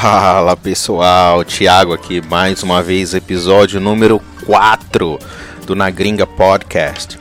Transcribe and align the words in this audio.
Fala 0.00 0.56
pessoal, 0.56 1.44
Thiago 1.44 1.92
aqui 1.92 2.22
mais 2.22 2.62
uma 2.62 2.82
vez, 2.82 3.12
episódio 3.12 3.78
número 3.78 4.22
4 4.46 5.18
do 5.66 5.76
Na 5.76 5.90
Gringa 5.90 6.26
Podcast. 6.26 7.18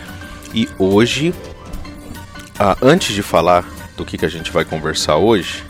E 0.54 0.70
hoje, 0.80 1.36
ah, 2.58 2.78
antes 2.82 3.14
de 3.14 3.22
falar 3.22 3.66
do 3.98 4.06
que, 4.06 4.18
que 4.18 4.26
a 4.26 4.30
gente 4.30 4.52
vai 4.52 4.64
conversar 4.64 5.18
hoje, 5.18 5.66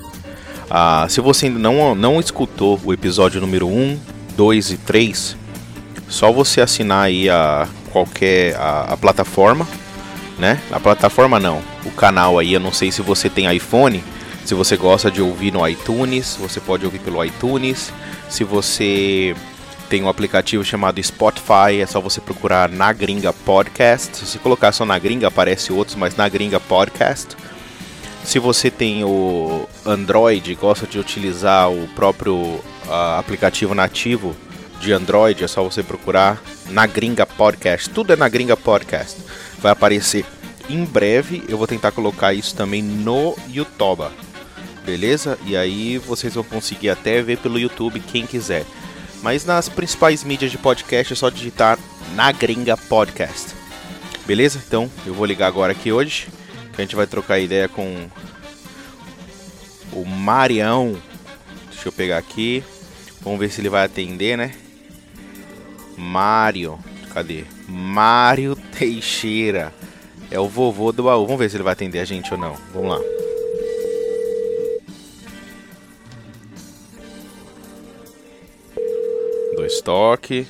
ah, 0.70 1.08
se 1.10 1.20
você 1.22 1.48
ainda 1.48 1.58
não, 1.58 1.96
não 1.96 2.20
escutou 2.20 2.80
o 2.86 2.94
episódio 2.94 3.42
número 3.42 3.68
1, 3.68 4.00
2 4.38 4.70
e 4.70 4.78
3, 4.78 5.36
só 6.08 6.32
você 6.32 6.62
assinar 6.62 7.06
aí 7.06 7.28
a 7.32 7.68
qualquer 7.92 8.56
a, 8.58 8.94
a 8.94 8.98
plataforma, 8.98 9.68
né? 10.38 10.62
A 10.72 10.80
plataforma 10.80 11.40
não, 11.40 11.64
o 11.84 11.90
canal 11.90 12.38
aí, 12.38 12.54
eu 12.54 12.60
não 12.60 12.72
sei 12.72 12.92
se 12.92 13.02
você 13.02 13.28
tem 13.28 13.52
iPhone, 13.54 14.04
se 14.46 14.54
você 14.54 14.76
gosta 14.76 15.10
de 15.10 15.22
ouvir 15.22 15.52
no 15.52 15.66
iTunes, 15.68 16.36
você 16.40 16.60
pode 16.60 16.86
ouvir 16.86 17.00
pelo 17.00 17.24
iTunes. 17.24 17.94
Se 18.30 18.44
você 18.44 19.36
tem 19.88 20.04
um 20.04 20.10
aplicativo 20.10 20.64
chamado 20.64 21.02
Spotify, 21.02 21.82
é 21.82 21.86
só 21.86 22.02
você 22.02 22.20
procurar 22.20 22.70
Na 22.70 22.92
Gringa 22.92 23.32
Podcast. 23.32 24.18
Se 24.18 24.26
você 24.26 24.40
colocar 24.40 24.72
só 24.72 24.86
Na 24.86 24.98
Gringa, 24.98 25.28
aparece 25.28 25.72
outros, 25.72 25.96
mas 25.96 26.16
Na 26.16 26.28
Gringa 26.28 26.60
Podcast. 26.60 27.36
Se 28.24 28.40
você 28.40 28.72
tem 28.72 29.04
o 29.04 29.68
Android, 29.86 30.56
gosta 30.56 30.88
de 30.88 30.98
utilizar 30.98 31.72
o 31.72 31.88
próprio 31.90 32.36
uh, 32.36 33.20
aplicativo 33.20 33.76
nativo 33.76 34.36
de 34.80 34.92
Android, 34.92 35.44
é 35.44 35.48
só 35.48 35.64
você 35.64 35.84
procurar 35.84 36.42
Na 36.70 36.86
Gringa 36.88 37.26
Podcast. 37.26 37.90
Tudo 37.90 38.14
é 38.14 38.16
Na 38.16 38.28
Gringa 38.28 38.58
Podcast. 38.58 39.18
Vai 39.60 39.72
aparecer 39.72 40.26
em 40.70 40.84
breve. 40.84 41.44
Eu 41.48 41.58
vou 41.58 41.68
tentar 41.68 41.92
colocar 41.92 42.34
isso 42.34 42.56
também 42.56 42.82
no 42.82 43.36
YouTube 43.50 44.06
beleza? 44.86 45.38
E 45.46 45.56
aí 45.56 45.98
vocês 45.98 46.34
vão 46.34 46.44
conseguir 46.44 46.90
até 46.90 47.22
ver 47.22 47.38
pelo 47.38 47.60
YouTube 47.60 48.00
quem 48.00 48.26
quiser. 48.26 48.66
Mas 49.22 49.46
nas 49.46 49.70
principais 49.70 50.24
mídias 50.24 50.52
de 50.52 50.58
podcast 50.58 51.14
é 51.14 51.16
só 51.16 51.30
digitar 51.30 51.78
na 52.16 52.32
gringa 52.32 52.76
podcast. 52.76 53.54
Beleza? 54.26 54.62
Então 54.66 54.90
eu 55.06 55.14
vou 55.14 55.26
ligar 55.26 55.48
agora 55.48 55.72
aqui 55.72 55.92
hoje. 55.92 56.28
Que 56.74 56.82
a 56.82 56.86
gente 56.86 56.96
vai 56.96 57.06
trocar 57.06 57.40
ideia 57.40 57.68
com 57.68 58.08
o 59.94 60.06
Marião. 60.06 60.98
Deixa 61.70 61.88
eu 61.88 61.92
pegar 61.92 62.18
aqui. 62.18 62.64
Vamos 63.22 63.40
ver 63.40 63.52
se 63.52 63.62
ele 63.62 63.70
vai 63.70 63.86
atender, 63.86 64.38
né? 64.38 64.54
Mário. 65.98 66.80
Cadê? 67.14 67.44
Mário 67.68 68.56
Teixeira. 68.56 69.74
É 70.32 70.40
o 70.40 70.48
vovô 70.48 70.92
do 70.92 71.04
baú. 71.04 71.26
Vamos 71.26 71.40
ver 71.40 71.50
se 71.50 71.58
ele 71.58 71.64
vai 71.64 71.74
atender 71.74 72.00
a 72.00 72.06
gente 72.06 72.34
ou 72.34 72.40
não. 72.40 72.56
Vamos 72.74 72.90
lá. 72.90 73.31
Estoque. 79.76 80.48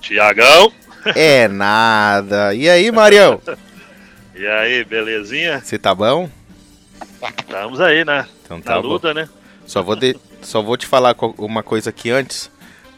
Tiagão. 0.00 0.72
É 1.14 1.48
nada. 1.48 2.54
E 2.54 2.68
aí, 2.68 2.90
Marião? 2.90 3.40
E 4.36 4.44
aí, 4.48 4.82
belezinha? 4.84 5.60
Você 5.60 5.78
tá 5.78 5.94
bom? 5.94 6.28
Estamos 7.38 7.80
aí, 7.80 8.04
né? 8.04 8.26
Então 8.42 8.60
tá 8.60 8.72
Na 8.72 8.78
luta, 8.80 9.14
bom. 9.14 9.20
né? 9.20 9.28
Só 9.64 9.80
vou, 9.80 9.94
de... 9.94 10.16
Só 10.42 10.60
vou 10.60 10.76
te 10.76 10.88
falar 10.88 11.14
uma 11.38 11.62
coisa 11.62 11.90
aqui 11.90 12.10
antes. 12.10 12.50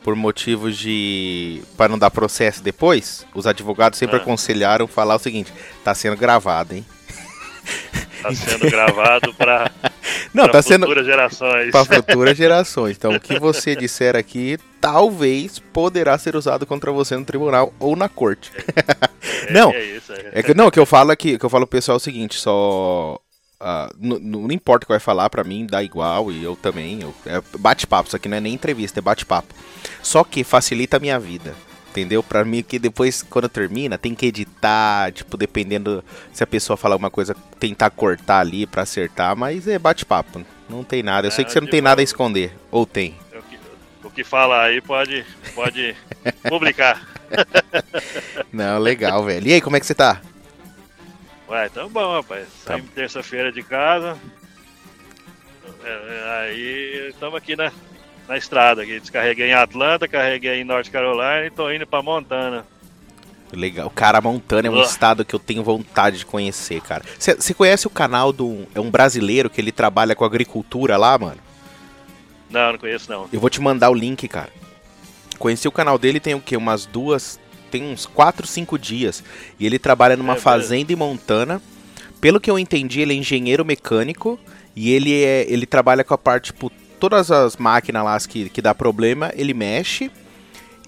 Por 0.03 0.17
motivos 0.17 0.79
de. 0.79 1.61
para 1.77 1.91
não 1.91 1.99
dar 1.99 2.11
processo 2.11 2.63
depois, 2.63 3.27
os 3.35 3.47
advogados 3.47 3.99
sempre 3.99 4.17
Ah. 4.17 4.21
aconselharam 4.21 4.87
falar 4.87 5.17
o 5.17 5.19
seguinte: 5.19 5.53
tá 5.85 5.95
sendo 5.95 6.17
gravado, 6.17 6.75
hein? 6.75 6.87
Tá 8.23 8.35
sendo 8.35 8.71
gravado 8.71 9.33
para 9.35 9.71
Não, 10.35 10.49
tá 10.49 10.61
sendo 10.63 10.83
futuras 10.87 11.07
gerações. 11.07 11.71
para 11.71 11.85
futuras 12.03 12.37
gerações. 12.37 12.97
Então, 12.97 13.15
o 13.15 13.21
que 13.21 13.39
você 13.39 13.77
disser 13.77 14.17
aqui 14.17 14.59
talvez 14.81 15.59
poderá 15.59 16.17
ser 16.19 16.35
usado 16.37 16.67
contra 16.67 16.91
você 16.93 17.17
no 17.17 17.25
tribunal 17.25 17.73
ou 17.79 17.95
na 17.97 18.09
corte. 18.09 18.51
É, 19.49 19.53
não. 19.53 19.71
É 19.73 19.83
isso, 19.85 20.13
é. 20.13 20.31
É 20.33 20.43
que 20.43 20.55
não, 20.55 20.67
o 20.67 20.71
que 20.71 20.79
eu 20.81 20.87
falo 20.87 21.11
aqui, 21.11 21.39
que 21.39 21.45
eu 21.45 21.51
falo 21.51 21.67
pro 21.67 21.77
pessoal 21.79 21.97
é 21.97 21.99
o 21.99 22.01
seguinte, 22.01 22.39
só 22.39 23.19
ah, 23.61 23.91
n- 24.01 24.17
n- 24.17 24.39
não 24.47 24.51
importa 24.53 24.85
o 24.85 24.87
que 24.87 24.93
vai 24.93 25.01
falar 25.01 25.31
pra 25.31 25.45
mim, 25.45 25.67
dá 25.69 25.83
igual 25.83 26.31
e 26.33 26.43
eu 26.43 26.57
também, 26.57 27.01
eu, 27.03 27.15
é 27.27 27.41
bate-papo, 27.59 28.09
isso 28.09 28.17
aqui 28.17 28.29
não 28.29 28.37
é 28.37 28.41
nem 28.41 28.55
entrevista, 28.55 28.99
é 29.01 29.03
bate-papo. 29.03 29.55
Só 30.03 30.23
que 30.25 30.43
facilita 30.45 30.97
a 30.97 31.01
minha 31.01 31.19
vida. 31.19 31.55
Entendeu? 31.97 32.23
Pra 32.23 32.45
mim 32.45 32.63
que 32.63 32.79
depois, 32.79 33.23
quando 33.23 33.49
termina, 33.49 33.97
tem 33.97 34.15
que 34.15 34.27
editar, 34.27 35.11
tipo, 35.13 35.35
dependendo 35.35 36.05
se 36.31 36.45
a 36.45 36.47
pessoa 36.47 36.77
falar 36.77 36.97
alguma 36.97 37.11
coisa, 37.11 37.35
tentar 37.59 37.89
cortar 37.89 38.41
ali 38.41 38.67
pra 38.67 38.83
acertar, 38.83 39.35
mas 39.35 39.67
é 39.67 39.79
bate-papo. 39.79 40.45
Não 40.69 40.85
tem 40.85 41.03
nada. 41.03 41.27
Eu 41.27 41.31
sei 41.31 41.43
que 41.43 41.51
você 41.51 41.59
não 41.59 41.67
tem 41.67 41.81
nada 41.81 42.03
a 42.03 42.05
esconder. 42.05 42.55
Ou 42.71 42.85
tem. 42.85 43.17
O 43.33 43.43
que, 43.43 43.59
o 44.05 44.11
que 44.11 44.23
fala 44.23 44.65
aí 44.65 44.83
pode, 44.83 45.25
pode 45.55 45.97
publicar. 46.47 47.01
Não, 48.53 48.79
legal, 48.79 49.25
velho. 49.25 49.49
E 49.49 49.55
aí, 49.55 49.61
como 49.63 49.77
é 49.77 49.81
que 49.81 49.87
você 49.87 49.95
tá? 49.95 50.21
Ué, 51.49 51.67
então 51.67 51.89
bom, 51.89 52.13
rapaz. 52.13 52.47
Tá. 52.63 52.73
Saímos 52.75 52.91
terça-feira 52.91 53.51
de 53.51 53.63
casa. 53.63 54.19
É, 55.83 55.89
é, 55.89 56.41
aí 56.41 57.09
estamos 57.09 57.37
aqui 57.37 57.57
na, 57.57 57.73
na 58.29 58.37
estrada. 58.37 58.83
Aqui. 58.83 59.01
Descarreguei 59.01 59.49
em 59.49 59.55
Atlanta, 59.55 60.09
carreguei 60.09 60.61
em 60.61 60.65
North 60.65 60.89
Carolina 60.91 61.47
e 61.47 61.51
tô 61.51 61.71
indo 61.71 61.87
pra 61.87 62.03
Montana. 62.03 62.67
Legal. 63.53 63.89
Cara, 63.91 64.21
Montana 64.21 64.69
é 64.69 64.71
um 64.71 64.79
Ugh. 64.79 64.85
estado 64.85 65.25
que 65.25 65.35
eu 65.35 65.39
tenho 65.39 65.63
vontade 65.63 66.19
de 66.19 66.27
conhecer, 66.27 66.81
cara. 66.81 67.05
Você 67.19 67.55
conhece 67.55 67.87
o 67.87 67.91
canal 67.91 68.33
do. 68.33 68.67
É 68.75 68.81
um 68.81 68.91
brasileiro 68.91 69.49
que 69.49 69.61
ele 69.61 69.71
trabalha 69.71 70.15
com 70.15 70.25
agricultura 70.25 70.97
lá, 70.97 71.17
mano? 71.17 71.39
Não, 72.51 72.73
não 72.73 72.79
conheço 72.79 73.11
não. 73.11 73.29
Eu 73.33 73.41
vou 73.41 73.51
te 73.51 73.61
mandar 73.61 73.91
o 73.91 73.95
link, 73.95 74.27
cara. 74.29 74.51
Conheci 75.39 75.69
o 75.69 75.73
canal 75.73 75.99
dele 75.99 76.19
tem 76.19 76.35
o 76.35 76.41
quê? 76.41 76.57
Umas 76.57 76.87
duas. 76.87 77.39
Tem 77.71 77.83
uns 77.85 78.07
4, 78.07 78.47
5 78.47 78.79
dias. 78.79 79.23
E 79.59 79.67
ele 79.67 79.79
trabalha 79.79 80.17
numa 80.17 80.35
É 80.35 80.41
fazenda 80.41 80.93
em 80.93 80.97
Montana. 80.97 81.61
Pelo 82.21 82.41
que 82.41 82.51
eu 82.51 82.59
entendi, 82.59 83.01
ele 83.01 83.13
é 83.13 83.17
engenheiro 83.17 83.65
mecânico. 83.65 84.39
E 84.75 84.91
ele 84.93 85.23
é. 85.23 85.47
Ele 85.49 85.67
trabalha 85.67 86.03
com 86.03 86.15
a 86.15 86.19
parte, 86.19 86.47
tipo, 86.47 86.71
todas 86.99 87.31
as 87.31 87.57
máquinas 87.57 88.05
lá 88.05 88.19
que, 88.21 88.49
que 88.49 88.63
dá 88.63 88.75
problema, 88.75 89.33
ele 89.35 89.55
mexe. 89.55 90.11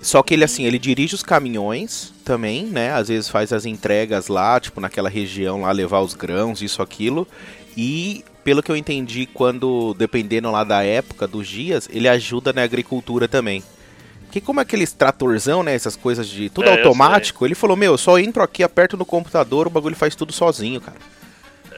Só 0.01 0.23
que 0.23 0.35
ele, 0.35 0.45
assim, 0.45 0.65
ele 0.65 0.79
dirige 0.79 1.15
os 1.15 1.23
caminhões 1.23 2.13
também, 2.25 2.67
né? 2.67 2.93
Às 2.93 3.09
vezes 3.09 3.29
faz 3.29 3.53
as 3.53 3.67
entregas 3.67 4.29
lá, 4.29 4.61
tipo, 4.61 4.81
naquela 4.81 5.09
região 5.09 5.63
lá, 5.63 5.73
levar 5.73 6.01
os 6.01 6.15
grãos, 6.15 6.63
isso, 6.63 6.81
aquilo. 6.81 7.27
E, 7.77 8.25
pelo 8.45 8.63
que 8.63 8.71
eu 8.71 8.77
entendi, 8.77 9.27
quando, 9.27 9.95
dependendo 9.95 10.51
lá 10.51 10.63
da 10.63 10.85
época, 10.85 11.27
dos 11.27 11.49
dias, 11.49 11.89
ele 11.93 12.09
ajuda 12.09 12.53
na 12.53 12.63
agricultura 12.63 13.27
também. 13.27 13.63
Que 14.31 14.41
como 14.41 14.61
é 14.61 14.63
aqueles 14.63 14.93
tratorzão, 14.93 15.63
né? 15.63 15.75
Essas 15.75 15.97
coisas 15.97 16.29
de 16.29 16.49
tudo 16.49 16.69
É, 16.69 16.79
automático, 16.79 17.45
ele 17.45 17.55
falou, 17.57 17.77
meu, 17.77 17.93
eu 17.93 17.99
só 17.99 18.19
entro 18.19 18.43
aqui, 18.43 18.63
aperto 18.63 18.97
no 18.97 19.05
computador, 19.05 19.67
o 19.67 19.71
bagulho 19.71 19.97
faz 19.97 20.15
tudo 20.15 20.33
sozinho, 20.33 20.81
cara. 20.81 20.99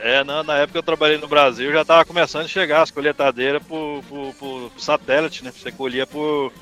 É, 0.02 0.24
na, 0.24 0.42
na 0.42 0.56
época 0.58 0.78
eu 0.78 0.82
trabalhei 0.82 1.18
no 1.18 1.28
Brasil, 1.28 1.70
já 1.72 1.84
tava 1.84 2.04
começando 2.04 2.44
a 2.44 2.48
chegar 2.48 2.82
as 2.82 2.90
colheitadeiras 2.90 3.62
por, 3.62 4.02
por, 4.08 4.34
por- 4.34 4.70
por 4.70 4.80
satélite, 4.80 5.44
né? 5.44 5.52
Você 5.52 5.70
colhia 5.70 6.06
por, 6.06 6.52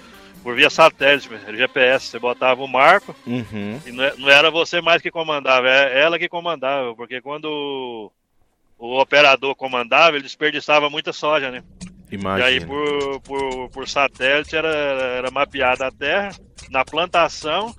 por 0.43 0.57
via 0.57 0.69
satélite, 0.69 1.29
GPS. 1.57 2.07
Você 2.07 2.19
botava 2.19 2.63
o 2.63 2.69
marco 2.69 3.15
Uhum. 3.27 3.81
e 3.87 3.93
não, 3.93 4.05
é- 4.05 4.15
era 4.33 4.51
você 4.51 4.81
mais 4.81 5.01
que 5.01 5.11
comandava, 5.11 5.69
é 5.69 6.01
ela 6.01 6.19
que 6.19 6.29
comandava. 6.29 6.95
Porque 6.97 7.21
quando 7.21 8.11
o, 8.77 8.99
operador 9.01 9.55
comandava, 9.55 10.17
ele 10.17 10.25
desperdiçava 10.25 10.91
muita 10.91 11.13
soja, 11.13 11.51
né? 11.51 11.63
E 12.11 12.15
Imagina. 12.17 12.47
aí 12.49 12.61
por, 12.65 13.21
por, 13.21 13.69
por 13.71 13.89
satélite 13.89 14.57
era, 14.57 14.69
era 14.69 15.31
mapeada 15.31 15.87
a 15.87 15.93
terra, 15.93 16.31
na 16.71 16.85
plantação 16.85 17.73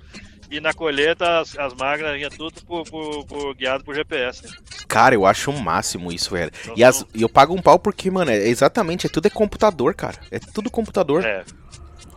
e 0.50 0.60
na 0.60 0.72
colheita 0.74 1.40
as, 1.40 1.56
as 1.58 1.72
máquinas 1.74 2.14
vinham 2.14 2.30
tudo 2.30 2.60
por, 2.66 2.84
por, 2.90 3.24
por- 3.26 3.54
guiado 3.54 3.84
por 3.84 3.94
GPS. 3.94 4.44
Né? 4.44 4.50
Cara, 4.88 5.14
eu 5.14 5.24
acho 5.24 5.50
um 5.50 5.60
máximo 5.60 6.10
isso, 6.12 6.30
velho. 6.32 6.50
Então, 6.62 6.74
E, 6.76 6.82
as- 6.84 7.04
e 7.14 7.22
eu 7.22 7.28
pago 7.28 7.54
um 7.54 7.62
pau 7.62 7.78
porque, 7.78 8.10
mano, 8.10 8.30
é 8.30 8.36
exatamente, 8.48 9.06
é 9.06 9.10
tudo 9.10 9.26
é 9.26 9.30
computador, 9.30 9.94
cara. 9.94 10.16
É 10.30 10.38
tudo 10.38 10.70
computador. 10.70 11.24
É, 11.24 11.44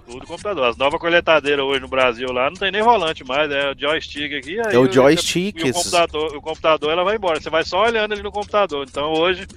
tudo 0.05 0.25
computador. 0.25 0.65
As 0.69 0.77
novas 0.77 0.99
coletadeiras 0.99 1.63
hoje 1.65 1.79
no 1.81 1.87
Brasil 1.87 2.31
lá 2.31 2.49
não 2.49 2.57
tem 2.57 2.71
nem 2.71 2.81
rolante 2.81 3.23
mais, 3.23 3.49
é 3.51 3.71
o 3.71 3.79
joystick 3.79 4.33
aqui. 4.33 4.57
É 4.59 4.77
o 4.77 4.91
joystick, 4.91 5.57
E 5.59 5.69
o 5.69 5.73
computador, 5.73 6.35
o 6.35 6.41
computador 6.41 6.91
ela 6.91 7.03
vai 7.03 7.15
embora. 7.15 7.39
Você 7.41 7.49
vai 7.49 7.63
só 7.63 7.83
olhando 7.83 8.11
ali 8.13 8.21
no 8.21 8.31
computador. 8.31 8.85
Então 8.89 9.11
hoje, 9.13 9.47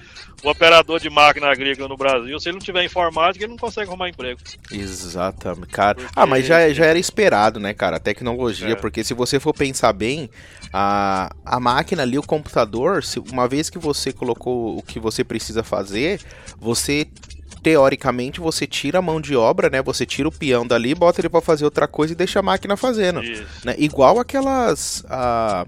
o 0.44 0.48
operador 0.50 1.00
de 1.00 1.10
máquina 1.10 1.48
agrícola 1.50 1.88
no 1.88 1.96
Brasil, 1.96 2.38
se 2.38 2.48
ele 2.48 2.58
não 2.58 2.64
tiver 2.64 2.84
informática, 2.84 3.44
ele 3.44 3.50
não 3.52 3.58
consegue 3.58 3.88
arrumar 3.88 4.08
emprego. 4.08 4.40
Exatamente, 4.70 5.68
cara. 5.68 5.94
Porque- 5.96 6.12
Ah, 6.14 6.26
mas 6.26 6.46
já, 6.46 6.68
já 6.72 6.86
era 6.86 6.98
esperado, 6.98 7.58
né, 7.60 7.74
cara? 7.74 7.96
A 7.96 8.00
tecnologia, 8.00 8.70
É. 8.72 8.74
porque 8.76 9.02
se 9.04 9.14
você 9.14 9.38
for 9.40 9.52
pensar 9.52 9.92
bem, 9.92 10.30
a, 10.72 11.30
a 11.44 11.60
máquina 11.60 12.02
ali, 12.02 12.18
o 12.18 12.22
computador, 12.22 13.02
se, 13.02 13.18
uma 13.18 13.48
vez 13.48 13.68
que 13.70 13.78
você 13.78 14.12
colocou 14.12 14.78
o 14.78 14.82
que 14.82 14.98
você 14.98 15.24
precisa 15.24 15.62
fazer, 15.62 16.20
você 16.58 17.06
teoricamente 17.66 18.38
você 18.38 18.64
tira 18.64 19.00
a 19.00 19.02
mão 19.02 19.20
de 19.20 19.34
obra, 19.34 19.68
né? 19.68 19.82
Você 19.82 20.06
tira 20.06 20.28
o 20.28 20.32
peão 20.32 20.64
dali, 20.64 20.94
bota 20.94 21.20
ele 21.20 21.28
pra 21.28 21.40
fazer 21.40 21.64
outra 21.64 21.88
coisa 21.88 22.12
e 22.12 22.16
deixa 22.16 22.38
a 22.38 22.42
máquina 22.42 22.76
fazendo. 22.76 23.20
Né? 23.64 23.74
Igual 23.76 24.20
aquelas. 24.20 25.04
ah, 25.10 25.66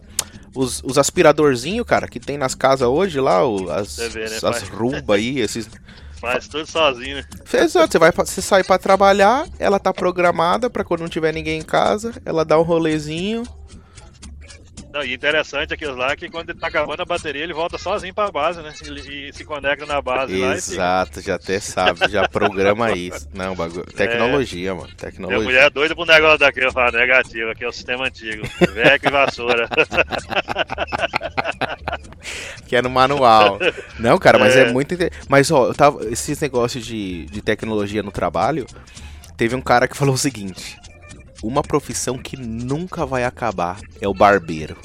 os, 0.55 0.81
os 0.85 0.97
aspiradorzinhos, 0.97 1.85
cara, 1.85 2.07
que 2.07 2.21
tem 2.21 2.39
nas 2.39 2.55
casas 2.55 2.87
hoje 2.87 3.19
lá, 3.21 3.45
o- 3.45 3.69
as, 3.69 3.97
vê, 3.97 4.29
né, 4.29 4.39
as 4.41 4.69
rumba 4.69 5.17
aí, 5.17 5.41
esses. 5.41 5.69
Faz 6.21 6.47
tudo 6.47 6.67
sozinho, 6.67 7.17
né? 7.17 7.25
Exato, 7.53 7.93
você 7.93 7.99
vai 7.99 8.13
você 8.13 8.41
sai 8.43 8.63
para 8.63 8.79
trabalhar, 8.79 9.47
ela 9.59 9.81
tá 9.81 9.93
programada 9.93 10.71
para 10.71 10.85
quando 10.85 11.01
não 11.01 11.09
tiver 11.09 11.33
ninguém 11.33 11.59
em 11.59 11.65
casa, 11.65 12.13
ela 12.25 12.45
dá 12.45 12.57
um 12.59 12.63
rolezinho, 12.63 13.43
não, 14.99 15.05
e 15.05 15.15
interessante 15.15 15.73
aquilo 15.73 15.95
lá 15.95 16.17
que 16.17 16.29
quando 16.29 16.51
ele 16.51 16.59
tá 16.59 16.67
acabando 16.67 17.03
a 17.03 17.05
bateria, 17.05 17.43
ele 17.43 17.53
volta 17.53 17.79
sozinho 17.79 18.13
pra 18.13 18.31
base, 18.31 18.61
né? 18.61 18.73
E, 18.85 19.29
e 19.29 19.33
se 19.33 19.45
conecta 19.45 19.87
na 19.87 20.03
base 20.03 20.41
Exato, 20.41 21.21
já 21.21 21.37
até 21.37 21.61
sabe, 21.61 22.09
já 22.09 22.29
programa 22.29 22.93
isso. 22.93 23.29
Não, 23.33 23.55
bagulho. 23.55 23.85
Tecnologia, 23.85 24.71
é. 24.71 24.75
mano. 24.75 24.89
Tecnologia. 24.97 25.39
Minha 25.39 25.49
mulher 25.49 25.67
é 25.67 25.71
doida 25.71 25.95
pro 25.95 26.05
negócio 26.05 26.39
daquele, 26.39 26.67
eu 26.67 26.73
falo, 26.73 26.97
negativo, 26.97 27.51
aqui 27.51 27.65
é 27.65 27.69
o 27.69 27.73
sistema 27.73 28.07
antigo. 28.07 28.43
Veco 28.73 29.07
e 29.07 29.11
vassoura. 29.11 29.69
que 32.67 32.77
é 32.77 32.83
no 32.83 32.91
manual. 32.91 33.59
Não, 33.99 34.19
cara, 34.19 34.39
mas 34.39 34.57
é, 34.57 34.63
é 34.63 34.73
muito. 34.73 34.97
Mas, 35.29 35.51
ó, 35.51 35.69
eu 35.69 35.75
tava. 35.75 36.05
Esses 36.11 36.41
negócios 36.41 36.85
de, 36.85 37.27
de 37.27 37.41
tecnologia 37.41 38.03
no 38.03 38.11
trabalho, 38.11 38.67
teve 39.37 39.55
um 39.55 39.61
cara 39.61 39.87
que 39.87 39.97
falou 39.97 40.15
o 40.15 40.19
seguinte 40.19 40.77
uma 41.43 41.63
profissão 41.63 42.19
que 42.19 42.37
nunca 42.37 43.07
vai 43.07 43.25
acabar 43.25 43.81
é 44.01 44.09
o 44.09 44.15
barbeiro. 44.15 44.77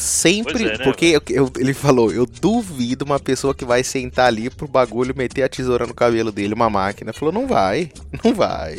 Sempre, 0.00 0.64
é, 0.64 0.78
né, 0.78 0.84
porque 0.84 1.04
eu, 1.04 1.22
eu, 1.28 1.52
ele 1.58 1.74
falou, 1.74 2.10
eu 2.10 2.24
duvido 2.24 3.04
uma 3.04 3.20
pessoa 3.20 3.54
que 3.54 3.66
vai 3.66 3.84
sentar 3.84 4.28
ali 4.28 4.48
pro 4.48 4.66
bagulho 4.66 5.14
meter 5.14 5.42
a 5.42 5.48
tesoura 5.48 5.86
no 5.86 5.92
cabelo 5.92 6.32
dele, 6.32 6.54
uma 6.54 6.70
máquina. 6.70 7.12
Falou, 7.12 7.32
não 7.32 7.46
vai, 7.46 7.92
não 8.24 8.32
vai. 8.32 8.78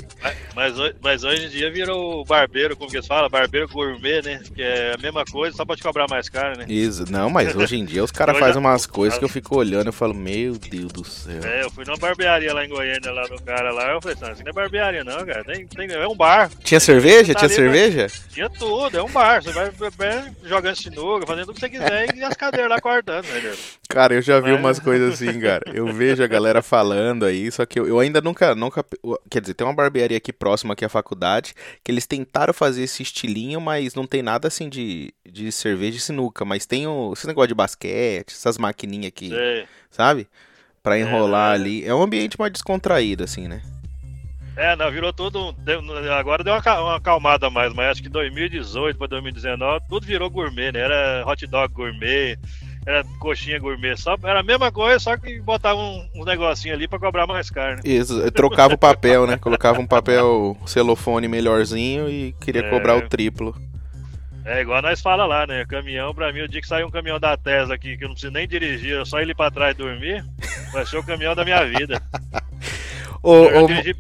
Mas, 0.56 0.75
mas, 0.75 0.95
mas 1.00 1.23
hoje 1.23 1.45
em 1.45 1.50
dia 1.50 1.71
virou 1.71 2.25
barbeiro, 2.25 2.75
como 2.75 2.89
que 2.89 2.97
eles 2.97 3.06
falam? 3.06 3.29
Barbeiro 3.29 3.68
gourmet, 3.68 4.23
né? 4.23 4.41
Que 4.56 4.63
é 4.63 4.95
a 4.95 4.97
mesma 4.97 5.23
coisa, 5.23 5.56
só 5.56 5.63
pode 5.63 5.83
cobrar 5.83 6.07
mais 6.09 6.27
caro, 6.27 6.57
né? 6.57 6.65
Isso, 6.68 7.06
não, 7.12 7.29
mas 7.29 7.53
hoje 7.56 7.77
em 7.77 7.85
dia 7.85 8.03
os 8.03 8.12
caras 8.12 8.39
fazem 8.39 8.59
umas 8.59 8.88
coisas 8.88 9.19
que 9.19 9.24
eu 9.24 9.29
fico 9.29 9.56
olhando 9.56 9.89
e 9.89 9.94
falo, 9.94 10.15
meu 10.15 10.53
Deus 10.57 10.91
do 10.91 11.06
céu. 11.06 11.44
É, 11.44 11.63
eu 11.63 11.69
fui 11.69 11.85
numa 11.85 11.97
barbearia 11.97 12.51
lá 12.51 12.65
em 12.65 12.69
Goiânia, 12.69 13.12
lá 13.12 13.27
no 13.27 13.39
cara 13.44 13.71
lá, 13.71 13.91
eu 13.91 14.01
falei, 14.01 14.17
não, 14.19 14.31
isso 14.31 14.44
não 14.44 14.50
é 14.50 14.53
barbearia 14.53 15.03
não, 15.03 15.24
cara, 15.24 15.44
tem, 15.44 15.67
tem, 15.67 15.91
é 15.91 16.07
um 16.07 16.15
bar. 16.15 16.50
Tinha 16.63 16.79
cerveja? 16.79 17.35
Tinha 17.35 17.50
cerveja? 17.50 18.07
Tinha 18.33 18.50
tudo, 18.50 18.97
é 18.97 19.03
um 19.03 19.12
bar, 19.12 19.44
você 19.44 19.51
vai 19.51 19.69
beber, 19.69 20.33
jogando 20.44 20.75
sinuca 20.75 21.10
fazendo 21.25 21.49
o 21.49 21.53
que 21.53 21.59
você 21.59 21.69
quiser 21.69 22.15
e 22.15 22.23
as 22.23 22.35
cadeiras 22.35 22.69
lá 22.69 22.79
cortando, 22.79 23.25
né, 23.25 23.55
Cara, 23.89 24.13
eu 24.13 24.21
já 24.21 24.39
vi 24.39 24.51
Mas... 24.51 24.59
umas 24.59 24.79
coisas 24.79 25.13
assim, 25.13 25.39
cara. 25.39 25.63
Eu 25.73 25.87
vejo 25.91 26.23
a 26.23 26.27
galera 26.27 26.61
falando 26.61 27.25
aí, 27.25 27.51
só 27.51 27.65
que 27.65 27.79
eu, 27.79 27.87
eu 27.87 27.99
ainda 27.99 28.21
nunca, 28.21 28.55
nunca. 28.55 28.85
Quer 29.29 29.41
dizer, 29.41 29.53
tem 29.53 29.65
uma 29.65 29.73
barbearia 29.73 30.17
aqui 30.17 30.31
próxima 30.31 30.73
aqui 30.73 30.85
à 30.85 30.89
faculdade, 30.89 31.53
que 31.83 31.91
eles 31.91 32.05
tentaram 32.05 32.53
fazer 32.53 32.83
esse 32.83 33.03
estilinho, 33.03 33.59
mas 33.59 33.95
não 33.95 34.07
tem 34.07 34.21
nada 34.21 34.47
assim 34.47 34.69
de, 34.69 35.13
de 35.25 35.51
cerveja 35.51 35.97
e 35.97 36.01
sinuca. 36.01 36.45
Mas 36.45 36.65
tem 36.65 36.87
o, 36.87 37.13
esse 37.13 37.27
negócio 37.27 37.49
de 37.49 37.55
basquete, 37.55 38.31
essas 38.31 38.57
maquininhas 38.57 39.07
aqui, 39.07 39.29
Sei. 39.29 39.65
sabe? 39.89 40.27
Pra 40.81 40.97
enrolar 40.97 41.51
é, 41.51 41.55
ali. 41.55 41.85
É 41.85 41.93
um 41.93 42.01
ambiente 42.01 42.39
mais 42.39 42.51
descontraído, 42.51 43.23
assim, 43.23 43.47
né? 43.47 43.61
É, 44.56 44.75
não, 44.75 44.92
virou 44.92 45.13
tudo. 45.13 45.56
Agora 46.18 46.44
deu 46.44 46.53
uma, 46.53 46.81
uma 46.81 46.95
acalmada 46.98 47.50
mais, 47.50 47.74
mas 47.74 47.92
acho 47.92 48.03
que 48.03 48.09
2018 48.09 48.98
para 48.98 49.07
2019 49.07 49.86
tudo 49.89 50.06
virou 50.06 50.30
gourmet, 50.30 50.71
né? 50.71 50.81
Era 50.81 51.24
hot 51.25 51.48
dog 51.48 51.74
gourmet, 51.74 52.38
era 52.86 53.03
coxinha 53.19 53.59
gourmet, 53.59 53.95
só, 53.95 54.18
era 54.24 54.39
a 54.42 54.44
mesma 54.44 54.71
coisa, 54.71 55.00
só 55.00 55.15
que 55.15 55.39
botava 55.39 55.80
um, 55.80 56.07
um 56.15 56.25
negocinho 56.25 56.74
ali 56.74 56.88
para 56.88 57.00
cobrar 57.00 57.27
mais 57.27 57.50
carne. 57.50 57.81
Isso, 57.86 58.30
trocava 58.31 58.74
o 58.74 58.77
papel, 58.77 59.25
né? 59.25 59.38
Colocava 59.38 59.80
um 59.80 59.88
papel 59.88 60.57
celofone 60.65 61.27
melhorzinho 61.27 62.09
e 62.09 62.33
queria 62.33 62.65
é. 62.65 62.69
cobrar 62.69 62.98
o 62.98 63.07
triplo. 63.07 63.56
É 64.44 64.62
igual 64.62 64.81
nós 64.81 65.00
fala 65.01 65.25
lá, 65.25 65.45
né? 65.45 65.63
Caminhão, 65.65 66.13
pra 66.15 66.33
mim, 66.33 66.42
o 66.42 66.48
dia 66.48 66.59
que 66.59 66.68
sair 66.68 66.83
um 66.83 66.89
caminhão 66.89 67.19
da 67.19 67.38
Tesla 67.38 67.75
aqui, 67.75 67.95
que 67.95 68.03
eu 68.03 68.07
não 68.07 68.15
preciso 68.15 68.33
nem 68.33 68.48
dirigir, 68.48 69.00
é 69.00 69.06
só 69.06 69.21
ir 69.21 69.36
pra 69.36 69.51
trás 69.51 69.75
e 69.75 69.77
dormir, 69.77 70.25
vai 70.74 70.86
ser 70.86 70.98
o 70.98 71.03
caminhão 71.03 71.36
da 71.36 71.45
minha 71.45 71.63
vida. 71.63 72.01
ô, 73.21 73.45
eu, 73.45 73.63
ô, 73.63 73.68
dirigi, 73.68 73.95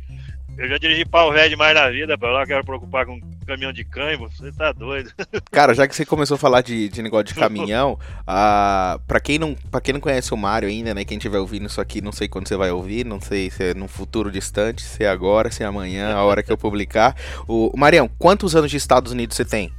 eu 0.61 0.69
já 0.69 0.77
dirigi 0.77 1.03
pau 1.03 1.33
velho 1.33 1.49
demais 1.49 1.73
na 1.73 1.89
vida, 1.89 2.15
pra 2.15 2.29
lá 2.29 2.45
quero 2.45 2.63
preocupar 2.63 3.03
com 3.03 3.19
caminhão 3.47 3.73
de 3.73 3.83
cãibro, 3.83 4.29
você 4.29 4.51
tá 4.51 4.71
doido. 4.71 5.11
Cara, 5.49 5.73
já 5.73 5.87
que 5.87 5.95
você 5.95 6.05
começou 6.05 6.35
a 6.35 6.37
falar 6.37 6.61
de, 6.61 6.87
de 6.87 7.01
negócio 7.01 7.25
de 7.25 7.33
caminhão, 7.33 7.97
uh, 8.21 8.99
pra, 9.07 9.19
quem 9.19 9.39
não, 9.39 9.55
pra 9.71 9.81
quem 9.81 9.93
não 9.93 9.99
conhece 9.99 10.31
o 10.31 10.37
Mário 10.37 10.69
ainda, 10.69 10.93
né, 10.93 11.03
quem 11.03 11.17
estiver 11.17 11.39
ouvindo 11.39 11.65
isso 11.65 11.81
aqui, 11.81 11.99
não 11.99 12.11
sei 12.11 12.27
quando 12.27 12.47
você 12.47 12.55
vai 12.55 12.69
ouvir, 12.69 13.03
não 13.03 13.19
sei 13.19 13.49
se 13.49 13.71
é 13.71 13.73
no 13.73 13.87
futuro 13.87 14.31
distante, 14.31 14.83
se 14.83 15.03
é 15.03 15.09
agora, 15.09 15.49
se 15.49 15.63
é 15.63 15.65
amanhã, 15.65 16.13
a 16.13 16.23
hora 16.23 16.43
que 16.43 16.51
eu 16.51 16.57
publicar. 16.57 17.15
O, 17.47 17.75
Marião, 17.75 18.07
quantos 18.19 18.55
anos 18.55 18.69
de 18.69 18.77
Estados 18.77 19.11
Unidos 19.11 19.35
você 19.35 19.43
tem? 19.43 19.73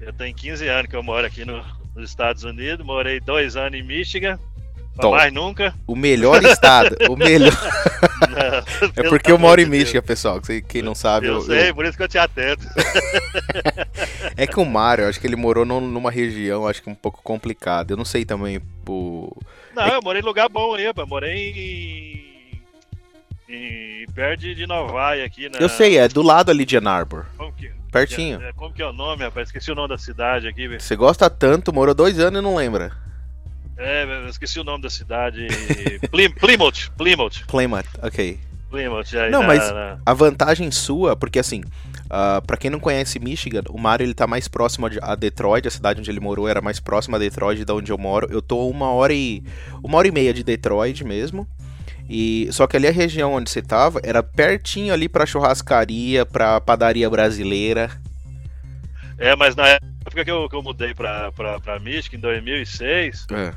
Eu 0.00 0.14
tenho 0.14 0.34
15 0.34 0.66
anos 0.66 0.90
que 0.90 0.96
eu 0.96 1.02
moro 1.02 1.26
aqui 1.26 1.44
no, 1.44 1.62
nos 1.94 2.08
Estados 2.08 2.42
Unidos, 2.42 2.84
morei 2.86 3.20
dois 3.20 3.54
anos 3.54 3.78
em 3.78 3.82
Michigan, 3.82 4.38
Top. 5.00 5.16
Mais 5.16 5.32
nunca. 5.32 5.74
O 5.86 5.96
melhor 5.96 6.44
estado. 6.44 6.96
o 7.08 7.16
melhor. 7.16 7.52
Não, 8.28 8.92
é 9.04 9.08
porque 9.08 9.32
eu 9.32 9.38
moro 9.38 9.60
em 9.60 9.66
Michigan, 9.66 10.02
pessoal. 10.02 10.40
Quem 10.68 10.82
não 10.82 10.94
sabe. 10.94 11.26
Eu, 11.26 11.34
eu 11.34 11.40
sei, 11.42 11.70
eu... 11.70 11.74
por 11.74 11.84
isso 11.84 11.96
que 11.96 12.02
eu 12.02 12.08
te 12.08 12.18
atento. 12.18 12.66
é 14.36 14.46
que 14.46 14.60
o 14.60 14.64
Mário, 14.64 15.08
acho 15.08 15.18
que 15.18 15.26
ele 15.26 15.36
morou 15.36 15.64
numa 15.64 16.10
região, 16.10 16.66
acho 16.66 16.82
que 16.82 16.90
um 16.90 16.94
pouco 16.94 17.22
complicada. 17.22 17.92
Eu 17.92 17.96
não 17.96 18.04
sei 18.04 18.24
também 18.24 18.60
por. 18.84 19.34
Não, 19.74 19.82
é... 19.84 19.96
eu 19.96 20.02
morei 20.02 20.20
em 20.20 20.24
lugar 20.24 20.48
bom 20.48 20.74
aí, 20.74 20.92
pô. 20.92 21.06
Morei 21.06 21.52
em. 23.48 23.54
em... 23.54 24.06
perto 24.14 24.40
de 24.40 24.66
Novaia 24.66 25.24
aqui, 25.24 25.48
né? 25.48 25.58
Eu 25.58 25.70
sei, 25.70 25.96
é 25.96 26.06
do 26.06 26.22
lado 26.22 26.50
ali 26.50 26.66
de 26.66 26.76
Ann 26.76 26.88
Arbor. 26.88 27.24
Como 27.36 27.52
que... 27.52 27.70
Pertinho. 27.90 28.42
É, 28.42 28.52
como 28.54 28.72
que 28.72 28.80
é 28.80 28.86
o 28.86 28.92
nome, 28.92 29.24
rapaz? 29.24 29.48
Esqueci 29.48 29.70
o 29.70 29.74
nome 29.74 29.90
da 29.90 29.98
cidade 29.98 30.48
aqui. 30.48 30.66
Você 30.66 30.96
gosta 30.96 31.28
tanto, 31.28 31.74
morou 31.74 31.94
dois 31.94 32.18
anos 32.18 32.40
e 32.40 32.42
não 32.42 32.56
lembra. 32.56 32.92
É, 33.82 34.28
esqueci 34.28 34.60
o 34.60 34.64
nome 34.64 34.82
da 34.82 34.90
cidade. 34.90 35.46
Plymouth. 36.40 36.90
Plymouth. 36.96 37.44
Plymouth, 37.48 37.88
ok. 38.00 38.38
Plymouth, 38.70 39.14
aí 39.14 39.30
Não, 39.30 39.42
na, 39.42 39.46
mas 39.46 39.70
na... 39.70 39.98
a 40.04 40.14
vantagem 40.14 40.70
sua, 40.70 41.14
porque 41.14 41.38
assim, 41.38 41.60
uh, 41.60 42.08
ah, 42.08 42.42
para 42.44 42.56
quem 42.56 42.70
não 42.70 42.80
conhece 42.80 43.18
Michigan, 43.18 43.62
o 43.68 43.78
Mario 43.78 44.06
ele 44.06 44.14
tá 44.14 44.26
mais 44.26 44.48
próximo 44.48 44.88
a 45.02 45.14
Detroit, 45.14 45.68
a 45.68 45.70
cidade 45.70 46.00
onde 46.00 46.10
ele 46.10 46.20
morou 46.20 46.48
era 46.48 46.62
mais 46.62 46.80
próxima 46.80 47.18
a 47.18 47.20
Detroit 47.20 47.64
da 47.66 47.74
onde 47.74 47.92
eu 47.92 47.98
moro. 47.98 48.28
Eu 48.30 48.40
tô 48.40 48.66
uma 48.68 48.90
hora 48.90 49.12
e 49.12 49.44
uma 49.82 49.98
hora 49.98 50.08
e 50.08 50.10
meia 50.10 50.32
de 50.32 50.42
Detroit 50.42 51.04
mesmo. 51.04 51.46
E 52.08 52.48
só 52.50 52.66
que 52.66 52.76
ali 52.76 52.86
a 52.86 52.92
região 52.92 53.34
onde 53.34 53.50
você 53.50 53.60
tava 53.60 54.00
era 54.02 54.22
pertinho 54.22 54.92
ali 54.92 55.08
para 55.08 55.26
churrascaria, 55.26 56.24
para 56.24 56.60
padaria 56.60 57.10
brasileira. 57.10 57.90
É, 59.18 59.36
mas 59.36 59.54
na 59.54 59.68
época 59.68 60.24
que 60.24 60.30
eu, 60.30 60.48
que 60.48 60.56
eu 60.56 60.62
mudei 60.62 60.94
pra, 60.94 61.30
pra, 61.32 61.60
pra 61.60 61.78
Michigan, 61.78 62.16
em 62.16 62.20
2006, 62.20 63.26
é. 63.30 63.52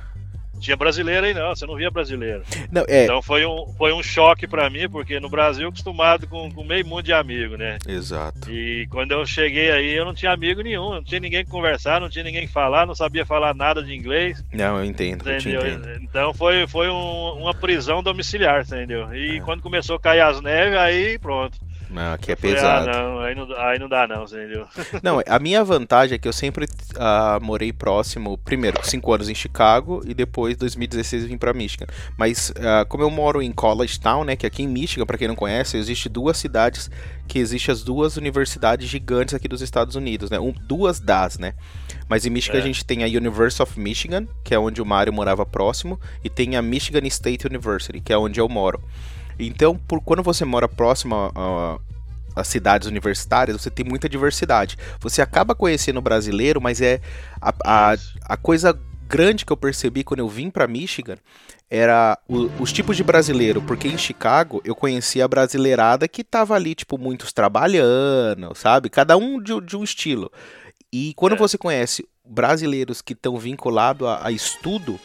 Tinha 0.59 0.75
brasileiro 0.75 1.25
aí 1.25 1.33
não, 1.33 1.55
você 1.55 1.65
não 1.65 1.75
via 1.75 1.91
brasileiro. 1.91 2.43
Não, 2.71 2.83
é... 2.87 3.03
Então 3.03 3.21
foi 3.21 3.45
um, 3.45 3.73
foi 3.77 3.93
um 3.93 4.01
choque 4.03 4.47
pra 4.47 4.69
mim, 4.69 4.89
porque 4.89 5.19
no 5.19 5.29
Brasil 5.29 5.67
acostumado 5.67 6.27
com, 6.27 6.51
com 6.51 6.63
meio 6.63 6.85
mundo 6.85 7.03
de 7.03 7.13
amigo, 7.13 7.55
né? 7.57 7.77
Exato. 7.87 8.51
E 8.51 8.87
quando 8.87 9.11
eu 9.11 9.25
cheguei 9.25 9.71
aí, 9.71 9.93
eu 9.93 10.05
não 10.05 10.13
tinha 10.13 10.31
amigo 10.31 10.61
nenhum, 10.61 10.95
não 10.95 11.03
tinha 11.03 11.19
ninguém 11.19 11.43
que 11.43 11.51
conversar, 11.51 12.01
não 12.01 12.09
tinha 12.09 12.23
ninguém 12.23 12.47
que 12.47 12.53
falar, 12.53 12.85
não 12.85 12.95
sabia 12.95 13.25
falar 13.25 13.53
nada 13.53 13.83
de 13.83 13.93
inglês. 13.93 14.43
Não, 14.53 14.77
eu 14.77 14.85
entendo, 14.85 15.29
eu 15.29 15.37
entendo. 15.37 15.87
Então 16.01 16.33
foi, 16.33 16.67
foi 16.67 16.89
um, 16.89 17.33
uma 17.33 17.53
prisão 17.53 18.01
domiciliar, 18.01 18.61
entendeu? 18.61 19.13
E 19.13 19.37
é. 19.37 19.41
quando 19.41 19.61
começou 19.61 19.95
a 19.95 19.99
cair 19.99 20.21
as 20.21 20.41
neves, 20.41 20.77
aí 20.77 21.19
pronto. 21.19 21.57
Não, 21.89 22.13
aqui 22.13 22.31
é 22.31 22.35
falei, 22.35 22.55
pesado. 22.55 22.89
Ah, 22.89 22.93
não, 22.93 23.19
aí 23.19 23.35
não, 23.35 23.55
aí 23.55 23.79
não 23.79 23.89
dá 23.89 24.07
não, 24.07 24.23
entendeu? 24.23 24.67
Não, 25.03 25.21
a 25.27 25.39
minha 25.39 25.63
vantagem 25.63 26.15
é 26.15 26.17
que 26.17 26.27
eu 26.27 26.33
sempre 26.33 26.65
uh, 26.65 27.43
morei 27.43 27.71
próximo, 27.71 28.37
primeiro, 28.37 28.79
cinco 28.83 29.13
anos 29.13 29.29
em 29.29 29.35
Chicago 29.35 30.01
e 30.05 30.13
depois, 30.13 30.57
2016, 30.57 31.25
vim 31.25 31.37
para 31.37 31.53
Michigan. 31.53 31.85
Mas 32.17 32.49
uh, 32.49 32.85
como 32.87 33.03
eu 33.03 33.09
moro 33.09 33.41
em 33.41 33.51
College 33.51 33.99
Town, 33.99 34.23
né, 34.23 34.35
que 34.35 34.45
aqui 34.45 34.63
em 34.63 34.67
Michigan, 34.67 35.05
para 35.05 35.17
quem 35.17 35.27
não 35.27 35.35
conhece, 35.35 35.77
existe 35.77 36.09
duas 36.09 36.37
cidades 36.37 36.89
que 37.27 37.39
existem 37.39 37.71
as 37.71 37.83
duas 37.83 38.17
universidades 38.17 38.87
gigantes 38.87 39.33
aqui 39.33 39.47
dos 39.47 39.61
Estados 39.61 39.95
Unidos, 39.95 40.29
né? 40.29 40.39
Um, 40.39 40.51
duas 40.51 40.99
das, 40.99 41.37
né? 41.37 41.53
Mas 42.07 42.25
em 42.25 42.29
Michigan 42.29 42.59
é. 42.59 42.61
a 42.61 42.63
gente 42.63 42.85
tem 42.85 43.03
a 43.03 43.07
University 43.07 43.61
of 43.61 43.79
Michigan, 43.79 44.27
que 44.43 44.53
é 44.53 44.59
onde 44.59 44.81
o 44.81 44.85
Mário 44.85 45.11
morava 45.11 45.45
próximo, 45.45 45.99
e 46.23 46.29
tem 46.29 46.55
a 46.55 46.61
Michigan 46.61 47.05
State 47.07 47.47
University, 47.47 47.99
que 47.99 48.13
é 48.13 48.17
onde 48.17 48.39
eu 48.39 48.47
moro. 48.47 48.81
Então, 49.39 49.77
por 49.77 50.01
quando 50.01 50.23
você 50.23 50.45
mora 50.45 50.67
próximo 50.67 51.15
a, 51.35 51.79
a, 52.35 52.43
cidades 52.43 52.87
universitárias, 52.87 53.61
você 53.61 53.69
tem 53.69 53.85
muita 53.85 54.07
diversidade. 54.07 54.77
Você 54.99 55.21
acaba 55.21 55.53
conhecendo 55.53 55.97
o 55.97 56.01
brasileiro, 56.01 56.61
mas 56.61 56.81
é 56.81 57.01
a, 57.41 57.53
a, 57.63 57.95
a 58.23 58.37
coisa 58.37 58.77
grande 59.07 59.45
que 59.45 59.51
eu 59.51 59.57
percebi 59.57 60.03
quando 60.03 60.19
eu 60.19 60.27
vim 60.27 60.49
para 60.49 60.67
Michigan 60.67 61.17
era 61.69 62.17
o, 62.27 62.49
os 62.59 62.71
tipos 62.71 62.95
de 62.95 63.03
brasileiro, 63.03 63.61
porque 63.61 63.87
em 63.87 63.97
Chicago 63.97 64.61
eu 64.63 64.75
conhecia 64.75 65.25
a 65.25 65.27
brasileirada 65.27 66.07
que 66.07 66.23
tava 66.23 66.55
ali, 66.55 66.75
tipo, 66.75 66.97
muitos 66.97 67.33
trabalhando, 67.33 68.53
sabe? 68.55 68.89
Cada 68.89 69.17
um 69.17 69.41
de, 69.41 69.59
de 69.61 69.75
um 69.75 69.83
estilo. 69.83 70.31
E 70.91 71.13
quando 71.15 71.33
é. 71.33 71.37
você 71.37 71.57
conhece 71.57 72.07
brasileiros 72.23 73.01
que 73.01 73.13
estão 73.13 73.37
vinculados 73.37 74.07
a, 74.07 74.27
a 74.27 74.31
estudo, 74.31 74.99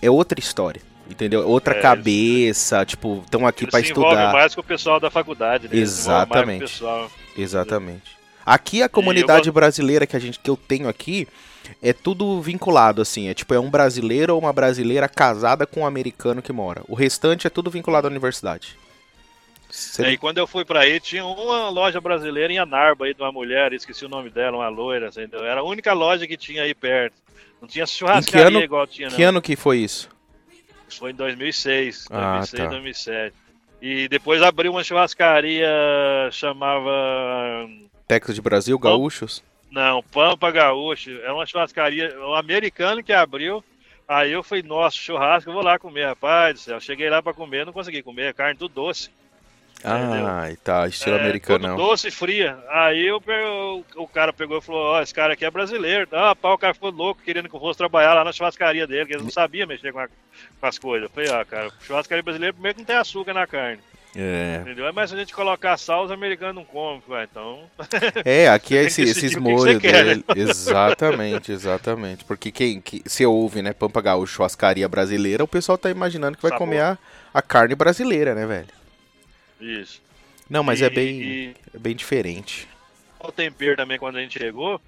é 0.00 0.10
outra 0.10 0.38
história. 0.38 0.82
Entendeu? 1.12 1.46
Outra 1.46 1.76
é, 1.76 1.80
cabeça, 1.80 2.78
eles, 2.78 2.88
tipo, 2.88 3.22
estão 3.24 3.46
aqui 3.46 3.66
para 3.66 3.80
estudar. 3.80 4.32
mais 4.32 4.54
com 4.54 4.62
o 4.62 4.64
pessoal 4.64 4.98
da 4.98 5.10
faculdade, 5.10 5.68
né? 5.68 5.76
Exatamente. 5.76 6.82
Exatamente. 7.36 8.16
Aqui 8.44 8.82
a 8.82 8.88
comunidade 8.88 9.48
eu... 9.48 9.52
brasileira 9.52 10.06
que 10.06 10.16
a 10.16 10.18
gente 10.18 10.40
que 10.40 10.50
eu 10.50 10.56
tenho 10.56 10.88
aqui 10.88 11.28
é 11.80 11.92
tudo 11.92 12.40
vinculado 12.40 13.00
assim, 13.00 13.28
é 13.28 13.34
tipo 13.34 13.54
é 13.54 13.60
um 13.60 13.70
brasileiro 13.70 14.34
ou 14.34 14.40
uma 14.40 14.52
brasileira 14.52 15.08
casada 15.08 15.64
com 15.66 15.80
um 15.80 15.86
americano 15.86 16.42
que 16.42 16.52
mora. 16.52 16.82
O 16.88 16.94
restante 16.94 17.46
é 17.46 17.50
tudo 17.50 17.70
vinculado 17.70 18.06
à 18.06 18.10
universidade. 18.10 18.76
Você... 19.70 20.04
É, 20.04 20.12
e 20.12 20.18
quando 20.18 20.38
eu 20.38 20.46
fui 20.46 20.64
para 20.64 20.80
aí, 20.80 20.98
tinha 20.98 21.24
uma 21.24 21.70
loja 21.70 22.00
brasileira 22.00 22.52
em 22.52 22.58
Anarba 22.58 23.06
aí 23.06 23.14
de 23.14 23.22
uma 23.22 23.32
mulher, 23.32 23.72
esqueci 23.72 24.04
o 24.04 24.08
nome 24.08 24.28
dela, 24.28 24.58
uma 24.58 24.68
loira, 24.68 25.08
entendeu? 25.08 25.44
Era 25.44 25.60
a 25.60 25.64
única 25.64 25.92
loja 25.92 26.26
que 26.26 26.36
tinha 26.36 26.62
aí 26.62 26.74
perto. 26.74 27.14
Não 27.60 27.68
tinha 27.68 27.86
churrascaria 27.86 28.48
ano, 28.48 28.60
igual 28.60 28.86
tinha, 28.86 29.08
não. 29.08 29.16
Que 29.16 29.22
ano 29.22 29.40
que 29.40 29.54
foi 29.54 29.78
isso? 29.78 30.10
Foi 30.96 31.10
em 31.10 31.14
2006, 31.14 32.06
ah, 32.10 32.38
2006, 32.38 32.62
tá. 32.62 32.68
2007. 32.68 33.36
E 33.80 34.08
depois 34.08 34.42
abriu 34.42 34.70
uma 34.70 34.84
churrascaria, 34.84 35.68
chamava... 36.30 37.68
Texas 38.06 38.34
de 38.34 38.40
Brasil, 38.40 38.78
Gaúchos? 38.78 39.42
Não, 39.70 40.02
Pampa 40.02 40.50
Gaúcho. 40.50 41.10
É 41.22 41.32
uma 41.32 41.46
churrascaria, 41.46 42.14
um 42.20 42.34
americano 42.34 43.02
que 43.02 43.12
abriu. 43.12 43.64
Aí 44.06 44.30
eu 44.30 44.42
falei, 44.42 44.62
nossa, 44.62 44.96
churrasco, 44.96 45.48
eu 45.48 45.54
vou 45.54 45.62
lá 45.62 45.78
comer, 45.78 46.06
rapaz 46.06 46.54
do 46.54 46.60
céu. 46.60 46.80
Cheguei 46.80 47.08
lá 47.08 47.22
para 47.22 47.32
comer, 47.32 47.64
não 47.64 47.72
consegui 47.72 48.02
comer, 48.02 48.34
carne 48.34 48.58
tudo 48.58 48.74
doce. 48.74 49.10
Ah, 49.84 50.48
tá, 50.62 50.86
estilo 50.86 51.16
é, 51.16 51.20
americano. 51.20 51.76
Doce 51.76 52.10
fria. 52.10 52.58
Aí 52.70 53.06
eu, 53.06 53.22
o 53.96 54.08
cara 54.08 54.32
pegou 54.32 54.58
e 54.58 54.62
falou: 54.62 54.82
Ó, 54.82 54.98
oh, 54.98 55.02
esse 55.02 55.12
cara 55.12 55.32
aqui 55.34 55.44
é 55.44 55.50
brasileiro. 55.50 56.08
Ah, 56.12 56.34
pá, 56.34 56.52
o 56.52 56.58
cara 56.58 56.74
ficou 56.74 56.90
louco 56.90 57.22
querendo 57.22 57.48
que 57.48 57.56
eu 57.56 57.60
fosse 57.60 57.78
trabalhar 57.78 58.14
lá 58.14 58.24
na 58.24 58.32
churrascaria 58.32 58.86
dele, 58.86 59.06
que 59.06 59.14
ele 59.14 59.24
não 59.24 59.30
sabia 59.30 59.66
mexer 59.66 59.92
com, 59.92 59.98
a, 59.98 60.08
com 60.08 60.66
as 60.66 60.78
coisas. 60.78 61.08
Eu 61.08 61.14
falei: 61.14 61.30
Ah, 61.30 61.44
cara, 61.44 61.70
churrascaria 61.80 62.22
brasileira 62.22 62.52
primeiro 62.52 62.76
que 62.76 62.80
não 62.82 62.86
tem 62.86 62.96
açúcar 62.96 63.34
na 63.34 63.46
carne. 63.46 63.80
É. 64.14 64.58
Entendeu? 64.60 64.92
Mas 64.92 65.08
se 65.08 65.16
a 65.16 65.18
gente 65.18 65.34
colocar 65.34 65.76
sal, 65.78 66.04
os 66.04 66.10
americanos 66.10 66.54
não 66.54 66.64
comem, 66.64 67.02
ué, 67.08 67.26
então. 67.30 67.60
É, 68.24 68.48
aqui 68.48 68.76
é 68.76 68.84
esse, 68.84 69.02
esses 69.02 69.34
molhos 69.36 69.80
dele. 69.80 70.22
Exatamente, 70.36 71.50
exatamente. 71.50 72.24
Porque 72.24 72.50
quem 72.50 72.80
que, 72.80 73.02
se 73.06 73.24
ouve, 73.24 73.62
né, 73.62 73.72
Pampa 73.72 74.02
Gaúcho, 74.02 74.34
churrascaria 74.34 74.86
brasileira, 74.88 75.42
o 75.42 75.48
pessoal 75.48 75.78
tá 75.78 75.88
imaginando 75.88 76.36
que 76.36 76.42
vai 76.42 76.50
Sabor. 76.50 76.66
comer 76.66 76.80
a, 76.80 76.98
a 77.32 77.40
carne 77.40 77.74
brasileira, 77.74 78.34
né, 78.34 78.46
velho? 78.46 78.81
Isso. 79.62 80.02
Não, 80.50 80.62
mas 80.62 80.82
é 80.82 80.84
e, 80.84 80.86
é, 80.86 80.90
bem, 80.90 81.22
e... 81.22 81.56
é 81.74 81.78
bem 81.78 81.94
diferente. 81.94 82.68
O 83.20 83.30
tempero 83.30 83.76
também, 83.76 83.98
quando 83.98 84.16
a 84.16 84.20
gente 84.20 84.38
chegou, 84.38 84.80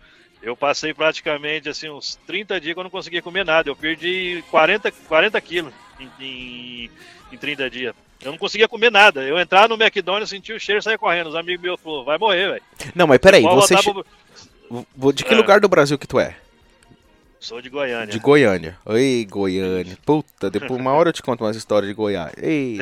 eu 0.43 0.57
passei 0.57 0.93
praticamente 0.93 1.69
assim 1.69 1.89
uns 1.89 2.17
30 2.27 2.61
dias 2.61 2.75
que 2.75 2.79
eu 2.79 2.85
não 2.85 2.91
conseguia 2.91 3.23
comer 3.23 3.45
nada. 3.45 3.71
Eu 3.71 3.77
perdi 3.77 4.43
40, 4.51 4.91
40 4.91 5.41
quilos 5.41 5.73
em, 5.99 6.11
em, 6.21 6.91
em 7.33 7.39
30 7.39 7.71
dias. 7.71 7.95
Eu 8.21 8.33
não 8.33 8.39
conseguia 8.39 8.69
comer 8.69 8.91
nada. 8.91 9.23
Eu 9.23 9.39
entrar 9.39 9.69
no 9.69 9.81
McDonald's, 9.81 10.31
sentia 10.31 10.57
o 10.57 10.61
cheiro 10.61 10.81
e 10.81 10.83
saía 10.83 10.99
correndo. 10.99 11.29
Os 11.29 11.37
amigos 11.37 11.63
meus 11.63 11.81
falaram, 11.81 12.05
vai 12.05 12.19
morrer, 12.19 12.49
velho. 12.49 12.63
Não, 12.95 13.07
mas 13.07 13.19
peraí, 13.19 13.43
você. 13.43 13.77
Pro... 13.83 15.13
De 15.13 15.25
que 15.25 15.33
é. 15.35 15.37
lugar 15.37 15.61
do 15.61 15.69
Brasil 15.69 15.99
que 15.99 16.07
tu 16.07 16.19
é? 16.19 16.37
Sou 17.45 17.61
de 17.61 17.69
Goiânia. 17.69 18.07
De 18.07 18.19
Goiânia. 18.19 18.79
Ei, 18.89 19.27
Goiânia. 19.27 19.99
Puta, 20.07 20.51
depois 20.51 20.81
uma 20.81 20.93
hora 20.93 21.11
eu 21.11 21.13
te 21.13 21.23
conto 21.23 21.45
umas 21.45 21.55
histórias 21.55 21.91
de 21.91 21.95
Goiânia. 21.95 22.33
Ei, 22.41 22.79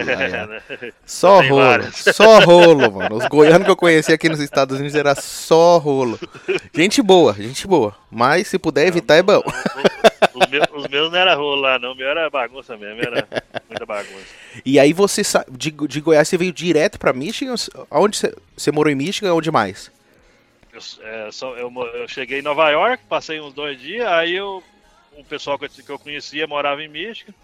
Só 1.05 1.41
rolo. 1.41 1.57
Várias. 1.57 1.97
Só 2.15 2.39
rolo, 2.39 2.93
mano. 2.93 3.17
Os 3.17 3.27
goianos 3.27 3.65
que 3.65 3.73
eu 3.73 3.77
conheci 3.77 4.13
aqui 4.13 4.29
nos 4.29 4.39
Estados 4.39 4.79
Unidos 4.79 4.95
era 4.95 5.17
só 5.17 5.79
rolo. 5.79 6.17
Gente 6.73 7.03
boa, 7.03 7.33
gente 7.33 7.67
boa. 7.67 7.93
Mas 8.09 8.47
se 8.47 8.57
puder 8.57 8.87
evitar 8.87 9.17
é 9.17 9.23
bom. 9.25 9.43
Os 10.33 10.47
meus, 10.47 10.67
os 10.73 10.87
meus 10.87 11.11
não 11.11 11.19
era 11.19 11.35
rolo 11.35 11.61
lá, 11.61 11.77
não. 11.81 11.91
O 11.91 11.97
meu 11.97 12.07
era 12.07 12.31
bagunça 12.31 12.77
mesmo. 12.77 13.03
Era 13.03 13.27
muita 13.69 13.85
bagunça. 13.85 14.27
E 14.65 14.79
aí 14.79 14.93
você, 14.93 15.23
de, 15.51 15.73
de 15.73 16.01
Goiás, 16.01 16.29
você 16.29 16.39
veio 16.39 16.53
direto 16.53 17.01
pra 17.01 17.13
Michigan? 17.13 17.57
Aonde 17.91 18.17
você, 18.17 18.33
você 18.57 18.71
morou 18.71 18.93
em 18.93 18.95
Michigan? 18.95 19.35
Onde 19.35 19.51
mais? 19.51 19.91
Eu, 20.73 20.81
é, 21.03 21.31
só, 21.31 21.55
eu, 21.57 21.71
eu, 21.95 22.09
cheguei 22.09 22.39
em 22.39 22.43
Nova 22.43 22.71
York, 22.71 23.05
passei 23.07 23.41
uns 23.41 23.53
dois 23.53 23.79
dias, 23.79 24.07
aí 24.07 24.35
eu, 24.35 24.63
um 25.17 25.23
pessoal 25.23 25.59
que 25.59 25.67
eu, 25.67 25.69
que 25.69 25.91
eu 25.91 25.99
conhecia 25.99 26.47
morava 26.47 26.83
em 26.83 26.89
Michigan, 26.89 27.35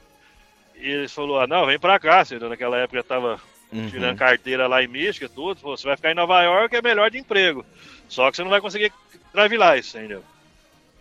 e 0.74 0.88
eles 0.88 1.12
falou, 1.12 1.38
ah, 1.38 1.46
não, 1.46 1.66
vem 1.66 1.78
pra 1.78 1.98
cá, 1.98 2.24
senhor. 2.24 2.48
naquela 2.48 2.78
época 2.78 2.98
eu 2.98 3.04
tava 3.04 3.40
uhum. 3.70 3.90
tirando 3.90 4.16
carteira 4.16 4.66
lá 4.66 4.82
em 4.82 4.88
Michigan, 4.88 5.28
tudo, 5.28 5.60
falou, 5.60 5.76
você 5.76 5.86
vai 5.86 5.96
ficar 5.96 6.10
em 6.10 6.14
Nova 6.14 6.42
York, 6.42 6.74
é 6.74 6.80
melhor 6.80 7.10
de 7.10 7.18
emprego, 7.18 7.66
só 8.08 8.30
que 8.30 8.36
você 8.36 8.42
não 8.42 8.50
vai 8.50 8.62
conseguir 8.62 8.92
drive 9.34 9.56
license, 9.58 9.98
entendeu? 9.98 10.24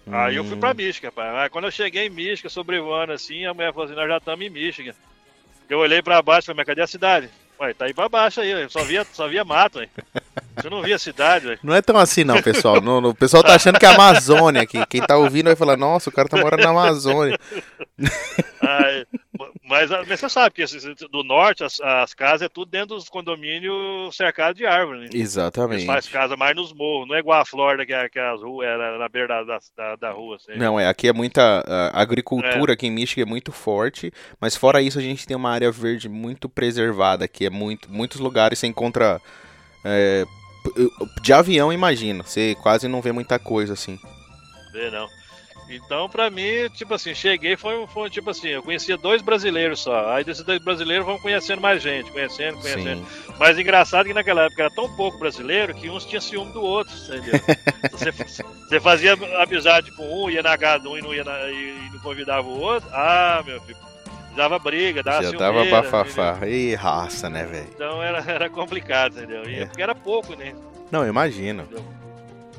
Uhum. 0.05 0.15
Aí 0.15 0.35
eu 0.35 0.43
fui 0.43 0.57
pra 0.57 0.71
hum. 0.71 0.75
Michigan, 0.75 1.11
pai. 1.11 1.43
Aí 1.43 1.49
quando 1.49 1.65
eu 1.65 1.71
cheguei 1.71 2.07
em 2.07 2.09
Michigan, 2.09 2.49
sobrevoando 2.49 3.13
assim, 3.13 3.45
a 3.45 3.53
mulher 3.53 3.71
falou 3.71 3.85
assim, 3.85 3.95
nós 3.95 4.07
já 4.07 4.17
estamos 4.17 4.45
em 4.45 4.49
Michigan. 4.49 4.93
Eu 5.69 5.79
olhei 5.79 6.01
pra 6.01 6.21
baixo 6.21 6.45
e 6.45 6.47
falei, 6.47 6.57
mas 6.57 6.65
cadê 6.65 6.81
a 6.81 6.87
cidade? 6.87 7.29
Ué, 7.59 7.73
tá 7.73 7.85
aí 7.85 7.93
pra 7.93 8.07
baixo 8.07 8.39
aí, 8.39 8.49
eu 8.49 8.69
só 8.69 8.83
via, 8.83 9.03
só 9.03 9.27
via 9.27 9.43
mato, 9.43 9.81
hein? 9.81 9.89
Você 10.57 10.69
não 10.69 10.81
via 10.81 10.95
a 10.95 10.99
cidade, 10.99 11.47
ué. 11.47 11.59
Não 11.63 11.73
é 11.73 11.81
tão 11.81 11.97
assim 11.97 12.23
não, 12.23 12.41
pessoal. 12.41 12.81
No, 12.81 12.99
no, 12.99 13.09
o 13.09 13.15
pessoal 13.15 13.43
tá 13.43 13.55
achando 13.55 13.79
que 13.79 13.85
é 13.85 13.89
a 13.89 13.93
Amazônia 13.93 14.61
aqui. 14.61 14.83
Quem 14.87 15.01
tá 15.01 15.15
ouvindo 15.17 15.45
vai 15.45 15.55
falar, 15.55 15.77
nossa, 15.77 16.09
o 16.09 16.13
cara 16.13 16.27
tá 16.27 16.37
morando 16.37 16.63
na 16.63 16.69
Amazônia. 16.69 17.37
Ai, 18.61 19.05
mas, 19.63 19.89
mas, 19.89 20.19
você 20.19 20.29
sabe 20.29 20.55
que 20.55 20.65
do 21.11 21.23
norte 21.23 21.63
as, 21.63 21.79
as, 21.79 22.13
casas 22.13 22.43
é 22.43 22.49
tudo 22.49 22.71
dentro 22.71 22.95
dos 22.95 23.09
condomínios 23.09 24.15
cercados 24.15 24.57
de 24.57 24.65
árvore, 24.65 25.01
né? 25.01 25.09
Exatamente. 25.13 25.79
Eles 25.79 25.85
faz 25.85 26.07
casa 26.07 26.35
mais 26.35 26.55
nos 26.55 26.73
morros, 26.73 27.07
não 27.07 27.15
é 27.15 27.19
igual 27.19 27.41
a 27.41 27.45
Flórida 27.45 27.85
que, 27.85 27.93
é, 27.93 28.09
que 28.09 28.19
as 28.19 28.41
ruas 28.41 28.67
era 28.67 28.97
na 28.97 29.09
beira 29.09 29.45
da, 29.45 29.59
da, 29.75 29.95
da 29.95 30.11
rua. 30.11 30.37
Assim. 30.37 30.57
Não, 30.57 30.79
é, 30.79 30.87
aqui 30.87 31.07
é 31.07 31.13
muita 31.13 31.63
a 31.67 32.01
agricultura, 32.01 32.71
é. 32.71 32.73
aqui 32.73 32.87
em 32.87 32.91
Michigan 32.91 33.23
é 33.23 33.25
muito 33.25 33.51
forte, 33.51 34.11
mas 34.39 34.55
fora 34.55 34.81
isso 34.81 34.99
a 34.99 35.01
gente 35.01 35.27
tem 35.27 35.35
uma 35.35 35.51
área 35.51 35.71
verde 35.71 36.09
muito 36.09 36.47
preservada 36.47 37.25
aqui, 37.25 37.45
é 37.45 37.49
muito, 37.49 37.91
muitos 37.91 38.19
lugares 38.19 38.59
você 38.59 38.67
encontra 38.67 39.21
é, 39.83 40.25
de 41.21 41.33
avião, 41.33 41.71
imagina, 41.71 42.23
você 42.23 42.55
quase 42.61 42.87
não 42.87 43.01
vê 43.01 43.11
muita 43.11 43.39
coisa 43.39 43.73
assim. 43.73 43.99
Vê 44.71 44.89
não. 44.91 45.07
Então, 45.69 46.07
pra 46.07 46.29
mim, 46.29 46.69
tipo 46.73 46.93
assim, 46.93 47.13
cheguei, 47.13 47.57
foi, 47.57 47.85
foi 47.87 48.09
tipo 48.09 48.29
assim, 48.29 48.47
eu 48.47 48.63
conhecia 48.63 48.97
dois 48.97 49.21
brasileiros 49.21 49.81
só. 49.81 50.13
Aí 50.13 50.23
desses 50.23 50.43
dois 50.43 50.63
brasileiros 50.63 51.05
vão 51.05 51.19
conhecendo 51.19 51.61
mais 51.61 51.81
gente, 51.81 52.09
conhecendo, 52.09 52.57
conhecendo. 52.59 53.05
Sim. 53.05 53.33
Mas 53.37 53.59
engraçado 53.59 54.05
que 54.05 54.13
naquela 54.13 54.43
época 54.43 54.63
era 54.63 54.73
tão 54.73 54.95
pouco 54.95 55.19
brasileiro 55.19 55.75
que 55.75 55.89
uns 55.89 56.05
tinham 56.05 56.21
ciúme 56.21 56.53
do 56.53 56.61
outro, 56.61 56.95
entendeu? 56.95 57.41
você, 57.91 58.11
você 58.11 58.79
fazia 58.79 59.13
amizade 59.43 59.91
com 59.91 60.23
um, 60.23 60.29
ia 60.29 60.41
na 60.41 60.57
casa 60.57 60.83
de 60.83 60.87
um 60.87 60.97
e 60.97 61.01
não, 61.01 61.13
ia 61.13 61.23
na, 61.25 61.49
e 61.49 61.89
não 61.91 61.99
convidava 61.99 62.47
o 62.47 62.59
outro. 62.59 62.89
Ah, 62.93 63.43
meu 63.45 63.59
filho, 63.61 63.77
dava 64.37 64.57
briga, 64.59 65.03
dava 65.03 65.23
Já 65.23 65.31
dava 65.31 65.65
bafafá. 65.65 66.47
E 66.47 66.73
raça, 66.75 67.29
né, 67.29 67.45
velho? 67.45 67.67
Então 67.73 68.01
era, 68.01 68.19
era 68.31 68.49
complicado, 68.49 69.17
entendeu? 69.17 69.49
E, 69.49 69.59
é. 69.59 69.65
Porque 69.65 69.81
era 69.81 69.93
pouco, 69.93 70.35
né? 70.35 70.55
Não, 70.91 71.05
imagino. 71.05 71.63
Entendeu? 71.63 71.83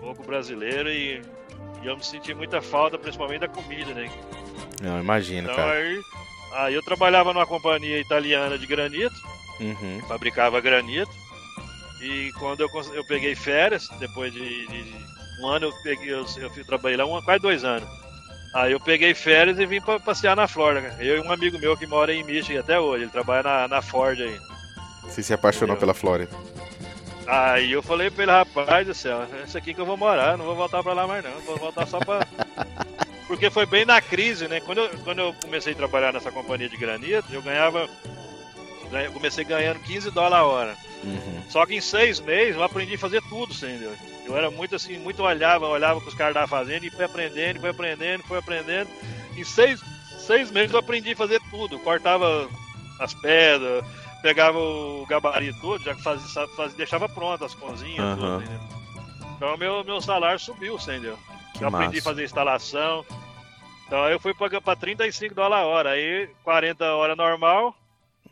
Pouco 0.00 0.22
brasileiro 0.22 0.90
e 0.90 1.22
e 1.82 1.86
eu 1.86 1.96
me 1.96 2.04
senti 2.04 2.34
muita 2.34 2.60
falta, 2.60 2.98
principalmente 2.98 3.40
da 3.40 3.48
comida, 3.48 3.92
né? 3.94 4.10
Não, 4.82 5.00
imagino, 5.00 5.50
então, 5.50 5.54
cara. 5.54 5.72
Aí, 5.72 6.02
aí 6.52 6.74
eu 6.74 6.82
trabalhava 6.82 7.32
numa 7.32 7.46
companhia 7.46 7.98
italiana 7.98 8.58
de 8.58 8.66
granito, 8.66 9.14
uhum. 9.60 10.00
fabricava 10.08 10.60
granito. 10.60 11.10
E 12.00 12.30
quando 12.38 12.60
eu, 12.60 12.68
eu 12.94 13.04
peguei 13.04 13.34
férias, 13.34 13.88
depois 13.98 14.32
de, 14.32 14.66
de 14.66 14.94
um 15.40 15.46
ano, 15.46 15.66
eu, 15.66 15.72
peguei, 15.82 16.12
eu, 16.12 16.24
eu 16.40 16.64
trabalhei 16.64 16.96
lá 16.96 17.04
um, 17.04 17.20
quase 17.22 17.40
dois 17.40 17.64
anos. 17.64 17.88
Aí 18.54 18.72
eu 18.72 18.80
peguei 18.80 19.14
férias 19.14 19.58
e 19.58 19.66
vim 19.66 19.80
para 19.80 20.00
passear 20.00 20.34
na 20.34 20.48
Flórida. 20.48 20.96
Eu 20.98 21.18
e 21.18 21.20
um 21.20 21.32
amigo 21.32 21.58
meu 21.58 21.76
que 21.76 21.86
mora 21.86 22.12
em 22.12 22.24
Michigan 22.24 22.60
até 22.60 22.80
hoje, 22.80 23.04
ele 23.04 23.10
trabalha 23.10 23.42
na, 23.42 23.68
na 23.68 23.82
Ford 23.82 24.18
aí. 24.20 24.38
Você 25.04 25.22
se 25.22 25.32
apaixonou 25.32 25.76
pela 25.76 25.94
Flórida? 25.94 26.30
Aí 27.26 27.72
eu 27.72 27.82
falei 27.82 28.10
pra 28.10 28.22
ele, 28.22 28.32
rapaz 28.32 28.86
do 28.86 28.94
céu, 28.94 29.26
esse 29.44 29.56
aqui 29.56 29.74
que 29.74 29.80
eu 29.80 29.84
vou 29.84 29.98
morar, 29.98 30.38
não 30.38 30.46
vou 30.46 30.56
voltar 30.56 30.82
pra 30.82 30.94
lá 30.94 31.06
mais 31.06 31.22
não, 31.22 31.30
vou 31.40 31.58
voltar 31.58 31.86
só 31.86 31.98
pra. 31.98 32.26
Porque 33.28 33.50
foi 33.50 33.66
bem 33.66 33.84
na 33.84 34.00
crise, 34.00 34.48
né? 34.48 34.60
Quando 34.60 34.78
eu, 34.78 34.88
quando 35.04 35.18
eu 35.18 35.34
comecei 35.34 35.74
a 35.74 35.76
trabalhar 35.76 36.14
nessa 36.14 36.32
companhia 36.32 36.70
de 36.70 36.78
granito, 36.78 37.26
eu 37.30 37.42
ganhava. 37.42 37.86
Eu 38.90 39.12
comecei 39.12 39.44
ganhando 39.44 39.80
15 39.80 40.10
dólares 40.10 40.38
a 40.38 40.44
hora. 40.44 40.76
Uhum. 41.04 41.42
Só 41.50 41.66
que 41.66 41.74
em 41.74 41.80
seis 41.80 42.18
meses 42.18 42.56
eu 42.56 42.62
aprendi 42.62 42.94
a 42.94 42.98
fazer 42.98 43.22
tudo, 43.28 43.52
entendeu? 43.52 43.92
Eu 44.28 44.36
era 44.36 44.50
muito 44.50 44.76
assim, 44.76 44.98
muito 44.98 45.22
olhava, 45.22 45.66
olhava 45.66 46.00
que 46.00 46.08
os 46.08 46.14
caras 46.14 46.32
estavam 46.32 46.48
fazendo 46.48 46.84
e 46.84 46.90
fui 46.90 47.04
aprendendo, 47.04 47.60
fui 47.60 47.70
aprendendo, 47.70 48.22
fui 48.24 48.38
aprendendo. 48.38 48.90
Em 49.34 49.42
seis, 49.42 49.80
seis 50.18 50.50
meses 50.50 50.72
eu 50.72 50.78
aprendi 50.78 51.12
a 51.12 51.16
fazer 51.16 51.40
tudo. 51.50 51.78
Cortava 51.78 52.46
as 53.00 53.14
pedras, 53.14 53.82
pegava 54.20 54.58
o 54.58 55.06
gabarito 55.08 55.58
todo, 55.60 55.82
já 55.82 55.94
que 55.94 56.02
fazia, 56.02 56.46
fazia 56.48 56.76
deixava 56.76 57.08
pronto 57.08 57.42
as 57.42 57.54
cozinhas, 57.54 58.18
uhum. 58.18 58.40
tudo, 58.42 59.30
Então 59.36 59.56
meu, 59.56 59.82
meu 59.82 60.00
salário 60.00 60.38
subiu, 60.38 60.76
entendeu? 60.76 61.18
Que 61.56 61.64
eu 61.64 61.68
aprendi 61.68 61.98
a 61.98 62.02
fazer 62.02 62.24
instalação. 62.24 63.06
Então 63.86 64.04
aí 64.04 64.12
eu 64.12 64.20
fui 64.20 64.34
para 64.34 64.76
35 64.76 65.34
dólares 65.34 65.64
a 65.64 65.66
hora. 65.66 65.90
Aí 65.92 66.28
40 66.44 66.84
horas 66.84 67.16
normal. 67.16 67.74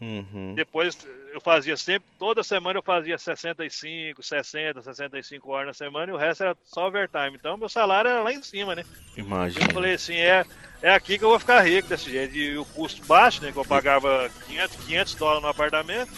Uhum. 0.00 0.54
Depois 0.54 0.96
eu 1.32 1.40
fazia 1.40 1.76
sempre, 1.76 2.08
toda 2.18 2.42
semana 2.42 2.78
eu 2.78 2.82
fazia 2.82 3.16
65, 3.16 4.22
60, 4.22 4.82
65 4.82 5.50
horas 5.50 5.66
na 5.68 5.74
semana 5.74 6.12
e 6.12 6.14
o 6.14 6.18
resto 6.18 6.44
era 6.44 6.56
só 6.64 6.86
overtime. 6.86 7.34
Então 7.34 7.56
meu 7.56 7.68
salário 7.68 8.10
era 8.10 8.22
lá 8.22 8.32
em 8.32 8.42
cima, 8.42 8.74
né? 8.74 8.84
Imagina. 9.16 9.66
Eu 9.66 9.72
falei 9.72 9.94
assim, 9.94 10.16
é, 10.16 10.44
é 10.82 10.94
aqui 10.94 11.18
que 11.18 11.24
eu 11.24 11.30
vou 11.30 11.38
ficar 11.38 11.60
rico 11.62 11.88
desse 11.88 12.10
jeito. 12.10 12.36
E 12.36 12.56
o 12.58 12.64
custo 12.64 13.04
baixo, 13.06 13.42
né? 13.42 13.52
Que 13.52 13.58
eu 13.58 13.64
pagava 13.64 14.30
500, 14.46 14.76
500 14.84 15.14
dólares 15.14 15.42
no 15.42 15.48
apartamento. 15.48 16.12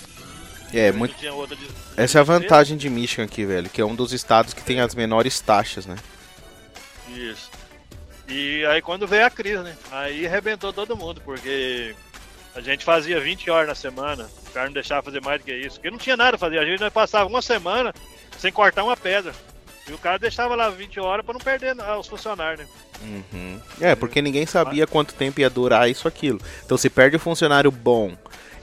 É, 0.72 0.92
muito... 0.92 1.16
De... 1.16 1.28
Essa 1.96 2.18
é 2.18 2.20
a 2.20 2.24
vantagem 2.24 2.76
de 2.76 2.90
Michigan 2.90 3.24
aqui, 3.24 3.46
velho, 3.46 3.70
que 3.70 3.80
é 3.80 3.84
um 3.84 3.94
dos 3.94 4.12
estados 4.12 4.52
que 4.52 4.62
tem 4.62 4.80
as 4.80 4.94
menores 4.94 5.40
taxas, 5.40 5.86
né? 5.86 5.96
Isso. 7.08 7.50
E 8.28 8.66
aí 8.66 8.82
quando 8.82 9.06
veio 9.06 9.24
a 9.24 9.30
crise, 9.30 9.62
né? 9.62 9.74
Aí 9.90 10.26
arrebentou 10.26 10.72
todo 10.72 10.96
mundo, 10.96 11.22
porque 11.24 11.96
a 12.54 12.60
gente 12.60 12.84
fazia 12.84 13.20
20 13.20 13.50
horas 13.50 13.68
na 13.68 13.74
semana, 13.74 14.28
o 14.46 14.50
cara 14.50 14.66
não 14.66 14.72
deixava 14.72 15.02
fazer 15.02 15.20
mais 15.22 15.40
do 15.40 15.44
que 15.44 15.54
isso, 15.54 15.76
porque 15.76 15.90
não 15.90 15.98
tinha 15.98 16.16
nada 16.16 16.36
a 16.36 16.38
fazer. 16.38 16.58
A 16.58 16.64
gente 16.64 16.90
passava 16.90 17.28
uma 17.28 17.42
semana 17.42 17.94
sem 18.38 18.52
cortar 18.52 18.84
uma 18.84 18.96
pedra. 18.96 19.32
E 19.88 19.92
o 19.92 19.98
cara 19.98 20.18
deixava 20.18 20.54
lá 20.54 20.68
20 20.68 21.00
horas 21.00 21.24
para 21.24 21.32
não 21.32 21.40
perder 21.40 21.74
os 21.98 22.06
funcionários, 22.06 22.60
né? 22.60 22.66
Uhum. 23.00 23.60
É, 23.80 23.94
porque 23.94 24.20
ninguém 24.20 24.44
sabia 24.44 24.86
quanto 24.86 25.14
tempo 25.14 25.40
ia 25.40 25.48
durar 25.48 25.88
isso 25.88 26.06
aquilo. 26.06 26.40
Então 26.64 26.76
se 26.76 26.90
perde 26.90 27.16
o 27.16 27.20
funcionário 27.20 27.70
bom 27.70 28.14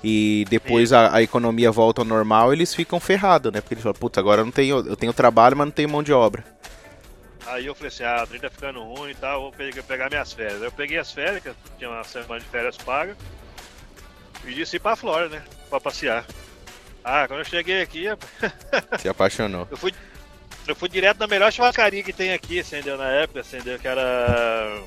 e 0.03 0.45
depois 0.49 0.93
a, 0.93 1.15
a, 1.15 1.23
economia 1.23 1.71
volta 1.71 2.01
ao 2.01 2.05
normal, 2.05 2.53
eles 2.53 2.75
ficam 2.75 2.99
ferrados, 2.99 3.51
né? 3.51 3.59
Porque 3.59 3.73
eles 3.73 3.83
falam, 3.83 3.97
putz, 3.97 4.19
agora 4.19 4.41
eu 4.41 4.45
não 4.45 4.51
tenho, 4.51 4.85
eu 4.85 4.95
tenho 4.95 5.11
trabalho, 5.11 5.57
mas 5.57 5.65
não 5.65 5.71
tenho 5.71 5.89
mão 5.89 6.03
de 6.03 6.13
obra. 6.13 6.43
Aí 7.47 7.65
eu 7.65 7.73
falei 7.73 7.87
assim, 7.87 8.03
ah, 8.03 8.25
trem 8.27 8.39
tá 8.39 8.49
ficando 8.49 8.83
ruim 8.83 9.11
e 9.11 9.15
tal, 9.15 9.41
vou 9.41 9.51
pegar, 9.51 10.09
minhas 10.09 10.31
férias. 10.31 10.61
Eu 10.61 10.71
peguei 10.71 10.99
as 10.99 11.11
férias, 11.11 11.41
que 11.41 11.51
tinha 11.77 11.89
uma 11.89 12.03
semana 12.03 12.39
de 12.39 12.45
férias 12.45 12.77
paga, 12.77 13.17
e 14.47 14.53
disse 14.53 14.77
ir 14.77 14.79
pra 14.79 14.95
Flórida, 14.95 15.37
né? 15.37 15.43
Pra 15.69 15.79
passear. 15.79 16.25
Ah, 17.03 17.27
quando 17.27 17.39
eu 17.39 17.45
cheguei 17.45 17.81
aqui. 17.81 18.05
Se 18.99 19.07
apaixonou. 19.07 19.67
Eu 19.69 19.77
fui, 19.77 19.93
eu 20.67 20.75
fui 20.75 20.89
direto 20.89 21.19
na 21.19 21.27
melhor 21.27 21.51
churrascaria 21.51 22.03
que 22.03 22.11
tem 22.11 22.33
aqui, 22.33 22.59
acendeu 22.59 22.97
na 22.97 23.09
época, 23.09 23.41
acendeu 23.41 23.77
que 23.77 23.87
era. 23.87 24.81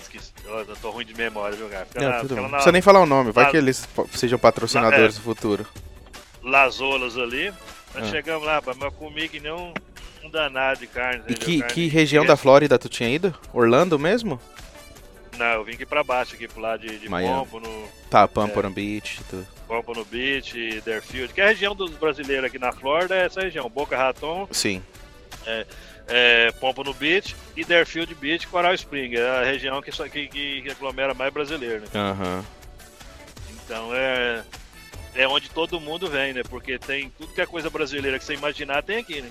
Esqueci, 0.00 0.32
eu 0.44 0.76
tô 0.80 0.90
ruim 0.90 1.04
de 1.04 1.14
memória, 1.14 1.56
viu, 1.56 1.68
cara? 1.68 1.86
Não, 1.94 2.08
na, 2.08 2.20
tudo 2.20 2.36
não 2.36 2.48
precisa 2.48 2.72
nem 2.72 2.82
falar 2.82 3.00
o 3.00 3.06
nome, 3.06 3.30
vai 3.30 3.50
que 3.50 3.56
eles 3.56 3.86
sejam 4.14 4.38
patrocinadores 4.38 5.16
é, 5.16 5.18
no 5.18 5.24
futuro. 5.24 5.66
Lazolas 6.42 7.16
ali. 7.18 7.52
Nós 7.94 8.04
ah. 8.04 8.10
chegamos 8.10 8.46
lá, 8.46 8.62
mas 8.64 8.94
comi 8.94 9.28
que 9.28 9.38
nem 9.38 9.52
um, 9.52 9.74
um 10.24 10.30
danado 10.30 10.80
de 10.80 10.86
carne. 10.86 11.24
E 11.28 11.34
que, 11.34 11.58
carne 11.58 11.74
que 11.74 11.88
região 11.88 12.24
da 12.24 12.36
Flórida 12.36 12.78
tu 12.78 12.88
tinha 12.88 13.10
ido? 13.10 13.34
Orlando 13.52 13.98
mesmo? 13.98 14.40
Não, 15.42 15.54
eu 15.54 15.64
vim 15.64 15.72
aqui 15.72 15.84
pra 15.84 16.04
baixo, 16.04 16.36
aqui 16.36 16.46
pro 16.46 16.60
lado 16.60 16.86
de, 16.86 16.98
de 16.98 17.08
Pompo, 17.08 17.58
no... 17.58 17.88
Tá, 18.08 18.28
Pampano 18.28 18.68
é, 18.68 18.72
Beach, 18.72 19.20
tudo. 19.28 19.44
Pompano 19.66 20.04
Beach, 20.04 20.80
Deerfield, 20.82 21.34
que 21.34 21.40
é 21.40 21.44
a 21.44 21.48
região 21.48 21.74
dos 21.74 21.90
brasileiros 21.90 22.44
aqui 22.44 22.60
na 22.60 22.70
Flórida, 22.70 23.16
é 23.16 23.24
essa 23.24 23.40
região, 23.40 23.68
Boca 23.68 23.96
Raton. 23.96 24.46
Sim. 24.52 24.80
É, 25.44 25.66
é, 26.06 26.52
Pompano 26.52 26.94
Beach 26.94 27.34
e 27.56 27.64
Deerfield 27.64 28.14
Beach, 28.14 28.46
Coral 28.46 28.72
Spring, 28.74 29.16
é 29.16 29.28
a 29.28 29.42
região 29.42 29.82
que, 29.82 29.90
que, 29.90 30.28
que 30.62 30.70
aglomera 30.70 31.12
mais 31.12 31.32
brasileiro, 31.32 31.80
né? 31.80 31.88
Uhum. 31.92 32.44
Então 33.64 33.90
é, 33.92 34.44
é 35.16 35.26
onde 35.26 35.50
todo 35.50 35.80
mundo 35.80 36.08
vem, 36.08 36.34
né? 36.34 36.44
Porque 36.48 36.78
tem 36.78 37.10
tudo 37.18 37.34
que 37.34 37.40
é 37.40 37.46
coisa 37.46 37.68
brasileira 37.68 38.16
que 38.16 38.24
você 38.24 38.34
imaginar 38.34 38.84
tem 38.84 38.98
aqui, 38.98 39.20
né? 39.20 39.30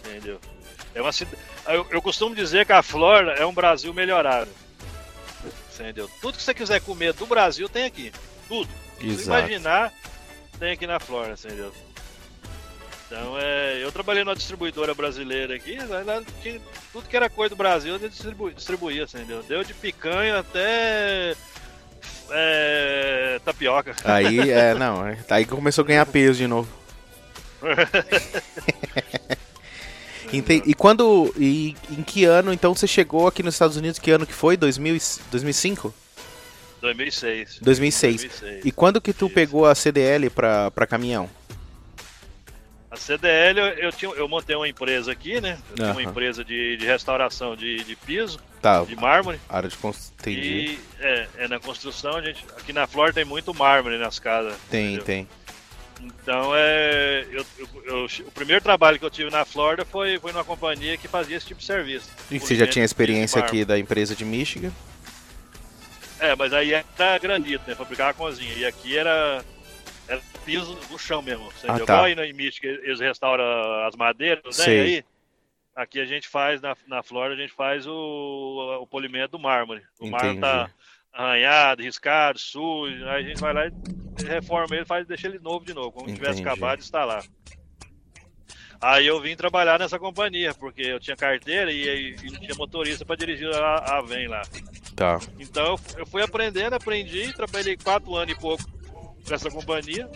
Entendeu? 0.00 0.38
É 0.94 1.00
uma 1.00 1.10
eu, 1.68 1.86
eu 1.90 2.02
costumo 2.02 2.34
dizer 2.34 2.66
que 2.66 2.72
a 2.72 2.82
Flórida 2.82 3.32
é 3.32 3.46
um 3.46 3.54
Brasil 3.54 3.94
melhorado. 3.94 4.50
Entendeu? 5.80 6.10
Tudo 6.20 6.36
que 6.36 6.42
você 6.42 6.54
quiser 6.54 6.80
comer 6.80 7.12
do 7.12 7.26
Brasil 7.26 7.68
tem 7.68 7.84
aqui. 7.84 8.12
Tudo. 8.48 8.68
Exato. 9.00 9.18
Se 9.18 9.26
imaginar, 9.26 9.92
tem 10.58 10.72
aqui 10.72 10.86
na 10.86 10.98
Flórida, 10.98 11.34
entendeu? 11.44 11.72
Então, 13.06 13.38
é, 13.38 13.84
eu 13.84 13.92
trabalhei 13.92 14.24
numa 14.24 14.34
distribuidora 14.34 14.92
brasileira 14.92 15.54
aqui, 15.54 15.76
né, 15.76 16.24
tinha, 16.42 16.60
tudo 16.92 17.08
que 17.08 17.16
era 17.16 17.30
coisa 17.30 17.50
do 17.54 17.56
Brasil 17.58 17.92
eu 17.92 18.08
distribu, 18.08 18.50
distribuía, 18.50 19.04
entendeu? 19.04 19.44
Deu 19.44 19.62
de 19.62 19.72
picanha 19.72 20.40
até 20.40 21.36
é, 22.30 23.40
tapioca. 23.44 23.94
Aí, 24.04 24.50
é, 24.50 24.74
não, 24.78 25.04
aí 25.30 25.44
começou 25.44 25.84
a 25.84 25.86
ganhar 25.86 26.06
peso 26.06 26.38
de 26.38 26.48
novo. 26.48 26.68
E 30.32 30.74
quando. 30.74 31.32
E 31.38 31.76
em 31.90 32.02
que 32.02 32.24
ano 32.24 32.52
então 32.52 32.74
você 32.74 32.86
chegou 32.86 33.26
aqui 33.26 33.42
nos 33.42 33.54
Estados 33.54 33.76
Unidos? 33.76 33.98
Que 33.98 34.10
ano 34.10 34.26
que 34.26 34.32
foi? 34.32 34.56
2000, 34.56 34.98
2005? 35.30 35.94
2006. 36.80 37.58
2006. 37.60 38.22
2006. 38.22 38.64
E 38.64 38.72
quando 38.72 39.00
que 39.00 39.12
tu 39.12 39.26
Isso. 39.26 39.34
pegou 39.34 39.66
a 39.66 39.74
CDL 39.74 40.30
pra, 40.30 40.70
pra 40.70 40.86
caminhão? 40.86 41.28
A 42.90 42.96
CDL, 42.96 43.58
eu, 43.58 43.66
eu, 43.66 43.92
tinha, 43.92 44.10
eu 44.12 44.28
montei 44.28 44.54
uma 44.56 44.68
empresa 44.68 45.12
aqui, 45.12 45.40
né? 45.40 45.58
Eu 45.70 45.74
tinha 45.76 45.92
uma 45.92 46.02
empresa 46.02 46.44
de, 46.44 46.76
de 46.76 46.86
restauração 46.86 47.56
de, 47.56 47.82
de 47.84 47.96
piso, 47.96 48.38
tá. 48.62 48.84
de 48.84 48.96
mármore. 48.96 49.40
Área 49.48 49.68
de 49.68 49.76
construção. 49.76 50.32
E 50.32 50.78
é, 51.00 51.28
é, 51.38 51.48
na 51.48 51.58
construção, 51.58 52.16
a 52.16 52.22
gente, 52.22 52.44
aqui 52.56 52.72
na 52.72 52.86
Flórida 52.86 53.16
tem 53.20 53.24
muito 53.24 53.52
mármore 53.52 53.98
nas 53.98 54.18
casas. 54.18 54.54
Tem, 54.70 54.94
entendeu? 54.94 55.04
tem. 55.04 55.28
Então, 56.00 56.52
é, 56.54 57.26
eu, 57.30 57.44
eu, 57.84 58.06
o 58.26 58.30
primeiro 58.32 58.62
trabalho 58.62 58.98
que 58.98 59.04
eu 59.04 59.10
tive 59.10 59.30
na 59.30 59.44
Flórida 59.44 59.84
foi, 59.84 60.18
foi 60.18 60.32
numa 60.32 60.44
companhia 60.44 60.96
que 60.96 61.08
fazia 61.08 61.36
esse 61.36 61.46
tipo 61.46 61.60
de 61.60 61.66
serviço. 61.66 62.10
E 62.30 62.38
você 62.38 62.54
já 62.54 62.66
tinha 62.66 62.84
experiência 62.84 63.40
aqui 63.40 63.64
da 63.64 63.78
empresa 63.78 64.14
de 64.14 64.24
Michigan? 64.24 64.72
É, 66.18 66.34
mas 66.34 66.52
aí 66.52 66.72
era 66.72 67.18
granito, 67.18 67.64
né? 67.66 67.74
Fabricava 67.74 68.14
cozinha. 68.14 68.54
E 68.54 68.64
aqui 68.64 68.96
era, 68.96 69.44
era 70.08 70.20
piso 70.44 70.78
no 70.90 70.98
chão 70.98 71.22
mesmo. 71.22 71.50
Você 71.52 71.66
ah, 71.70 71.78
tá. 71.80 72.04
aí 72.04 72.14
no 72.14 72.22
Mística, 72.36 72.66
eles 72.66 73.00
restauram 73.00 73.44
as 73.86 73.96
madeiras, 73.96 74.44
né? 74.44 74.64
Sei. 74.64 74.76
E 74.76 74.80
aí, 74.80 75.04
aqui 75.74 76.00
a 76.00 76.04
gente 76.04 76.28
faz, 76.28 76.60
na, 76.60 76.76
na 76.86 77.02
Flórida, 77.02 77.40
a 77.40 77.46
gente 77.46 77.54
faz 77.54 77.86
o, 77.86 78.78
o 78.80 78.86
polimento 78.86 79.32
do 79.32 79.38
mármore. 79.38 79.82
O 80.00 80.06
Entendi. 80.06 80.10
mármore 80.10 80.40
tá 80.40 80.70
arranhado, 81.16 81.82
riscado, 81.82 82.38
sujo. 82.38 83.04
Aí 83.06 83.24
a 83.24 83.28
gente 83.28 83.40
vai 83.40 83.54
lá 83.54 83.66
e 83.66 84.24
reforma 84.24 84.76
ele, 84.76 84.84
faz, 84.84 85.06
deixa 85.06 85.26
ele 85.26 85.38
novo 85.38 85.64
de 85.64 85.72
novo, 85.74 85.92
como 85.92 86.08
se 86.08 86.14
tivesse 86.14 86.42
acabado 86.42 86.78
de 86.78 86.84
instalar. 86.84 87.24
Aí 88.80 89.06
eu 89.06 89.18
vim 89.20 89.34
trabalhar 89.34 89.78
nessa 89.78 89.98
companhia, 89.98 90.52
porque 90.52 90.82
eu 90.82 91.00
tinha 91.00 91.16
carteira 91.16 91.72
e, 91.72 92.14
e 92.22 92.30
não 92.30 92.40
tinha 92.40 92.54
motorista 92.54 93.06
para 93.06 93.16
dirigir 93.16 93.48
a, 93.54 93.98
a 93.98 94.02
VEM 94.02 94.28
lá. 94.28 94.42
Tá. 94.94 95.18
Então 95.38 95.76
eu 95.96 96.06
fui 96.06 96.22
aprendendo, 96.22 96.74
aprendi, 96.74 97.32
trabalhei 97.32 97.76
quatro 97.76 98.14
anos 98.14 98.34
e 98.34 98.38
pouco 98.38 98.62
nessa 99.28 99.50
companhia. 99.50 100.08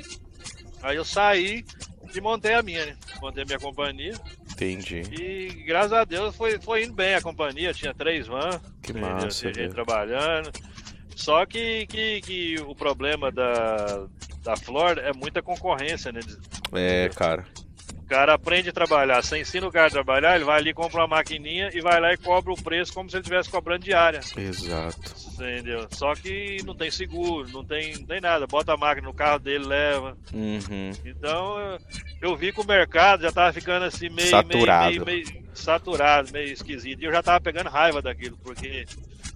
Aí 0.82 0.96
eu 0.96 1.04
saí 1.04 1.64
e 2.14 2.20
montei 2.20 2.54
a 2.54 2.62
minha, 2.62 2.84
né? 2.84 2.96
Montei 3.20 3.44
a 3.44 3.46
minha 3.46 3.58
companhia. 3.58 4.14
Entendi. 4.52 5.02
E 5.10 5.64
graças 5.64 5.92
a 5.92 6.04
Deus 6.04 6.36
foi, 6.36 6.60
foi 6.60 6.84
indo 6.84 6.92
bem 6.92 7.14
a 7.14 7.22
companhia, 7.22 7.72
tinha 7.72 7.94
três 7.94 8.26
vans. 8.26 8.60
Que 8.82 8.92
massa. 8.92 9.52
Gente 9.52 9.70
trabalhando. 9.70 10.50
Só 11.20 11.44
que, 11.44 11.86
que, 11.86 12.20
que 12.22 12.56
o 12.66 12.74
problema 12.74 13.30
da, 13.30 14.06
da 14.42 14.56
Florida 14.56 15.02
é 15.02 15.12
muita 15.12 15.42
concorrência, 15.42 16.10
né? 16.10 16.20
É, 16.72 17.08
cara 17.10 17.44
cara 18.10 18.34
aprende 18.34 18.70
a 18.70 18.72
trabalhar, 18.72 19.22
você 19.22 19.38
ensina 19.38 19.68
o 19.68 19.70
cara 19.70 19.86
a 19.86 19.90
trabalhar, 19.90 20.34
ele 20.34 20.44
vai 20.44 20.58
ali, 20.58 20.74
compra 20.74 21.02
uma 21.02 21.06
maquininha 21.06 21.70
e 21.72 21.80
vai 21.80 22.00
lá 22.00 22.12
e 22.12 22.16
cobra 22.16 22.52
o 22.52 22.60
preço 22.60 22.92
como 22.92 23.08
se 23.08 23.14
ele 23.14 23.22
estivesse 23.22 23.48
cobrando 23.48 23.84
diária. 23.84 24.18
Exato. 24.36 25.14
Entendeu? 25.34 25.86
Só 25.92 26.12
que 26.14 26.56
não 26.64 26.74
tem 26.74 26.90
seguro, 26.90 27.48
não 27.52 27.64
tem, 27.64 27.96
não 27.96 28.06
tem 28.06 28.20
nada. 28.20 28.48
Bota 28.48 28.74
a 28.74 28.76
máquina 28.76 29.06
no 29.06 29.14
carro 29.14 29.38
dele, 29.38 29.64
leva. 29.64 30.18
Uhum. 30.34 30.90
Então 31.04 31.78
eu 32.20 32.36
vi 32.36 32.52
que 32.52 32.60
o 32.60 32.66
mercado 32.66 33.22
já 33.22 33.30
tava 33.30 33.52
ficando 33.52 33.84
assim 33.84 34.08
meio 34.08 34.28
saturado, 34.28 34.90
meio, 34.90 35.04
meio, 35.04 35.26
meio 35.26 35.44
saturado, 35.54 36.32
meio 36.32 36.52
esquisito. 36.52 37.00
E 37.00 37.04
eu 37.04 37.12
já 37.12 37.22
tava 37.22 37.40
pegando 37.40 37.70
raiva 37.70 38.02
daquilo, 38.02 38.36
porque 38.38 38.86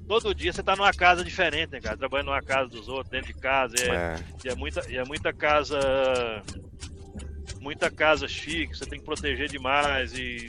todo 0.06 0.34
dia 0.34 0.52
você 0.52 0.62
tá 0.62 0.76
numa 0.76 0.92
casa 0.92 1.24
diferente, 1.24 1.72
né, 1.72 1.80
cara? 1.80 1.96
Trabalhando 1.96 2.26
numa 2.26 2.42
casa 2.42 2.68
dos 2.68 2.88
outros, 2.88 3.10
dentro 3.10 3.32
de 3.32 3.40
casa. 3.40 3.74
É, 3.78 3.88
é. 3.88 4.16
E 4.44 4.48
é 4.48 4.54
muita, 4.54 4.90
e 4.90 4.96
é 4.96 5.04
muita 5.04 5.32
casa 5.32 6.42
muita 7.60 7.90
casa 7.90 8.28
chique, 8.28 8.76
você 8.76 8.84
tem 8.84 8.98
que 8.98 9.06
proteger 9.06 9.48
demais 9.48 10.12
e 10.12 10.48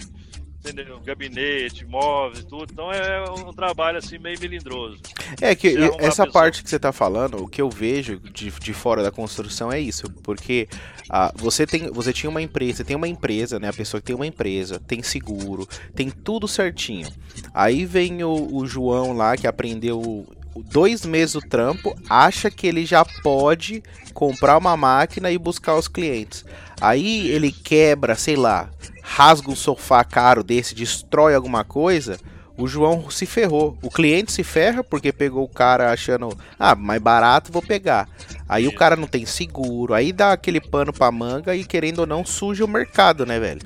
entendeu? 0.70 1.00
Gabinete, 1.00 1.86
móveis, 1.86 2.44
tudo. 2.44 2.72
Então 2.72 2.92
é 2.92 3.24
um 3.30 3.54
trabalho 3.54 3.98
assim 3.98 4.18
meio 4.18 4.40
melindroso. 4.40 5.00
É 5.42 5.56
que 5.56 5.76
essa 6.00 6.28
parte 6.28 6.64
que 6.64 6.70
você 6.70 6.76
está 6.78 6.92
falando, 6.92 7.44
o 7.44 7.48
que 7.48 7.62
eu 7.62 7.70
vejo 7.70 8.20
de, 8.20 8.52
de 8.52 8.74
fora 8.74 9.04
da 9.04 9.12
construção 9.12 9.72
é 9.72 9.80
isso, 9.80 10.10
porque 10.24 10.68
ah, 11.10 11.32
você 11.36 11.66
tem, 11.66 11.92
você 11.92 12.12
tinha 12.12 12.30
uma 12.30 12.42
empresa, 12.42 12.84
tem 12.84 12.96
uma 12.96 13.08
empresa, 13.08 13.60
né? 13.60 13.70
A 13.70 13.74
pessoa 13.74 14.02
que 14.02 14.08
tem 14.08 14.16
uma 14.16 14.28
empresa, 14.28 14.80
tem 14.80 15.04
seguro, 15.04 15.68
tem 15.94 16.10
tudo 16.10 16.48
certinho. 16.48 17.08
Aí 17.54 17.86
vem 17.86 18.24
o, 18.24 18.56
o 18.56 18.66
João 18.66 19.14
lá 19.14 19.38
que 19.38 19.48
aprendeu 19.48 20.26
dois 20.56 21.06
meses 21.06 21.36
o 21.36 21.42
trampo, 21.42 21.96
acha 22.10 22.50
que 22.50 22.68
ele 22.68 22.86
já 22.86 23.04
pode 23.04 23.84
comprar 24.14 24.58
uma 24.58 24.78
máquina 24.78 25.30
e 25.32 25.38
buscar 25.38 25.76
os 25.76 25.88
clientes. 25.88 26.46
Aí 26.80 27.28
ele 27.28 27.52
quebra, 27.52 28.16
sei 28.16 28.36
lá, 28.36 28.70
rasga 29.06 29.52
um 29.52 29.56
sofá 29.56 30.04
caro 30.04 30.44
desse, 30.44 30.74
destrói 30.74 31.36
alguma 31.36 31.64
coisa. 31.64 32.20
O 32.58 32.68
João 32.68 33.10
se 33.12 33.26
ferrou. 33.26 33.78
O 33.82 33.92
cliente 33.92 34.32
se 34.32 34.44
ferra 34.44 34.84
porque 34.84 35.12
pegou 35.12 35.44
o 35.44 35.50
cara 35.50 35.92
achando, 35.92 36.36
ah, 36.58 36.74
mais 36.74 37.02
barato, 37.02 37.52
vou 37.52 37.62
pegar. 37.62 38.10
Aí 38.50 38.68
o 38.68 38.74
cara 38.74 38.96
não 38.96 39.08
tem 39.08 39.26
seguro, 39.26 39.94
aí 39.94 40.12
dá 40.12 40.32
aquele 40.32 40.62
pano 40.62 40.92
pra 40.92 41.12
manga 41.12 41.56
e 41.56 41.64
querendo 41.66 42.00
ou 42.00 42.08
não 42.08 42.26
suja 42.26 42.66
o 42.66 42.68
mercado, 42.68 43.26
né, 43.26 43.40
velho? 43.40 43.62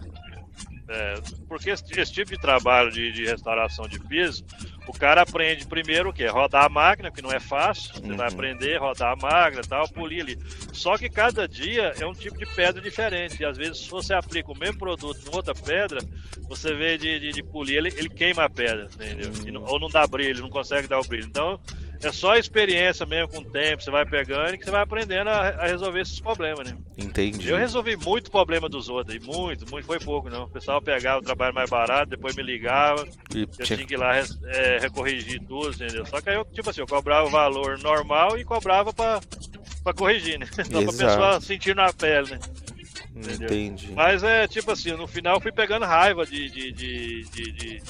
É, 0.90 1.16
porque 1.48 1.70
esse, 1.70 1.84
esse, 2.00 2.12
tipo 2.12 2.32
de 2.32 2.40
trabalho 2.40 2.92
de, 2.92 3.12
de, 3.12 3.26
restauração 3.26 3.88
de 3.88 4.00
piso, 4.00 4.44
o 4.90 4.94
cara 4.94 5.22
aprende 5.22 5.66
primeiro 5.68 6.10
o 6.10 6.14
quê? 6.14 6.26
Rodar 6.28 6.66
a 6.66 6.70
máquina, 6.70 7.12
que 7.12 7.22
não 7.22 7.32
é 7.32 7.40
fácil. 7.40 7.94
Você 7.94 8.02
Uhum. 8.10 8.18
vai 8.18 8.28
aprender 8.28 8.78
a 8.78 8.80
rodar 8.80 9.12
a 9.14 9.16
máquina 9.16 9.62
tal, 9.68 9.88
polir 9.90 10.22
ali. 10.24 10.38
Só 10.74 10.98
que 10.98 11.10
cada 11.10 11.48
dia 11.48 11.94
é 12.00 12.06
um 12.06 12.14
tipo 12.14 12.38
de 12.38 12.46
pedra 12.46 12.82
diferente. 12.82 13.42
E 13.42 13.46
às 13.46 13.58
vezes, 13.58 13.80
se 13.80 13.90
você 13.90 14.14
aplica 14.14 14.52
o 14.52 14.58
mesmo 14.58 14.78
produto 14.80 15.20
em 15.32 15.36
outra 15.36 15.54
pedra, 15.54 16.00
você 16.48 16.74
vê 16.74 16.98
de, 16.98 17.20
de, 17.20 17.32
de 17.32 17.44
polir, 17.44 17.78
ele, 17.78 17.90
ele 17.96 18.10
queima 18.10 18.44
a 18.46 18.50
pedra, 18.50 18.88
entendeu? 18.94 19.32
E 19.46 19.52
não- 19.52 19.64
ou 19.64 19.80
não 19.80 19.90
dá 19.90 20.06
brilho, 20.08 20.42
não 20.42 20.50
consegue 20.50 20.88
dar 20.88 21.00
o 21.00 21.04
brilho. 21.08 21.26
Então, 21.28 21.60
é 22.02 22.12
só 22.12 22.32
a 22.34 22.40
experiência 22.40 23.06
mesmo 23.06 23.28
com 23.30 23.40
o 23.40 23.46
tempo, 23.46 23.84
você 23.84 23.92
vai 23.92 24.06
pegando 24.06 24.54
e 24.54 24.58
que 24.58 24.66
você 24.66 24.72
vai 24.72 24.82
aprendendo 24.82 25.30
a, 25.30 25.50
a 25.50 25.68
resolver 25.68 26.02
esses 26.02 26.20
problemas, 26.20 26.70
né? 26.72 26.78
Entendi. 26.98 27.50
Eu 27.50 27.58
resolvi 27.58 27.96
muito 27.98 28.32
problema 28.32 28.70
dos 28.70 28.88
outros, 28.90 29.16
e 29.16 29.20
muito, 29.20 29.70
muito, 29.70 29.86
foi 29.86 30.00
pouco 30.00 30.30
não. 30.30 30.44
O 30.44 30.50
pessoal 30.50 30.82
pegava 30.82 31.20
o 31.20 31.24
trabalho 31.24 31.54
mais 31.54 31.70
barato, 31.70 32.10
depois 32.12 32.36
me 32.36 32.44
ligava, 32.44 33.08
E 33.36 33.42
eu 33.42 33.48
tinha- 33.48 33.66
tinha 33.66 33.86
que 33.86 33.94
ir 33.94 33.98
lá 33.98 34.16
é, 34.18 34.78
recorrigir 34.80 35.42
tudo, 35.46 35.70
entendeu? 35.74 36.06
Só 36.06 36.22
que 36.22 36.30
aí 36.30 36.36
eu, 36.36 36.46
tipo 36.46 36.70
assim, 36.70 36.82
eu 36.82 36.88
cobrava 36.88 37.28
o 37.28 37.32
valor 37.32 37.78
normal 37.80 38.38
e 38.38 38.44
cobrava 38.46 38.94
pra, 38.94 39.20
pra 39.84 39.94
corrigir, 39.94 40.40
né? 40.40 40.46
Só 40.56 40.64
pra 40.64 40.80
Exato. 40.82 40.98
pessoa 40.98 41.42
sentir 41.42 41.76
na 41.76 41.92
pele, 41.92 42.32
né? 42.32 42.40
entendeu? 43.16 43.48
Entendi. 43.48 43.92
Mas 43.94 44.24
é 44.24 44.48
tipo 44.48 44.72
assim, 44.72 44.92
no 44.94 45.08
final 45.08 45.36
eu 45.36 45.42
fui 45.42 45.52
pegando 45.52 45.86
raiva 45.86 46.26
de, 46.26 46.50
de, 46.50 46.72
de, 46.72 47.24
de, 47.52 47.82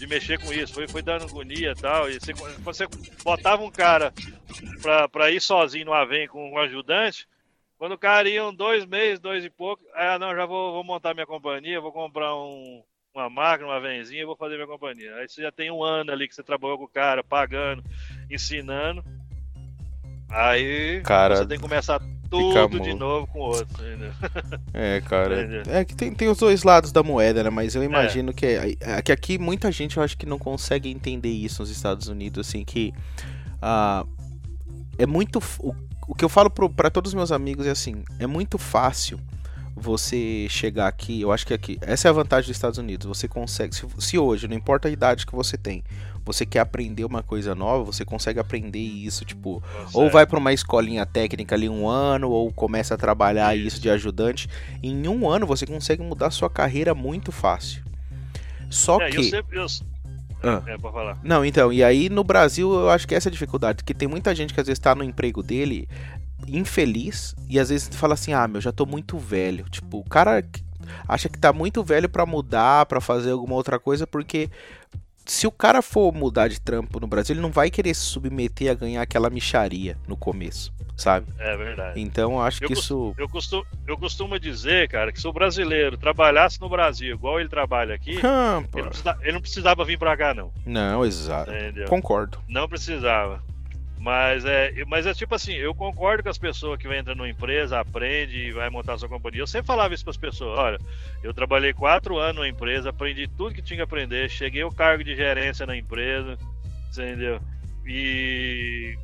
de, 0.00 0.06
mexer 0.06 0.40
com 0.40 0.52
isso, 0.52 0.72
foi, 0.72 0.88
foi 0.88 1.02
dando 1.02 1.24
agonia 1.24 1.72
e 1.72 1.74
tal. 1.74 2.10
E 2.10 2.18
você, 2.18 2.32
você 2.32 2.86
botava 3.22 3.62
um 3.62 3.70
cara 3.70 4.12
pra, 4.80 5.08
pra 5.08 5.30
ir 5.30 5.40
sozinho 5.40 5.86
no 5.86 5.92
Avém 5.92 6.26
com 6.26 6.52
um 6.52 6.58
ajudante, 6.58 7.28
quando 7.78 7.92
o 7.92 7.98
cara 7.98 8.28
ia 8.28 8.50
dois 8.52 8.84
meses, 8.84 9.18
dois 9.18 9.44
e 9.44 9.50
pouco, 9.50 9.82
aí, 9.94 10.08
ah, 10.08 10.18
não, 10.18 10.34
já 10.34 10.44
vou, 10.44 10.72
vou 10.72 10.84
montar 10.84 11.14
minha 11.14 11.26
companhia, 11.26 11.80
vou 11.80 11.92
comprar 11.92 12.34
um, 12.34 12.82
uma 13.14 13.30
máquina, 13.30 13.70
uma 13.70 13.80
venzinha, 13.80 14.26
vou 14.26 14.36
fazer 14.36 14.56
minha 14.56 14.66
companhia. 14.66 15.14
Aí 15.16 15.28
você 15.28 15.42
já 15.42 15.50
tem 15.50 15.70
um 15.70 15.82
ano 15.82 16.12
ali 16.12 16.28
que 16.28 16.34
você 16.34 16.42
trabalhou 16.42 16.78
com 16.78 16.84
o 16.84 16.88
cara, 16.88 17.24
pagando, 17.24 17.82
ensinando. 18.30 19.02
Aí 20.30 21.00
Cara, 21.02 21.36
você 21.36 21.46
tem 21.46 21.56
que 21.56 21.62
começar 21.62 22.00
tudo 22.30 22.80
de 22.80 22.94
novo 22.94 23.26
com 23.26 23.40
outro, 23.40 23.84
entendeu? 23.84 24.12
É, 24.72 25.00
cara. 25.00 25.42
Entendi. 25.42 25.70
É 25.70 25.84
que 25.84 25.94
tem, 25.94 26.14
tem 26.14 26.28
os 26.28 26.38
dois 26.38 26.62
lados 26.62 26.92
da 26.92 27.02
moeda, 27.02 27.42
né? 27.42 27.50
Mas 27.50 27.74
eu 27.74 27.82
imagino 27.82 28.32
que, 28.32 28.46
é, 28.46 28.76
é 28.80 29.02
que 29.02 29.10
aqui 29.10 29.38
muita 29.38 29.70
gente 29.72 29.96
eu 29.96 30.02
acho 30.02 30.16
que 30.16 30.24
não 30.24 30.38
consegue 30.38 30.88
entender 30.88 31.30
isso 31.30 31.60
nos 31.60 31.70
Estados 31.70 32.08
Unidos, 32.08 32.46
assim, 32.46 32.64
que 32.64 32.94
ah, 33.60 34.04
é 34.98 35.06
muito. 35.06 35.42
O, 35.58 35.74
o 36.08 36.14
que 36.14 36.24
eu 36.24 36.28
falo 36.28 36.50
pro, 36.50 36.70
pra 36.70 36.90
todos 36.90 37.10
os 37.10 37.14
meus 37.14 37.32
amigos 37.32 37.66
é 37.66 37.70
assim: 37.70 38.04
é 38.18 38.26
muito 38.26 38.58
fácil 38.58 39.18
você 39.74 40.46
chegar 40.48 40.88
aqui. 40.88 41.20
Eu 41.20 41.32
acho 41.32 41.46
que 41.46 41.54
aqui. 41.54 41.78
Essa 41.80 42.08
é 42.08 42.10
a 42.10 42.12
vantagem 42.12 42.48
dos 42.48 42.56
Estados 42.56 42.78
Unidos. 42.78 43.06
Você 43.06 43.26
consegue. 43.26 43.74
Se, 43.74 43.86
se 43.98 44.18
hoje, 44.18 44.46
não 44.46 44.56
importa 44.56 44.88
a 44.88 44.90
idade 44.90 45.26
que 45.26 45.34
você 45.34 45.56
tem, 45.56 45.82
você 46.24 46.44
quer 46.46 46.60
aprender 46.60 47.04
uma 47.04 47.22
coisa 47.22 47.54
nova, 47.54 47.84
você 47.84 48.04
consegue 48.04 48.38
aprender 48.38 48.78
isso, 48.78 49.24
tipo. 49.24 49.62
Ou 49.92 50.10
vai 50.10 50.26
para 50.26 50.38
uma 50.38 50.52
escolinha 50.52 51.04
técnica 51.06 51.54
ali 51.54 51.68
um 51.68 51.88
ano, 51.88 52.30
ou 52.30 52.52
começa 52.52 52.94
a 52.94 52.98
trabalhar 52.98 53.56
Isso. 53.56 53.66
isso 53.66 53.80
de 53.80 53.90
ajudante. 53.90 54.48
Em 54.82 55.06
um 55.08 55.28
ano 55.28 55.46
você 55.46 55.66
consegue 55.66 56.02
mudar 56.02 56.30
sua 56.30 56.50
carreira 56.50 56.94
muito 56.94 57.32
fácil. 57.32 57.82
Só 58.68 59.00
É, 59.00 59.08
eu 59.08 59.10
que. 59.12 59.24
sempre. 59.24 59.58
Eu... 59.58 59.66
Ah. 60.42 60.62
É, 60.66 60.78
pra 60.78 60.90
falar. 60.90 61.18
Não, 61.22 61.44
então, 61.44 61.70
e 61.72 61.84
aí 61.84 62.08
no 62.08 62.24
Brasil 62.24 62.72
eu 62.72 62.88
acho 62.90 63.06
que 63.06 63.14
essa 63.14 63.28
é 63.28 63.30
a 63.30 63.32
dificuldade, 63.32 63.84
que 63.84 63.92
tem 63.92 64.08
muita 64.08 64.34
gente 64.34 64.54
que 64.54 64.60
às 64.60 64.66
vezes 64.66 64.78
tá 64.78 64.94
no 64.94 65.04
emprego 65.04 65.42
dele 65.42 65.86
infeliz 66.48 67.34
e 67.48 67.58
às 67.58 67.68
vezes 67.68 67.88
fala 67.92 68.14
assim: 68.14 68.32
"Ah, 68.32 68.48
meu, 68.48 68.60
já 68.60 68.72
tô 68.72 68.86
muito 68.86 69.18
velho". 69.18 69.64
Tipo, 69.68 69.98
o 69.98 70.04
cara 70.04 70.42
acha 71.06 71.28
que 71.28 71.38
tá 71.38 71.52
muito 71.52 71.84
velho 71.84 72.08
pra 72.08 72.24
mudar, 72.24 72.86
pra 72.86 73.00
fazer 73.00 73.32
alguma 73.32 73.54
outra 73.54 73.78
coisa, 73.78 74.06
porque 74.06 74.48
se 75.24 75.46
o 75.46 75.50
cara 75.52 75.80
for 75.82 76.12
mudar 76.12 76.48
de 76.48 76.60
trampo 76.60 76.98
no 77.00 77.06
Brasil, 77.06 77.34
ele 77.34 77.42
não 77.42 77.50
vai 77.52 77.70
querer 77.70 77.94
se 77.94 78.00
submeter 78.02 78.70
a 78.70 78.74
ganhar 78.74 79.02
aquela 79.02 79.30
micharia 79.30 79.96
no 80.08 80.16
começo, 80.16 80.72
sabe? 80.96 81.26
É 81.38 81.56
verdade. 81.56 82.00
Então 82.00 82.32
eu 82.32 82.40
acho 82.40 82.62
Eu 82.64 82.66
que 82.68 82.72
isso 82.74 83.14
Eu 83.16 83.28
costumo, 83.28 83.64
eu 83.86 83.96
costumo 83.98 84.38
dizer, 84.40 84.88
cara, 84.88 85.12
que 85.12 85.20
se 85.20 85.28
o 85.28 85.32
brasileiro 85.32 85.96
trabalhasse 85.96 86.60
no 86.60 86.68
Brasil 86.68 87.14
igual 87.14 87.38
ele 87.38 87.48
trabalha 87.48 87.94
aqui, 87.94 88.18
Ah, 88.24 88.62
ele 88.74 88.82
não, 88.82 88.88
precisa- 88.90 89.18
ele 89.22 89.32
não 89.32 89.40
precisava 89.40 89.84
vir 89.84 89.98
pra 89.98 90.16
cá, 90.16 90.34
não. 90.34 90.52
Não, 90.66 91.04
exato. 91.04 91.50
Entendeu? 91.52 91.86
Concordo. 91.86 92.38
Não 92.48 92.68
precisava. 92.68 93.42
Mas 94.00 94.46
é, 94.46 94.72
mas 94.86 95.04
é 95.04 95.12
tipo 95.12 95.34
assim, 95.34 95.52
eu 95.52 95.74
concordo 95.74 96.22
com 96.22 96.30
as 96.30 96.38
pessoas 96.38 96.78
que 96.80 96.88
entram 96.88 97.14
numa 97.14 97.28
empresa, 97.28 97.78
aprende 97.78 98.48
e 98.48 98.50
vai 98.50 98.70
montar 98.70 98.96
sua 98.96 99.10
companhia. 99.10 99.42
Eu 99.42 99.46
sempre 99.46 99.66
falava 99.66 99.92
isso 99.92 100.02
para 100.02 100.12
as 100.12 100.16
pessoas. 100.16 100.58
Olha, 100.58 100.78
eu 101.22 101.34
trabalhei 101.34 101.74
quatro 101.74 102.16
anos 102.16 102.36
numa 102.36 102.48
empresa, 102.48 102.88
aprendi 102.88 103.28
tudo 103.28 103.54
que 103.54 103.60
tinha 103.60 103.76
que 103.76 103.82
aprender, 103.82 104.30
cheguei 104.30 104.62
ao 104.62 104.72
cargo 104.72 105.04
de 105.04 105.14
gerência 105.14 105.66
na 105.66 105.76
empresa, 105.76 106.38
entendeu? 106.90 107.42
E 107.86 108.96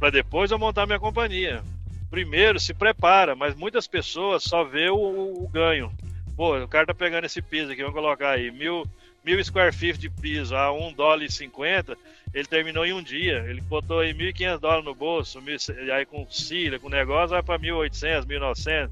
para 0.00 0.08
depois 0.08 0.50
eu 0.50 0.58
montar 0.58 0.86
minha 0.86 0.98
companhia. 0.98 1.62
Primeiro, 2.10 2.58
se 2.58 2.72
prepara, 2.72 3.36
mas 3.36 3.54
muitas 3.54 3.86
pessoas 3.86 4.44
só 4.44 4.64
vê 4.64 4.88
o, 4.88 4.96
o 4.96 5.46
ganho. 5.52 5.92
Pô, 6.34 6.56
o 6.56 6.68
cara 6.68 6.86
tá 6.86 6.94
pegando 6.94 7.26
esse 7.26 7.42
piso 7.42 7.70
aqui, 7.70 7.82
vamos 7.82 7.94
colocar 7.94 8.30
aí, 8.30 8.50
mil, 8.50 8.86
mil 9.22 9.44
square 9.44 9.74
feet 9.74 9.98
de 9.98 10.08
piso 10.08 10.56
a 10.56 10.72
um 10.72 10.90
dólar 10.90 11.22
e 11.22 11.30
cinquenta, 11.30 11.98
ele 12.32 12.46
terminou 12.46 12.84
em 12.84 12.92
um 12.92 13.02
dia. 13.02 13.44
Ele 13.48 13.60
botou 13.60 14.00
aí 14.00 14.12
1.500 14.12 14.58
dólares 14.58 14.84
no 14.84 14.94
bolso, 14.94 15.42
e 15.84 15.90
aí 15.90 16.04
com 16.06 16.26
cília, 16.30 16.78
com 16.78 16.88
negócio, 16.88 17.30
vai 17.30 17.42
para 17.42 17.58
1.800, 17.58 18.26
1.900, 18.26 18.90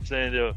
entendeu? 0.00 0.56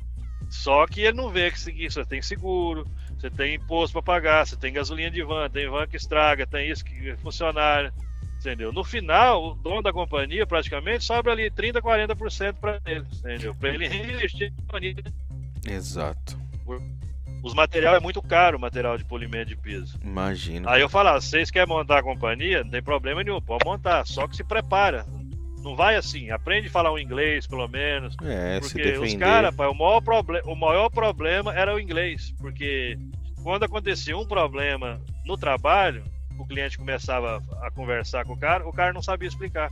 Só 0.49 0.85
que 0.85 1.01
ele 1.01 1.17
não 1.17 1.29
vê 1.29 1.51
que 1.51 1.59
seguir, 1.59 1.91
você 1.91 2.05
tem 2.05 2.21
seguro, 2.21 2.87
você 3.17 3.29
tem 3.29 3.55
imposto 3.55 3.93
para 3.93 4.01
pagar, 4.01 4.45
você 4.45 4.55
tem 4.55 4.73
gasolina 4.73 5.09
de 5.09 5.23
van, 5.23 5.49
tem 5.49 5.67
van 5.67 5.87
que 5.87 5.97
estraga, 5.97 6.45
tem 6.45 6.69
isso 6.69 6.85
que 6.85 7.09
é 7.09 7.17
funcionário, 7.17 7.91
entendeu? 8.39 8.71
No 8.71 8.83
final, 8.83 9.51
o 9.51 9.55
dono 9.55 9.81
da 9.81 9.91
companhia 9.91 10.45
praticamente 10.45 11.03
sobra 11.03 11.31
ali 11.31 11.49
30, 11.49 11.81
40% 11.81 12.53
para 12.53 12.79
ele, 12.85 13.05
entendeu? 13.11 13.55
Para 13.55 13.73
ele 13.73 13.87
reinvestir 13.87 14.51
na 14.51 14.61
companhia. 14.61 14.95
Exato. 15.67 16.39
Os 17.45 17.53
materiais 17.53 17.97
é 17.97 17.99
muito 17.99 18.23
caro, 18.23 18.57
o 18.57 18.59
material 18.59 18.97
de 18.97 19.05
polimento 19.05 19.49
de 19.49 19.55
piso. 19.55 19.99
Imagino. 20.03 20.67
Aí 20.67 20.81
eu 20.81 20.89
falo, 20.89 21.13
vocês 21.13 21.51
querem 21.51 21.69
montar 21.69 21.99
a 21.99 22.03
companhia? 22.03 22.63
Não 22.63 22.71
tem 22.71 22.81
problema 22.81 23.23
nenhum, 23.23 23.39
pode 23.39 23.63
montar, 23.63 24.03
só 24.07 24.27
que 24.27 24.35
se 24.35 24.43
prepara. 24.43 25.05
Não 25.63 25.75
vai 25.75 25.95
assim, 25.95 26.31
aprende 26.31 26.67
a 26.67 26.71
falar 26.71 26.91
o 26.91 26.97
inglês, 26.97 27.45
pelo 27.45 27.67
menos. 27.67 28.15
É, 28.23 28.59
se 28.63 28.73
Porque 28.73 28.91
os 28.93 28.99
defender. 28.99 29.17
caras, 29.23 29.55
o 29.55 29.73
maior, 29.75 30.01
o 30.45 30.55
maior 30.55 30.89
problema 30.89 31.53
era 31.53 31.75
o 31.75 31.79
inglês. 31.79 32.33
Porque 32.39 32.97
quando 33.43 33.61
acontecia 33.61 34.17
um 34.17 34.25
problema 34.25 34.99
no 35.23 35.37
trabalho, 35.37 36.03
o 36.39 36.47
cliente 36.47 36.79
começava 36.79 37.43
a 37.61 37.69
conversar 37.69 38.25
com 38.25 38.33
o 38.33 38.39
cara, 38.39 38.67
o 38.67 38.73
cara 38.73 38.91
não 38.91 39.03
sabia 39.03 39.27
explicar. 39.27 39.71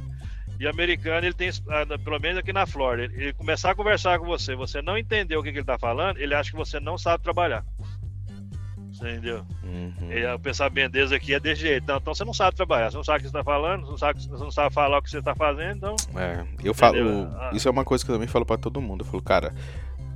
E 0.64 0.68
americano, 0.68 1.28
ele 1.28 1.34
tem, 1.34 1.50
ah, 1.68 1.98
pelo 1.98 2.18
menos 2.20 2.38
aqui 2.38 2.54
na 2.54 2.66
Flórida, 2.66 3.14
ele, 3.14 3.24
ele 3.26 3.34
começar 3.34 3.72
a 3.72 3.76
conversar 3.76 4.18
com 4.18 4.26
você, 4.26 4.56
você 4.56 4.82
não 4.82 4.98
entendeu 4.98 5.42
o 5.42 5.44
que, 5.44 5.52
que 5.52 5.58
ele 5.58 5.66
tá 5.66 5.78
falando, 5.78 6.20
ele 6.20 6.34
acha 6.34 6.52
que 6.52 6.56
você 6.56 6.80
não 6.80 6.98
sabe 6.98 7.22
trabalhar. 7.22 7.66
Entendeu? 8.96 9.46
Uhum. 9.62 10.10
E 10.10 10.26
o 10.26 10.40
pensamento 10.40 10.94
deles 10.94 11.12
aqui 11.12 11.34
é 11.34 11.40
desse 11.40 11.64
jeito. 11.64 11.84
Então, 11.84 11.98
então 11.98 12.16
você 12.16 12.24
não 12.24 12.34
sabe 12.34 12.56
trabalhar, 12.56 12.90
você 12.90 12.96
não 12.96 13.04
sabe 13.04 13.18
o 13.18 13.22
que 13.24 13.30
você 13.30 13.38
está 13.38 13.44
falando, 13.44 13.82
você 13.82 13.92
não 13.92 13.98
sabe, 13.98 14.22
você 14.22 14.44
não 14.46 14.52
sabe 14.52 14.74
falar 14.74 15.00
o 15.00 15.02
que 15.02 15.10
você 15.10 15.18
está 15.18 15.36
fazendo, 15.36 15.76
então. 15.76 15.96
É, 16.16 16.46
eu 16.64 16.74
falo? 16.74 17.28
Ah. 17.36 17.52
isso 17.54 17.68
é 17.68 17.72
uma 17.72 17.84
coisa 17.84 18.06
que 18.06 18.10
eu 18.10 18.16
também 18.16 18.30
falo 18.30 18.46
pra 18.46 18.58
todo 18.58 18.80
mundo. 18.80 19.02
Eu 19.02 19.06
falo, 19.06 19.22
cara, 19.22 19.54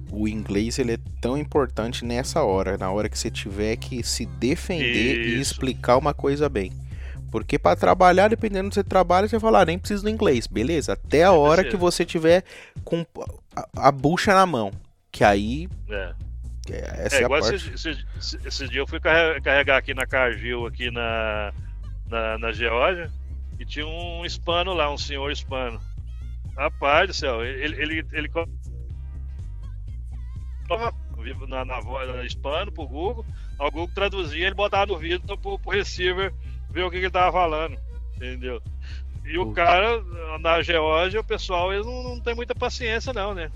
o 0.10 0.30
inglês 0.30 0.80
ele 0.80 0.94
é 0.94 1.00
tão 1.20 1.38
importante 1.38 2.06
nessa 2.06 2.42
hora, 2.42 2.78
na 2.78 2.90
hora 2.90 3.10
que 3.10 3.20
você 3.20 3.30
tiver 3.30 3.76
que 3.76 4.02
se 4.02 4.26
defender 4.26 5.18
e 5.18 5.42
Isso. 5.42 5.52
explicar 5.54 5.98
uma 5.98 6.14
coisa 6.14 6.48
bem. 6.48 6.72
Porque 7.32 7.60
pra 7.60 7.76
trabalhar, 7.76 8.30
dependendo 8.30 8.70
do 8.70 8.70
que 8.70 8.76
você 8.76 8.84
trabalha, 8.84 9.28
você 9.28 9.40
fala, 9.40 9.62
ah, 9.62 9.66
nem 9.66 9.78
preciso 9.78 10.04
do 10.04 10.10
inglês, 10.10 10.48
beleza? 10.48 10.94
Até 10.94 11.24
a 11.24 11.32
hora 11.32 11.64
que 11.64 11.76
você 11.76 12.06
tiver 12.06 12.44
com 12.84 13.06
a, 13.56 13.88
a 13.88 13.92
bucha 13.92 14.34
na 14.34 14.46
mão, 14.46 14.72
que 15.12 15.24
aí 15.24 15.68
É. 15.90 16.14
é, 16.70 17.06
essa 17.06 17.16
É, 17.18 17.20
é, 17.20 17.24
a 17.24 17.26
igual 17.26 17.42
parte. 17.42 17.56
esses, 17.56 17.86
esses, 17.86 18.46
esses 18.46 18.70
dias 18.70 18.76
eu 18.82 18.88
fui 18.88 19.00
carre- 19.00 19.42
carregar 19.42 19.78
aqui 19.78 19.94
na 19.94 20.06
Cargill, 20.06 20.66
aqui 20.66 20.90
na, 20.90 21.52
na, 22.08 22.38
na 22.38 22.52
Geórgia, 22.54 23.12
e 23.60 23.66
tinha 23.66 23.86
um 23.86 24.26
hispano 24.26 24.74
lá, 24.74 24.92
um 24.92 24.98
senhor 24.98 25.30
hispano. 25.32 25.82
Rapaz 26.56 27.08
do 27.08 27.14
céu, 27.14 27.44
ele. 27.46 27.82
ele, 27.82 28.06
ele, 28.14 28.30
na, 31.48 31.66
na 31.66 31.80
voz 31.80 32.08
na 32.08 32.24
hispano 32.24 32.72
pro 32.72 32.88
Google, 32.88 33.26
o 33.60 33.64
Google 33.66 33.90
traduzia, 33.94 34.46
ele 34.48 34.56
botava 34.56 34.86
no 34.86 34.98
vídeo 34.98 35.22
pro, 35.38 35.58
pro 35.60 35.72
receiver 35.72 36.34
ver 36.72 36.84
o 36.84 36.90
que, 36.92 36.98
que 36.98 37.06
ele 37.06 37.12
tava 37.12 37.32
falando, 37.32 37.78
entendeu? 38.16 38.62
E 39.26 39.38
o 39.38 39.52
cara, 39.54 40.02
na 40.40 40.62
Geórgia, 40.62 41.20
o 41.20 41.24
pessoal, 41.24 41.74
eles 41.74 41.86
não, 41.86 42.04
não 42.04 42.20
tem 42.22 42.34
muita 42.34 42.56
paciência 42.56 43.12
não, 43.12 43.34
né? 43.34 43.52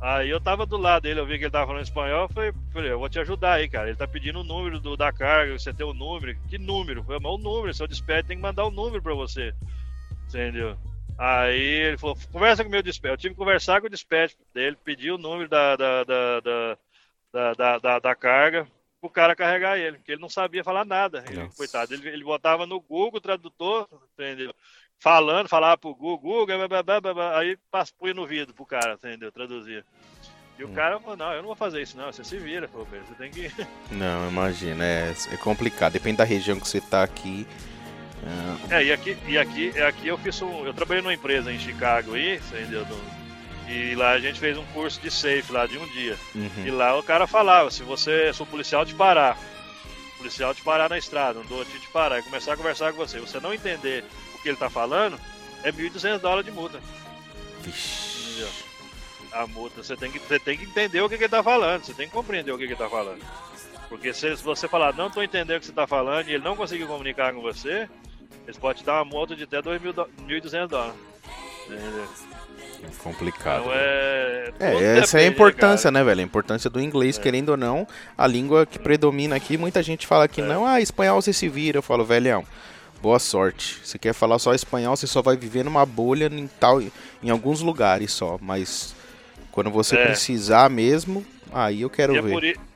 Aí 0.00 0.30
eu 0.30 0.40
tava 0.40 0.64
do 0.64 0.78
lado 0.78 1.02
dele, 1.02 1.20
eu 1.20 1.26
vi 1.26 1.36
que 1.36 1.44
ele 1.44 1.50
tava 1.50 1.66
falando 1.66 1.82
espanhol, 1.82 2.22
eu 2.22 2.28
falei, 2.30 2.52
falei, 2.72 2.90
eu 2.92 2.98
vou 2.98 3.08
te 3.08 3.18
ajudar 3.18 3.54
aí, 3.54 3.68
cara. 3.68 3.88
Ele 3.88 3.96
tá 3.96 4.08
pedindo 4.08 4.40
o 4.40 4.44
número 4.44 4.80
do, 4.80 4.96
da 4.96 5.12
carga, 5.12 5.58
você 5.58 5.74
tem 5.74 5.84
o 5.84 5.92
número. 5.92 6.34
Que 6.48 6.56
número? 6.56 7.04
Mas 7.06 7.20
o 7.22 7.36
número, 7.36 7.74
seu 7.74 7.86
despede 7.86 8.28
tem 8.28 8.36
que 8.38 8.42
mandar 8.42 8.64
o 8.64 8.70
número 8.70 9.02
pra 9.02 9.12
você. 9.12 9.52
Entendeu? 10.28 10.74
Aí 11.18 11.60
ele 11.60 11.98
falou, 11.98 12.16
conversa 12.32 12.62
com 12.62 12.68
o 12.70 12.72
meu 12.72 12.82
despede. 12.82 13.12
Eu 13.12 13.18
tive 13.18 13.34
que 13.34 13.38
conversar 13.38 13.80
com 13.82 13.88
o 13.88 13.90
despede 13.90 14.34
dele, 14.54 14.74
pedir 14.82 15.10
o 15.10 15.18
número 15.18 15.50
da, 15.50 15.76
da, 15.76 16.04
da, 16.04 16.40
da, 16.40 17.54
da, 17.54 17.78
da- 17.78 17.98
da 17.98 18.14
carga. 18.14 18.66
O 19.08 19.10
cara 19.10 19.34
carregar 19.36 19.78
ele, 19.78 19.96
porque 19.98 20.12
ele 20.12 20.20
não 20.20 20.28
sabia 20.28 20.64
falar 20.64 20.84
nada. 20.84 21.24
Ele, 21.28 21.48
coitado, 21.56 21.94
ele, 21.94 22.08
ele 22.08 22.24
botava 22.24 22.66
no 22.66 22.80
Google 22.80 23.20
Tradutor, 23.20 23.88
entendeu? 24.14 24.54
Falando, 24.98 25.48
falava 25.48 25.78
pro 25.78 25.94
Google, 25.94 26.46
Google, 26.46 26.68
blá, 26.68 26.82
blá, 26.82 27.00
blá, 27.00 27.38
aí 27.38 27.56
punha 27.98 28.12
no 28.12 28.26
vidro 28.26 28.54
pro 28.54 28.66
cara, 28.66 28.94
entendeu? 28.94 29.32
Traduzia. 29.32 29.84
E 30.58 30.64
o 30.64 30.68
Hum. 30.68 30.74
cara 30.74 31.00
falou, 31.00 31.16
não, 31.16 31.32
eu 31.32 31.38
não 31.38 31.46
vou 31.46 31.56
fazer 31.56 31.80
isso 31.80 31.96
não, 31.96 32.12
você 32.12 32.22
se 32.22 32.36
vira, 32.36 32.68
pô, 32.68 32.84
você 32.84 33.14
tem 33.16 33.30
que... 33.30 33.50
Não, 33.90 34.28
imagina, 34.28 34.84
é, 34.84 35.14
é 35.32 35.36
complicado. 35.38 35.94
Depende 35.94 36.18
da 36.18 36.24
região 36.24 36.60
que 36.60 36.68
você 36.68 36.82
tá 36.82 37.02
aqui. 37.02 37.46
Ah, 38.26 38.76
É, 38.76 38.84
e 38.84 38.92
aqui, 38.92 39.16
e 39.26 39.38
aqui, 39.38 39.72
e 39.74 39.80
aqui 39.80 40.08
eu 40.08 40.18
fiz 40.18 40.42
um. 40.42 40.66
Eu 40.66 40.74
trabalhei 40.74 41.02
numa 41.02 41.14
empresa 41.14 41.50
em 41.50 41.58
Chicago 41.58 42.12
aí, 42.12 42.36
entendeu? 42.36 42.84
E 43.72 43.94
lá 43.94 44.10
a 44.10 44.18
gente 44.20 44.40
fez 44.40 44.58
um 44.58 44.64
curso 44.66 45.00
de 45.00 45.10
safe 45.10 45.52
lá 45.52 45.64
de 45.66 45.78
um 45.78 45.86
dia. 45.88 46.18
uhum. 46.34 46.66
E 46.66 46.70
lá 46.70 46.98
o 46.98 47.02
cara 47.04 47.26
falava, 47.26 47.70
se 47.70 47.82
você, 47.84 48.32
se 48.34 48.42
o 48.42 48.46
policial 48.46 48.84
te 48.84 48.94
parar, 48.94 49.38
o 50.14 50.18
policial 50.18 50.52
te 50.52 50.62
parar 50.62 50.90
na 50.90 50.98
estrada, 50.98 51.38
um 51.38 51.44
dote 51.44 51.70
te 51.78 51.88
parar 51.88 52.18
e 52.18 52.22
começar 52.22 52.54
a 52.54 52.56
conversar 52.56 52.90
com 52.92 52.98
você, 52.98 53.20
você 53.20 53.38
não 53.38 53.54
entender 53.54 54.04
o 54.34 54.42
que 54.42 54.48
ele 54.48 54.56
tá 54.58 54.68
falando, 54.68 55.18
é 55.62 55.70
1.200 55.70 56.18
dólares 56.18 56.46
de 56.46 56.50
multa. 56.50 56.80
Vixe. 57.60 58.44
A 59.32 59.46
multa, 59.46 59.82
você 59.84 59.96
tem 59.96 60.10
que, 60.10 60.18
você 60.18 60.40
tem 60.40 60.58
que 60.58 60.64
entender 60.64 61.00
o 61.00 61.08
que, 61.08 61.16
que 61.16 61.22
ele 61.24 61.30
tá 61.30 61.42
falando, 61.42 61.84
você 61.84 61.94
tem 61.94 62.08
que 62.08 62.12
compreender 62.12 62.50
o 62.52 62.58
que, 62.58 62.66
que 62.66 62.72
ele 62.72 62.78
tá 62.80 62.88
falando. 62.88 63.22
Porque 63.88 64.12
se 64.12 64.34
você 64.36 64.66
falar, 64.66 64.92
não 64.94 65.08
tô 65.10 65.22
entendendo 65.22 65.58
o 65.58 65.60
que 65.60 65.66
você 65.66 65.72
tá 65.72 65.86
falando 65.86 66.28
e 66.28 66.34
ele 66.34 66.42
não 66.44 66.56
conseguir 66.56 66.86
comunicar 66.86 67.32
com 67.32 67.40
você, 67.40 67.88
eles 68.44 68.56
podem 68.58 68.82
te 68.82 68.86
dar 68.86 68.94
uma 68.94 69.04
multa 69.04 69.36
de 69.36 69.44
até 69.44 69.60
2.000 69.62 69.92
dó- 69.92 70.08
1.200 70.26 70.66
dólares. 70.68 70.94
Entendeu? 71.66 72.08
Complicado. 73.02 73.60
Então 73.62 73.72
é. 73.74 74.52
É, 74.58 74.98
essa 74.98 75.20
é 75.20 75.24
a 75.24 75.26
importância, 75.26 75.90
né, 75.90 76.02
velho? 76.04 76.20
A 76.20 76.24
importância 76.24 76.68
do 76.68 76.80
inglês, 76.80 77.18
É. 77.18 77.22
querendo 77.22 77.50
ou 77.50 77.56
não, 77.56 77.86
a 78.16 78.26
língua 78.26 78.66
que 78.66 78.78
predomina 78.78 79.36
aqui. 79.36 79.56
Muita 79.56 79.82
gente 79.82 80.06
fala 80.06 80.28
que 80.28 80.40
É. 80.40 80.44
não, 80.44 80.66
ah, 80.66 80.80
espanhol 80.80 81.20
você 81.20 81.32
se 81.32 81.48
vira. 81.48 81.78
Eu 81.78 81.82
falo, 81.82 82.04
velhão, 82.04 82.44
boa 83.02 83.18
sorte. 83.18 83.78
Você 83.84 83.98
quer 83.98 84.12
falar 84.12 84.38
só 84.38 84.52
espanhol, 84.54 84.96
você 84.96 85.06
só 85.06 85.22
vai 85.22 85.36
viver 85.36 85.64
numa 85.64 85.86
bolha 85.86 86.26
em, 86.26 86.46
tal, 86.58 86.80
em 86.80 87.30
alguns 87.30 87.60
lugares 87.60 88.12
só. 88.12 88.38
Mas 88.40 88.94
quando 89.52 89.70
você 89.70 89.96
É. 89.96 90.04
precisar 90.06 90.68
mesmo, 90.70 91.24
aí 91.52 91.82
eu 91.82 91.90
quero 91.90 92.14
E 92.14 92.18
é, 92.18 92.22
ver. 92.22 92.30
por, 92.32 92.69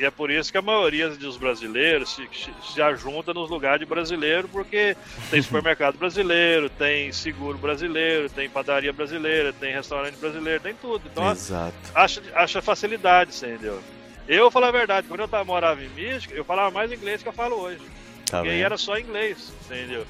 e 0.00 0.04
é 0.06 0.10
por 0.10 0.30
isso 0.30 0.50
que 0.50 0.56
a 0.56 0.62
maioria 0.62 1.10
dos 1.10 1.36
brasileiros 1.36 2.14
se, 2.14 2.26
se, 2.72 2.80
ajunta 2.80 3.34
nos 3.34 3.50
lugares 3.50 3.80
de 3.80 3.84
brasileiro, 3.84 4.48
porque 4.48 4.96
tem 5.30 5.42
supermercado 5.42 5.98
brasileiro, 5.98 6.70
tem 6.70 7.12
seguro 7.12 7.58
brasileiro, 7.58 8.30
tem 8.30 8.48
padaria 8.48 8.94
brasileira, 8.94 9.52
tem 9.52 9.74
restaurante 9.74 10.16
brasileiro, 10.16 10.62
tem 10.62 10.74
tudo. 10.74 11.02
Então 11.04 11.30
Exato. 11.30 11.74
acha, 11.94 12.22
acha 12.32 12.62
facilidade, 12.62 13.36
entendeu? 13.36 13.78
Eu, 14.26 14.44
vou 14.44 14.50
falar 14.50 14.68
a 14.68 14.72
verdade, 14.72 15.06
quando 15.06 15.20
eu 15.20 15.28
tava, 15.28 15.44
morava 15.44 15.84
em 15.84 15.88
Michigan, 15.90 16.34
eu 16.34 16.46
falava 16.46 16.70
mais 16.70 16.90
inglês 16.90 17.22
que 17.22 17.28
eu 17.28 17.32
falo 17.34 17.56
hoje. 17.56 17.82
Tá 18.24 18.38
Porque 18.38 18.48
aí 18.54 18.62
era 18.62 18.78
só 18.78 18.98
inglês, 18.98 19.52
entendeu? 19.66 20.06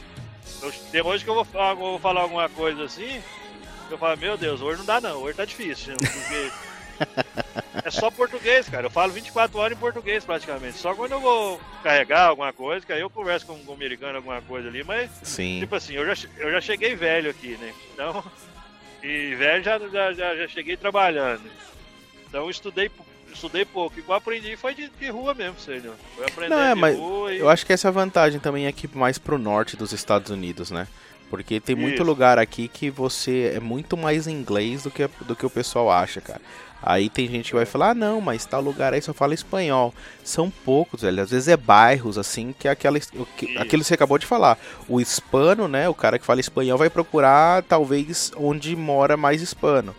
Eu, 0.62 0.72
tem 0.92 1.02
hoje 1.02 1.24
que 1.24 1.30
eu 1.30 1.34
vou, 1.34 1.44
falar- 1.44 1.70
eu 1.72 1.76
vou 1.76 1.98
falar 1.98 2.20
alguma 2.20 2.48
coisa 2.48 2.84
assim, 2.84 3.20
eu 3.90 3.98
falo, 3.98 4.16
meu 4.18 4.36
Deus, 4.36 4.60
hoje 4.60 4.78
não 4.78 4.86
dá 4.86 5.00
não, 5.00 5.16
hoje 5.16 5.36
tá 5.36 5.44
difícil, 5.44 5.94
porque 5.96 6.52
é 7.84 7.90
só 7.90 8.10
português, 8.10 8.68
cara. 8.68 8.86
Eu 8.86 8.90
falo 8.90 9.12
24 9.12 9.58
horas 9.58 9.76
em 9.76 9.80
português 9.80 10.24
praticamente. 10.24 10.78
Só 10.78 10.94
quando 10.94 11.12
eu 11.12 11.20
vou 11.20 11.60
carregar 11.82 12.26
alguma 12.26 12.52
coisa, 12.52 12.84
que 12.84 12.92
aí 12.92 13.00
eu 13.00 13.10
converso 13.10 13.46
com, 13.46 13.54
um 13.54 13.74
americano 13.74 14.16
alguma 14.16 14.40
coisa 14.42 14.68
ali, 14.68 14.84
mas 14.84 15.10
Sim. 15.22 15.60
tipo 15.60 15.74
assim, 15.74 15.94
eu 15.94 16.14
já, 16.14 16.28
eu 16.38 16.50
já 16.50 16.60
cheguei 16.60 16.94
velho 16.94 17.30
aqui, 17.30 17.56
né? 17.60 17.72
Então, 17.92 18.24
e 19.02 19.34
velho 19.34 19.62
já, 19.62 19.78
já, 19.78 20.12
já, 20.12 20.36
já 20.36 20.48
cheguei 20.48 20.76
trabalhando. 20.76 21.42
Então 22.28 22.44
eu 22.44 22.50
estudei, 22.50 22.90
estudei 23.32 23.64
pouco. 23.64 23.98
E 23.98 24.00
o 24.00 24.04
que 24.04 24.10
eu 24.10 24.14
aprendi 24.14 24.56
foi 24.56 24.74
de, 24.74 24.88
de 24.88 25.08
rua 25.08 25.34
mesmo, 25.34 25.56
entendeu? 25.60 25.94
Foi 26.14 26.26
aprendendo 26.26 26.58
Não, 26.58 26.64
é, 26.64 26.74
de 26.74 26.80
mas 26.80 26.96
rua 26.96 27.34
e... 27.34 27.38
Eu 27.38 27.48
acho 27.48 27.66
que 27.66 27.72
essa 27.72 27.88
é 27.88 27.90
a 27.90 27.92
vantagem 27.92 28.38
também 28.38 28.66
aqui 28.66 28.88
mais 28.96 29.18
pro 29.18 29.38
norte 29.38 29.76
dos 29.76 29.92
Estados 29.92 30.30
Unidos, 30.30 30.70
né? 30.70 30.86
Porque 31.30 31.60
tem 31.60 31.76
muito 31.76 31.94
Isso. 31.94 32.02
lugar 32.02 32.40
aqui 32.40 32.66
que 32.66 32.90
você 32.90 33.52
é 33.54 33.60
muito 33.60 33.96
mais 33.96 34.26
inglês 34.26 34.82
do 34.82 34.90
que, 34.90 35.08
do 35.20 35.36
que 35.36 35.46
o 35.46 35.50
pessoal 35.50 35.88
acha, 35.88 36.20
cara. 36.20 36.40
Aí 36.82 37.10
tem 37.10 37.28
gente 37.28 37.50
que 37.50 37.54
vai 37.56 37.66
falar, 37.66 37.90
ah, 37.90 37.94
não, 37.94 38.20
mas 38.20 38.44
tal 38.46 38.60
lugar 38.62 38.94
aí 38.94 39.02
só 39.02 39.12
fala 39.12 39.34
espanhol. 39.34 39.94
São 40.24 40.48
poucos, 40.50 41.02
velho. 41.02 41.22
Às 41.22 41.30
vezes 41.30 41.48
é 41.48 41.56
bairros, 41.56 42.16
assim, 42.16 42.54
que 42.58 42.66
é 42.66 42.70
aquela, 42.70 42.98
que- 42.98 43.56
aquilo 43.58 43.82
que 43.82 43.88
você 43.88 43.94
acabou 43.94 44.18
de 44.18 44.24
falar. 44.26 44.58
O 44.88 45.00
hispano, 45.00 45.68
né? 45.68 45.88
O 45.88 45.94
cara 45.94 46.18
que 46.18 46.24
fala 46.24 46.40
espanhol 46.40 46.78
vai 46.78 46.88
procurar, 46.88 47.62
talvez, 47.64 48.32
onde 48.36 48.74
mora 48.74 49.16
mais 49.16 49.42
hispano. 49.42 49.94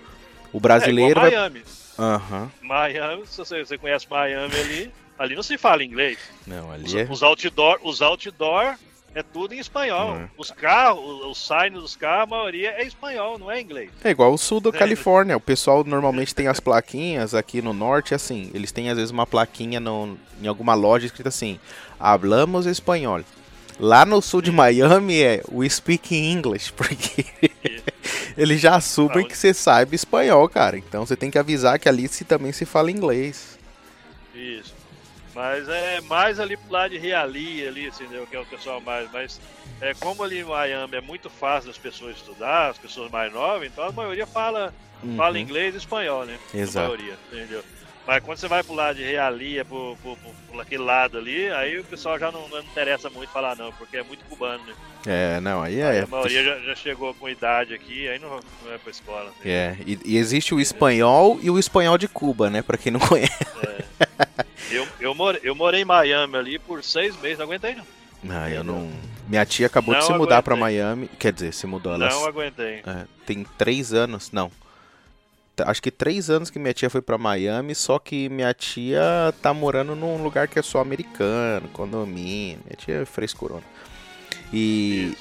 O 0.51 0.59
brasileiro 0.59 1.19
é 1.19 1.27
igual 1.27 1.31
vai. 1.31 1.39
Miami. 1.49 1.63
Aham. 1.99 2.51
Miami, 2.61 3.23
se 3.27 3.37
você, 3.37 3.63
você 3.63 3.77
conhece 3.77 4.07
Miami 4.09 4.55
ali, 4.55 4.91
ali 5.19 5.35
não 5.35 5.43
se 5.43 5.57
fala 5.57 5.83
inglês. 5.83 6.17
Não, 6.47 6.67
Os, 6.69 6.73
ali 6.73 6.99
é. 6.99 7.07
os 7.09 7.21
outdoor, 7.21 7.79
os 7.83 8.01
outdoor 8.01 8.75
é 9.13 9.21
tudo 9.21 9.53
em 9.53 9.59
espanhol. 9.59 10.13
Uhum. 10.13 10.27
Os 10.37 10.51
carros, 10.51 11.25
os, 11.25 11.37
signs 11.37 11.73
dos 11.73 11.95
carros, 11.95 12.23
a 12.23 12.35
maioria 12.35 12.71
é 12.71 12.83
espanhol, 12.85 13.37
não 13.37 13.51
é 13.51 13.59
inglês. 13.59 13.89
É 14.03 14.09
igual 14.09 14.33
o 14.33 14.37
sul 14.37 14.61
da 14.61 14.69
É. 14.69 14.73
Califórnia. 14.73 15.35
O 15.35 15.41
pessoal 15.41 15.83
normalmente 15.83 16.33
tem 16.33 16.47
as 16.47 16.59
plaquinhas 16.59 17.33
aqui 17.33 17.61
no 17.61 17.73
norte, 17.73 18.13
assim. 18.13 18.49
Eles 18.53 18.71
têm 18.71 18.89
às 18.89 18.97
vezes 18.97 19.11
uma 19.11 19.27
plaquinha 19.27 19.79
no, 19.79 20.17
em 20.41 20.47
alguma 20.47 20.73
loja 20.73 21.05
escrita 21.05 21.29
assim: 21.29 21.59
Hablamos 21.99 22.65
espanhol. 22.65 23.21
Lá 23.79 24.05
no 24.05 24.21
sul 24.21 24.41
de 24.41 24.51
Miami 24.51 25.21
é 25.21 25.41
we 25.51 25.67
speak 25.67 26.15
English, 26.15 26.71
porque 26.77 27.25
eles 28.37 28.61
já 28.61 28.75
assumem 28.75 29.27
que 29.27 29.37
você 29.37 29.53
sabe 29.53 29.95
espanhol, 29.95 30.47
cara. 30.47 30.77
Então 30.77 31.05
você 31.05 31.15
tem 31.15 31.31
que 31.31 31.37
avisar 31.39 31.79
que 31.79 31.89
ali 31.89 32.07
se 32.07 32.23
também 32.23 32.51
se 32.51 32.65
fala 32.65 32.91
inglês. 32.91 33.57
Isso. 34.33 34.70
Mas 35.41 35.67
é 35.67 35.99
mais 36.01 36.39
ali 36.39 36.55
pro 36.55 36.71
lado 36.71 36.91
de 36.91 36.97
Hialeah, 37.03 37.67
ali, 37.67 37.87
assim, 37.87 38.05
né, 38.05 38.23
que 38.29 38.35
é 38.35 38.39
o 38.39 38.45
pessoal 38.45 38.79
mais. 38.79 39.11
Mas 39.11 39.41
é, 39.81 39.91
como 39.95 40.21
ali 40.23 40.37
em 40.41 40.43
Miami 40.43 40.97
é 40.97 41.01
muito 41.01 41.31
fácil 41.31 41.69
das 41.69 41.79
pessoas 41.79 42.17
estudar, 42.17 42.69
as 42.69 42.77
pessoas 42.77 43.09
mais 43.09 43.33
novas, 43.33 43.67
então 43.67 43.83
a 43.83 43.91
maioria 43.91 44.27
fala, 44.27 44.71
fala 45.17 45.31
Uhum. 45.31 45.41
inglês 45.41 45.73
e 45.73 45.79
espanhol, 45.79 46.25
né? 46.27 46.37
Exato. 46.53 46.77
A 46.85 46.89
maioria, 46.95 47.17
entendeu? 47.31 47.63
Mas 48.07 48.23
quando 48.23 48.37
você 48.37 48.47
vai 48.47 48.63
pro 48.63 48.73
lado 48.73 48.95
de 48.95 49.03
Hialeah, 49.03 49.63
pro, 49.63 49.95
pro, 50.01 50.17
pro, 50.17 50.31
pro 50.49 50.59
aquele 50.59 50.83
lado 50.83 51.17
ali, 51.17 51.49
aí 51.51 51.79
o 51.79 51.83
pessoal 51.83 52.17
já 52.17 52.31
não, 52.31 52.47
não 52.49 52.59
interessa 52.59 53.09
muito 53.09 53.29
falar 53.31 53.55
não, 53.55 53.71
porque 53.73 53.97
é 53.97 54.03
muito 54.03 54.25
cubano, 54.25 54.63
né? 54.65 54.73
É, 55.05 55.39
não, 55.39 55.61
aí 55.61 55.81
Aí 55.81 55.97
é. 55.97 56.01
a 56.01 56.07
maioria 56.07 56.43
já, 56.43 56.59
já 56.59 56.75
chegou 56.75 57.13
com 57.13 57.29
idade 57.29 57.73
aqui, 57.73 58.07
aí 58.07 58.19
não, 58.19 58.29
não 58.29 58.41
vai 58.69 58.77
pra 58.79 58.91
escola. 58.91 59.25
né? 59.25 59.31
É, 59.45 59.77
e, 59.85 59.99
e 60.03 60.17
existe 60.17 60.53
o 60.53 60.59
espanhol 60.59 61.39
e 61.41 61.49
o 61.49 61.57
espanhol 61.59 61.97
de 61.97 62.07
Cuba, 62.07 62.49
né? 62.49 62.61
Pra 62.61 62.77
quem 62.77 62.91
não 62.91 62.99
conhece. 62.99 63.31
Eu, 64.71 64.87
eu, 64.99 65.13
morei, 65.15 65.41
eu 65.43 65.53
morei 65.53 65.81
em 65.81 65.85
Miami 65.85 66.37
ali 66.37 66.59
por 66.59 66.83
seis 66.83 67.19
meses, 67.21 67.37
não 67.37 67.45
aguentei 67.45 67.75
não. 67.75 67.85
Não, 68.23 68.47
eu 68.47 68.63
não. 68.63 68.91
Minha 69.27 69.45
tia 69.45 69.65
acabou 69.67 69.95
de 69.95 70.01
Não 70.01 70.07
se 70.07 70.13
mudar 70.13 70.41
pra 70.43 70.53
aguentei. 70.55 70.79
Miami. 70.81 71.07
Quer 71.19 71.33
dizer, 71.33 71.53
se 71.53 71.65
mudou. 71.65 71.93
Ela 71.93 72.09
Não 72.09 72.25
aguentei. 72.25 72.81
É, 72.85 73.05
tem 73.25 73.45
três 73.57 73.93
anos, 73.93 74.31
não. 74.31 74.51
Acho 75.59 75.81
que 75.81 75.91
três 75.91 76.29
anos 76.29 76.49
que 76.49 76.57
minha 76.57 76.73
tia 76.73 76.89
foi 76.89 77.01
pra 77.01 77.17
Miami, 77.17 77.75
só 77.75 77.99
que 77.99 78.29
minha 78.29 78.53
tia 78.53 79.33
tá 79.41 79.53
morando 79.53 79.95
num 79.95 80.21
lugar 80.23 80.47
que 80.47 80.57
é 80.57 80.61
só 80.61 80.79
americano, 80.79 81.67
condomínio. 81.69 82.59
Minha 82.65 82.75
tia 82.77 82.95
é 83.01 83.05
frescurona. 83.05 83.63
E, 84.53 85.15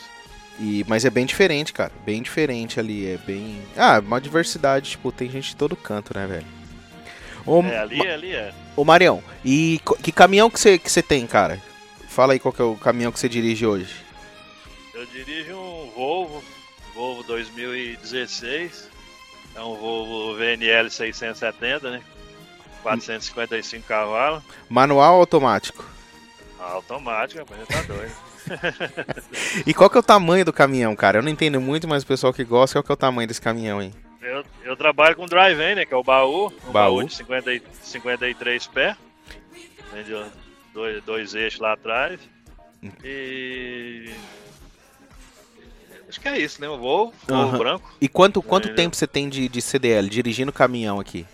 e, 0.58 0.84
mas 0.88 1.04
é 1.04 1.10
bem 1.10 1.26
diferente, 1.26 1.72
cara. 1.72 1.92
Bem 2.04 2.22
diferente 2.22 2.80
ali. 2.80 3.06
É 3.06 3.18
bem. 3.18 3.60
Ah, 3.76 3.98
uma 3.98 4.20
diversidade, 4.20 4.90
tipo, 4.90 5.12
tem 5.12 5.30
gente 5.30 5.50
de 5.50 5.56
todo 5.56 5.76
canto, 5.76 6.16
né, 6.16 6.26
velho? 6.26 6.46
Ô, 7.46 7.62
É, 7.62 7.78
ali, 7.78 8.06
ali 8.06 8.32
é. 8.34 8.52
ô 8.76 8.84
Marião, 8.84 9.22
e 9.44 9.80
que 10.02 10.12
caminhão 10.12 10.50
que 10.50 10.60
você 10.60 10.78
que 10.78 10.90
você 10.90 11.02
tem, 11.02 11.26
cara? 11.26 11.60
Fala 12.08 12.34
aí 12.34 12.38
qual 12.38 12.52
que 12.52 12.60
é 12.60 12.64
o 12.64 12.76
caminhão 12.76 13.10
que 13.10 13.18
você 13.18 13.28
dirige 13.28 13.64
hoje. 13.64 13.94
Eu 14.92 15.06
dirijo 15.06 15.56
um 15.56 15.90
Volvo, 15.96 16.42
Volvo 16.94 17.22
2016. 17.22 18.89
É 19.54 19.60
um 19.60 19.74
Volvo 19.76 20.36
VNL 20.36 20.88
670, 20.90 21.90
né? 21.90 22.02
455 22.82 23.86
cavalos. 23.86 24.42
Manual 24.68 25.14
ou 25.14 25.20
automático? 25.20 25.84
Automático, 26.58 27.40
rapaz, 27.40 27.68
tá 27.68 27.82
doido. 27.82 28.12
E 29.66 29.74
qual 29.74 29.88
que 29.90 29.96
é 29.96 30.00
o 30.00 30.02
tamanho 30.02 30.44
do 30.44 30.52
caminhão, 30.52 30.96
cara? 30.96 31.18
Eu 31.18 31.22
não 31.22 31.28
entendo 31.30 31.60
muito, 31.60 31.86
mas 31.86 32.02
o 32.02 32.06
pessoal 32.06 32.32
que 32.32 32.42
gosta, 32.42 32.74
qual 32.78 32.82
que 32.84 32.90
é 32.90 32.94
o 32.94 32.96
tamanho 32.96 33.28
desse 33.28 33.40
caminhão, 33.40 33.80
hein? 33.82 33.92
Eu, 34.20 34.42
eu 34.64 34.76
trabalho 34.76 35.14
com 35.14 35.26
drive-in, 35.26 35.74
né? 35.76 35.84
Que 35.86 35.92
é 35.94 35.96
o 35.96 36.02
baú. 36.02 36.46
Um 36.66 36.72
Baú. 36.72 36.96
baú, 36.96 37.04
de 37.04 37.14
50, 37.14 37.52
e- 37.54 37.62
53 37.82 38.66
pés. 38.68 38.96
Dois, 40.72 41.02
dois 41.04 41.34
eixos 41.34 41.60
lá 41.60 41.74
atrás. 41.74 42.18
E. 43.04 44.10
Acho 46.10 46.20
que 46.20 46.26
é 46.28 46.36
isso, 46.38 46.60
né? 46.60 46.68
O 46.68 46.76
Volvo, 46.76 47.14
Aham. 47.30 47.56
branco. 47.56 47.94
E 48.00 48.08
quanto, 48.08 48.42
quanto 48.42 48.64
Entendeu? 48.64 48.84
tempo 48.84 48.96
você 48.96 49.06
tem 49.06 49.28
de, 49.28 49.48
de 49.48 49.62
CDL, 49.62 50.08
dirigindo 50.10 50.52
caminhão 50.52 50.98
aqui? 50.98 51.24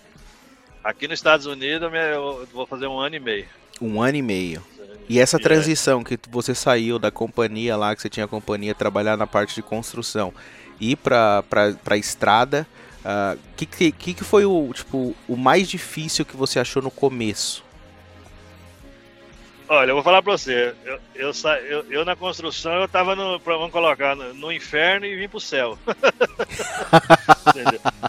Aqui 0.84 1.08
nos 1.08 1.18
Estados 1.18 1.46
Unidos 1.46 1.90
eu 1.94 2.46
vou 2.52 2.66
fazer 2.66 2.86
um 2.86 2.98
ano 2.98 3.16
e 3.16 3.20
meio. 3.20 3.46
Um 3.80 4.02
ano 4.02 4.18
e 4.18 4.22
meio. 4.22 4.62
E 5.08 5.18
essa 5.18 5.38
é- 5.38 5.40
transição 5.40 6.04
que 6.04 6.18
você 6.28 6.54
saiu 6.54 6.98
da 6.98 7.10
companhia 7.10 7.74
lá, 7.74 7.96
que 7.96 8.02
você 8.02 8.10
tinha 8.10 8.28
companhia, 8.28 8.74
trabalhar 8.74 9.16
na 9.16 9.26
parte 9.26 9.54
de 9.54 9.62
construção, 9.62 10.30
e 10.78 10.90
ir 10.92 10.96
pra, 10.96 11.42
pra, 11.48 11.72
pra 11.72 11.96
estrada, 11.96 12.66
o 13.02 13.56
que, 13.56 13.64
que, 13.64 13.92
que 13.92 14.14
que 14.14 14.24
foi 14.24 14.44
o, 14.44 14.70
tipo, 14.74 15.16
o 15.26 15.36
mais 15.36 15.68
difícil 15.68 16.24
que 16.24 16.36
você 16.36 16.58
achou 16.58 16.82
no 16.82 16.90
começo? 16.90 17.64
Olha, 19.68 19.90
eu 19.90 19.94
vou 19.94 20.04
falar 20.04 20.22
pra 20.22 20.32
você. 20.32 20.74
Eu, 20.84 21.00
eu, 21.14 21.32
eu, 21.68 21.84
eu 21.90 22.04
na 22.04 22.14
construção, 22.14 22.72
eu 22.74 22.88
tava 22.88 23.16
no. 23.16 23.38
Vamos 23.40 23.72
colocar, 23.72 24.14
no, 24.14 24.32
no 24.32 24.52
inferno 24.52 25.04
e 25.06 25.16
vim 25.16 25.28
pro 25.28 25.40
céu. 25.40 25.76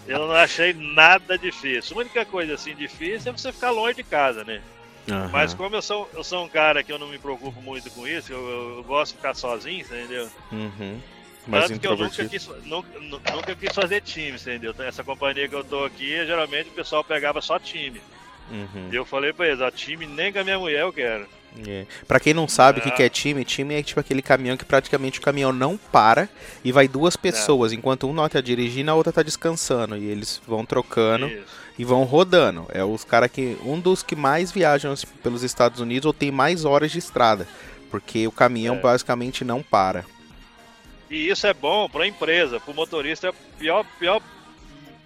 Eu 0.07 0.19
não 0.27 0.31
achei 0.33 0.73
nada 0.73 1.37
difícil. 1.37 1.95
A 1.95 1.99
única 2.01 2.25
coisa 2.25 2.53
assim 2.55 2.75
difícil 2.75 3.31
é 3.31 3.37
você 3.37 3.51
ficar 3.51 3.71
longe 3.71 3.95
de 3.95 4.03
casa, 4.03 4.43
né? 4.43 4.61
Aham. 5.09 5.29
Mas 5.31 5.53
como 5.53 5.75
eu 5.75 5.81
sou, 5.81 6.09
eu 6.13 6.23
sou 6.23 6.43
um 6.43 6.49
cara 6.49 6.83
que 6.83 6.91
eu 6.91 6.99
não 6.99 7.07
me 7.07 7.17
preocupo 7.17 7.61
muito 7.61 7.89
com 7.91 8.05
isso, 8.05 8.33
eu, 8.33 8.77
eu- 8.77 8.83
gosto 8.83 9.11
de 9.13 9.17
ficar 9.17 9.33
sozinho, 9.33 9.79
entendeu? 9.81 10.29
Uhum. 10.51 10.99
Mais 11.47 11.67
Tanto 11.67 11.79
que 11.79 11.87
eu 11.87 11.95
nunca 11.95 12.25
quis, 12.25 12.47
nunca, 12.65 12.99
nu- 12.99 13.21
nunca 13.33 13.55
quis 13.55 13.73
fazer 13.73 14.01
time, 14.01 14.37
entendeu? 14.37 14.75
Essa 14.79 15.03
companhia 15.05 15.47
que 15.47 15.55
eu 15.55 15.63
tô 15.63 15.85
aqui, 15.85 16.25
geralmente 16.25 16.69
o 16.69 16.73
pessoal 16.73 17.05
pegava 17.05 17.39
só 17.41 17.57
time. 17.57 18.01
Uhum. 18.51 18.89
E 18.91 18.95
eu 18.95 19.05
falei 19.05 19.31
pra 19.31 19.47
eles, 19.47 19.61
ó, 19.61 19.71
time 19.71 20.05
nem 20.05 20.33
com 20.33 20.39
a 20.39 20.43
minha 20.43 20.59
mulher 20.59 20.81
eu 20.81 20.91
quero. 20.91 21.25
É. 21.67 21.85
Pra 22.07 22.19
quem 22.19 22.33
não 22.33 22.47
sabe 22.47 22.79
o 22.79 22.83
que 22.83 22.89
Ah. 22.89 22.91
que 22.91 23.03
é 23.03 23.09
time, 23.09 23.43
time 23.43 23.73
é 23.75 23.81
tipo 23.83 23.99
aquele 23.99 24.21
caminhão 24.21 24.55
que 24.57 24.65
praticamente 24.65 25.19
o 25.19 25.21
caminhão 25.21 25.51
não 25.51 25.75
para 25.77 26.29
e 26.63 26.71
vai 26.71 26.87
duas 26.87 27.15
É. 27.15 27.17
pessoas, 27.17 27.71
enquanto 27.73 28.07
um 28.07 28.13
não 28.13 28.27
tá 28.29 28.39
dirigindo, 28.41 28.91
a 28.91 28.95
outra 28.95 29.11
tá 29.11 29.23
descansando. 29.23 29.97
E 29.97 30.05
eles 30.05 30.39
vão 30.47 30.63
trocando 30.65 31.27
Isso. 31.27 31.43
e 31.79 31.83
vão 31.83 32.03
rodando. 32.03 32.65
É 32.69 32.83
os 32.83 33.03
caras 33.03 33.31
que. 33.31 33.57
Um 33.63 33.79
dos 33.79 34.03
que 34.03 34.15
mais 34.15 34.51
viajam 34.51 34.91
assim, 34.91 35.07
pelos 35.23 35.41
Estados 35.43 35.79
Unidos 35.79 36.05
ou 36.05 36.13
tem 36.13 36.31
mais 36.31 36.63
horas 36.65 36.91
de 36.91 36.99
estrada. 36.99 37.47
Porque 37.89 38.27
o 38.27 38.31
caminhão 38.31 38.75
É. 38.75 38.79
basicamente 38.79 39.43
não 39.45 39.63
para. 39.63 40.05
E 41.09 41.29
isso 41.29 41.47
é 41.47 41.53
bom 41.53 41.89
pra 41.89 42.05
empresa, 42.05 42.59
pro 42.59 42.73
motorista 42.73 43.29
é 43.29 43.33
pior, 43.57 43.85
pior, 43.97 44.21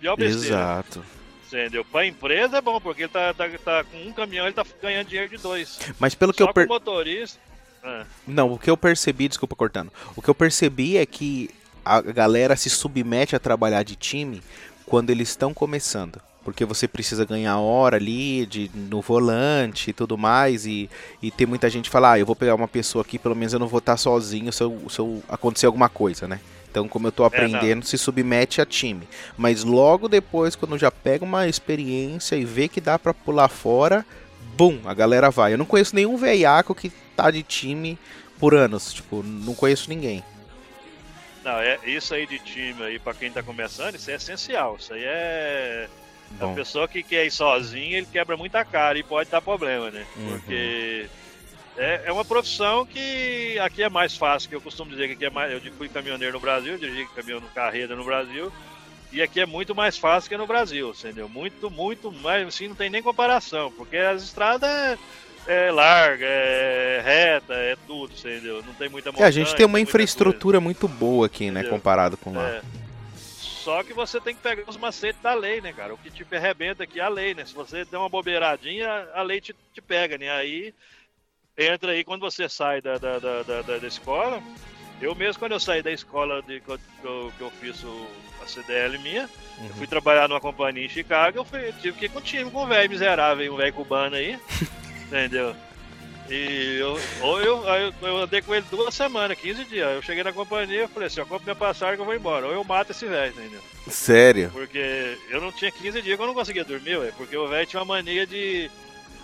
pior 0.01 0.15
besteira. 0.17 0.47
Exato. 0.55 1.05
Entendeu? 1.51 1.83
Pra 1.83 2.05
empresa 2.05 2.57
é 2.57 2.61
bom, 2.61 2.79
porque 2.79 3.03
ele 3.03 3.09
tá, 3.09 3.33
tá, 3.33 3.49
tá 3.49 3.83
com 3.83 3.97
um 3.97 4.13
caminhão, 4.13 4.45
ele 4.45 4.53
tá 4.53 4.65
ganhando 4.81 5.07
dinheiro 5.07 5.29
de 5.29 5.37
dois. 5.37 5.79
Mas 5.99 6.15
pelo 6.15 6.31
que 6.31 6.41
Só 6.41 6.49
eu 6.49 6.53
per... 6.53 6.65
motorista. 6.65 7.37
Ah, 7.83 8.05
Não, 8.25 8.53
o 8.53 8.59
que 8.59 8.69
eu 8.69 8.77
percebi, 8.77 9.27
desculpa 9.27 9.55
cortando. 9.55 9.91
O 10.15 10.21
que 10.21 10.29
eu 10.29 10.35
percebi 10.35 10.97
é 10.97 11.05
que 11.05 11.49
a 11.83 11.99
galera 11.99 12.55
se 12.55 12.69
submete 12.69 13.35
a 13.35 13.39
trabalhar 13.39 13.83
de 13.83 13.95
time 13.95 14.41
quando 14.85 15.09
eles 15.09 15.29
estão 15.29 15.53
começando. 15.53 16.21
Porque 16.43 16.65
você 16.65 16.87
precisa 16.87 17.25
ganhar 17.25 17.59
hora 17.59 17.97
ali 17.97 18.45
de, 18.45 18.71
no 18.73 19.01
volante 19.01 19.89
e 19.89 19.93
tudo 19.93 20.17
mais. 20.17 20.65
E, 20.65 20.89
e 21.21 21.29
tem 21.29 21.45
muita 21.45 21.69
gente 21.69 21.85
que 21.85 21.91
fala, 21.91 22.13
ah, 22.13 22.19
eu 22.19 22.25
vou 22.25 22.35
pegar 22.35 22.55
uma 22.55 22.67
pessoa 22.67 23.03
aqui, 23.03 23.19
pelo 23.19 23.35
menos 23.35 23.53
eu 23.53 23.59
não 23.59 23.67
vou 23.67 23.79
estar 23.79 23.97
sozinho 23.97 24.51
se, 24.51 24.63
eu, 24.63 24.81
se 24.89 24.99
eu 24.99 25.21
acontecer 25.27 25.65
alguma 25.65 25.89
coisa, 25.89 26.27
né? 26.27 26.39
Então, 26.71 26.87
como 26.87 27.07
eu 27.07 27.11
tô 27.11 27.25
aprendendo, 27.25 27.85
se 27.85 27.97
submete 27.97 28.61
a 28.61 28.65
time. 28.65 29.05
Mas 29.37 29.65
logo 29.65 30.07
depois, 30.07 30.55
quando 30.55 30.77
já 30.77 30.89
pega 30.89 31.25
uma 31.25 31.45
experiência 31.49 32.37
e 32.37 32.45
vê 32.45 32.69
que 32.69 32.79
dá 32.79 32.97
pra 32.97 33.13
pular 33.13 33.49
fora, 33.49 34.05
bum, 34.55 34.79
a 34.85 34.93
galera 34.93 35.29
vai. 35.29 35.51
Eu 35.53 35.57
não 35.57 35.65
conheço 35.65 35.93
nenhum 35.93 36.15
veiaco 36.15 36.73
que 36.73 36.89
tá 37.15 37.29
de 37.29 37.43
time 37.43 37.99
por 38.39 38.55
anos. 38.55 38.93
Tipo, 38.93 39.21
não 39.21 39.53
conheço 39.53 39.89
ninguém. 39.89 40.23
não, 41.43 41.59
é, 41.59 41.77
isso 41.85 42.13
aí 42.13 42.25
de 42.25 42.39
time 42.39 42.81
aí, 42.83 42.97
pra 42.99 43.13
quem 43.13 43.29
tá 43.29 43.43
começando, 43.43 43.95
isso 43.95 44.09
é 44.09 44.15
essencial. 44.15 44.77
Isso 44.79 44.93
aí 44.93 45.03
é. 45.03 45.89
A 46.39 46.45
Bom, 46.45 46.55
pessoa 46.55 46.87
que 46.87 47.03
quer 47.03 47.25
ir 47.25 47.31
sozinho, 47.31 47.97
ele 47.97 48.07
quebra 48.09 48.37
muita 48.37 48.63
cara 48.63 48.97
e 48.97 49.03
pode 49.03 49.29
dar 49.29 49.41
problema, 49.41 49.91
né? 49.91 50.05
Uhum. 50.15 50.29
Porque 50.29 51.07
é, 51.77 52.03
é 52.05 52.11
uma 52.11 52.25
profissão 52.25 52.85
que 52.85 53.57
aqui 53.59 53.83
é 53.83 53.89
mais 53.89 54.15
fácil, 54.15 54.49
que 54.49 54.55
eu 54.55 54.61
costumo 54.61 54.91
dizer 54.91 55.07
que 55.07 55.13
aqui 55.13 55.25
é 55.25 55.29
mais. 55.29 55.51
Eu 55.51 55.61
fui 55.73 55.87
caminhoneiro 55.87 56.33
no 56.33 56.39
Brasil, 56.39 56.77
dirigi 56.77 57.07
caminhão 57.15 57.39
no 57.39 57.47
carreira 57.47 57.95
no 57.95 58.03
Brasil, 58.03 58.51
e 59.11 59.21
aqui 59.21 59.39
é 59.39 59.45
muito 59.45 59.73
mais 59.73 59.97
fácil 59.97 60.29
que 60.29 60.37
no 60.37 60.47
Brasil, 60.47 60.93
entendeu? 60.97 61.27
Muito, 61.27 61.69
muito 61.69 62.11
mais, 62.11 62.47
assim, 62.47 62.67
não 62.67 62.75
tem 62.75 62.89
nem 62.89 63.01
comparação, 63.01 63.71
porque 63.71 63.97
as 63.97 64.23
estradas 64.23 64.69
é, 64.69 64.97
é 65.47 65.71
larga, 65.71 66.25
é 66.25 67.01
reta, 67.03 67.53
é 67.53 67.75
tudo, 67.87 68.13
entendeu? 68.13 68.63
Não 68.63 68.73
tem 68.73 68.89
muita 68.89 69.09
é, 69.09 69.11
montanha. 69.11 69.27
a 69.27 69.31
gente 69.31 69.55
tem 69.55 69.65
uma 69.65 69.73
muita 69.73 69.89
infraestrutura 69.89 70.59
muito 70.59 70.87
boa 70.87 71.25
aqui, 71.25 71.51
né? 71.51 71.61
Entendeu? 71.61 71.71
Comparado 71.71 72.17
com 72.17 72.33
coisa. 72.33 72.47
lá. 72.47 72.55
É. 72.55 72.61
Só 73.37 73.83
que 73.83 73.93
você 73.93 74.19
tem 74.19 74.33
que 74.33 74.41
pegar 74.41 74.63
os 74.67 74.77
macetes 74.77 75.21
da 75.21 75.35
lei, 75.35 75.61
né, 75.61 75.71
cara? 75.71 75.93
O 75.93 75.97
que 75.97 76.09
te 76.09 76.25
arrebenta 76.35 76.83
aqui 76.83 76.99
é 76.99 77.03
a 77.03 77.09
lei, 77.09 77.35
né? 77.35 77.45
Se 77.45 77.53
você 77.53 77.85
der 77.85 77.97
uma 77.97 78.09
bobeiradinha, 78.09 79.07
a 79.13 79.21
lei 79.21 79.39
te, 79.39 79.55
te 79.71 79.81
pega, 79.81 80.17
né? 80.17 80.31
Aí 80.31 80.73
entra 81.67 81.91
aí 81.91 82.03
quando 82.03 82.21
você 82.21 82.47
sai 82.49 82.81
da, 82.81 82.97
da, 82.97 83.19
da, 83.19 83.43
da, 83.43 83.61
da- 83.61 83.87
escola. 83.87 84.41
Eu 85.01 85.15
mesmo, 85.15 85.39
quando 85.39 85.53
eu 85.53 85.59
saí 85.59 85.81
da 85.81 85.91
escola 85.91 86.41
de, 86.43 86.59
que, 86.59 86.69
eu, 86.69 86.77
que 86.77 87.05
eu- 87.07 87.33
eu 87.39 87.49
fiz 87.59 87.83
o, 87.83 88.07
a 88.43 88.47
CDL 88.47 88.97
minha, 88.99 89.27
eu 89.57 89.63
Uhum. 89.65 89.73
fui 89.73 89.87
trabalhar 89.87 90.27
numa 90.29 90.39
companhia 90.39 90.85
em 90.85 90.89
Chicago, 90.89 91.39
eu, 91.39 91.45
fui, 91.45 91.67
eu 91.69 91.73
tive 91.73 91.97
que 91.97 92.05
ir 92.05 92.09
com 92.09 92.19
um 92.19 92.21
time, 92.21 92.51
com 92.51 92.63
um 92.63 92.67
velho 92.67 92.89
miserável, 92.89 93.51
um 93.53 93.57
velho 93.57 93.73
cubano 93.73 94.15
aí, 94.15 94.37
entendeu? 95.07 95.55
E 96.29 96.77
eu, 96.79 96.97
ou 97.21 97.41
eu, 97.41 97.63
eu, 97.65 97.93
eu 98.01 98.17
andei 98.17 98.41
com 98.41 98.53
ele 98.55 98.65
duas 98.71 98.93
semanas, 98.93 99.37
15 99.37 99.65
dias. 99.65 99.89
Eu 99.95 100.01
cheguei 100.01 100.23
na 100.23 100.31
companhia 100.31 100.83
e 100.85 100.87
falei 100.87 101.07
assim, 101.07 101.19
eu 101.19 101.25
compro 101.25 101.43
minha 101.43 101.55
passagem 101.55 101.95
que 101.95 102.01
eu 102.01 102.05
vou 102.05 102.15
embora. 102.15 102.45
Ou 102.45 102.53
eu 102.53 102.63
mato 102.63 102.91
esse 102.91 103.05
velho, 103.05 103.33
entendeu? 103.33 103.59
Sério? 103.89 104.49
Porque 104.53 105.17
eu 105.29 105.41
não 105.41 105.51
tinha 105.51 105.71
15 105.71 106.01
dias 106.01 106.15
que 106.15 106.21
eu 106.23 106.27
não 106.27 106.33
conseguia 106.33 106.63
dormir, 106.63 106.97
ué, 106.97 107.11
porque 107.17 107.35
o 107.35 107.47
velho 107.49 107.67
tinha 107.67 107.81
uma 107.81 107.95
mania 107.95 108.25
de, 108.25 108.71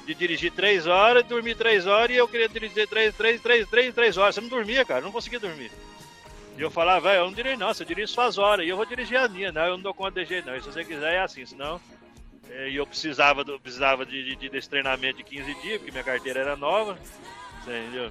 de 0.07 0.15
dirigir 0.15 0.51
3 0.53 0.87
horas, 0.87 1.23
dormir 1.25 1.55
3 1.55 1.85
horas 1.85 2.15
e 2.15 2.17
eu 2.17 2.27
queria 2.27 2.47
dirigir 2.49 2.87
3, 2.87 3.13
3, 3.13 3.41
3, 3.41 3.67
3, 3.69 3.93
3 3.93 4.17
horas. 4.17 4.33
Você 4.35 4.41
não 4.41 4.47
dormia, 4.47 4.83
cara, 4.85 5.01
não 5.01 5.11
conseguia 5.11 5.39
dormir. 5.39 5.69
E 6.57 6.61
eu 6.61 6.71
falava, 6.71 7.09
velho, 7.09 7.19
eu 7.19 7.25
não 7.25 7.33
dirijo 7.33 7.57
não, 7.57 7.67
você 7.73 7.85
dirige 7.85 8.11
suas 8.11 8.37
horas 8.37 8.65
e 8.65 8.69
eu 8.69 8.77
vou 8.77 8.85
dirigir 8.85 9.17
a 9.17 9.27
minha, 9.27 9.51
não, 9.51 9.61
eu 9.65 9.71
não 9.75 9.81
dou 9.83 9.93
conta 9.93 10.23
de 10.23 10.25
jeito 10.29 10.45
não. 10.47 10.55
E 10.55 10.61
se 10.61 10.65
você 10.71 10.83
quiser 10.83 11.13
é 11.15 11.19
assim, 11.19 11.45
senão. 11.45 11.79
é, 12.49 12.69
E 12.69 12.75
eu 12.77 12.87
precisava, 12.87 13.43
do, 13.43 13.59
precisava 13.59 14.05
de, 14.05 14.35
de- 14.37 14.49
desse 14.49 14.69
treinamento 14.69 15.17
de 15.17 15.23
15 15.25 15.53
dias, 15.61 15.77
porque 15.77 15.91
minha 15.91 16.03
carteira 16.03 16.39
era 16.39 16.55
nova, 16.55 16.97
entendeu? 17.61 18.09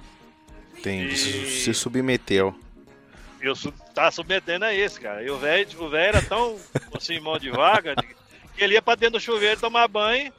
Entendi. 0.77 1.13
E- 1.13 1.17
Se 1.63 1.73
submeteu. 1.73 2.55
eu 3.41 3.55
su 3.55 3.71
tava 3.93 4.11
submetendo 4.11 4.65
a 4.65 4.73
esse, 4.73 4.99
cara. 5.01 5.23
E 5.23 5.29
o 5.31 5.37
velho, 5.39 5.67
o 5.79 5.89
velho 5.89 6.09
era 6.15 6.21
tão 6.21 6.57
assim, 6.95 7.19
mão 7.19 7.37
de 7.39 7.49
vaga, 7.49 7.95
que 8.55 8.63
ele 8.63 8.75
ia 8.75 8.81
pra 8.83 8.93
dentro 8.95 9.17
do 9.19 9.23
chuveiro 9.23 9.59
tomar 9.59 9.87
banho. 9.87 10.31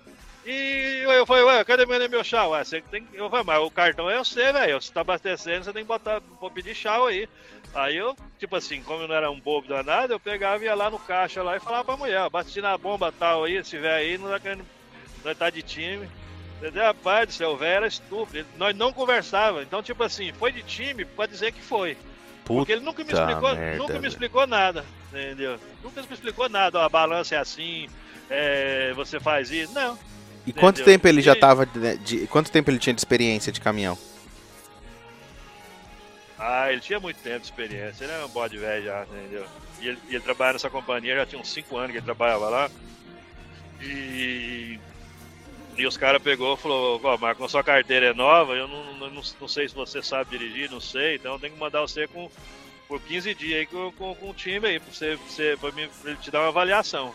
E 0.50 1.02
eu, 1.02 1.26
falei, 1.26 1.44
ué, 1.44 1.62
cadê 1.62 1.84
meu, 1.84 2.08
meu 2.08 2.24
chá? 2.24 2.46
Ué, 2.46 2.64
você 2.64 2.80
tem, 2.80 3.04
que- 3.04 3.14
eu 3.18 3.28
falei, 3.28 3.44
mas 3.44 3.58
o 3.58 3.70
cartão 3.70 4.08
é 4.08 4.18
o 4.18 4.24
seu, 4.24 4.50
velho. 4.50 4.80
Você 4.80 4.90
tá 4.90 5.02
abastecendo, 5.02 5.62
você 5.64 5.72
tem 5.74 5.82
que 5.82 5.88
botar, 5.88 6.22
vou 6.40 6.50
pedir 6.50 6.74
chá 6.74 6.96
aí. 7.06 7.28
Aí 7.74 7.94
eu, 7.98 8.16
tipo 8.38 8.56
assim, 8.56 8.82
como 8.82 9.02
eu 9.02 9.08
não 9.08 9.14
era 9.14 9.30
um 9.30 9.38
bobo 9.38 9.68
danado, 9.68 10.14
eu 10.14 10.18
pegava 10.18 10.62
e 10.62 10.66
ia 10.66 10.74
lá 10.74 10.88
no 10.88 10.98
caixa 10.98 11.42
lá 11.42 11.54
e 11.54 11.60
falava 11.60 11.84
pra 11.84 11.98
mulher, 11.98 12.30
bati 12.30 12.62
na 12.62 12.78
bomba 12.78 13.12
tal 13.12 13.44
aí, 13.44 13.56
esse 13.58 13.76
velho 13.76 13.94
aí 13.94 14.16
não 14.16 14.30
tá 14.30 14.40
querendo, 14.40 14.64
não 15.22 15.34
tá 15.34 15.50
de 15.50 15.60
time. 15.60 16.08
Entendeu? 16.56 16.82
Rapaz 16.82 17.26
do 17.28 17.32
céu, 17.34 17.50
o 17.50 17.56
velho 17.58 17.76
era 17.76 17.86
estúpido. 17.86 18.48
Nós 18.56 18.74
não 18.74 18.90
conversava. 18.90 19.62
Então, 19.62 19.82
tipo 19.82 20.02
assim, 20.02 20.32
foi 20.32 20.50
de 20.50 20.62
time, 20.62 21.04
pode 21.04 21.30
dizer 21.30 21.52
que 21.52 21.60
foi. 21.60 21.94
Porque 22.46 22.72
ele 22.72 22.80
nunca 22.80 23.04
me 23.04 23.10
Puta 23.10 23.20
explicou, 23.20 23.54
merda, 23.54 23.76
nunca 23.76 23.98
me 24.00 24.08
explicou 24.08 24.46
nada, 24.46 24.84
entendeu? 25.10 25.60
Nunca 25.84 26.00
me 26.00 26.14
explicou 26.14 26.48
nada, 26.48 26.78
ó, 26.78 26.84
a 26.84 26.88
balança 26.88 27.34
é 27.34 27.38
assim, 27.38 27.86
é, 28.30 28.94
você 28.94 29.20
faz 29.20 29.50
isso. 29.50 29.74
Não. 29.74 29.98
E 30.48 30.52
quanto 30.54 30.76
Entendeu? 30.76 30.94
tempo 30.94 31.06
ele 31.08 31.20
já 31.20 31.36
tava. 31.36 31.66
De, 31.66 31.98
de- 31.98 32.26
quanto 32.26 32.50
tempo 32.50 32.70
ele 32.70 32.78
tinha 32.78 32.94
de 32.94 33.00
experiência 33.00 33.52
de 33.52 33.60
caminhão? 33.60 33.98
Ah, 36.38 36.72
ele 36.72 36.80
tinha 36.80 36.98
muito 36.98 37.18
tempo 37.18 37.40
de 37.40 37.44
experiência, 37.44 38.04
ele 38.04 38.12
era 38.14 38.24
um 38.24 38.30
bode 38.30 38.56
velho 38.56 38.82
já, 38.84 39.04
entendeu? 39.12 39.44
E 39.80 39.88
ele, 39.88 39.98
ele 40.08 40.20
trabalhava 40.20 40.54
nessa 40.54 40.70
companhia, 40.70 41.16
já 41.16 41.26
tinha 41.26 41.38
uns 41.42 41.52
5 41.52 41.76
anos 41.76 41.90
que 41.90 41.98
ele 41.98 42.04
trabalhava 42.04 42.48
lá. 42.48 42.70
E. 43.82 44.78
E 45.76 45.86
os 45.86 45.96
caras 45.98 46.22
pegou 46.22 46.54
e 46.54 46.56
falou, 46.56 46.98
ó, 47.04 47.16
Marco, 47.18 47.44
a 47.44 47.48
sua 47.48 47.62
carteira 47.62 48.06
é 48.06 48.14
nova, 48.14 48.54
eu 48.54 48.66
não, 48.66 48.94
não, 48.94 49.10
não, 49.10 49.22
não 49.40 49.48
sei 49.48 49.68
se 49.68 49.74
você 49.74 50.02
sabe 50.02 50.36
dirigir, 50.36 50.68
não 50.70 50.80
sei, 50.80 51.16
então 51.16 51.34
eu 51.34 51.38
tenho 51.38 51.52
que 51.52 51.60
mandar 51.60 51.82
você 51.82 52.08
com, 52.08 52.28
por 52.88 53.00
15 53.00 53.32
dias 53.34 53.60
aí 53.60 53.66
com, 53.66 53.92
com, 53.92 54.12
com 54.16 54.30
o 54.30 54.34
time 54.34 54.66
aí, 54.66 54.80
pra, 54.80 54.92
você, 54.92 55.16
pra, 55.16 55.26
você, 55.28 55.56
pra, 55.60 55.70
mim, 55.72 55.88
pra 56.02 56.10
ele 56.10 56.20
te 56.20 56.30
dar 56.32 56.40
uma 56.40 56.48
avaliação. 56.48 57.14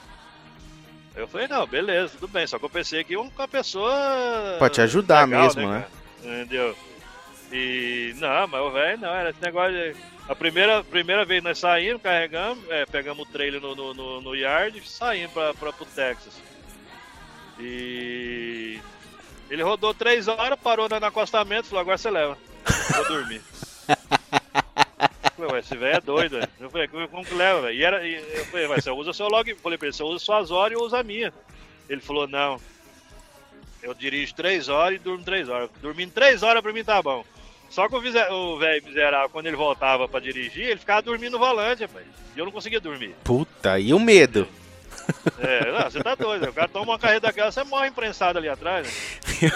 Eu 1.15 1.27
falei, 1.27 1.47
não, 1.47 1.67
beleza, 1.67 2.13
tudo 2.19 2.27
bem, 2.27 2.47
só 2.47 2.57
que 2.57 2.65
eu 2.65 2.69
pensei 2.69 3.03
que 3.03 3.13
ia 3.13 3.19
com 3.19 3.41
a 3.41 3.47
pessoa. 3.47 4.55
Pra 4.57 4.69
te 4.69 4.81
ajudar 4.81 5.27
legal, 5.27 5.43
mesmo, 5.43 5.69
né? 5.69 5.85
cara? 6.21 6.33
Entendeu? 6.41 6.75
E. 7.51 8.15
Não, 8.17 8.47
mas 8.47 8.61
o 8.61 8.71
velho 8.71 8.99
não, 8.99 9.13
era 9.13 9.29
esse 9.29 9.41
negócio 9.41 9.73
de. 9.73 9.95
A 10.27 10.33
primeira, 10.33 10.83
primeira 10.83 11.23
vez 11.25 11.43
nós 11.43 11.59
saímos, 11.59 12.01
carregamos, 12.01 12.63
é, 12.69 12.85
pegamos 12.85 13.27
o 13.27 13.31
trailer 13.31 13.61
no, 13.61 13.75
no, 13.75 13.93
no, 13.93 14.21
no 14.21 14.35
yard 14.35 14.77
e 14.77 14.87
saímos 14.87 15.33
pra, 15.33 15.53
pra, 15.53 15.71
pro 15.71 15.85
Texas. 15.85 16.33
E. 17.59 18.79
Ele 19.49 19.61
rodou 19.61 19.93
três 19.93 20.27
horas, 20.27 20.57
parou 20.59 20.89
no 20.89 20.95
acostamento, 21.05 21.67
falou, 21.67 21.81
agora 21.81 21.97
você 21.97 22.09
leva. 22.09 22.37
Vou 22.95 23.07
dormir. 23.07 23.41
Falei, 25.47 25.61
esse 25.61 25.77
velho 25.77 25.97
é 25.97 26.01
doido. 26.01 26.39
Eu 26.59 26.69
falei, 26.69 26.87
como 26.87 27.25
que 27.25 27.33
leva, 27.33 27.61
velho? 27.61 27.77
E 27.77 27.83
era, 27.83 28.07
e 28.07 28.15
eu 28.15 28.45
falei, 28.45 28.67
você 28.67 28.89
usa 28.89 29.13
seu 29.13 29.27
log. 29.27 29.49
Eu 29.49 29.57
falei 29.57 29.77
pra 29.77 29.87
ele, 29.87 29.95
você 29.95 30.03
usa 30.03 30.23
suas 30.23 30.51
horas 30.51 30.77
e 30.77 30.79
eu 30.79 30.85
uso 30.85 30.95
a 30.95 31.03
minha. 31.03 31.33
Ele 31.89 32.01
falou, 32.01 32.27
não. 32.27 32.59
Eu 33.81 33.93
dirijo 33.93 34.33
três 34.33 34.69
horas 34.69 34.95
e 34.95 34.99
durmo 34.99 35.23
três 35.23 35.49
horas. 35.49 35.69
Dormindo 35.81 36.11
três 36.11 36.41
horas 36.41 36.61
pra 36.61 36.71
mim 36.71 36.83
tá 36.83 37.01
bom. 37.01 37.25
Só 37.69 37.89
que 37.89 37.95
o 37.95 38.57
velho 38.59 38.85
miserável, 38.85 39.29
quando 39.29 39.47
ele 39.47 39.55
voltava 39.55 40.07
pra 40.07 40.19
dirigir, 40.19 40.65
ele 40.65 40.79
ficava 40.79 41.01
dormindo 41.01 41.33
no 41.33 41.39
volante, 41.39 41.81
rapaz. 41.81 42.05
E 42.35 42.39
eu 42.39 42.45
não 42.45 42.51
conseguia 42.51 42.79
dormir. 42.79 43.15
Puta, 43.23 43.79
e 43.79 43.93
o 43.93 43.99
medo? 43.99 44.47
É, 45.39 45.71
não, 45.71 45.89
você 45.89 46.01
tá 46.01 46.15
doido. 46.15 46.49
O 46.49 46.53
cara 46.53 46.67
toma 46.67 46.91
uma 46.91 46.99
carreira 46.99 47.21
daquela, 47.21 47.51
você 47.51 47.63
morre 47.63 47.87
imprensado 47.87 48.37
ali 48.37 48.47
atrás. 48.47 48.87
Né? 48.87 49.51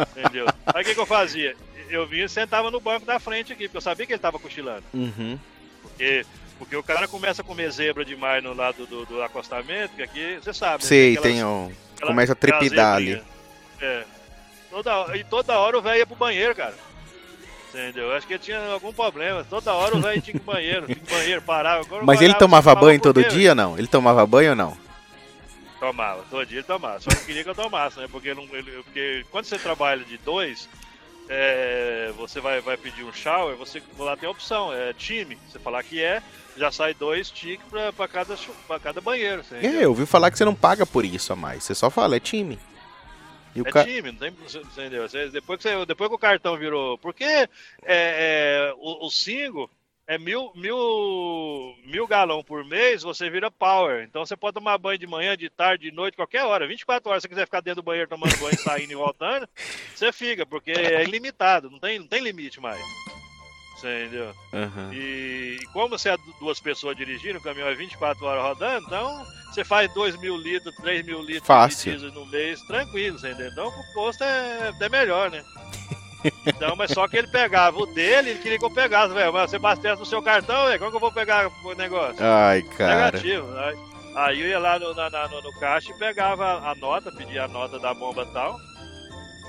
Entendeu? 0.16 0.46
Aí 0.66 0.82
o 0.82 0.84
que, 0.84 0.94
que 0.94 1.00
eu 1.00 1.06
fazia? 1.06 1.54
Eu 1.88 2.06
vinha 2.06 2.24
e 2.24 2.28
sentava 2.28 2.70
no 2.70 2.80
banco 2.80 3.06
da 3.06 3.18
frente 3.20 3.52
aqui, 3.52 3.64
porque 3.64 3.76
eu 3.76 3.80
sabia 3.82 4.06
que 4.06 4.12
ele 4.12 4.18
tava 4.20 4.38
cochilando. 4.38 4.84
Uhum. 4.92 5.38
Porque, 5.82 6.26
porque 6.58 6.76
o 6.76 6.82
cara 6.82 7.06
começa 7.06 7.42
a 7.42 7.44
comer 7.44 7.70
zebra 7.70 8.04
demais 8.04 8.42
no 8.42 8.54
lado 8.54 8.86
do, 8.86 9.04
do 9.06 9.22
acostamento, 9.22 9.94
que 9.94 10.02
aqui, 10.02 10.38
você 10.42 10.52
sabe. 10.52 10.82
né? 10.82 10.88
Sei, 10.88 11.12
Aquelas- 11.16 11.22
tem 11.32 11.44
um. 11.44 11.72
aquela- 11.96 12.10
Começa 12.10 12.32
a 12.32 12.36
trepidar 12.36 12.96
ali. 12.96 13.22
É. 13.80 14.04
Toda, 14.70 15.16
e 15.16 15.22
toda 15.24 15.58
hora 15.58 15.78
o 15.78 15.82
velho 15.82 15.98
ia 15.98 16.06
pro 16.06 16.16
banheiro, 16.16 16.54
cara. 16.54 16.74
Entendeu? 17.68 18.04
Eu 18.10 18.16
Acho 18.16 18.26
que 18.26 18.34
ele 18.34 18.42
tinha 18.42 18.58
algum 18.72 18.92
problema. 18.92 19.44
Toda 19.44 19.72
hora 19.72 19.96
o 19.96 20.00
velho 20.00 20.20
tinha 20.22 20.32
que 20.32 20.38
ir 20.38 20.40
pro 20.40 20.54
banheiro, 20.54 20.86
tinha 20.86 20.96
que 20.96 21.10
banheiro, 21.12 21.42
parava. 21.42 21.84
Mas 22.02 22.20
ele 22.20 22.32
parava, 22.32 22.38
tomava 22.38 22.74
você 22.74 22.80
banho 22.80 23.00
todo 23.00 23.22
dia 23.24 23.50
ou 23.50 23.54
não? 23.56 23.78
Ele 23.78 23.86
tomava 23.88 24.26
banho 24.26 24.50
ou 24.50 24.56
não? 24.56 24.76
Tomava, 25.80 26.24
todo 26.30 26.46
dia 26.46 26.58
ele 26.58 26.66
tomava. 26.66 27.00
Só 27.00 27.10
não 27.10 27.24
queria 27.24 27.42
que 27.44 27.50
eu 27.50 27.54
tomasse, 27.54 27.98
né? 28.00 28.06
Porque, 28.10 28.32
não, 28.32 28.44
ele- 28.52 28.70
porque 28.84 29.24
quando 29.30 29.44
você 29.44 29.58
trabalha 29.58 30.04
de 30.04 30.16
dois, 30.18 30.68
é, 31.28 32.12
você 32.16 32.40
vai, 32.40 32.60
vai 32.60 32.76
pedir 32.76 33.04
um 33.04 33.12
shower, 33.12 33.56
você 33.56 33.82
lá 33.98 34.16
tem 34.16 34.26
a 34.28 34.32
opção, 34.32 34.72
é 34.72 34.92
time. 34.92 35.38
Você 35.48 35.58
falar 35.58 35.82
que 35.82 36.02
é, 36.02 36.22
já 36.56 36.70
sai 36.70 36.94
dois 36.94 37.30
tickets 37.30 37.68
pra, 37.68 37.92
pra, 37.92 38.06
cada, 38.08 38.36
pra 38.66 38.78
cada 38.78 39.00
banheiro. 39.00 39.42
É, 39.52 39.58
entendeu? 39.58 39.80
eu 39.80 39.88
ouvi 39.90 40.06
falar 40.06 40.30
que 40.30 40.38
você 40.38 40.44
não 40.44 40.54
paga 40.54 40.84
por 40.84 41.04
isso 41.04 41.32
a 41.32 41.36
mais. 41.36 41.64
Você 41.64 41.74
só 41.74 41.90
fala, 41.90 42.16
é 42.16 42.20
time. 42.20 42.58
E 43.54 43.62
o 43.62 43.68
É 43.68 43.70
ca... 43.72 43.84
time, 43.84 44.10
não 44.12 44.18
tem. 44.18 44.32
Entendeu? 44.54 45.08
Você- 45.08 45.28
depois, 45.28 45.58
que 45.62 45.68
você- 45.68 45.86
depois 45.86 46.08
que 46.10 46.16
o 46.16 46.18
cartão 46.18 46.56
virou. 46.58 46.98
Porque 46.98 47.24
é, 47.24 47.48
é, 47.86 48.74
o, 48.78 49.06
o 49.06 49.10
single 49.10 49.70
é 50.06 50.18
mil, 50.18 50.52
mil, 50.54 51.74
mil 51.84 52.06
galão 52.06 52.42
por 52.44 52.64
mês, 52.64 53.02
você 53.02 53.30
vira 53.30 53.50
power. 53.50 54.04
Então 54.04 54.24
você 54.24 54.36
pode 54.36 54.54
tomar 54.54 54.76
banho 54.78 54.98
de 54.98 55.06
manhã, 55.06 55.36
de 55.36 55.48
tarde, 55.48 55.88
de 55.90 55.96
noite, 55.96 56.16
qualquer 56.16 56.44
hora. 56.44 56.66
24 56.66 57.08
horas, 57.10 57.22
se 57.22 57.24
você 57.24 57.28
quiser 57.30 57.46
ficar 57.46 57.60
dentro 57.60 57.82
do 57.82 57.84
banheiro 57.86 58.08
tomando 58.08 58.36
banho, 58.38 58.56
saindo 58.62 58.92
e 58.92 58.96
voltando, 58.96 59.48
você 59.94 60.12
fica, 60.12 60.44
porque 60.44 60.72
é 60.72 61.02
ilimitado, 61.04 61.70
não 61.70 61.78
tem, 61.78 61.98
não 61.98 62.06
tem 62.06 62.22
limite 62.22 62.60
mais. 62.60 62.80
Você 63.76 64.04
entendeu? 64.04 64.32
Aham. 64.52 64.90
E, 64.94 65.58
e 65.60 65.66
como 65.72 65.88
você 65.98 66.10
é 66.10 66.16
du- 66.16 66.34
duas 66.38 66.60
pessoas 66.60 66.96
dirigindo, 66.96 67.38
o 67.38 67.42
caminhão 67.42 67.68
é 67.68 67.74
24 67.74 68.24
horas 68.24 68.42
rodando, 68.44 68.86
então 68.86 69.26
você 69.52 69.64
faz 69.64 69.92
2 69.94 70.16
mil 70.20 70.36
litros, 70.36 70.74
3 70.76 71.04
mil 71.04 71.20
litros 71.20 71.46
Fácil. 71.46 71.92
de 71.92 71.98
diesel 71.98 72.12
no 72.12 72.26
mês, 72.26 72.60
tranquilo, 72.62 73.18
você 73.18 73.28
entendeu? 73.32 73.50
Então 73.52 73.68
o 73.68 73.94
posto 73.94 74.22
é 74.22 74.68
até 74.68 74.88
melhor, 74.88 75.30
né? 75.30 75.42
Então, 76.46 76.74
mas 76.76 76.90
só 76.90 77.06
que 77.08 77.16
ele 77.16 77.26
pegava 77.28 77.78
o 77.78 77.86
dele, 77.86 78.30
ele 78.30 78.38
queria 78.38 78.58
que 78.58 78.64
eu 78.64 78.70
pegasse, 78.70 79.12
velho. 79.14 79.32
Mas 79.32 79.50
você 79.50 79.56
abastece 79.56 79.98
no 80.00 80.06
seu 80.06 80.22
cartão, 80.22 80.66
velho, 80.66 80.78
como 80.78 80.90
que 80.90 80.96
eu 80.96 81.00
vou 81.00 81.12
pegar 81.12 81.50
o 81.62 81.74
negócio? 81.74 82.16
Ai, 82.20 82.62
cara. 82.62 82.94
Negativo. 83.12 83.46
Aí, 83.58 83.76
aí 84.16 84.40
eu 84.40 84.48
ia 84.48 84.58
lá 84.58 84.78
no, 84.78 84.94
na- 84.94 85.28
no, 85.28 85.42
no 85.42 85.52
caixa 85.60 85.90
e 85.92 85.98
pegava 85.98 86.68
a, 86.70 86.74
nota, 86.74 87.12
pedia 87.12 87.44
a 87.44 87.48
nota 87.48 87.78
da 87.78 87.92
bomba 87.94 88.22
e 88.22 88.32
tal. 88.32 88.56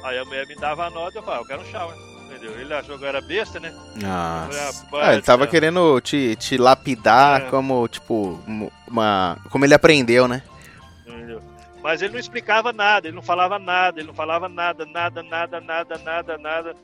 Aí 0.04 0.18
a 0.20 0.26
mulher 0.26 0.46
me 0.48 0.56
dava 0.56 0.86
a 0.86 0.90
nota 0.90 1.18
e 1.18 1.20
eu 1.20 1.24
falava, 1.24 1.44
eu 1.44 1.48
quero 1.48 1.62
um 1.62 1.66
shower. 1.66 1.96
Entendeu? 2.26 2.60
Ele 2.60 2.74
achou 2.74 2.98
que 2.98 3.04
eu 3.06 3.08
era 3.08 3.22
besta, 3.22 3.60
né? 3.60 3.74
Nossa. 3.96 4.86
Foi 4.90 5.02
a- 5.02 5.08
Ah, 5.10 5.14
ele 5.14 5.22
tava 5.22 5.44
é. 5.46 5.48
querendo 5.48 6.02
te, 6.02 6.36
te 6.36 6.58
lapidar 6.58 7.42
É. 7.42 7.50
como, 7.50 7.88
tipo, 7.88 8.40
um- 8.48 8.70
uma. 8.88 9.38
Como 9.50 9.64
ele 9.64 9.74
aprendeu, 9.76 10.28
né? 10.28 10.42
Mas 11.86 12.02
ele 12.02 12.14
não 12.14 12.20
explicava 12.20 12.74
nada, 12.74 13.08
ele 13.08 13.16
não 13.16 13.22
falava 13.22 13.60
nada, 13.60 14.00
ele 14.00 14.08
não 14.08 14.14
falava 14.16 14.50
nada, 14.50 14.88
nada, 14.88 15.22
nada, 15.22 15.62
nada, 15.62 15.98
nada, 16.00 16.36
nada. 16.36 16.76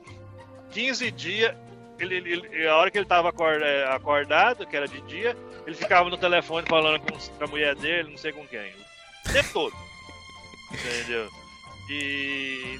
15 0.70 1.10
dias, 1.10 1.56
ele, 1.98 2.18
ele- 2.18 2.68
a 2.68 2.78
hora 2.78 2.92
que 2.92 3.00
ele 3.00 3.06
estava 3.06 3.30
acordado, 3.30 4.68
que 4.68 4.78
era 4.78 4.88
de 4.88 5.02
dia, 5.02 5.36
ele 5.66 5.76
ficava 5.76 6.08
no 6.08 6.18
telefone 6.20 6.68
falando 6.68 7.00
com, 7.00 7.44
a 7.44 7.48
mulher 7.48 7.74
dele, 7.78 8.12
não 8.12 8.18
sei 8.20 8.32
com 8.32 8.46
quem. 8.46 8.72
O 9.28 9.34
tempo 9.34 9.50
todo. 9.52 9.76
Entendeu? 10.72 11.28
E 11.90 12.80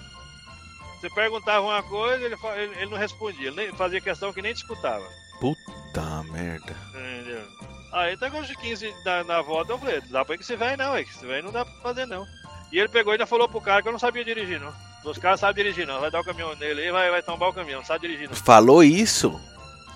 você 1.00 1.10
perguntava 1.10 1.66
uma 1.66 1.82
coisa, 1.82 2.24
ele, 2.24 2.36
ele, 2.56 2.76
ele 2.82 2.92
não 2.92 3.00
respondia, 3.00 3.48
ele 3.48 3.72
fazia 3.74 4.00
questão 4.00 4.32
que 4.32 4.44
nem 4.44 4.54
te 4.54 4.58
escutava. 4.58 5.10
Puta 5.40 6.24
merda. 6.32 6.76
Entendeu? 6.90 7.48
Aí 7.92 8.14
até 8.14 8.30
quando 8.30 8.46
de 8.48 8.56
15 8.56 8.94
na, 9.04 9.24
na 9.24 9.42
volta 9.42 9.74
eu 9.74 9.78
falei, 9.80 10.02
dá 10.10 10.24
pra 10.24 10.36
ir 10.36 10.38
que 10.38 10.44
esse 10.44 10.56
velho 10.56 10.78
não, 10.78 10.96
é 10.96 11.04
que 11.04 11.10
esse 11.10 11.26
velho 11.26 11.44
não 11.44 11.52
dá 11.52 11.66
pra 11.66 11.74
fazer 11.82 12.06
não. 12.06 12.26
E 12.72 12.80
ele 12.80 12.88
pegou 12.88 13.12
e 13.12 13.16
ainda 13.16 13.26
falou 13.28 13.50
pro 13.50 13.60
cara 13.60 13.82
que 13.82 13.88
eu 13.88 13.92
não 13.92 14.00
sabia 14.00 14.24
dirigir, 14.24 14.60
não. 14.60 14.74
Os 15.04 15.18
caras 15.18 15.40
sabem 15.40 15.64
dirigir, 15.64 15.86
não. 15.86 16.00
Vai 16.00 16.10
dar 16.12 16.22
o 16.22 16.24
caminhão 16.24 16.56
nele 16.56 16.84
aí, 16.84 16.92
vai, 16.92 17.10
vai 17.12 17.22
tombar 17.22 17.50
o 17.50 17.54
caminhão, 17.54 17.80
não 17.80 17.86
sabe 17.86 18.08
dirigir, 18.08 18.30
não. 18.30 18.36
Falou 18.36 18.84
isso? 18.84 19.40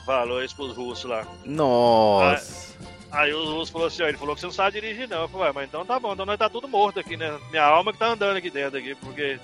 Falou 0.06 0.44
isso 0.44 0.56
pros 0.56 0.76
russos 0.76 1.06
lá. 1.06 1.26
Nossa. 1.46 2.76
Aí 3.12 3.34
os 3.34 3.48
russos 3.50 3.70
falaram 3.70 3.88
assim, 3.88 4.04
ó, 4.04 4.08
ele 4.08 4.18
falou 4.18 4.36
que 4.36 4.42
você 4.42 4.48
não 4.48 4.54
sabe 4.54 4.82
dirigir, 4.82 5.08
não. 5.08 5.22
Eu 5.22 5.30
falei, 5.30 5.48
"Ué, 5.48 5.52
mas 5.54 5.68
então 5.70 5.86
tá 5.86 5.98
bom, 6.00 6.14
então 6.14 6.26
nós 6.26 6.38
tá 6.38 6.50
tudo 6.50 6.68
morto 6.68 7.00
aqui, 7.00 7.16
né? 7.16 7.40
Minha 7.50 7.64
alma 7.64 7.94
que 7.94 8.00
tá 8.00 8.08
andando 8.08 8.36
aqui 8.36 8.50
dentro 8.50 8.78
aqui, 8.78 8.94
porque 8.96 9.40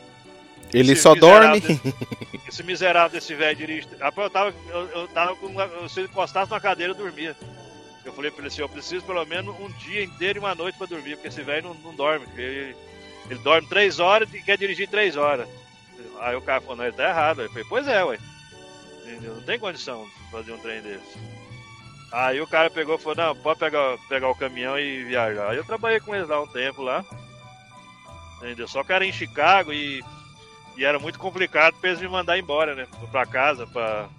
ele 0.74 0.92
esse 0.92 1.02
só 1.02 1.16
dorme? 1.16 1.62
miserável 1.62 1.94
esse 2.48 2.64
miserável 2.64 3.10
desse 3.12 3.34
velho 3.34 3.56
dirige. 3.56 3.88
Rapaz, 4.00 4.26
eu 4.26 4.30
tava, 4.30 4.54
eu, 4.68 4.88
eu 4.90 5.08
tava 5.08 5.36
com. 5.38 5.88
Se 5.88 6.02
ele 6.02 6.10
encostasse 6.10 6.52
na 6.52 6.60
cadeira, 6.60 6.92
eu 6.92 6.98
dormia. 6.98 7.36
Eu 8.04 8.14
falei 8.14 8.32
pra 8.32 8.40
ele 8.40 8.48
assim: 8.48 8.62
eu 8.62 8.70
preciso 8.70 9.06
pelo 9.06 9.26
menos 9.26 9.56
um 9.60 9.70
dia 9.74 10.04
inteiro 10.04 10.40
e 10.40 10.42
uma 10.42 10.56
noite 10.56 10.78
pra 10.78 10.88
dormir, 10.88 11.16
porque 11.16 11.28
esse 11.28 11.42
velho 11.42 11.70
não, 11.70 11.74
não 11.76 11.96
dorme. 11.96 12.28
Ele, 12.36 12.76
ele 13.30 13.40
dorme 13.40 13.68
três 13.68 14.00
horas 14.00 14.34
e 14.34 14.42
quer 14.42 14.58
dirigir 14.58 14.90
três 14.90 15.16
horas. 15.16 15.48
Aí 16.20 16.36
o 16.36 16.42
cara 16.42 16.62
falou: 16.62 16.78
não, 16.78 16.86
ele 16.86 16.96
tá 16.96 17.08
errado. 17.10 17.42
Eu 17.42 17.50
falei: 17.50 17.66
pois 17.68 17.88
é, 17.88 18.04
ué. 18.04 18.18
Entendeu? 19.04 19.36
Não 19.36 19.44
tem 19.44 19.60
condição 19.60 20.06
de 20.06 20.32
fazer 20.32 20.52
um 20.52 20.60
trem 20.60 20.82
desse. 20.82 21.18
Aí 22.12 22.42
o 22.42 22.48
cara 22.48 22.70
pegou 22.70 22.96
e 22.96 23.00
falou: 23.00 23.16
não, 23.16 23.36
pode 23.36 23.60
pegar, 23.60 23.98
pegar 24.10 24.30
o 24.30 24.36
caminhão 24.36 24.78
e 24.80 25.04
viajar. 25.04 25.50
Aí 25.50 25.58
eu 25.58 25.66
trabalhei 25.66 26.00
com 26.00 26.16
eles 26.16 26.28
lá 26.28 26.42
um 26.42 26.48
tempo 26.48 26.82
lá. 26.82 27.06
Entendeu? 28.38 28.68
Só 28.68 28.84
que 28.84 28.92
era 28.92 29.06
em 29.06 29.12
Chicago 29.12 29.72
e 29.72 30.04
e 30.78 30.86
era 30.86 31.00
muito 31.00 31.20
complicado 31.20 31.76
pra 31.76 31.90
eles 31.90 32.02
me 32.02 32.08
mandar 32.08 32.38
embora, 32.38 32.76
né? 32.76 32.88
Pra 33.12 33.26
casa, 33.26 33.68
pra. 33.68 34.10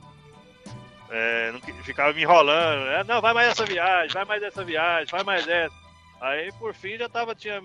É, 1.15 1.53
não, 1.53 1.61
ficava 1.85 2.13
me 2.15 2.23
enrolando, 2.23 2.87
né? 2.87 3.05
Não, 3.05 3.21
vai 3.21 3.35
mais 3.35 3.49
essa 3.51 3.67
viagem, 3.67 4.15
vai 4.15 4.25
mais 4.25 4.43
essa 4.43 4.65
viagem, 4.65 5.07
vai 5.11 5.23
mais 5.23 5.47
essa. 5.47 5.75
Aí 6.21 6.51
por 6.59 6.73
fim 6.75 6.97
já 6.97 7.07
tava, 7.09 7.35
tinha 7.35 7.63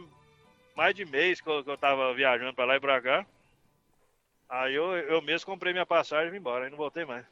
mais 0.76 0.94
de 0.94 1.06
mês 1.06 1.40
que 1.40 1.50
eu, 1.50 1.64
que 1.64 1.70
eu 1.72 1.78
tava 1.78 2.14
viajando 2.14 2.54
pra 2.54 2.66
lá 2.66 2.76
e 2.76 2.80
pra 2.80 3.02
cá. 3.02 3.26
Aí 4.50 4.76
eu, 4.76 4.94
eu 4.98 5.22
mesmo 5.22 5.46
comprei 5.46 5.72
minha 5.72 5.86
passagem 5.86 6.28
e 6.28 6.32
vim 6.32 6.38
embora, 6.38 6.66
aí 6.66 6.70
não 6.70 6.78
voltei 6.78 7.06
mais. 7.06 7.26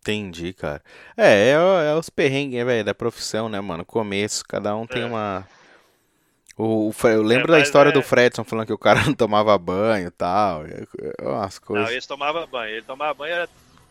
Entendi, 0.00 0.52
cara. 0.52 0.82
É, 1.16 1.50
é, 1.50 1.52
é 1.90 1.94
os 1.94 2.08
perrengues, 2.08 2.64
velho, 2.64 2.84
da 2.84 2.94
profissão, 2.94 3.48
né, 3.48 3.60
mano? 3.60 3.84
Começo, 3.84 4.44
cada 4.44 4.74
um 4.74 4.86
tem 4.86 5.02
É. 5.02 5.06
uma. 5.06 5.46
O, 6.56 6.88
o 6.90 6.94
eu 7.08 7.22
lembro 7.22 7.52
É, 7.52 7.56
da 7.58 7.60
história 7.60 7.90
é- 7.90 7.92
do 7.92 8.02
Fredson 8.02 8.42
falando 8.42 8.66
que 8.66 8.72
o 8.72 8.78
cara 8.78 9.00
não 9.06 9.14
tomava 9.14 9.56
banho 9.58 10.08
e 10.08 10.10
tal. 10.10 10.64
é- 10.66 10.84
é 11.20 11.28
Umas 11.28 11.60
Não, 11.60 11.66
coisas. 11.66 11.90
esse 11.94 12.08
tomava 12.08 12.46
banho. 12.46 12.70
Ele 12.74 12.82
tomava 12.82 13.14
banho 13.14 13.34
era- 13.34 13.48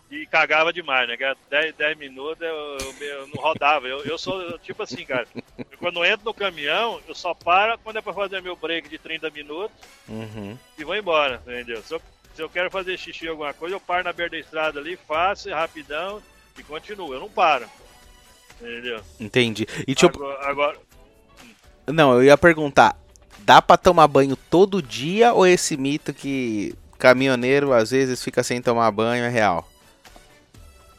e 0.10 0.26
cagava 0.26 0.72
demais, 0.72 1.08
né? 1.08 1.18
Que 1.18 1.24
era 1.24 1.36
10, 1.50 1.76
10 1.76 1.98
minutos 1.98 2.42
eu, 2.42 2.48
eu- 2.80 3.08
eu 3.08 3.28
não 3.28 3.42
rodava. 3.42 3.88
Eu, 3.88 4.04
eu 4.06 4.18
sou 4.18 4.58
tipo 4.60 4.82
assim, 4.84 5.06
cara. 5.06 5.28
eu 5.58 5.78
quando 5.78 5.98
eu 6.00 6.06
entro 6.06 6.26
no 6.26 6.34
caminhão, 6.34 7.00
eu 7.08 7.14
só 7.16 7.34
paro 7.34 7.78
quando 7.84 7.98
é 7.98 8.02
pra 8.02 8.14
fazer 8.14 8.42
meu 8.42 8.56
break 8.56 8.88
de 8.90 8.98
30 8.98 9.30
minutos 9.30 9.76
Uhum. 10.08 10.58
e 10.78 10.84
vou 10.84 10.96
embora, 10.96 11.42
entendeu? 11.46 11.82
Se 11.84 11.94
eu, 11.94 12.02
se 12.34 12.42
eu 12.42 12.50
quero 12.50 12.72
fazer 12.72 12.98
xixi 12.98 13.28
alguma 13.28 13.54
coisa, 13.54 13.76
eu 13.76 13.80
paro 13.80 14.04
na 14.06 14.14
beira 14.14 14.32
da 14.32 14.38
estrada 14.40 14.80
ali, 14.80 14.98
faço 15.08 15.50
rapidão 15.50 16.22
e 16.58 16.64
continuo. 16.64 17.14
Eu 17.14 17.20
não 17.20 17.30
paro. 17.30 17.66
Entendeu? 18.62 19.02
Entendi. 19.20 19.68
E 19.88 19.94
tipo, 19.94 20.18
Agora, 20.24 20.50
agora- 20.50 20.78
não, 21.88 22.14
eu 22.16 22.24
ia 22.24 22.38
perguntar, 22.38 22.98
dá 23.40 23.62
pra 23.62 23.78
tomar 23.78 24.08
banho 24.08 24.36
todo 24.36 24.82
dia 24.82 25.34
ou 25.34 25.46
esse 25.46 25.78
mito 25.78 26.14
que 26.14 26.74
caminhoneiro 26.98 27.72
às 27.74 27.92
vezes 27.92 28.24
fica 28.24 28.42
sem 28.44 28.62
tomar 28.62 28.90
banho 28.92 29.24
é 29.24 29.30
real? 29.30 29.68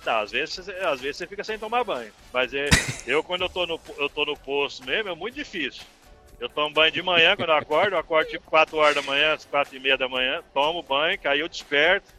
Não, 0.09 0.21
às 0.21 0.31
vezes, 0.31 0.67
às 0.67 1.03
vezes 1.03 1.19
você 1.19 1.27
fica 1.27 1.45
sem 1.45 1.59
tomar 1.59 1.85
banho. 1.85 2.11
Mas 2.33 2.55
é, 2.55 2.71
eu, 3.07 3.23
quando 3.23 3.43
eu 3.43 3.49
tô, 3.51 3.67
no, 3.67 3.79
eu 3.99 4.09
tô 4.09 4.25
no 4.25 4.35
posto 4.39 4.83
mesmo, 4.87 5.11
é 5.11 5.15
muito 5.15 5.35
difícil. 5.35 5.83
Eu 6.41 6.49
tomo 6.49 6.73
banho 6.73 6.91
de 6.91 7.03
manhã 7.03 7.37
quando 7.37 7.51
eu 7.51 7.57
acordo, 7.57 7.93
eu 7.93 7.99
acordo 7.99 8.31
tipo 8.31 8.49
4 8.49 8.75
horas 8.79 8.95
da 8.95 9.03
manhã, 9.03 9.37
4 9.51 9.77
e 9.77 9.79
meia 9.79 9.99
da 9.99 10.09
manhã, 10.09 10.43
tomo 10.55 10.83
banho, 10.83 11.19
que 11.19 11.29
aí 11.29 11.41
eu 11.41 11.49
desperto, 11.49 12.11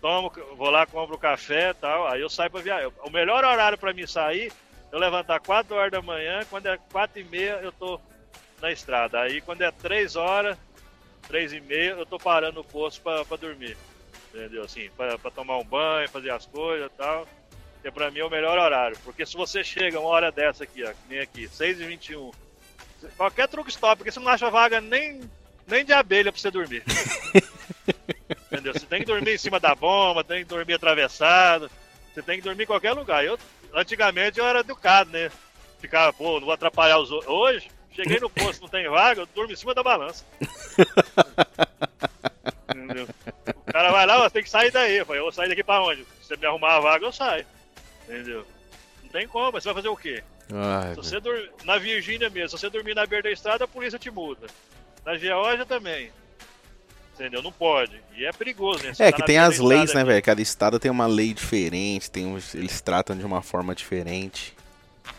tomo, 0.00 0.32
vou 0.56 0.70
lá, 0.70 0.86
compro 0.86 1.16
o 1.16 1.18
café 1.18 1.70
e 1.70 1.74
tal, 1.74 2.06
aí 2.06 2.22
eu 2.22 2.30
saio 2.30 2.50
pra 2.50 2.62
viajar. 2.62 2.90
O 3.04 3.10
melhor 3.10 3.44
horário 3.44 3.76
pra 3.76 3.92
mim 3.92 4.06
sair, 4.06 4.50
eu 4.90 4.98
levantar 4.98 5.40
4 5.40 5.74
horas 5.74 5.92
da 5.92 6.00
manhã, 6.00 6.40
quando 6.48 6.68
é 6.68 6.78
4 6.90 7.20
e 7.20 7.24
meia 7.24 7.60
eu 7.60 7.70
tô 7.70 8.00
na 8.62 8.72
estrada. 8.72 9.20
Aí 9.20 9.42
quando 9.42 9.60
é 9.60 9.70
3 9.70 10.16
horas, 10.16 10.56
3 11.28 11.52
e 11.52 11.60
meia, 11.60 11.90
eu 11.90 12.06
tô 12.06 12.18
parando 12.18 12.62
no 12.62 12.64
posto 12.64 13.02
pra 13.02 13.36
dormir 13.36 13.76
entendeu? 14.32 14.64
Assim, 14.64 14.88
pra 14.96 15.30
tomar 15.30 15.58
um 15.58 15.64
banho, 15.64 16.08
fazer 16.08 16.30
as 16.30 16.46
coisas 16.46 16.86
e 16.86 16.96
tal. 16.96 17.26
Que 17.82 17.90
pra 17.90 18.10
mim 18.10 18.20
é 18.20 18.24
o 18.24 18.30
melhor 18.30 18.58
horário. 18.58 18.96
Porque 19.04 19.24
se 19.24 19.36
você 19.36 19.64
chega 19.64 19.98
uma 19.98 20.08
hora 20.08 20.30
dessa 20.30 20.64
aqui, 20.64 20.84
ó, 20.84 20.88
que 20.88 21.08
nem 21.08 21.20
aqui, 21.20 21.48
6h21, 21.48 22.32
qualquer 23.16 23.48
truque 23.48 23.70
stop, 23.70 23.96
porque 23.96 24.10
você 24.10 24.20
não 24.20 24.28
acha 24.28 24.50
vaga 24.50 24.80
nem, 24.80 25.20
nem 25.66 25.84
de 25.84 25.92
abelha 25.92 26.30
pra 26.30 26.40
você 26.40 26.50
dormir. 26.50 26.82
entendeu? 28.52 28.74
Você 28.74 28.86
tem 28.86 29.00
que 29.00 29.06
dormir 29.06 29.34
em 29.34 29.38
cima 29.38 29.58
da 29.58 29.74
bomba, 29.74 30.22
tem 30.22 30.40
que 30.40 30.48
dormir 30.48 30.74
atravessado, 30.74 31.70
você 32.12 32.22
tem 32.22 32.36
que 32.36 32.44
dormir 32.44 32.64
em 32.64 32.66
qualquer 32.66 32.92
lugar. 32.92 33.24
Eu, 33.24 33.38
antigamente 33.74 34.38
eu 34.38 34.46
era 34.46 34.60
educado, 34.60 35.10
né? 35.10 35.30
Ficava, 35.80 36.12
pô, 36.12 36.34
não 36.34 36.46
vou 36.46 36.52
atrapalhar 36.52 36.98
os 36.98 37.10
outros. 37.10 37.32
Hoje, 37.32 37.70
cheguei 37.92 38.20
no 38.20 38.28
posto, 38.28 38.60
não 38.60 38.68
tem 38.68 38.86
vaga, 38.88 39.22
eu 39.22 39.26
durmo 39.34 39.52
em 39.52 39.56
cima 39.56 39.74
da 39.74 39.82
balança. 39.82 40.24
Entendeu? 42.68 43.08
Cara 43.72 43.90
vai 43.90 44.06
lá, 44.06 44.18
você 44.18 44.30
tem 44.30 44.42
que 44.42 44.50
sair 44.50 44.70
daí. 44.70 44.96
Eu 44.98 45.06
falei, 45.06 45.20
eu 45.20 45.24
vou 45.24 45.32
sair 45.32 45.48
daqui 45.48 45.62
pra 45.64 45.82
onde? 45.82 46.02
Se 46.20 46.28
você 46.28 46.36
me 46.36 46.46
arrumar 46.46 46.76
a 46.76 46.80
vaga, 46.80 47.04
eu 47.06 47.12
saio. 47.12 47.46
Entendeu? 48.04 48.46
Não 49.02 49.10
tem 49.10 49.26
como, 49.28 49.52
você 49.52 49.66
vai 49.68 49.74
fazer 49.74 49.88
o 49.88 49.96
quê? 49.96 50.22
Ai, 50.52 50.90
Se 50.90 50.96
você 50.96 51.20
dur... 51.20 51.48
Na 51.64 51.78
Virgínia 51.78 52.28
mesmo, 52.28 52.48
se 52.50 52.58
você 52.58 52.70
dormir 52.70 52.94
na 52.94 53.06
beira 53.06 53.24
da 53.24 53.30
estrada, 53.30 53.64
a 53.64 53.68
polícia 53.68 53.98
te 53.98 54.10
multa. 54.10 54.46
Na 55.04 55.16
Geórgia 55.16 55.64
também. 55.64 56.10
Entendeu? 57.14 57.42
Não 57.42 57.52
pode. 57.52 58.00
E 58.16 58.24
é 58.24 58.32
perigoso, 58.32 58.82
né? 58.82 58.94
Você 58.94 59.02
É 59.04 59.10
tá 59.10 59.16
que 59.18 59.24
tem 59.24 59.38
as 59.38 59.58
leis, 59.58 59.92
né, 59.92 60.02
velho? 60.04 60.22
Cada 60.22 60.40
estado 60.40 60.78
tem 60.78 60.90
uma 60.90 61.06
lei 61.06 61.34
diferente, 61.34 62.10
tem 62.10 62.26
uns- 62.26 62.54
eles 62.54 62.80
tratam 62.80 63.16
de 63.16 63.24
uma 63.24 63.42
forma 63.42 63.74
diferente. 63.74 64.56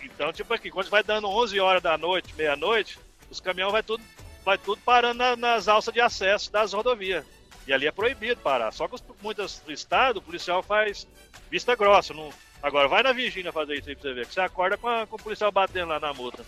Então, 0.04 0.34
tipo 0.34 0.52
aqui, 0.54 0.70
quando 0.72 0.90
vai 0.90 1.04
dando 1.04 1.28
11 1.30 1.60
horas 1.60 1.82
da 1.82 1.98
noite, 1.98 2.34
meia-noite, 2.36 2.98
os 3.30 3.40
caminhões 3.40 3.72
vai 3.72 3.84
tudo, 3.84 4.04
vai 4.44 4.58
tudo 4.58 4.82
parando 4.84 5.18
na- 5.20 5.36
nas 5.36 5.68
alças 5.68 5.94
de 5.94 6.02
acesso 6.02 6.52
das 6.52 6.74
rodovias. 6.74 7.24
E 7.72 7.74
ali 7.74 7.88
é 7.88 7.92
proibido 7.92 8.42
parar. 8.42 8.70
Só 8.74 8.86
que 8.86 8.96
os, 8.96 9.04
muitos 9.22 9.62
estados, 9.70 10.22
o 10.22 10.26
policial 10.26 10.62
faz 10.62 11.08
vista 11.50 11.74
grossa. 11.74 12.14
Não... 12.14 12.30
Agora, 12.62 12.90
vai 12.90 13.02
na 13.02 13.14
Virgínia 13.14 13.50
fazer 13.54 13.76
isso 13.76 13.88
aí 13.88 13.96
pra 13.96 14.10
você 14.10 14.14
ver. 14.14 14.28
Que 14.28 14.34
você 14.34 14.42
acorda 14.42 14.76
com, 14.78 14.90
a- 14.90 15.08
com 15.08 15.16
o 15.16 15.22
policial 15.24 15.54
batendo 15.54 15.88
lá 15.88 15.98
na 15.98 16.14
multa. 16.14 16.44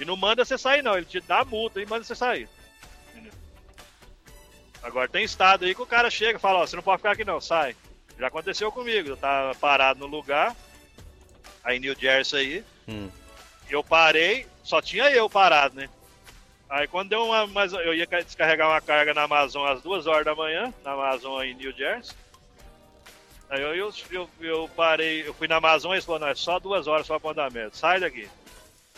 E 0.00 0.04
não 0.04 0.16
manda 0.16 0.44
você 0.44 0.58
sair, 0.58 0.82
não. 0.82 0.96
Ele 0.96 1.06
te 1.06 1.20
dá 1.20 1.42
a 1.42 1.44
multa 1.44 1.80
e 1.80 1.86
manda 1.86 2.02
você 2.02 2.16
sair. 2.16 2.48
Entendeu? 3.12 3.32
Agora, 4.82 5.08
tem 5.08 5.22
estado 5.22 5.64
aí 5.64 5.76
que 5.76 5.82
o 5.82 5.86
cara 5.86 6.10
chega 6.10 6.38
e 6.38 6.40
fala: 6.42 6.58
Ó, 6.58 6.66
você 6.66 6.74
não 6.74 6.82
pode 6.82 6.98
ficar 6.98 7.12
aqui, 7.12 7.24
não, 7.24 7.40
sai. 7.40 7.76
Já 8.18 8.26
aconteceu 8.26 8.72
comigo. 8.72 9.10
Eu 9.10 9.16
tava 9.16 9.54
parado 9.54 10.00
no 10.00 10.06
lugar, 10.06 10.56
aí 11.62 11.78
New 11.78 11.94
Jersey 11.96 12.40
aí. 12.40 12.64
Hum. 12.88 13.08
Eu 13.70 13.84
parei, 13.84 14.44
só 14.64 14.82
tinha 14.82 15.08
eu 15.08 15.30
parado, 15.30 15.76
né? 15.76 15.88
Aí 16.72 16.88
quando 16.88 17.10
deu 17.10 17.22
uma. 17.26 17.46
Mas 17.46 17.72
eu 17.74 17.92
ia 17.94 18.06
ca- 18.06 18.22
descarregar 18.22 18.66
uma 18.70 18.80
carga 18.80 19.12
na 19.12 19.24
Amazon 19.24 19.66
às 19.70 19.82
duas 19.82 20.06
horas 20.06 20.24
da 20.24 20.34
manhã, 20.34 20.72
na 20.82 20.92
Amazon 20.92 21.42
em 21.42 21.52
New 21.54 21.70
Jersey. 21.72 22.16
Aí 23.50 23.60
eu, 23.60 23.74
eu, 23.74 23.92
eu, 24.10 24.30
eu 24.40 24.70
parei, 24.74 25.28
eu 25.28 25.34
fui 25.34 25.46
na 25.46 25.56
Amazon 25.56 25.90
e 25.92 25.96
eles 25.96 26.04
falaram, 26.06 26.24
não, 26.24 26.32
é 26.32 26.34
só 26.34 26.58
duas 26.58 26.86
horas 26.86 27.06
só 27.06 27.18
pra 27.18 27.32
andamento, 27.32 27.76
sai 27.76 28.00
daqui. 28.00 28.26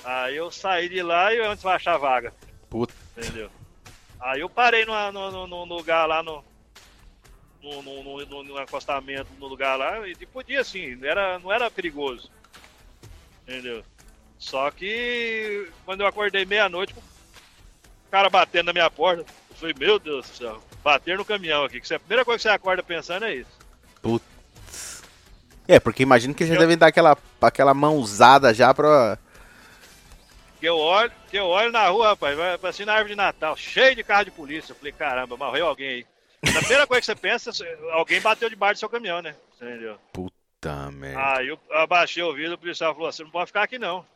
Aí 0.05 0.37
eu 0.37 0.49
saí 0.53 0.89
de 0.89 1.03
lá 1.03 1.35
e 1.35 1.41
antes 1.41 1.65
vai 1.65 1.75
achar 1.75 1.97
vaga. 1.97 2.33
Puta. 2.71 2.95
Entendeu? 3.17 3.51
Aí 4.21 4.41
eu 4.41 4.49
parei 4.49 4.85
numa, 4.85 5.11
no, 5.11 5.47
no 5.49 5.65
lugar 5.65 6.07
lá 6.07 6.23
no. 6.23 6.45
No, 7.61 7.83
no, 7.83 8.03
no, 8.05 8.27
no- 8.27 8.43
no 8.45 8.59
acostamento 8.59 9.27
no 9.41 9.47
lugar 9.49 9.77
lá, 9.77 10.07
e 10.07 10.15
podia 10.27 10.61
assim, 10.61 10.95
não 10.97 11.09
era, 11.09 11.39
não 11.41 11.51
era 11.51 11.69
perigoso. 11.71 12.31
Entendeu? 13.49 13.83
Só 14.39 14.71
que 14.71 15.67
quando 15.85 16.03
eu 16.03 16.07
acordei 16.07 16.45
meia-noite, 16.45 16.95
cara 18.15 18.31
batendo 18.31 18.67
na 18.67 18.73
minha 18.73 18.89
porta, 18.89 19.23
eu 19.51 19.57
falei, 19.57 19.75
meu 19.77 19.99
Deus 19.99 20.31
do 20.31 20.37
céu, 20.37 20.63
bater 20.85 21.19
no 21.19 21.25
caminhão 21.25 21.65
aqui, 21.65 21.81
que 21.81 21.89
você- 21.89 21.97
a 21.97 21.99
primeira 21.99 22.25
coisa 22.25 22.39
que 22.39 22.43
você 22.43 22.49
acorda 22.49 22.81
pensando 22.81 23.25
é 23.25 23.35
isso. 23.35 23.51
Putz. 24.01 25.03
É, 25.67 25.81
porque 25.81 26.05
imagino 26.05 26.33
que 26.33 26.47
já 26.47 26.55
Eu- 26.55 26.61
devem 26.61 26.79
dar 26.79 26.87
aquela, 26.87 27.19
aquela 27.41 27.75
mãozada 27.75 28.55
já 28.55 28.73
pra. 28.73 29.19
Que 30.61 30.67
eu 30.69 30.77
olho, 30.77 31.11
que 31.29 31.37
eu 31.37 31.47
olho 31.47 31.73
na 31.73 31.89
rua, 31.89 32.09
rapaz, 32.11 32.37
vai 32.37 32.57
assim 32.63 32.85
na 32.85 32.93
árvore 32.93 33.11
de 33.15 33.17
Natal, 33.17 33.57
cheio 33.57 33.97
de 33.97 34.05
carro 34.05 34.27
de 34.27 34.31
polícia. 34.31 34.71
Eu 34.73 34.77
falei, 34.77 34.93
caramba, 34.93 35.37
morreu 35.37 35.67
alguém 35.67 35.89
aí. 35.89 36.07
A 36.55 36.61
primeira 36.61 36.87
coisa 36.87 37.01
que 37.01 37.07
você 37.07 37.17
pensa, 37.17 37.51
é, 37.65 37.79
alguém 37.95 38.21
bateu 38.21 38.49
debaixo 38.49 38.75
do 38.75 38.79
seu 38.81 38.89
caminhão, 38.89 39.21
né? 39.21 39.35
Entendeu? 39.61 39.99
Puta 40.13 40.89
merda. 40.93 41.37
Aí 41.39 41.49
eu 41.49 41.59
abaixei 41.73 42.23
o 42.23 42.33
vidro, 42.33 42.55
o 42.55 42.59
policial 42.59 42.95
falou, 42.95 43.11
você 43.11 43.25
não 43.25 43.31
pode 43.31 43.47
ficar 43.49 43.65
aqui 43.65 43.77
não. 43.77 44.07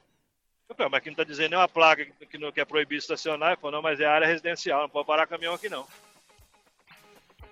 Eu 0.69 0.75
falei, 0.75 0.91
mas 0.91 0.99
aqui 0.99 1.09
não 1.09 1.17
tá 1.17 1.25
dizendo 1.25 1.51
nenhuma 1.51 1.69
placa 1.69 2.05
que, 2.05 2.27
que, 2.27 2.39
não, 2.39 2.53
que 2.53 2.61
é 2.61 2.65
proibido 2.65 3.01
estacionar. 3.01 3.51
Ele 3.51 3.61
falou, 3.61 3.73
não, 3.73 3.83
mas 3.83 4.01
é 4.01 4.07
área 4.07 4.27
residencial, 4.27 4.83
não 4.83 4.89
pode 4.89 5.07
parar 5.07 5.27
caminhão 5.27 5.55
aqui 5.55 5.69
não. 5.69 5.87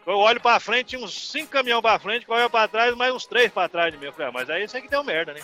Eu 0.07 0.19
olho 0.19 0.41
pra 0.41 0.61
frente, 0.61 0.91
tinha 0.91 1.05
uns 1.05 1.31
cinco 1.31 1.51
caminhões 1.51 1.83
pra 1.83 1.99
frente, 1.99 2.27
correu 2.27 2.49
pra 2.49 2.69
trás, 2.69 2.95
mais 2.95 3.12
uns 3.12 3.27
três 3.27 3.51
pra 3.51 3.69
trás 3.69 3.93
de 3.93 3.99
mim. 3.99 4.07
Eu 4.07 4.12
falei, 4.12 4.29
ah, 4.29 4.33
mas 4.33 4.49
aí 4.51 4.64
isso 4.64 4.77
aqui 4.77 4.89
deu 4.89 5.03
merda, 5.03 5.33
né? 5.33 5.41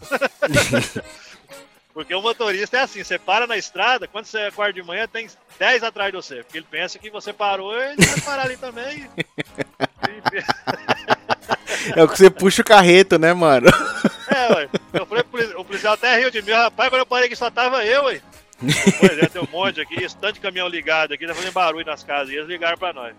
Porque 1.92 2.14
o 2.14 2.22
motorista 2.22 2.76
é 2.76 2.80
assim, 2.80 3.02
você 3.02 3.18
para 3.18 3.46
na 3.46 3.56
estrada, 3.56 4.06
quando 4.06 4.26
você 4.26 4.38
acorda 4.40 4.74
de 4.74 4.82
manhã, 4.82 5.08
tem 5.08 5.28
10 5.58 5.82
atrás 5.82 6.12
de 6.12 6.16
você. 6.16 6.42
Porque 6.42 6.58
ele 6.58 6.66
pensa 6.70 6.98
que 6.98 7.10
você 7.10 7.32
parou, 7.32 7.74
ele 7.74 8.04
vai 8.04 8.20
parar 8.20 8.42
ali 8.44 8.56
também. 8.56 9.08
É 11.94 12.02
o 12.02 12.08
que 12.08 12.18
você 12.18 12.30
puxa 12.30 12.62
o 12.62 12.64
carreto, 12.64 13.18
né, 13.18 13.32
mano? 13.32 13.68
É, 14.36 14.52
ué. 14.54 14.68
Eu 14.92 15.06
falei, 15.06 15.24
o 15.56 15.64
policial 15.64 15.94
até 15.94 16.16
riu 16.18 16.30
de 16.30 16.42
mim, 16.42 16.52
rapaz, 16.52 16.90
quando 16.90 17.00
eu 17.00 17.06
parei 17.06 17.26
aqui 17.26 17.36
só 17.36 17.50
tava 17.50 17.84
eu, 17.84 18.04
ué. 18.04 18.20
Pois 19.00 19.18
é, 19.18 19.26
tem 19.26 19.42
um 19.42 19.48
monte 19.50 19.80
aqui, 19.80 20.02
esse 20.02 20.16
tanto 20.16 20.34
de 20.34 20.40
caminhão 20.40 20.68
ligado 20.68 21.12
aqui, 21.12 21.26
tá 21.26 21.34
fazendo 21.34 21.52
barulho 21.52 21.86
nas 21.86 22.04
casas, 22.04 22.30
e 22.30 22.36
eles 22.36 22.48
ligaram 22.48 22.76
pra 22.76 22.92
nós. 22.92 23.14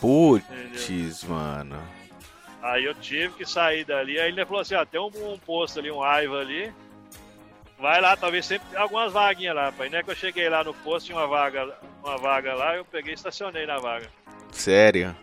Putz, 0.00 1.24
mano. 1.24 1.82
Aí 2.62 2.84
eu 2.84 2.94
tive 2.94 3.34
que 3.34 3.46
sair 3.46 3.84
dali, 3.84 4.18
aí 4.18 4.28
ele 4.28 4.44
falou 4.44 4.60
assim, 4.60 4.74
ó, 4.74 4.84
tem 4.84 5.00
um, 5.00 5.10
um 5.32 5.38
posto 5.38 5.78
ali, 5.78 5.90
um 5.90 6.02
Aiva 6.02 6.40
ali, 6.40 6.72
vai 7.78 8.00
lá, 8.00 8.16
talvez 8.16 8.44
sempre 8.44 8.76
algumas 8.76 9.12
vaguinhas 9.12 9.54
lá, 9.54 9.72
pai. 9.72 9.88
Não 9.88 9.98
é 9.98 10.02
que 10.02 10.10
eu 10.10 10.16
cheguei 10.16 10.48
lá 10.48 10.64
no 10.64 10.74
posto, 10.74 11.06
tinha 11.06 11.18
uma 11.18 11.26
vaga, 11.26 11.74
uma 12.02 12.18
vaga 12.18 12.54
lá, 12.54 12.76
eu 12.76 12.84
peguei 12.84 13.12
e 13.12 13.14
estacionei 13.14 13.66
na 13.66 13.78
vaga. 13.78 14.08
Sério. 14.50 15.14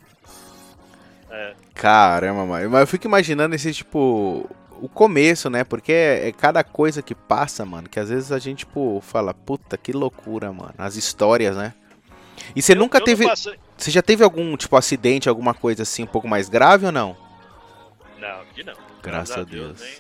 É. 1.30 1.54
Caramba, 1.74 2.46
mano. 2.46 2.70
Mas 2.70 2.82
eu 2.82 2.88
fico 2.88 3.08
imaginando 3.08 3.56
esse, 3.56 3.74
tipo, 3.74 4.50
o 4.86 4.90
começo, 4.90 5.50
né? 5.50 5.64
Porque 5.64 5.92
é, 5.94 6.28
é 6.28 6.32
cada 6.32 6.64
coisa 6.64 7.02
que 7.02 7.16
passa, 7.16 7.64
mano, 7.66 7.88
que 7.88 8.00
às 8.00 8.10
vezes 8.10 8.32
a 8.32 8.40
gente, 8.40 8.60
tipo, 8.60 9.00
fala, 9.02 9.34
puta, 9.34 9.78
que 9.78 9.92
loucura, 9.94 10.52
mano. 10.52 10.74
As 10.78 10.96
histórias, 10.96 11.56
né? 11.56 11.74
E 12.56 12.62
você 12.62 12.74
Eu- 12.74 12.78
nunca 12.78 12.98
eu 12.98 13.04
teve. 13.04 13.26
Você 13.78 13.90
já 13.92 14.02
teve 14.02 14.24
algum, 14.24 14.56
tipo, 14.58 14.76
acidente, 14.76 15.30
alguma 15.30 15.54
coisa 15.54 15.84
assim, 15.84 16.04
um 16.04 16.08
pouco 16.08 16.28
mais 16.28 16.50
grave 16.50 16.86
ou 16.86 16.92
não? 16.92 17.16
Não, 18.20 18.42
aqui 18.42 18.64
não. 18.64 18.74
Graças 19.02 19.38
a 19.38 19.44
Deus. 19.44 19.82
hein? 19.82 19.96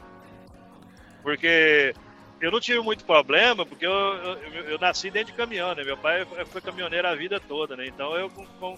Porque 1.22 1.94
eu 2.42 2.52
não 2.52 2.60
tive 2.60 2.80
muito 2.82 3.06
problema, 3.06 3.66
porque 3.66 3.86
eu, 3.86 3.92
eu, 3.92 4.38
eu- 4.72 4.80
nasci 4.80 5.10
dentro 5.10 5.32
de 5.32 5.38
caminhão, 5.38 5.74
né? 5.76 5.84
Meu 5.84 5.98
pai 5.98 6.26
foi- 6.26 6.46
foi 6.46 6.62
caminhoneiro 6.62 7.08
a 7.08 7.16
vida 7.16 7.40
toda, 7.40 7.76
né? 7.78 7.88
Então 7.88 8.14
eu, 8.16 8.30
com- 8.30 8.46
com- 8.60 8.78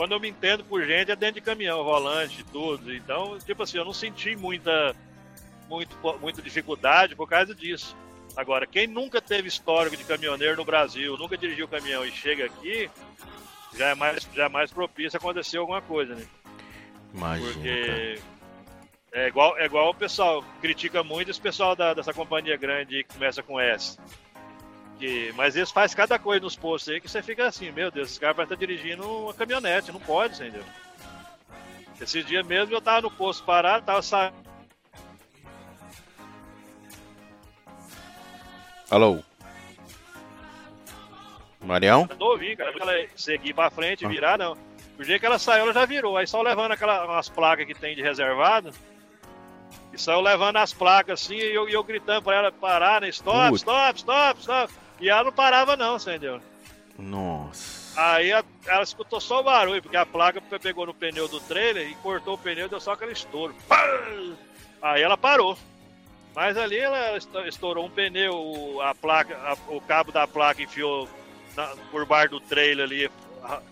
quando 0.00 0.12
eu 0.12 0.20
me 0.20 0.30
entendo 0.30 0.64
por 0.64 0.82
gente, 0.82 1.10
é 1.10 1.14
dentro 1.14 1.34
de 1.34 1.40
caminhão, 1.42 1.84
volante, 1.84 2.42
tudo. 2.50 2.90
Então, 2.94 3.38
tipo 3.38 3.62
assim, 3.62 3.76
eu 3.76 3.84
não 3.84 3.92
senti 3.92 4.34
muita, 4.34 4.96
muito, 5.68 5.94
muita 6.18 6.40
dificuldade 6.40 7.14
por 7.14 7.28
causa 7.28 7.54
disso. 7.54 7.94
Agora, 8.34 8.66
quem 8.66 8.86
nunca 8.86 9.20
teve 9.20 9.46
histórico 9.48 9.94
de 9.98 10.04
caminhoneiro 10.04 10.56
no 10.56 10.64
Brasil, 10.64 11.18
nunca 11.18 11.36
dirigiu 11.36 11.68
caminhão 11.68 12.02
e 12.02 12.10
chega 12.10 12.46
aqui, 12.46 12.88
já 13.76 13.88
é 13.88 13.94
mais, 13.94 14.26
já 14.34 14.46
é 14.46 14.48
mais 14.48 14.70
propício 14.70 15.18
acontecer 15.18 15.58
alguma 15.58 15.82
coisa, 15.82 16.14
né? 16.14 16.26
Imagina, 17.12 17.52
cara. 17.52 17.52
Porque 17.52 18.20
é 19.12 19.28
igual, 19.28 19.58
é 19.58 19.66
igual 19.66 19.90
o 19.90 19.94
pessoal 19.94 20.42
critica 20.62 21.04
muito 21.04 21.30
esse 21.30 21.40
pessoal 21.42 21.76
da- 21.76 21.92
dessa 21.92 22.14
companhia 22.14 22.56
grande 22.56 23.04
que 23.04 23.12
começa 23.12 23.42
com 23.42 23.60
S. 23.60 23.98
Que, 25.00 25.32
mas 25.34 25.56
eles 25.56 25.70
fazem 25.70 25.96
cada 25.96 26.18
coisa 26.18 26.42
nos 26.44 26.54
postos 26.54 26.92
aí 26.92 27.00
que 27.00 27.10
você 27.10 27.22
fica 27.22 27.46
assim, 27.46 27.70
meu 27.72 27.90
Deus, 27.90 28.10
esse 28.10 28.20
cara 28.20 28.34
vai 28.34 28.44
estar 28.44 28.54
dirigindo 28.54 29.02
uma 29.02 29.32
caminhonete, 29.32 29.90
não 29.90 29.98
pode, 29.98 30.34
entendeu? 30.34 30.62
Esses 31.98 32.24
dias 32.26 32.46
mesmo 32.46 32.74
eu 32.74 32.82
tava 32.82 33.00
no 33.00 33.10
posto 33.10 33.42
parado, 33.44 33.86
tava 33.86 34.02
saindo. 34.02 34.34
Alô? 38.90 39.20
Marião? 41.60 42.08
novinho, 42.18 42.56
cara. 42.56 42.72
Ela 42.78 43.06
seguir 43.16 43.54
pra 43.54 43.70
frente, 43.70 44.04
Ah. 44.04 44.08
virar, 44.08 44.38
não. 44.38 44.56
Do 44.96 45.04
jeito 45.04 45.20
que 45.20 45.26
ela 45.26 45.38
saiu, 45.38 45.62
ela 45.64 45.72
já 45.72 45.86
virou. 45.86 46.16
Aí 46.16 46.26
só 46.26 46.42
levando 46.42 46.72
aquelas 46.72 47.04
umas 47.08 47.28
placas 47.28 47.66
que 47.66 47.74
tem 47.74 47.94
de 47.94 48.02
reservado. 48.02 48.70
E 49.92 49.98
saiu 49.98 50.20
levando 50.20 50.56
as 50.56 50.72
placas 50.74 51.22
assim, 51.22 51.36
e 51.36 51.54
eu, 51.54 51.68
e 51.68 51.72
eu 51.72 51.82
gritando 51.82 52.22
pra 52.22 52.36
ela 52.36 52.52
parar, 52.52 53.00
né? 53.00 53.08
Stop, 53.08 53.50
Putz. 53.50 53.62
stop, 53.62 53.98
stop, 53.98 54.40
stop. 54.40 54.72
E 55.00 55.08
ela 55.08 55.24
não 55.24 55.32
parava, 55.32 55.76
não, 55.76 55.96
entendeu? 55.96 56.40
Nossa. 56.98 57.98
Aí 58.00 58.32
a- 58.32 58.44
ela 58.66 58.82
escutou 58.82 59.20
só 59.20 59.40
o 59.40 59.44
barulho, 59.44 59.82
porque 59.82 59.96
a 59.96 60.04
placa 60.06 60.40
pe- 60.40 60.58
pegou 60.58 60.86
no 60.86 60.94
pneu 60.94 61.26
do 61.26 61.40
trailer 61.40 61.88
e 61.88 61.94
cortou 61.96 62.34
o 62.34 62.38
pneu, 62.38 62.68
deu 62.68 62.80
só 62.80 62.92
aquele 62.92 63.12
estouro. 63.12 63.54
Aí 64.82 65.02
ela 65.02 65.16
parou. 65.16 65.56
Mas 66.34 66.56
ali 66.56 66.78
ela 66.78 67.16
esto- 67.16 67.40
estourou 67.40 67.86
um 67.86 67.90
pneu, 67.90 68.34
o- 68.34 68.80
a 68.80 68.94
placa, 68.94 69.34
a- 69.36 69.56
o 69.72 69.80
cabo 69.80 70.12
da 70.12 70.26
placa 70.28 70.62
enfiou 70.62 71.08
na- 71.56 71.74
por 71.90 72.06
baixo 72.06 72.30
do 72.30 72.40
trailer 72.40 72.84
ali, 72.86 73.10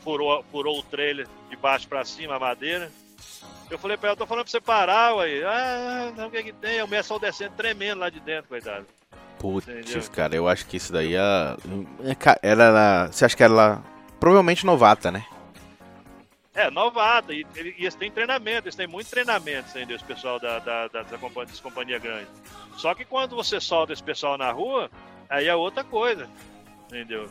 furou, 0.02 0.44
furou 0.50 0.78
o 0.78 0.82
trailer 0.82 1.28
de 1.48 1.56
baixo 1.56 1.86
pra 1.86 2.04
cima, 2.04 2.34
a 2.36 2.40
madeira. 2.40 2.90
Eu 3.70 3.78
falei 3.78 3.96
pra 3.96 4.08
ela, 4.08 4.16
tô 4.16 4.26
falando 4.26 4.44
pra 4.44 4.50
você 4.50 4.60
parar, 4.60 5.14
ué. 5.16 5.42
Ah, 5.44 6.12
não, 6.16 6.26
o 6.28 6.30
que 6.30 6.42
que 6.42 6.52
tem? 6.52 6.82
O 6.82 7.04
sol 7.04 7.18
descendo 7.20 7.54
tremendo 7.54 8.00
lá 8.00 8.08
de 8.10 8.18
dentro, 8.18 8.48
coitado. 8.48 8.86
Putz, 9.38 10.08
cara, 10.08 10.34
eu 10.34 10.48
acho 10.48 10.66
que 10.66 10.76
isso 10.76 10.92
daí 10.92 11.14
é. 11.14 11.20
é 11.20 12.38
Ela 12.42 12.64
era. 12.64 13.06
Você 13.06 13.24
acha 13.24 13.36
que 13.36 13.42
ela. 13.42 13.82
Provavelmente 14.18 14.66
novata, 14.66 15.12
né? 15.12 15.24
É, 16.58 16.68
novata, 16.72 17.32
e, 17.32 17.46
e, 17.54 17.74
e 17.78 17.82
eles 17.82 17.94
têm 17.94 18.10
treinamento, 18.10 18.66
eles 18.66 18.74
têm 18.74 18.88
muito 18.88 19.08
treinamento, 19.08 19.68
entendeu? 19.70 19.94
Esse 19.94 20.04
pessoal 20.04 20.40
da, 20.40 20.58
da, 20.58 20.88
da, 20.88 21.02
da 21.04 21.16
companhia, 21.16 21.46
das 21.46 21.60
companhias 21.60 22.02
grandes. 22.02 22.28
Só 22.76 22.96
que 22.96 23.04
quando 23.04 23.36
você 23.36 23.60
solta 23.60 23.92
esse 23.92 24.02
pessoal 24.02 24.36
na 24.36 24.50
rua, 24.50 24.90
aí 25.30 25.46
é 25.46 25.54
outra 25.54 25.84
coisa, 25.84 26.28
entendeu? 26.86 27.30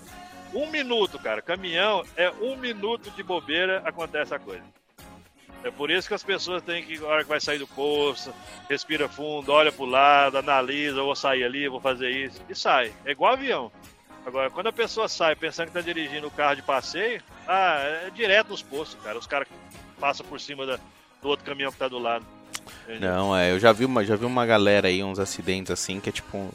Um 0.53 0.67
minuto, 0.67 1.19
cara. 1.19 1.41
Caminhão 1.41 2.05
é 2.15 2.31
um 2.41 2.55
minuto 2.55 3.11
de 3.11 3.21
bobeira, 3.21 3.81
acontece 3.83 4.33
a 4.33 4.39
coisa. 4.39 4.63
É 5.67 5.71
por 5.71 5.91
isso 5.91 6.07
que 6.07 6.13
as 6.13 6.23
pessoas 6.23 6.63
têm 6.63 6.81
que, 6.81 6.97
na 6.97 7.07
hora 7.07 7.23
que 7.23 7.29
vai 7.29 7.41
sair 7.41 7.59
do 7.59 7.67
posto, 7.67 8.33
respira 8.69 9.09
fundo, 9.09 9.51
olha 9.51 9.69
pro 9.69 9.85
lado, 9.85 10.37
analisa, 10.37 11.01
vou 11.01 11.15
sair 11.15 11.43
ali, 11.43 11.67
vou 11.67 11.81
fazer 11.81 12.09
isso, 12.09 12.41
e 12.47 12.55
sai. 12.55 12.93
É 13.05 13.11
igual 13.11 13.33
avião. 13.33 13.69
Agora, 14.25 14.49
quando 14.49 14.67
a 14.67 14.73
pessoa 14.73 15.09
sai 15.09 15.35
pensando 15.35 15.67
que 15.67 15.73
tá 15.73 15.81
dirigindo 15.81 16.27
o 16.27 16.31
carro 16.31 16.55
de 16.55 16.61
passeio, 16.61 17.21
ah, 17.47 17.79
é 18.05 18.09
direto 18.09 18.49
nos 18.49 18.61
postos, 18.61 19.01
cara. 19.03 19.17
Os 19.17 19.27
caras 19.27 19.47
passam 19.99 20.25
por 20.25 20.39
cima 20.39 20.65
da, 20.65 20.79
do 21.21 21.27
outro 21.27 21.45
caminhão 21.45 21.71
que 21.71 21.77
tá 21.77 21.87
do 21.87 21.99
lado. 21.99 22.25
Não, 22.99 23.35
é, 23.35 23.51
eu 23.51 23.59
já 23.59 23.73
vi 23.73 23.83
uma, 23.83 24.03
já 24.05 24.15
vi 24.15 24.25
uma 24.25 24.45
galera 24.45 24.87
aí, 24.87 25.03
uns 25.03 25.19
acidentes 25.19 25.71
assim, 25.71 25.99
que 25.99 26.09
é 26.09 26.11
tipo. 26.11 26.53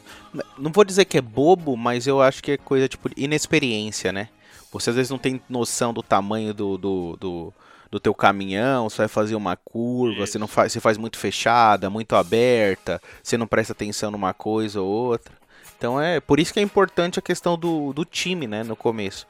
Não 0.57 0.71
vou 0.71 0.83
dizer 0.83 1.05
que 1.05 1.17
é 1.17 1.21
bobo, 1.21 1.77
mas 1.77 2.07
eu 2.07 2.21
acho 2.21 2.41
que 2.41 2.53
é 2.53 2.57
coisa 2.57 2.87
tipo 2.87 3.09
inexperiência, 3.15 4.11
né? 4.11 4.29
Você 4.71 4.89
às 4.89 4.95
vezes 4.95 5.11
não 5.11 5.19
tem 5.19 5.41
noção 5.47 5.93
do 5.93 6.01
tamanho 6.01 6.53
do, 6.53 6.77
do, 6.77 7.17
do, 7.19 7.53
do 7.93 7.99
teu 7.99 8.15
caminhão, 8.15 8.89
você 8.89 8.97
vai 8.97 9.07
fazer 9.07 9.35
uma 9.35 9.55
curva, 9.55 10.25
você 10.25 10.39
não 10.39 10.47
faz, 10.47 10.73
você 10.73 10.79
faz 10.79 10.97
muito 10.97 11.15
fechada, 11.15 11.91
muito 11.91 12.15
aberta, 12.15 12.99
você 13.21 13.37
não 13.37 13.45
presta 13.45 13.71
atenção 13.71 14.09
numa 14.09 14.33
coisa 14.33 14.81
ou 14.81 14.87
outra. 14.87 15.31
Então 15.77 16.01
é 16.01 16.19
por 16.19 16.39
isso 16.39 16.51
que 16.51 16.59
é 16.59 16.63
importante 16.63 17.19
a 17.19 17.21
questão 17.21 17.55
do, 17.55 17.93
do 17.93 18.03
time, 18.03 18.47
né, 18.47 18.63
no 18.63 18.75
começo. 18.75 19.27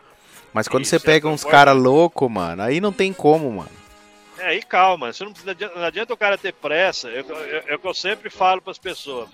Mas 0.54 0.70
quando 0.70 0.84
isso, 0.84 0.92
você 0.92 1.00
pega 1.06 1.28
uns 1.28 1.44
caras 1.44 1.76
loucos, 1.76 2.32
mano, 2.32 2.62
aí 2.62 2.80
não 2.80 2.94
tem 2.94 3.12
como, 3.12 3.52
mano. 3.52 3.70
É, 4.40 4.46
aí 4.46 4.62
calma, 4.64 5.12
você 5.12 5.26
não, 5.26 5.34
adianta, 5.46 5.76
não 5.76 5.86
adianta 5.86 6.14
o 6.14 6.18
cara 6.18 6.38
ter 6.38 6.54
pressa, 6.54 7.10
é, 7.10 7.20
é, 7.20 7.64
é 7.68 7.76
o 7.76 7.80
que 7.80 7.88
eu 7.88 7.94
sempre 7.94 8.30
falo 8.30 8.62
para 8.62 8.72
as 8.72 8.80
pessoas 8.80 9.28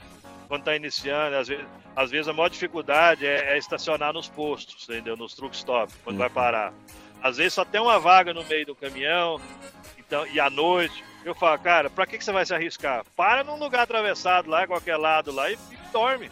quando 0.48 0.62
está 0.62 0.76
iniciando, 0.76 1.36
às 1.36 1.48
vezes, 1.48 1.66
às 1.96 2.10
vezes 2.10 2.28
a 2.28 2.34
maior 2.34 2.50
dificuldade 2.50 3.28
é, 3.28 3.54
é, 3.54 3.58
estacionar 3.60 4.12
nos 4.12 4.28
postos, 4.28 4.90
entendeu? 4.90 5.16
Nos 5.16 5.36
truck 5.36 5.56
stop, 5.56 5.94
quando 6.04 6.16
uhum. 6.16 6.22
vai 6.22 6.30
parar. 6.32 6.74
Às 7.22 7.38
vezes 7.38 7.54
só 7.54 7.66
tem 7.66 7.82
uma 7.82 8.00
vaga 8.00 8.34
no 8.34 8.44
meio 8.46 8.66
do 8.66 8.76
caminhão, 8.76 9.40
então, 9.98 10.26
e 10.28 10.40
à 10.40 10.50
noite. 10.50 11.04
Eu 11.24 11.36
falo, 11.36 11.60
cara, 11.60 11.90
pra 11.90 12.06
que, 12.06 12.18
que 12.18 12.24
você 12.24 12.32
vai 12.32 12.46
se 12.46 12.54
arriscar? 12.54 13.04
Para 13.16 13.44
num 13.44 13.58
lugar 13.60 13.82
atravessado 13.82 14.50
lá, 14.50 14.66
qualquer 14.66 14.96
lado 14.96 15.32
lá, 15.32 15.52
e, 15.52 15.54
e 15.54 15.92
dorme. 15.92 16.32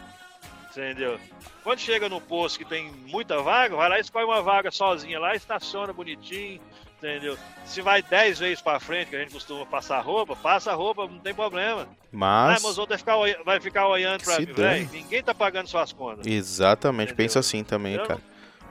Entendeu? 0.70 1.20
Quando 1.62 1.80
chega 1.80 2.08
no 2.08 2.20
posto 2.20 2.58
que 2.58 2.64
tem 2.64 2.90
muita 3.06 3.42
vaga, 3.42 3.76
vai 3.76 3.88
lá 3.88 3.98
e 3.98 4.00
escolhe 4.00 4.24
uma 4.24 4.40
vaga 4.40 4.70
sozinha 4.70 5.20
lá, 5.20 5.34
estaciona 5.34 5.92
bonitinho, 5.92 6.60
entendeu? 6.96 7.36
Se 7.64 7.82
vai 7.82 8.02
10 8.02 8.38
vezes 8.38 8.62
para 8.62 8.80
frente, 8.80 9.10
que 9.10 9.16
a 9.16 9.18
gente 9.20 9.32
costuma 9.32 9.66
passar 9.66 10.00
roupa, 10.00 10.34
passa 10.34 10.72
roupa, 10.74 11.06
não 11.06 11.18
tem 11.18 11.34
problema. 11.34 11.86
Mas. 12.10 12.58
Ah, 12.58 12.66
mas 12.66 12.78
o 12.78 12.80
outro 12.80 12.96
vai 12.96 12.98
ficar, 12.98 13.44
vai 13.44 13.60
ficar 13.60 13.86
olhando 13.86 14.24
pra 14.24 14.40
mim, 14.40 14.46
velho. 14.46 14.88
Ninguém 14.90 15.22
tá 15.22 15.34
pagando 15.34 15.68
suas 15.68 15.92
contas. 15.92 16.26
Exatamente, 16.26 17.08
entendeu? 17.12 17.16
penso 17.16 17.38
assim 17.38 17.62
também, 17.62 17.94
eu 17.94 18.06
cara. 18.06 18.20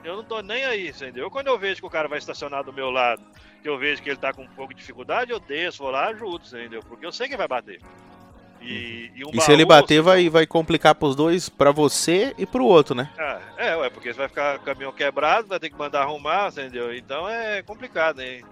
Eu 0.07 0.15
não 0.15 0.23
tô 0.23 0.41
nem 0.41 0.63
aí, 0.63 0.87
entendeu? 0.87 1.29
Quando 1.29 1.47
eu 1.47 1.59
vejo 1.59 1.81
que 1.81 1.85
o 1.85 1.89
cara 1.89 2.07
vai 2.07 2.17
estacionar 2.17 2.63
do 2.63 2.71
meu 2.71 2.89
lado, 2.89 3.21
que 3.61 3.67
eu 3.67 3.77
vejo 3.77 4.01
que 4.01 4.09
ele 4.09 4.17
tá 4.17 4.31
com 4.31 4.43
um 4.43 4.47
pouco 4.47 4.73
de 4.73 4.79
dificuldade, 4.79 5.31
eu 5.31 5.39
desço, 5.39 5.83
vou 5.83 5.91
lá, 5.91 6.07
ajudo, 6.07 6.45
entendeu? 6.47 6.79
Porque 6.87 7.05
eu 7.05 7.11
sei 7.11 7.27
que 7.27 7.35
vai 7.35 7.47
bater. 7.47 7.81
E, 8.61 9.11
e, 9.13 9.25
um 9.25 9.31
e 9.33 9.41
se 9.41 9.51
ele 9.51 9.65
bater, 9.65 10.01
vai, 10.01 10.29
vai 10.29 10.47
complicar 10.47 10.95
pros 10.95 11.13
dois, 11.13 11.49
pra 11.49 11.71
você 11.71 12.33
e 12.37 12.45
pro 12.45 12.63
outro, 12.63 12.95
né? 12.95 13.11
Ah, 13.19 13.41
é, 13.57 13.75
ué, 13.75 13.89
porque 13.89 14.13
você 14.13 14.17
vai 14.17 14.29
ficar 14.29 14.59
caminhão 14.59 14.93
quebrado, 14.93 15.49
vai 15.49 15.59
ter 15.59 15.69
que 15.69 15.77
mandar 15.77 16.03
arrumar, 16.03 16.47
entendeu? 16.51 16.95
Então 16.95 17.27
é 17.27 17.61
complicado, 17.61 18.21
hein? 18.21 18.45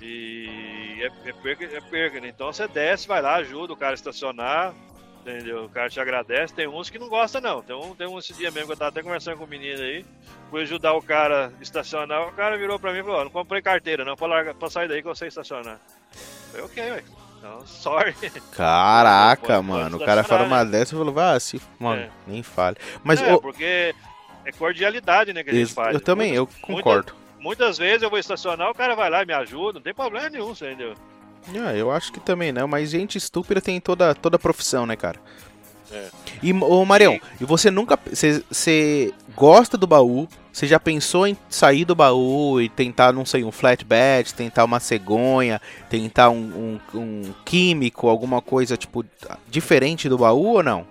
E 0.00 1.00
é, 1.02 1.28
é, 1.28 1.32
perca, 1.34 1.64
é 1.66 1.80
perca, 1.82 2.18
né? 2.18 2.28
Então 2.28 2.50
você 2.50 2.66
desce, 2.66 3.06
vai 3.06 3.20
lá, 3.20 3.34
ajuda 3.34 3.74
o 3.74 3.76
cara 3.76 3.92
a 3.92 3.94
estacionar, 3.94 4.74
entendeu? 5.20 5.64
O 5.64 5.68
cara 5.68 5.88
te 5.88 6.00
agradece. 6.00 6.54
Tem 6.54 6.66
uns 6.66 6.90
que 6.90 6.98
não 6.98 7.08
gostam, 7.08 7.40
não. 7.40 7.62
Tem 7.62 7.76
um, 7.76 7.94
tem 7.94 8.06
um 8.06 8.18
esse 8.18 8.32
dia 8.32 8.50
mesmo 8.50 8.68
que 8.68 8.72
eu 8.72 8.76
tava 8.76 8.90
até 8.90 9.02
conversando 9.02 9.38
com 9.38 9.44
o 9.44 9.48
menino 9.48 9.80
aí. 9.80 10.04
Fui 10.50 10.62
ajudar 10.62 10.94
o 10.94 11.02
cara 11.02 11.52
a 11.58 11.62
estacionar. 11.62 12.28
O 12.28 12.32
cara 12.32 12.56
virou 12.56 12.78
pra 12.78 12.92
mim 12.92 13.00
e 13.00 13.04
falou: 13.04 13.24
não 13.24 13.30
comprei 13.30 13.62
carteira, 13.62 14.04
não, 14.04 14.16
pra, 14.16 14.26
largar, 14.26 14.54
pra 14.54 14.70
sair 14.70 14.88
daí 14.88 15.02
que 15.02 15.08
eu 15.08 15.14
sei 15.14 15.28
estacionar. 15.28 15.80
Eu 16.54 16.66
falei, 16.66 16.66
ok, 16.66 16.90
ué. 16.92 17.04
Não, 17.42 17.64
sorry. 17.66 18.14
Caraca, 18.52 19.54
pode, 19.54 19.66
mano. 19.66 19.90
Pode 19.92 20.02
o 20.02 20.06
cara 20.06 20.24
fala 20.24 20.44
uma 20.44 20.64
dessa 20.64 20.94
e 20.94 20.98
falou, 20.98 21.14
vá, 21.14 21.38
se. 21.38 21.60
Mano, 21.78 22.02
é. 22.02 22.10
nem 22.26 22.42
fale. 22.42 22.76
Mas, 23.04 23.22
é, 23.22 23.36
porque 23.38 23.94
é 24.44 24.52
cordialidade, 24.52 25.32
né, 25.32 25.44
que 25.44 25.50
a 25.50 25.54
gente 25.54 25.72
faz. 25.72 25.94
Eu 25.94 26.00
também, 26.00 26.32
muitas, 26.36 26.56
eu 26.56 26.60
concordo. 26.62 27.12
Muitas, 27.12 27.42
muitas, 27.42 27.78
vezes 27.78 28.02
eu 28.02 28.10
vou 28.10 28.18
estacionar, 28.18 28.70
o 28.70 28.74
cara 28.74 28.96
vai 28.96 29.08
lá 29.08 29.22
e 29.22 29.26
me 29.26 29.34
ajuda, 29.34 29.74
não 29.74 29.82
tem 29.82 29.94
problema 29.94 30.28
nenhum, 30.28 30.50
entendeu? 30.50 30.94
Ah, 31.56 31.74
eu 31.74 31.90
acho 31.90 32.12
que 32.12 32.20
também 32.20 32.52
não, 32.52 32.68
mas 32.68 32.90
gente 32.90 33.16
estúpida 33.16 33.60
tem 33.60 33.80
toda, 33.80 34.14
toda 34.14 34.38
profissão, 34.38 34.84
né, 34.86 34.96
cara? 34.96 35.18
É. 35.90 36.08
E, 36.42 36.52
ô 36.52 36.84
Marião, 36.84 37.18
e 37.40 37.44
você 37.44 37.70
nunca. 37.70 37.98
Você 38.06 39.14
gosta 39.34 39.76
do 39.76 39.86
baú? 39.86 40.28
Você 40.52 40.66
já 40.66 40.78
pensou 40.78 41.26
em 41.26 41.36
sair 41.48 41.84
do 41.84 41.94
baú 41.94 42.60
e 42.60 42.68
tentar, 42.68 43.12
não 43.12 43.24
sei, 43.24 43.44
um 43.44 43.52
flatbed, 43.52 44.34
tentar 44.34 44.64
uma 44.64 44.80
cegonha, 44.80 45.60
tentar 45.88 46.30
um, 46.30 46.80
um, 46.92 46.98
um 46.98 47.34
químico, 47.44 48.08
alguma 48.08 48.42
coisa, 48.42 48.76
tipo, 48.76 49.04
diferente 49.48 50.08
do 50.08 50.18
baú 50.18 50.54
ou 50.54 50.62
não? 50.62 50.86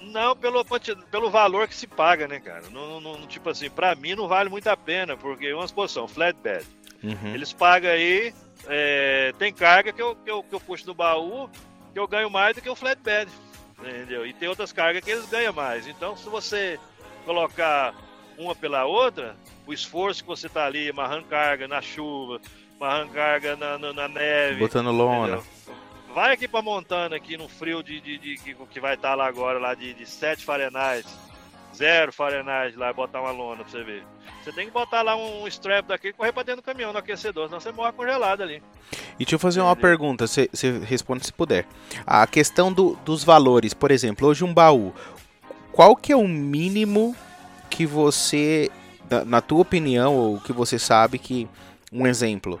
Não, 0.00 0.36
pelo, 0.36 0.62
pelo 1.10 1.30
valor 1.30 1.66
que 1.66 1.74
se 1.74 1.86
paga, 1.86 2.28
né, 2.28 2.38
cara? 2.38 2.64
Não, 2.70 3.00
não, 3.00 3.26
tipo 3.26 3.48
assim, 3.48 3.70
pra 3.70 3.94
mim 3.94 4.14
não 4.14 4.28
vale 4.28 4.50
muito 4.50 4.68
a 4.68 4.76
pena, 4.76 5.16
porque, 5.16 5.50
uma 5.54 5.66
posição, 5.66 6.06
flatbed. 6.06 6.66
Uhum. 7.02 7.34
Eles 7.34 7.54
pagam 7.54 7.90
aí, 7.90 8.34
é, 8.68 9.32
tem 9.38 9.52
carga 9.52 9.92
que 9.92 10.02
eu, 10.02 10.14
que, 10.16 10.30
eu, 10.30 10.42
que 10.42 10.54
eu 10.54 10.60
puxo 10.60 10.86
no 10.86 10.94
baú, 10.94 11.48
que 11.92 11.98
eu 11.98 12.06
ganho 12.06 12.30
mais 12.30 12.54
do 12.54 12.62
que 12.62 12.70
o 12.70 12.76
flatbed, 12.76 13.30
entendeu? 13.78 14.26
E 14.26 14.32
tem 14.32 14.48
outras 14.48 14.72
cargas 14.72 15.02
que 15.02 15.10
eles 15.10 15.28
ganham 15.28 15.52
mais. 15.52 15.86
Então, 15.86 16.16
se 16.16 16.28
você 16.28 16.78
colocar 17.24 17.94
uma 18.38 18.54
pela 18.54 18.84
outra, 18.84 19.36
o 19.66 19.72
esforço 19.72 20.22
que 20.22 20.28
você 20.28 20.48
tá 20.48 20.66
ali 20.66 20.88
amarrando 20.88 21.26
carga 21.26 21.68
na 21.68 21.80
chuva, 21.80 22.40
amarrando 22.80 23.12
carga 23.12 23.56
na, 23.56 23.78
na, 23.78 23.92
na 23.92 24.08
neve, 24.08 24.58
botando 24.58 24.90
lona. 24.90 25.36
Entendeu? 25.36 25.44
Vai 26.14 26.34
aqui 26.34 26.46
para 26.46 26.60
Montana, 26.60 27.16
aqui 27.16 27.38
no 27.38 27.48
frio 27.48 27.82
de, 27.82 27.98
de, 28.00 28.18
de, 28.18 28.36
de 28.36 28.54
que 28.54 28.80
vai 28.80 28.94
estar 28.94 29.10
tá 29.10 29.14
lá 29.14 29.26
agora, 29.26 29.58
lá 29.58 29.74
de, 29.74 29.94
de 29.94 30.04
7 30.04 30.44
Fahrenheit, 30.44 31.06
0 31.74 32.12
Fahrenheit 32.12 32.76
lá, 32.76 32.92
botar 32.92 33.20
uma 33.20 33.30
lona 33.30 33.62
pra 33.62 33.70
você 33.70 33.82
ver. 33.82 34.04
Você 34.42 34.52
tem 34.52 34.66
que 34.66 34.72
botar 34.72 35.02
lá 35.02 35.16
um 35.16 35.46
strap 35.48 35.86
daqui 35.86 36.08
e 36.08 36.12
correr 36.12 36.32
pra 36.32 36.42
dentro 36.42 36.62
do 36.62 36.64
caminhão 36.64 36.92
no 36.92 36.98
aquecedor, 36.98 37.46
senão 37.46 37.60
você 37.60 37.72
morre 37.72 37.92
congelado 37.92 38.42
ali. 38.42 38.62
E 39.18 39.24
deixa 39.24 39.34
eu 39.34 39.38
fazer 39.38 39.60
uma 39.60 39.76
pergunta, 39.76 40.26
você, 40.26 40.48
você 40.52 40.78
responde 40.78 41.24
se 41.24 41.32
puder. 41.32 41.66
A 42.06 42.26
questão 42.26 42.72
do, 42.72 42.96
dos 43.04 43.24
valores, 43.24 43.72
por 43.72 43.90
exemplo, 43.90 44.28
hoje 44.28 44.44
um 44.44 44.52
baú, 44.52 44.92
qual 45.70 45.96
que 45.96 46.12
é 46.12 46.16
o 46.16 46.28
mínimo 46.28 47.16
que 47.70 47.86
você, 47.86 48.70
na 49.26 49.40
tua 49.40 49.60
opinião, 49.60 50.14
ou 50.14 50.40
que 50.40 50.52
você 50.52 50.78
sabe 50.78 51.18
que, 51.18 51.48
um 51.90 52.06
exemplo, 52.06 52.60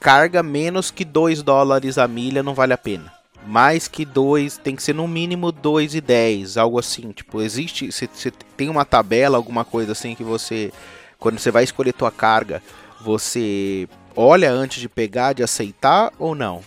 carga 0.00 0.42
menos 0.42 0.90
que 0.90 1.04
2 1.04 1.42
dólares 1.42 1.98
a 1.98 2.08
milha 2.08 2.42
não 2.42 2.54
vale 2.54 2.72
a 2.72 2.78
pena? 2.78 3.17
Mais 3.48 3.88
que 3.88 4.04
2, 4.04 4.58
tem 4.58 4.76
que 4.76 4.82
ser 4.82 4.94
no 4.94 5.08
mínimo 5.08 5.50
2,10, 5.50 6.60
algo 6.60 6.78
assim. 6.78 7.12
Tipo, 7.12 7.40
existe, 7.40 7.90
você 7.90 8.30
tem 8.56 8.68
uma 8.68 8.84
tabela, 8.84 9.38
alguma 9.38 9.64
coisa 9.64 9.92
assim 9.92 10.14
que 10.14 10.22
você 10.22 10.70
quando 11.18 11.38
você 11.38 11.50
vai 11.50 11.64
escolher 11.64 11.92
tua 11.92 12.10
carga, 12.10 12.62
você 13.00 13.88
olha 14.14 14.50
antes 14.50 14.80
de 14.80 14.88
pegar, 14.88 15.32
de 15.32 15.42
aceitar 15.42 16.12
ou 16.18 16.34
não? 16.34 16.62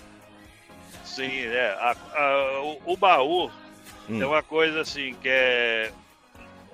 Sim, 1.06 1.46
é. 1.46 1.78
A, 1.80 1.96
a, 2.16 2.62
o, 2.62 2.94
o, 2.94 2.98
baú 2.98 3.50
hum. 4.10 4.22
é 4.22 4.26
uma 4.26 4.44
coisa 4.44 4.82
assim 4.82 5.16
que 5.22 5.30
é 5.30 5.92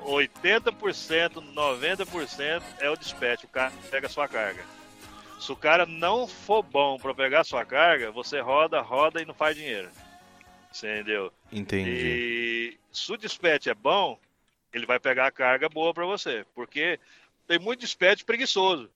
80%, 0.04 1.44
90% 1.56 2.62
é 2.80 2.90
o 2.90 2.98
dispatch, 2.98 3.44
o 3.44 3.48
cara 3.48 3.72
pega 3.92 4.08
a 4.08 4.10
sua 4.10 4.28
carga. 4.28 4.64
Se 5.40 5.52
o 5.52 5.56
cara 5.56 5.86
não 5.86 6.28
for 6.28 6.64
bom 6.64 6.98
para 6.98 7.14
pegar 7.14 7.44
sua 7.44 7.64
carga, 7.64 8.12
você 8.12 8.40
roda, 8.40 8.82
roda 8.82 9.22
e 9.22 9.26
não 9.26 9.34
faz 9.34 9.56
dinheiro. 9.56 9.90
Entendeu? 10.76 11.32
Entendi. 11.52 11.90
E 11.90 12.78
se 12.92 13.12
o 13.12 13.18
dispatch 13.18 13.68
é 13.68 13.74
bom, 13.74 14.20
ele 14.74 14.86
vai 14.86 15.00
pegar 15.00 15.28
a 15.28 15.32
carga 15.32 15.70
boa 15.70 15.94
para 15.94 16.06
você. 16.06 16.46
Porque 16.54 17.00
tem 17.48 17.60
muito 17.60 17.82
dispatch 17.82 18.24
preguiçoso. 18.24 18.90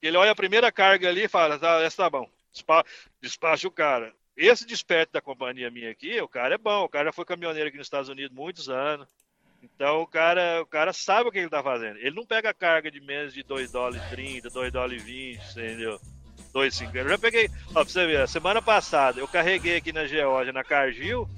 Ele 0.00 0.16
olha 0.16 0.32
a 0.32 0.36
primeira 0.36 0.72
carga 0.72 1.08
ali 1.08 1.24
e 1.24 1.28
fala, 1.28 1.58
tá, 1.58 1.80
essa 1.80 2.04
tá 2.04 2.10
bom. 2.10 2.28
Despa 2.52 2.84
despacha 3.20 3.68
o 3.68 3.70
cara. 3.70 4.14
Esse 4.36 4.66
dispatch 4.66 5.10
da 5.12 5.20
companhia 5.20 5.70
minha 5.70 5.90
aqui, 5.90 6.20
o 6.20 6.28
cara 6.28 6.54
é 6.54 6.58
bom. 6.58 6.84
O 6.84 6.88
cara 6.88 7.06
já 7.06 7.12
foi 7.12 7.24
caminhoneiro 7.24 7.68
aqui 7.68 7.78
nos 7.78 7.86
Estados 7.86 8.08
Unidos 8.08 8.36
muitos 8.36 8.68
anos. 8.68 9.06
Então 9.62 10.02
o 10.02 10.06
cara, 10.06 10.60
o 10.60 10.66
cara 10.66 10.92
sabe 10.92 11.28
o 11.28 11.32
que 11.32 11.38
ele 11.38 11.48
tá 11.48 11.62
fazendo. 11.62 11.96
Ele 11.98 12.16
não 12.16 12.26
pega 12.26 12.52
carga 12.52 12.90
de 12.90 13.00
menos 13.00 13.32
de 13.32 13.42
2 13.42 13.70
dólares 13.70 14.02
30, 14.10 14.50
2 14.50 14.72
dólares 14.72 15.02
20, 15.02 15.40
entendeu? 15.52 16.00
2,50. 16.52 16.94
Eu 16.94 17.08
já 17.08 17.18
peguei, 17.18 17.48
ó, 17.70 17.74
pra 17.74 17.84
você 17.84 18.06
ver, 18.06 18.28
semana 18.28 18.60
passada 18.60 19.20
eu 19.20 19.28
carreguei 19.28 19.76
aqui 19.76 19.92
na 19.92 20.06
Geórgia, 20.06 20.52
na 20.52 20.64
Cargill, 20.64 21.28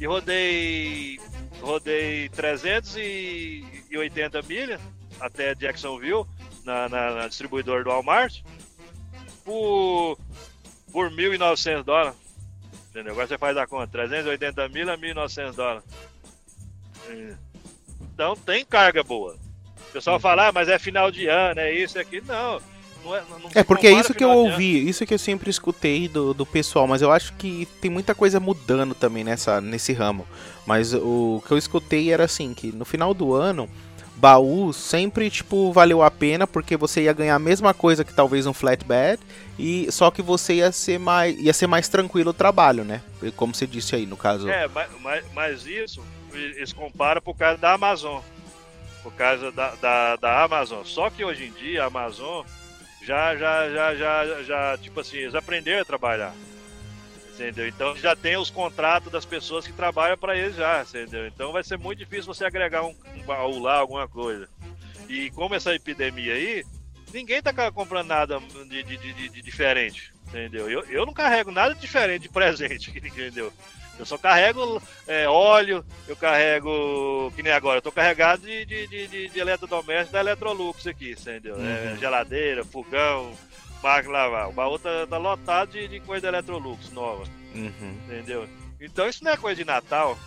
e 0.00 0.06
rodei 0.06 1.20
rodei 1.60 2.28
380 2.30 4.42
milhas 4.42 4.80
até 5.20 5.54
Jacksonville, 5.54 6.24
na, 6.64 6.88
na, 6.88 7.10
na 7.12 7.28
distribuidora 7.28 7.84
do 7.84 7.90
Walmart, 7.90 8.40
por, 9.44 10.18
por 10.90 11.10
1.900 11.10 11.84
dólares. 11.84 12.18
Entendeu? 12.90 13.12
Agora 13.12 13.26
você 13.26 13.36
faz 13.38 13.56
a 13.56 13.66
conta, 13.66 13.88
380 13.88 14.68
mil 14.68 14.90
a 14.90 14.98
1.900 14.98 15.54
dólares. 15.54 15.84
Então 18.14 18.36
tem 18.36 18.64
carga 18.64 19.02
boa. 19.02 19.36
O 19.88 19.92
pessoal 19.92 20.18
fala, 20.18 20.48
ah, 20.48 20.52
mas 20.52 20.68
é 20.68 20.78
final 20.78 21.10
de 21.10 21.26
ano, 21.26 21.60
é 21.60 21.72
isso, 21.72 21.98
é 21.98 22.00
aquilo. 22.00 22.26
Não. 22.26 22.60
Não 23.04 23.16
é, 23.16 23.22
não 23.28 23.50
é 23.52 23.64
porque 23.64 23.88
é 23.88 23.92
isso 23.92 24.14
que 24.14 24.22
eu 24.22 24.30
ouvi, 24.30 24.88
isso 24.88 25.04
que 25.04 25.12
eu 25.12 25.18
sempre 25.18 25.50
escutei 25.50 26.06
do, 26.06 26.32
do 26.32 26.46
pessoal, 26.46 26.86
mas 26.86 27.02
eu 27.02 27.10
acho 27.10 27.32
que 27.32 27.66
tem 27.80 27.90
muita 27.90 28.14
coisa 28.14 28.38
mudando 28.38 28.94
também 28.94 29.24
nessa, 29.24 29.60
nesse 29.60 29.92
ramo. 29.92 30.26
Mas 30.64 30.94
o 30.94 31.42
que 31.44 31.52
eu 31.52 31.58
escutei 31.58 32.12
era 32.12 32.24
assim, 32.24 32.54
que 32.54 32.70
no 32.70 32.84
final 32.84 33.12
do 33.12 33.34
ano, 33.34 33.68
baú 34.14 34.72
sempre, 34.72 35.28
tipo, 35.28 35.72
valeu 35.72 36.00
a 36.00 36.10
pena, 36.10 36.46
porque 36.46 36.76
você 36.76 37.02
ia 37.02 37.12
ganhar 37.12 37.34
a 37.34 37.40
mesma 37.40 37.74
coisa 37.74 38.04
que 38.04 38.14
talvez 38.14 38.46
um 38.46 38.52
flatbed, 38.52 39.20
e 39.58 39.90
só 39.90 40.08
que 40.12 40.22
você 40.22 40.54
ia 40.54 40.70
ser 40.70 40.98
mais, 41.00 41.36
ia 41.40 41.52
ser 41.52 41.66
mais 41.66 41.88
tranquilo 41.88 42.30
o 42.30 42.34
trabalho, 42.34 42.84
né? 42.84 43.02
Como 43.34 43.52
você 43.52 43.66
disse 43.66 43.96
aí, 43.96 44.06
no 44.06 44.16
caso. 44.16 44.48
É, 44.48 44.68
mas, 44.68 44.88
mas, 45.00 45.24
mas 45.34 45.66
isso, 45.66 46.00
eles 46.34 46.72
comparam 46.72 47.20
por 47.20 47.36
causa 47.36 47.58
da 47.58 47.72
Amazon. 47.72 48.22
Por 49.02 49.12
causa 49.14 49.50
da, 49.50 49.74
da, 49.76 50.16
da 50.16 50.42
Amazon. 50.42 50.84
Só 50.84 51.10
que 51.10 51.24
hoje 51.24 51.46
em 51.46 51.52
dia 51.52 51.82
a 51.82 51.86
Amazon 51.86 52.46
já, 53.02 53.34
já, 53.36 53.68
já, 53.68 53.94
já, 53.94 54.42
já, 54.42 54.78
tipo 54.78 55.00
assim, 55.00 55.18
eles 55.18 55.34
aprenderam 55.34 55.82
a 55.82 55.84
trabalhar. 55.84 56.34
Entendeu? 57.34 57.66
Então 57.66 57.96
já 57.96 58.14
tem 58.14 58.36
os 58.36 58.50
contratos 58.50 59.10
das 59.10 59.24
pessoas 59.24 59.66
que 59.66 59.72
trabalham 59.72 60.16
para 60.16 60.36
eles 60.36 60.54
já, 60.54 60.82
entendeu? 60.82 61.26
Então 61.26 61.50
vai 61.50 61.64
ser 61.64 61.78
muito 61.78 61.98
difícil 61.98 62.32
você 62.32 62.44
agregar 62.44 62.84
um, 62.84 62.94
um 63.16 63.22
baú 63.22 63.58
lá, 63.58 63.76
alguma 63.78 64.06
coisa. 64.06 64.48
E 65.08 65.30
como 65.30 65.54
essa 65.54 65.74
epidemia 65.74 66.34
aí, 66.34 66.64
ninguém 67.12 67.42
tá 67.42 67.52
comprando 67.72 68.06
nada 68.06 68.40
de, 68.68 68.82
de, 68.82 68.96
de, 68.96 69.28
de 69.28 69.42
diferente, 69.42 70.12
entendeu? 70.28 70.70
Eu, 70.70 70.84
eu 70.84 71.06
não 71.06 71.12
carrego 71.12 71.50
nada 71.50 71.74
diferente 71.74 72.22
de 72.22 72.28
presente, 72.28 72.90
entendeu? 72.96 73.52
Eu 73.98 74.06
só 74.06 74.16
carrego 74.16 74.82
é, 75.06 75.28
óleo, 75.28 75.84
eu 76.08 76.16
carrego, 76.16 77.32
que 77.36 77.42
nem 77.42 77.52
agora, 77.52 77.78
eu 77.78 77.82
tô 77.82 77.92
carregado 77.92 78.42
de, 78.42 78.64
de, 78.64 78.86
de, 78.86 79.28
de 79.28 79.38
eletrodoméstico 79.38 80.12
da 80.12 80.20
Electrolux 80.20 80.86
aqui, 80.86 81.12
entendeu? 81.12 81.56
É, 81.56 81.58
uhum. 81.58 81.94
É, 81.94 81.96
geladeira, 81.98 82.64
fogão, 82.64 83.32
máquina 83.82 84.12
lavar. 84.12 84.48
O 84.48 84.52
baú 84.52 84.78
tá, 84.78 85.06
tá 85.08 85.18
lotado 85.18 85.72
de, 85.72 85.88
de 85.88 86.00
coisa 86.00 86.22
da 86.22 86.28
Electrolux 86.28 86.90
nova. 86.90 87.24
Uhum. 87.54 87.98
Entendeu? 88.06 88.48
Então 88.80 89.08
isso 89.08 89.22
não 89.22 89.32
é 89.32 89.36
coisa 89.36 89.56
de 89.56 89.64
Natal. 89.64 90.18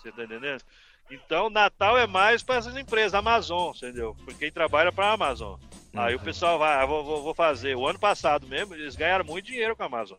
Você 0.00 0.12
tá 0.12 0.24
entendendo? 0.24 0.62
Então 1.10 1.48
Natal 1.48 1.96
é 1.96 2.06
mais 2.06 2.42
para 2.42 2.56
essas 2.56 2.76
empresas, 2.76 3.14
Amazon, 3.14 3.74
entendeu? 3.74 4.14
Porque 4.24 4.34
quem 4.34 4.52
trabalha 4.52 4.92
para 4.92 5.06
a 5.06 5.12
Amazon. 5.12 5.58
Uhum. 5.92 6.00
Aí 6.00 6.14
o 6.14 6.18
uhum. 6.18 6.24
pessoal 6.24 6.58
vai, 6.58 6.82
ah, 6.82 6.86
vou, 6.86 7.04
vou, 7.04 7.22
vou 7.22 7.34
fazer. 7.34 7.76
O 7.76 7.86
ano 7.86 7.98
passado 7.98 8.46
mesmo, 8.46 8.74
eles 8.74 8.96
ganharam 8.96 9.24
muito 9.24 9.46
dinheiro 9.46 9.74
com 9.74 9.82
a 9.82 9.86
Amazon. 9.86 10.18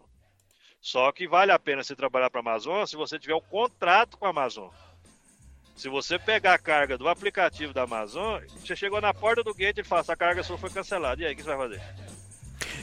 Só 0.86 1.11
que 1.11 1.27
vale 1.27 1.51
a 1.51 1.57
pena 1.57 1.83
você 1.83 1.95
trabalhar 1.95 2.29
para 2.29 2.41
a 2.41 2.43
Amazon 2.43 2.86
se 2.86 2.95
você 2.95 3.17
tiver 3.17 3.33
um 3.33 3.41
contrato 3.41 4.19
com 4.19 4.27
a 4.27 4.29
Amazon. 4.29 4.69
Se 5.75 5.89
você 5.89 6.19
pegar 6.19 6.53
a 6.53 6.59
carga 6.59 6.95
do 6.95 7.07
aplicativo 7.07 7.73
da 7.73 7.81
Amazon, 7.81 8.39
você 8.59 8.75
chegou 8.75 9.01
na 9.01 9.11
porta 9.11 9.43
do 9.43 9.51
gate 9.51 9.79
e 9.79 9.83
fala: 9.83 10.01
essa 10.01 10.15
carga 10.15 10.43
sua 10.43 10.59
foi 10.59 10.69
cancelada. 10.69 11.23
E 11.23 11.25
aí, 11.25 11.33
o 11.33 11.36
que 11.36 11.41
você 11.41 11.55
vai 11.55 11.57
fazer? 11.57 11.81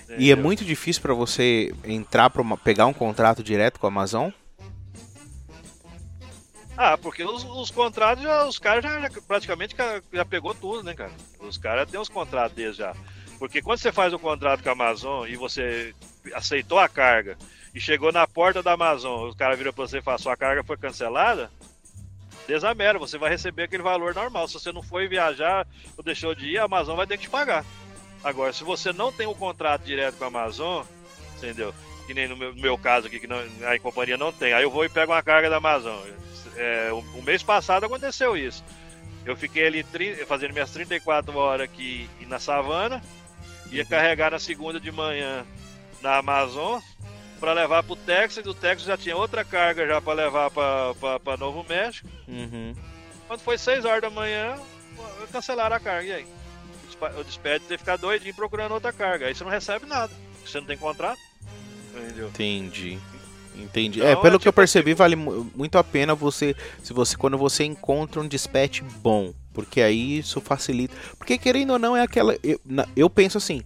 Entendeu? 0.02 0.16
E 0.18 0.32
é 0.32 0.34
muito 0.34 0.64
difícil 0.64 1.00
para 1.00 1.14
você 1.14 1.72
entrar 1.84 2.28
para 2.28 2.42
pegar 2.56 2.86
um 2.86 2.92
contrato 2.92 3.40
direto 3.40 3.78
com 3.78 3.86
a 3.86 3.88
Amazon? 3.88 4.30
Ah, 6.76 6.98
porque 6.98 7.22
os, 7.22 7.44
os 7.44 7.70
contratos, 7.70 8.24
já, 8.24 8.44
os 8.46 8.58
caras 8.58 8.82
já, 8.82 9.00
já, 9.00 9.22
praticamente 9.22 9.76
já 10.12 10.24
pegou 10.24 10.56
tudo, 10.56 10.82
né, 10.82 10.92
cara? 10.92 11.12
Os 11.38 11.56
caras 11.56 11.88
têm 11.88 12.00
os 12.00 12.08
contratos 12.08 12.56
deles 12.56 12.74
já. 12.74 12.96
Porque 13.38 13.62
quando 13.62 13.78
você 13.78 13.92
faz 13.92 14.12
o 14.12 14.16
um 14.16 14.18
contrato 14.18 14.60
com 14.60 14.70
a 14.70 14.72
Amazon 14.72 15.28
e 15.28 15.36
você 15.36 15.94
aceitou 16.34 16.80
a 16.80 16.88
carga 16.88 17.38
e 17.74 17.80
chegou 17.80 18.12
na 18.12 18.26
porta 18.26 18.62
da 18.62 18.72
Amazon, 18.72 19.30
o 19.30 19.36
cara 19.36 19.56
vira 19.56 19.72
pra 19.72 19.86
você 19.86 19.98
e 19.98 20.02
fala, 20.02 20.18
sua 20.18 20.36
carga 20.36 20.62
foi 20.62 20.76
cancelada, 20.76 21.50
desamera, 22.46 22.98
você 22.98 23.16
vai 23.16 23.30
receber 23.30 23.64
aquele 23.64 23.82
valor 23.82 24.14
normal. 24.14 24.46
Se 24.48 24.54
você 24.54 24.72
não 24.72 24.82
foi 24.82 25.08
viajar 25.08 25.66
ou 25.96 26.04
deixou 26.04 26.34
de 26.34 26.50
ir, 26.50 26.58
a 26.58 26.64
Amazon 26.64 26.96
vai 26.96 27.06
ter 27.06 27.16
que 27.16 27.24
te 27.24 27.30
pagar. 27.30 27.64
Agora, 28.22 28.52
se 28.52 28.62
você 28.62 28.92
não 28.92 29.10
tem 29.12 29.26
um 29.26 29.34
contrato 29.34 29.82
direto 29.82 30.16
com 30.16 30.24
a 30.24 30.28
Amazon, 30.28 30.84
entendeu? 31.36 31.74
Que 32.06 32.14
nem 32.14 32.28
no 32.28 32.36
meu, 32.36 32.54
no 32.54 32.60
meu 32.60 32.78
caso 32.78 33.06
aqui, 33.06 33.18
que 33.18 33.26
não, 33.26 33.38
a 33.66 33.78
companhia 33.78 34.16
não 34.16 34.32
tem, 34.32 34.52
aí 34.52 34.62
eu 34.62 34.70
vou 34.70 34.84
e 34.84 34.88
pego 34.88 35.12
uma 35.12 35.22
carga 35.22 35.50
da 35.50 35.56
Amazon. 35.56 35.98
É, 36.56 36.92
o, 36.92 36.98
o, 36.98 37.22
mês 37.22 37.42
passado 37.42 37.86
aconteceu 37.86 38.36
isso. 38.36 38.62
Eu 39.24 39.36
fiquei 39.36 39.66
ali 39.66 39.84
fazendo 40.26 40.52
minhas 40.52 40.70
34 40.70 41.36
horas 41.36 41.64
aqui 41.64 42.08
na 42.26 42.38
savana, 42.38 43.02
ia 43.70 43.84
carregar 43.84 44.32
na 44.32 44.38
segunda 44.38 44.78
de 44.78 44.90
manhã 44.92 45.46
na 46.02 46.16
Amazon, 46.16 46.80
para 47.42 47.54
levar 47.54 47.82
para 47.82 47.92
o 47.92 47.96
Texas. 47.96 48.46
O 48.46 48.54
Texas 48.54 48.86
já 48.86 48.96
tinha 48.96 49.16
outra 49.16 49.44
carga 49.44 49.84
já 49.84 50.00
para 50.00 50.12
levar 50.12 50.48
para 50.48 51.36
Novo 51.36 51.66
México. 51.68 52.08
Uhum. 52.28 52.72
Quando 53.26 53.40
foi 53.40 53.58
6 53.58 53.84
horas 53.84 54.00
da 54.00 54.10
manhã, 54.10 54.54
cancelaram 55.32 55.74
a 55.74 55.80
carga. 55.80 56.06
E 56.06 56.12
aí? 56.12 56.26
O 57.18 57.24
despede 57.24 57.64
ter 57.64 57.78
ficar 57.78 57.96
doidinho 57.96 58.32
procurando 58.32 58.70
outra 58.70 58.92
carga. 58.92 59.26
Aí 59.26 59.34
você 59.34 59.42
não 59.42 59.50
recebe 59.50 59.86
nada. 59.86 60.12
Você 60.46 60.60
não 60.60 60.68
tem 60.68 60.78
contrato. 60.78 61.18
Entendeu? 61.92 62.28
Entendi. 62.28 62.96
Entendi. 63.56 63.98
Então, 63.98 64.08
é, 64.08 64.14
pelo 64.14 64.36
é, 64.36 64.38
que 64.38 64.46
eu 64.46 64.52
tipo 64.52 64.60
percebi, 64.60 64.92
assim, 64.92 64.98
vale 64.98 65.16
muito 65.16 65.76
a 65.76 65.82
pena 65.82 66.14
você, 66.14 66.54
se 66.80 66.92
você 66.92 67.16
quando 67.16 67.36
você 67.36 67.64
encontra 67.64 68.20
um 68.20 68.28
dispatch 68.28 68.82
bom, 69.02 69.34
porque 69.52 69.82
aí 69.82 70.18
isso 70.18 70.40
facilita. 70.40 70.94
Porque 71.18 71.36
querendo 71.36 71.72
ou 71.72 71.78
não 71.78 71.96
é 71.96 72.02
aquela, 72.02 72.38
eu, 72.40 72.60
eu 72.94 73.10
penso 73.10 73.36
assim, 73.36 73.62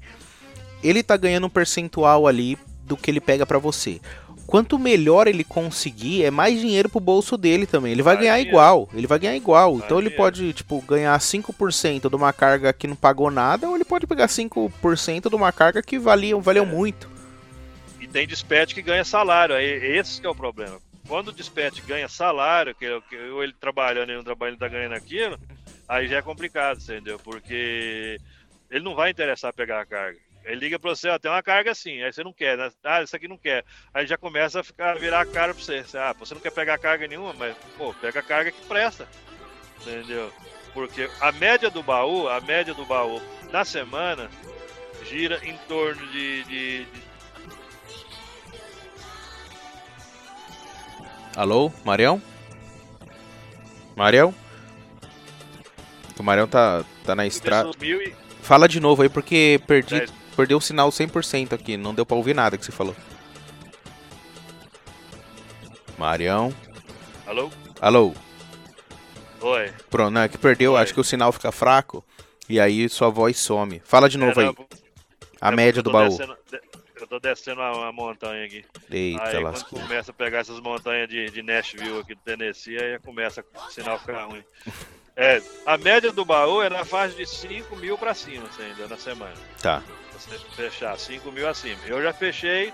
ele 0.82 1.02
tá 1.02 1.16
ganhando 1.16 1.46
um 1.46 1.50
percentual 1.50 2.26
ali 2.26 2.58
do 2.86 2.96
que 2.96 3.10
ele 3.10 3.20
pega 3.20 3.44
para 3.44 3.58
você. 3.58 4.00
Quanto 4.46 4.78
melhor 4.78 5.26
ele 5.26 5.42
conseguir, 5.42 6.24
é 6.24 6.30
mais 6.30 6.60
dinheiro 6.60 6.88
pro 6.88 7.00
bolso 7.00 7.36
dele 7.36 7.66
também. 7.66 7.90
Ele 7.90 8.02
vai 8.02 8.16
ganhar 8.16 8.38
igual. 8.38 8.88
Ele 8.94 9.06
vai 9.06 9.18
ganhar 9.18 9.36
igual. 9.36 9.76
Então 9.76 9.98
ele 9.98 10.08
pode, 10.10 10.52
tipo, 10.52 10.80
ganhar 10.82 11.18
5% 11.18 12.08
de 12.08 12.14
uma 12.14 12.32
carga 12.32 12.72
que 12.72 12.86
não 12.86 12.94
pagou 12.94 13.28
nada, 13.28 13.68
ou 13.68 13.74
ele 13.74 13.84
pode 13.84 14.06
pegar 14.06 14.28
5% 14.28 15.28
de 15.28 15.34
uma 15.34 15.50
carga 15.50 15.82
que 15.82 15.98
valia, 15.98 16.36
valeu 16.38 16.62
é. 16.62 16.66
muito. 16.66 17.10
E 18.00 18.06
tem 18.06 18.26
dispatch 18.26 18.72
que 18.72 18.82
ganha 18.82 19.04
salário. 19.04 19.56
Esse 19.58 20.20
que 20.20 20.26
é 20.26 20.30
o 20.30 20.34
problema. 20.34 20.78
Quando 21.08 21.28
o 21.28 21.32
dispatch 21.32 21.80
ganha 21.80 22.08
salário, 22.08 22.74
que, 22.74 22.86
que 23.08 23.16
ou 23.30 23.42
ele 23.42 23.54
trabalhando 23.60 24.12
e 24.12 24.16
não 24.16 24.22
trabalhando, 24.22 24.54
ele 24.54 24.60
tá 24.60 24.68
ganhando 24.68 24.94
aquilo, 24.94 25.38
aí 25.88 26.06
já 26.06 26.18
é 26.18 26.22
complicado, 26.22 26.78
entendeu? 26.80 27.18
Porque 27.18 28.20
ele 28.70 28.84
não 28.84 28.94
vai 28.94 29.10
interessar 29.10 29.52
pegar 29.52 29.80
a 29.80 29.86
carga. 29.86 30.18
Ele 30.46 30.60
liga 30.60 30.78
pra 30.78 30.90
você, 30.90 31.08
ó, 31.08 31.18
tem 31.18 31.28
uma 31.28 31.42
carga 31.42 31.72
assim, 31.72 32.00
aí 32.02 32.12
você 32.12 32.22
não 32.22 32.32
quer, 32.32 32.56
né? 32.56 32.70
Ah, 32.84 33.02
isso 33.02 33.16
aqui 33.16 33.26
não 33.26 33.36
quer. 33.36 33.64
Aí 33.92 34.06
já 34.06 34.16
começa 34.16 34.60
a 34.60 34.64
ficar, 34.64 34.96
virar 34.96 35.22
a 35.22 35.26
cara 35.26 35.52
pra 35.52 35.62
você. 35.62 35.84
Ah, 35.94 36.14
você 36.16 36.34
não 36.34 36.40
quer 36.40 36.52
pegar 36.52 36.78
carga 36.78 37.08
nenhuma, 37.08 37.32
mas, 37.32 37.56
pô, 37.76 37.92
pega 37.94 38.20
a 38.20 38.22
carga 38.22 38.52
que 38.52 38.64
presta. 38.66 39.08
Entendeu? 39.80 40.32
Porque 40.72 41.10
a 41.20 41.32
média 41.32 41.68
do 41.68 41.82
baú, 41.82 42.28
a 42.28 42.40
média 42.40 42.72
do 42.72 42.84
baú 42.84 43.20
na 43.50 43.64
semana 43.64 44.30
gira 45.04 45.40
em 45.44 45.56
torno 45.66 46.06
de, 46.12 46.44
de, 46.44 46.84
de... 46.84 47.02
Alô, 51.34 51.72
Marião? 51.84 52.22
Marião? 53.96 54.32
O 56.16 56.22
Marião 56.22 56.46
tá, 56.46 56.84
tá 57.04 57.16
na 57.16 57.26
estrada. 57.26 57.68
Fala 58.42 58.68
de 58.68 58.78
novo 58.78 59.02
aí 59.02 59.08
porque 59.08 59.60
perdi. 59.66 59.98
10 59.98 60.25
perdeu 60.36 60.58
o 60.58 60.60
sinal 60.60 60.90
100% 60.90 61.54
aqui, 61.54 61.76
não 61.76 61.94
deu 61.94 62.04
pra 62.04 62.16
ouvir 62.16 62.34
nada 62.34 62.58
que 62.58 62.64
você 62.64 62.70
falou. 62.70 62.94
Marião. 65.98 66.54
Alô? 67.26 67.50
Alô? 67.80 68.14
Oi. 69.40 69.72
Pronto, 69.90 70.10
não, 70.12 70.20
é 70.20 70.28
que 70.28 70.36
perdeu, 70.36 70.74
Oi. 70.74 70.82
acho 70.82 70.92
que 70.92 71.00
o 71.00 71.04
sinal 71.04 71.32
fica 71.32 71.50
fraco 71.50 72.04
e 72.48 72.60
aí 72.60 72.88
sua 72.88 73.08
voz 73.08 73.38
some. 73.38 73.80
Fala 73.84 74.08
de 74.08 74.18
novo 74.18 74.40
é, 74.40 74.44
aí. 74.44 74.54
Não, 74.54 74.66
a 75.40 75.50
média 75.50 75.82
do 75.82 75.90
baú. 75.90 76.08
Descendo, 76.08 76.36
eu 77.00 77.06
tô 77.06 77.18
descendo 77.18 77.60
uma, 77.60 77.92
montanha 77.92 78.44
aqui. 78.44 78.64
Eita, 78.90 79.24
aí 79.24 79.42
quando 79.42 79.64
começa 79.64 80.10
a 80.10 80.14
pegar 80.14 80.38
essas 80.40 80.60
montanhas 80.60 81.08
de, 81.08 81.30
de 81.30 81.42
Nashville 81.42 82.00
aqui 82.00 82.14
do 82.14 82.20
Tennessee, 82.20 82.78
aí 82.78 82.98
começa 82.98 83.44
o 83.54 83.70
sinal 83.70 83.98
ficar 83.98 84.24
ruim. 84.26 84.44
É, 85.18 85.40
a 85.64 85.78
média 85.78 86.12
do 86.12 86.26
baú 86.26 86.60
é 86.60 86.68
na 86.68 86.84
faixa 86.84 87.16
de 87.16 87.24
5 87.24 87.74
mil 87.76 87.96
pra 87.96 88.12
cima, 88.12 88.46
ainda, 88.60 88.86
na 88.86 88.98
semana. 88.98 89.32
Tá 89.62 89.82
fechar 90.54 90.98
5 90.98 91.30
mil 91.32 91.48
acima. 91.48 91.80
Eu 91.86 92.02
já 92.02 92.12
fechei, 92.12 92.72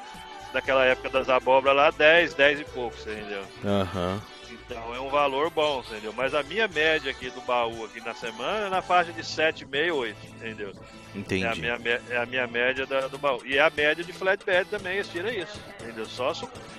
naquela 0.52 0.84
época 0.84 1.08
das 1.08 1.28
abóboras 1.28 1.76
lá, 1.76 1.90
10, 1.90 2.34
10 2.34 2.60
e 2.60 2.64
pouco, 2.64 2.96
entendeu? 3.00 3.42
Aham. 3.64 4.14
Uhum. 4.14 4.32
Então 4.52 4.94
é 4.94 5.00
um 5.00 5.08
valor 5.08 5.50
bom, 5.50 5.82
entendeu? 5.86 6.12
Mas 6.12 6.34
a 6.34 6.42
minha 6.42 6.68
média 6.68 7.10
aqui 7.10 7.30
do 7.30 7.40
baú 7.40 7.84
aqui 7.84 8.00
na 8.00 8.14
semana 8.14 8.66
é 8.66 8.70
na 8.70 8.82
faixa 8.82 9.12
de 9.12 9.22
7,5, 9.22 9.94
8, 9.94 10.16
entendeu? 10.36 10.72
Entendi. 11.14 11.44
É 11.44 11.48
a 11.48 11.54
minha, 11.78 12.00
é 12.10 12.16
a 12.16 12.26
minha 12.26 12.46
média 12.46 12.86
da, 12.86 13.08
do 13.08 13.18
baú. 13.18 13.40
E 13.44 13.56
é 13.56 13.60
a 13.60 13.70
média 13.70 14.04
de 14.04 14.12
flatbed 14.12 14.68
também, 14.68 14.98
estira 14.98 15.32
isso, 15.32 15.58
entendeu? 15.80 16.06
Só, 16.06 16.32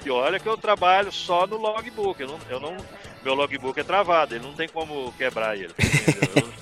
e 0.05 0.09
olha 0.09 0.39
que 0.39 0.47
eu 0.47 0.57
trabalho 0.57 1.11
só 1.11 1.45
no 1.47 1.57
logbook, 1.57 2.21
eu 2.21 2.27
não, 2.27 2.39
eu 2.49 2.59
não, 2.59 2.77
meu 3.23 3.33
logbook 3.33 3.79
é 3.79 3.83
travado, 3.83 4.35
ele 4.35 4.45
não 4.45 4.53
tem 4.53 4.67
como 4.67 5.11
quebrar 5.13 5.55
ele, 5.55 5.73
entendeu? 5.79 6.53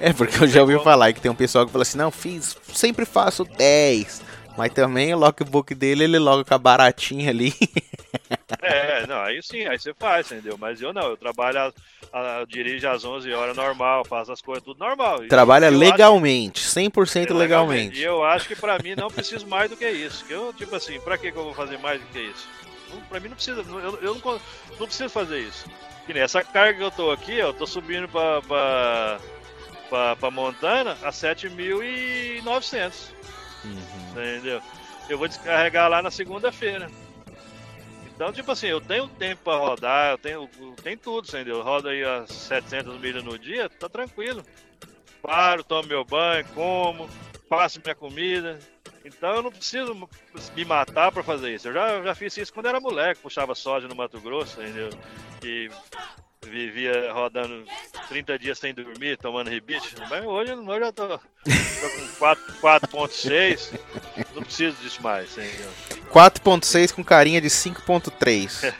É, 0.00 0.12
porque 0.12 0.42
eu 0.44 0.48
já 0.48 0.60
ouvi 0.60 0.78
falar 0.82 1.12
que 1.12 1.20
tem 1.20 1.30
um 1.30 1.34
pessoal 1.34 1.66
que 1.66 1.72
fala 1.72 1.82
assim, 1.82 1.98
não, 1.98 2.10
fiz, 2.10 2.56
sempre 2.72 3.04
faço 3.04 3.44
10. 3.44 4.22
Mas 4.56 4.72
também 4.72 5.14
o 5.14 5.18
logbook 5.18 5.74
dele, 5.74 6.04
ele 6.04 6.18
logo 6.18 6.44
com 6.44 6.54
a 6.54 6.58
baratinha 6.58 7.30
ali. 7.30 7.52
É, 8.62 9.06
não, 9.06 9.20
aí 9.20 9.42
sim, 9.42 9.66
aí 9.66 9.78
você 9.78 9.92
faz, 9.92 10.30
entendeu? 10.30 10.56
Mas 10.58 10.80
eu 10.80 10.92
não, 10.92 11.10
eu 11.10 11.16
trabalho, 11.16 11.58
a, 12.12 12.40
a, 12.40 12.44
dirijo 12.44 12.88
às 12.88 13.04
11 13.04 13.32
horas 13.32 13.56
normal, 13.56 14.04
faço 14.04 14.32
as 14.32 14.40
coisas 14.40 14.64
tudo 14.64 14.78
normal. 14.78 15.26
Trabalha 15.28 15.66
eu 15.66 15.78
legalmente, 15.78 16.62
100% 16.62 17.24
acho, 17.24 17.34
legalmente. 17.34 17.98
E 17.98 18.02
eu 18.02 18.24
acho 18.24 18.48
que 18.48 18.56
pra 18.56 18.78
mim 18.78 18.94
não 18.96 19.10
preciso 19.10 19.46
mais 19.46 19.70
do 19.70 19.76
que 19.76 19.88
isso. 19.88 20.24
Que 20.24 20.32
eu, 20.32 20.52
tipo 20.52 20.74
assim, 20.74 20.98
pra 21.00 21.18
que, 21.18 21.30
que 21.30 21.38
eu 21.38 21.44
vou 21.44 21.54
fazer 21.54 21.78
mais 21.78 22.00
do 22.00 22.06
que 22.08 22.20
isso? 22.20 22.48
Pra 23.08 23.20
mim 23.20 23.28
não 23.28 23.36
precisa, 23.36 23.62
eu, 23.62 23.98
eu 24.00 24.14
não, 24.14 24.40
não 24.78 24.86
preciso 24.86 25.10
fazer 25.10 25.40
isso. 25.40 25.66
Que 26.06 26.14
nem 26.14 26.22
essa 26.22 26.42
carga 26.42 26.78
que 26.78 26.84
eu 26.84 26.90
tô 26.90 27.10
aqui, 27.10 27.34
eu 27.34 27.52
tô 27.52 27.66
subindo 27.66 28.08
pra, 28.08 28.40
pra, 28.42 29.20
pra, 29.88 30.16
pra 30.16 30.30
Montana 30.30 30.92
a 31.02 31.10
7.900. 31.10 33.12
Uhum. 33.64 33.80
Entendeu? 34.10 34.60
Eu 35.08 35.18
vou 35.18 35.28
descarregar 35.28 35.88
lá 35.88 36.02
na 36.02 36.10
segunda-feira. 36.10 36.90
Então, 38.16 38.32
tipo 38.32 38.50
assim, 38.50 38.68
eu 38.68 38.80
tenho 38.80 39.06
tempo 39.08 39.42
para 39.44 39.58
rodar, 39.58 40.12
eu 40.12 40.18
tenho, 40.18 40.48
tem 40.82 40.96
tudo, 40.96 41.28
entendeu? 41.28 41.62
Roda 41.62 41.90
aí 41.90 42.02
as 42.02 42.32
700 42.32 42.98
milhas 42.98 43.22
no 43.22 43.38
dia, 43.38 43.68
tá 43.68 43.90
tranquilo. 43.90 44.42
Paro, 45.20 45.62
tomo 45.62 45.88
meu 45.88 46.02
banho, 46.02 46.46
como, 46.54 47.10
faço 47.46 47.78
minha 47.84 47.94
comida. 47.94 48.58
Então 49.04 49.36
eu 49.36 49.42
não 49.42 49.52
preciso 49.52 50.08
me 50.56 50.64
matar 50.64 51.12
para 51.12 51.22
fazer 51.22 51.54
isso. 51.54 51.68
Eu 51.68 51.74
já, 51.74 52.02
já 52.02 52.14
fiz 52.14 52.34
isso 52.38 52.52
quando 52.52 52.66
era 52.66 52.80
moleque, 52.80 53.20
puxava 53.20 53.54
soja 53.54 53.86
no 53.86 53.94
Mato 53.94 54.18
Grosso, 54.18 54.62
entendeu? 54.62 54.88
E 55.44 55.70
vivia 56.48 57.12
rodando 57.12 57.64
30 58.08 58.38
dias 58.38 58.58
sem 58.58 58.74
dormir, 58.74 59.16
tomando 59.18 59.50
rebite. 59.50 59.94
Mas 60.08 60.24
hoje, 60.24 60.52
hoje 60.52 60.80
eu 60.80 60.92
tô, 60.92 61.08
tô 61.08 61.18
com 61.18 62.26
4.6, 62.60 63.78
não 64.34 64.42
preciso 64.42 64.76
disso 64.82 65.02
mais, 65.02 65.32
entendeu? 65.32 65.70
4.6 66.12 66.92
com 66.92 67.04
carinha 67.04 67.40
de 67.40 67.48
5.3. 67.48 68.74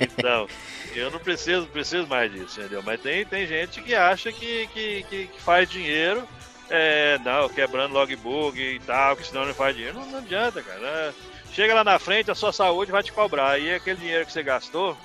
então, 0.00 0.48
eu 0.94 1.10
não 1.10 1.18
preciso, 1.18 1.66
preciso 1.66 2.06
mais 2.06 2.32
disso, 2.32 2.60
entendeu? 2.60 2.82
Mas 2.82 3.00
tem, 3.00 3.24
tem 3.24 3.46
gente 3.46 3.82
que 3.82 3.94
acha 3.94 4.32
que, 4.32 4.66
que, 4.68 5.02
que, 5.08 5.26
que 5.26 5.40
faz 5.40 5.68
dinheiro, 5.68 6.26
é, 6.70 7.18
não, 7.24 7.48
quebrando 7.48 7.92
logbook 7.92 8.58
e 8.58 8.80
tal, 8.80 9.16
que 9.16 9.26
senão 9.26 9.44
não 9.44 9.54
faz 9.54 9.74
dinheiro. 9.74 9.98
Não, 9.98 10.06
não 10.06 10.18
adianta, 10.18 10.62
cara. 10.62 11.14
Chega 11.52 11.74
lá 11.74 11.84
na 11.84 11.98
frente, 11.98 12.30
a 12.30 12.34
sua 12.34 12.52
saúde 12.52 12.90
vai 12.90 13.02
te 13.02 13.12
cobrar. 13.12 13.58
E 13.60 13.74
aquele 13.74 14.00
dinheiro 14.00 14.26
que 14.26 14.32
você 14.32 14.42
gastou, 14.42 14.96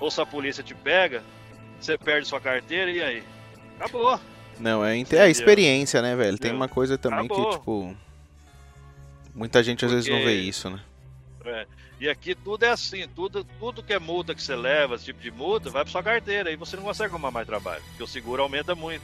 ou 0.00 0.10
se 0.10 0.20
a 0.20 0.26
polícia 0.26 0.62
te 0.62 0.74
pega, 0.74 1.22
você 1.80 1.96
perde 1.98 2.26
sua 2.26 2.40
carteira 2.40 2.90
e 2.90 3.02
aí? 3.02 3.22
Acabou. 3.78 4.18
Não, 4.58 4.84
é, 4.84 5.00
é 5.00 5.20
a 5.20 5.28
experiência, 5.28 6.00
né, 6.00 6.14
velho? 6.14 6.38
Tem 6.38 6.52
uma 6.52 6.68
coisa 6.68 6.96
também 6.96 7.26
Acabou. 7.26 7.50
que, 7.50 7.58
tipo. 7.58 7.96
Muita 9.34 9.62
gente 9.62 9.84
às 9.84 9.90
Porque... 9.90 10.08
vezes 10.08 10.10
não 10.10 10.24
vê 10.24 10.34
isso, 10.36 10.70
né? 10.70 10.80
É. 11.44 11.66
E 12.00 12.08
aqui 12.08 12.34
tudo 12.34 12.64
é 12.64 12.70
assim, 12.70 13.06
tudo, 13.14 13.44
tudo 13.58 13.82
que 13.82 13.92
é 13.92 13.98
multa 13.98 14.34
que 14.34 14.42
você 14.42 14.54
leva, 14.54 14.94
esse 14.94 15.06
tipo 15.06 15.20
de 15.20 15.30
multa, 15.30 15.70
vai 15.70 15.82
para 15.82 15.90
sua 15.90 16.02
carteira 16.02 16.50
e 16.50 16.56
você 16.56 16.76
não 16.76 16.82
consegue 16.82 17.10
arrumar 17.10 17.30
mais 17.30 17.46
trabalho, 17.46 17.82
porque 17.88 18.02
o 18.02 18.06
seguro 18.06 18.42
aumenta 18.42 18.74
muito. 18.74 19.02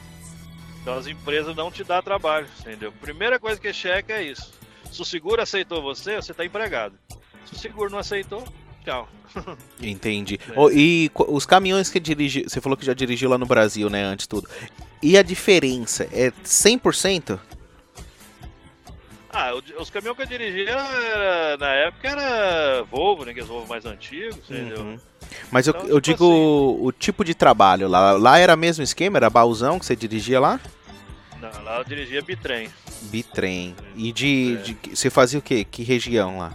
Então 0.81 0.95
as 0.95 1.07
empresas 1.07 1.55
não 1.55 1.71
te 1.71 1.83
dão 1.83 2.01
trabalho, 2.01 2.47
entendeu? 2.59 2.91
Primeira 2.91 3.39
coisa 3.39 3.59
que 3.59 3.71
checa 3.71 4.13
é 4.13 4.23
isso. 4.23 4.51
Se 4.91 5.01
o 5.01 5.05
seguro 5.05 5.41
aceitou 5.41 5.81
você, 5.81 6.15
você 6.15 6.31
está 6.31 6.45
empregado. 6.45 6.97
Se 7.45 7.53
o 7.53 7.57
seguro 7.57 7.89
não 7.89 7.99
aceitou, 7.99 8.45
tchau. 8.83 9.09
Entendi. 9.81 10.39
Oh, 10.55 10.69
e 10.69 11.09
os 11.15 11.45
caminhões 11.45 11.89
que 11.89 11.99
dirige, 11.99 12.43
você 12.43 12.59
falou 12.59 12.77
que 12.77 12.85
já 12.85 12.93
dirigiu 12.93 13.29
lá 13.29 13.37
no 13.37 13.45
Brasil, 13.45 13.89
né, 13.89 14.03
antes 14.03 14.27
tudo. 14.27 14.49
E 15.01 15.17
a 15.17 15.23
diferença 15.23 16.07
é 16.11 16.31
100%? 16.43 17.39
Ah, 19.33 19.53
os 19.79 19.89
caminhões 19.89 20.17
que 20.17 20.23
eu 20.23 20.27
dirigi 20.27 20.67
era, 20.67 21.55
na 21.57 21.69
época 21.69 22.09
era 22.09 22.83
Volvo, 22.83 23.23
né? 23.23 23.33
Que 23.33 23.39
é 23.39 23.43
os 23.43 23.47
Volvo 23.47 23.67
mais 23.67 23.85
antigos, 23.85 24.37
entendeu? 24.49 24.81
Uhum. 24.81 24.99
Mas 25.49 25.67
então, 25.67 25.81
eu, 25.83 25.87
eu 25.87 26.01
tipo 26.01 26.17
digo 26.17 26.25
assim, 26.25 26.85
o 26.85 26.91
tipo 26.91 27.23
de 27.23 27.33
trabalho 27.33 27.87
lá. 27.87 28.11
Lá 28.11 28.37
era 28.37 28.57
mesmo 28.57 28.83
esquema? 28.83 29.17
Era 29.17 29.29
baúzão 29.29 29.79
que 29.79 29.85
você 29.85 29.95
dirigia 29.95 30.37
lá? 30.37 30.59
Não, 31.39 31.63
lá 31.63 31.77
eu 31.77 31.83
dirigia 31.85 32.21
bitrem. 32.21 32.69
Bitrem. 33.03 33.73
E 33.95 34.11
de, 34.11 34.57
é. 34.59 34.61
de, 34.61 34.95
Você 34.95 35.09
fazia 35.09 35.39
o 35.39 35.41
quê? 35.41 35.63
Que 35.63 35.81
região 35.81 36.37
lá? 36.37 36.53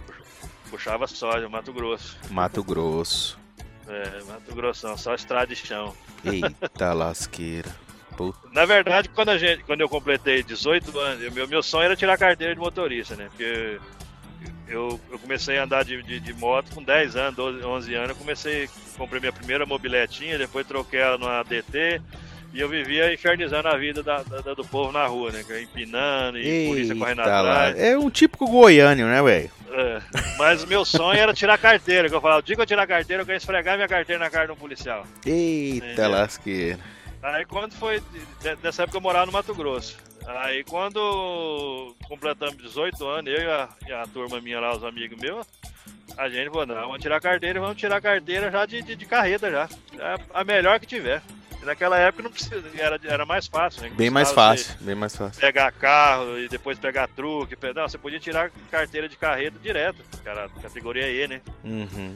Puxava 0.69 1.07
soja, 1.07 1.47
Mato 1.49 1.71
Grosso. 1.73 2.17
Mato 2.29 2.63
Grosso. 2.63 3.39
É, 3.87 4.23
Mato 4.23 4.53
Grossão, 4.53 4.97
só 4.97 5.15
estrada 5.15 5.47
de 5.47 5.55
chão. 5.55 5.95
Eita 6.23 6.91
lasqueira. 6.93 7.73
Puta. 8.17 8.39
Na 8.51 8.65
verdade, 8.65 9.09
quando, 9.09 9.29
a 9.29 9.37
gente, 9.37 9.63
quando 9.63 9.81
eu 9.81 9.87
completei 9.89 10.41
18 10.43 10.99
anos, 10.99 11.33
meu, 11.33 11.47
meu 11.47 11.61
sonho 11.61 11.85
era 11.85 11.95
tirar 11.95 12.17
carteira 12.17 12.53
de 12.53 12.59
motorista, 12.59 13.15
né? 13.15 13.27
Porque 13.29 13.79
eu, 14.67 14.99
eu 15.09 15.19
comecei 15.19 15.57
a 15.57 15.63
andar 15.63 15.85
de, 15.85 16.01
de, 16.03 16.19
de, 16.19 16.33
moto 16.33 16.73
com 16.73 16.83
10 16.83 17.15
anos, 17.15 17.35
12, 17.35 17.63
11 17.63 17.95
anos. 17.95 18.09
Eu 18.09 18.15
comecei, 18.15 18.69
comprei 18.97 19.19
minha 19.19 19.31
primeira 19.31 19.65
mobiletinha, 19.65 20.37
depois 20.37 20.67
troquei 20.67 20.99
ela 20.99 21.17
numa 21.17 21.43
DT. 21.43 22.01
E 22.57 22.59
eu 22.59 22.67
vivia 22.67 23.13
infernizando 23.13 23.67
a 23.67 23.77
vida 23.77 24.01
da, 24.01 24.23
da, 24.23 24.55
do 24.55 24.65
povo 24.65 24.91
na 24.91 25.05
rua, 25.05 25.31
né? 25.31 25.45
Empinando 25.61 26.39
e 26.39 26.47
Eita 26.47 26.69
polícia 26.71 26.95
correndo 26.95 27.19
atrás. 27.19 27.79
É 27.79 27.95
um 27.95 28.09
típico 28.09 28.47
goiânio, 28.47 29.05
né, 29.05 29.21
velho? 29.21 29.51
É, 29.69 30.01
mas 30.39 30.63
o 30.63 30.67
meu 30.67 30.83
sonho 30.83 31.19
era 31.19 31.35
tirar 31.35 31.59
carteira. 31.59 32.09
Que 32.09 32.15
eu 32.15 32.19
falava, 32.19 32.39
o 32.39 32.41
dia 32.41 32.55
que 32.55 32.61
eu 32.63 32.65
tirar 32.65 32.87
carteira, 32.87 33.21
eu 33.21 33.27
quero 33.27 33.37
esfregar 33.37 33.75
minha 33.75 33.87
carteira 33.87 34.23
na 34.23 34.31
cara 34.31 34.47
de 34.47 34.53
um 34.53 34.55
policial. 34.55 35.05
Eita 35.23 36.07
lasqueira. 36.07 36.79
Aí 37.21 37.45
quando 37.45 37.73
foi. 37.73 38.01
Nessa 38.63 38.81
época 38.81 38.97
eu 38.97 39.01
morava 39.01 39.27
no 39.27 39.31
Mato 39.31 39.53
Grosso. 39.53 39.95
Aí 40.25 40.63
quando 40.63 41.95
completamos 42.07 42.57
18 42.57 43.07
anos, 43.07 43.31
eu 43.31 43.39
e 43.39 43.51
a, 43.51 43.69
e 43.87 43.93
a 43.93 44.03
turma 44.07 44.41
minha 44.41 44.59
lá, 44.59 44.75
os 44.75 44.83
amigos 44.83 45.19
meus, 45.19 45.45
a 46.17 46.27
gente 46.27 46.49
falou, 46.49 46.65
não, 46.65 46.73
vamos 46.73 47.03
tirar 47.03 47.21
carteira, 47.21 47.59
vamos 47.59 47.77
tirar 47.77 48.01
carteira 48.01 48.49
já 48.49 48.65
de, 48.65 48.81
de, 48.81 48.95
de 48.95 49.05
carreta 49.05 49.51
já. 49.51 49.69
É 49.99 50.15
a 50.33 50.43
melhor 50.43 50.79
que 50.79 50.87
tiver. 50.87 51.21
Naquela 51.63 51.97
época 51.97 52.23
não 52.23 52.31
precisa, 52.31 52.63
era, 52.77 52.99
era 53.03 53.25
mais 53.25 53.47
fácil, 53.47 53.81
né? 53.81 53.89
Bem 53.89 54.09
mais 54.09 54.31
fácil, 54.31 54.75
bem 54.79 54.95
mais 54.95 55.15
fácil. 55.15 55.39
Pegar 55.39 55.71
carro 55.71 56.37
e 56.39 56.47
depois 56.47 56.79
pegar 56.79 57.07
truque. 57.09 57.57
Não, 57.75 57.87
você 57.87 57.97
podia 57.97 58.19
tirar 58.19 58.51
carteira 58.71 59.09
de 59.09 59.17
carreta 59.17 59.59
direto, 59.59 59.97
cara, 60.23 60.49
categoria 60.61 61.09
E, 61.09 61.27
né? 61.27 61.41
Uhum. 61.63 62.15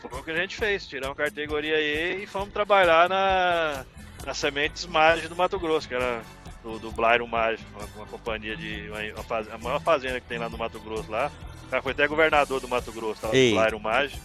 Foi 0.00 0.20
o 0.20 0.22
que 0.22 0.30
a 0.30 0.36
gente 0.36 0.56
fez, 0.56 0.86
tiramos 0.86 1.16
categoria 1.16 1.80
E 1.80 2.22
e 2.22 2.26
fomos 2.26 2.52
trabalhar 2.52 3.08
na, 3.08 3.84
na 4.24 4.34
Sementes 4.34 4.86
Mágicas 4.86 5.28
do 5.28 5.36
Mato 5.36 5.58
Grosso, 5.58 5.88
que 5.88 5.94
era 5.94 6.22
do, 6.62 6.78
do 6.78 6.90
Blairo 6.90 7.26
Mágico, 7.26 7.68
uma, 7.76 7.86
uma, 7.96 8.06
companhia 8.06 8.56
de. 8.56 8.88
Uma, 8.88 9.00
uma, 9.00 9.54
a 9.54 9.58
maior 9.58 9.80
fazenda 9.80 10.20
que 10.20 10.26
tem 10.26 10.38
lá 10.38 10.48
no 10.48 10.58
Mato 10.58 10.80
Grosso 10.80 11.10
lá. 11.10 11.30
O 11.64 11.68
cara 11.68 11.82
foi 11.82 11.92
até 11.92 12.06
governador 12.06 12.60
do 12.60 12.68
Mato 12.68 12.92
Grosso, 12.92 13.22
do 13.22 13.30
Blairo 13.30 13.80
Mágico. 13.80 14.20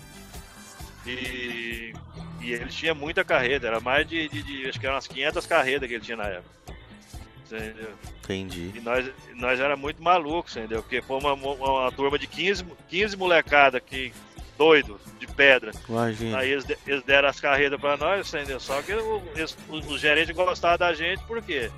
E, 1.06 1.94
e 2.42 2.54
ele 2.54 2.68
tinha 2.68 2.94
muita 2.94 3.24
carreta, 3.24 3.68
era 3.68 3.80
mais 3.80 4.08
de, 4.08 4.28
de, 4.28 4.42
de, 4.44 4.68
Acho 4.68 4.80
que 4.80 4.86
eram 4.86 4.96
umas 4.96 5.08
500 5.08 5.46
carretas 5.46 5.88
que 5.88 5.96
ele 5.96 6.04
tinha 6.04 6.18
na 6.18 6.28
época. 6.28 6.50
Entendeu? 7.46 7.94
Entendi. 8.24 8.72
E 8.76 8.80
nós, 8.80 9.12
nós 9.36 9.60
era 9.60 9.76
muito 9.76 10.02
malucos, 10.02 10.56
entendeu? 10.56 10.82
Porque 10.82 11.02
foi 11.02 11.18
uma, 11.20 11.34
uma, 11.34 11.54
uma 11.54 11.92
turma 11.92 12.18
de 12.18 12.28
15, 12.28 12.66
15 12.88 13.18
molecada 13.18 13.80
que 13.80 14.14
doido, 14.58 15.00
de 15.20 15.28
pedra. 15.28 15.72
Imagina. 15.90 16.38
Aí 16.38 16.52
eles, 16.52 16.66
eles 16.86 17.04
deram 17.04 17.28
as 17.28 17.40
carretas 17.40 17.80
pra 17.80 17.98
nós, 17.98 18.32
entendeu? 18.32 18.60
Só 18.60 18.82
que 18.82 18.94
o, 18.94 19.22
eles, 19.36 19.58
os, 19.68 20.00
gerentes 20.00 20.36
gostavam 20.36 20.78
da 20.78 20.94
gente, 20.94 21.24
por 21.24 21.42
quê? 21.42 21.72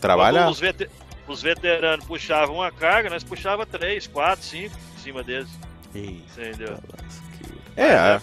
Trabalhar? 0.00 0.48
Os, 0.48 0.58
veter, 0.58 0.90
os, 1.28 1.42
veteranos 1.42 2.04
puxavam 2.04 2.56
uma 2.56 2.72
carga, 2.72 3.08
nós 3.08 3.22
puxava 3.22 3.64
três, 3.64 4.06
quatro, 4.06 4.44
cinco 4.44 4.76
em 4.96 4.98
cima 5.00 5.22
deles. 5.22 5.48
Eita, 5.94 6.42
entendeu? 6.42 6.78
É, 7.76 7.92
é, 7.92 8.20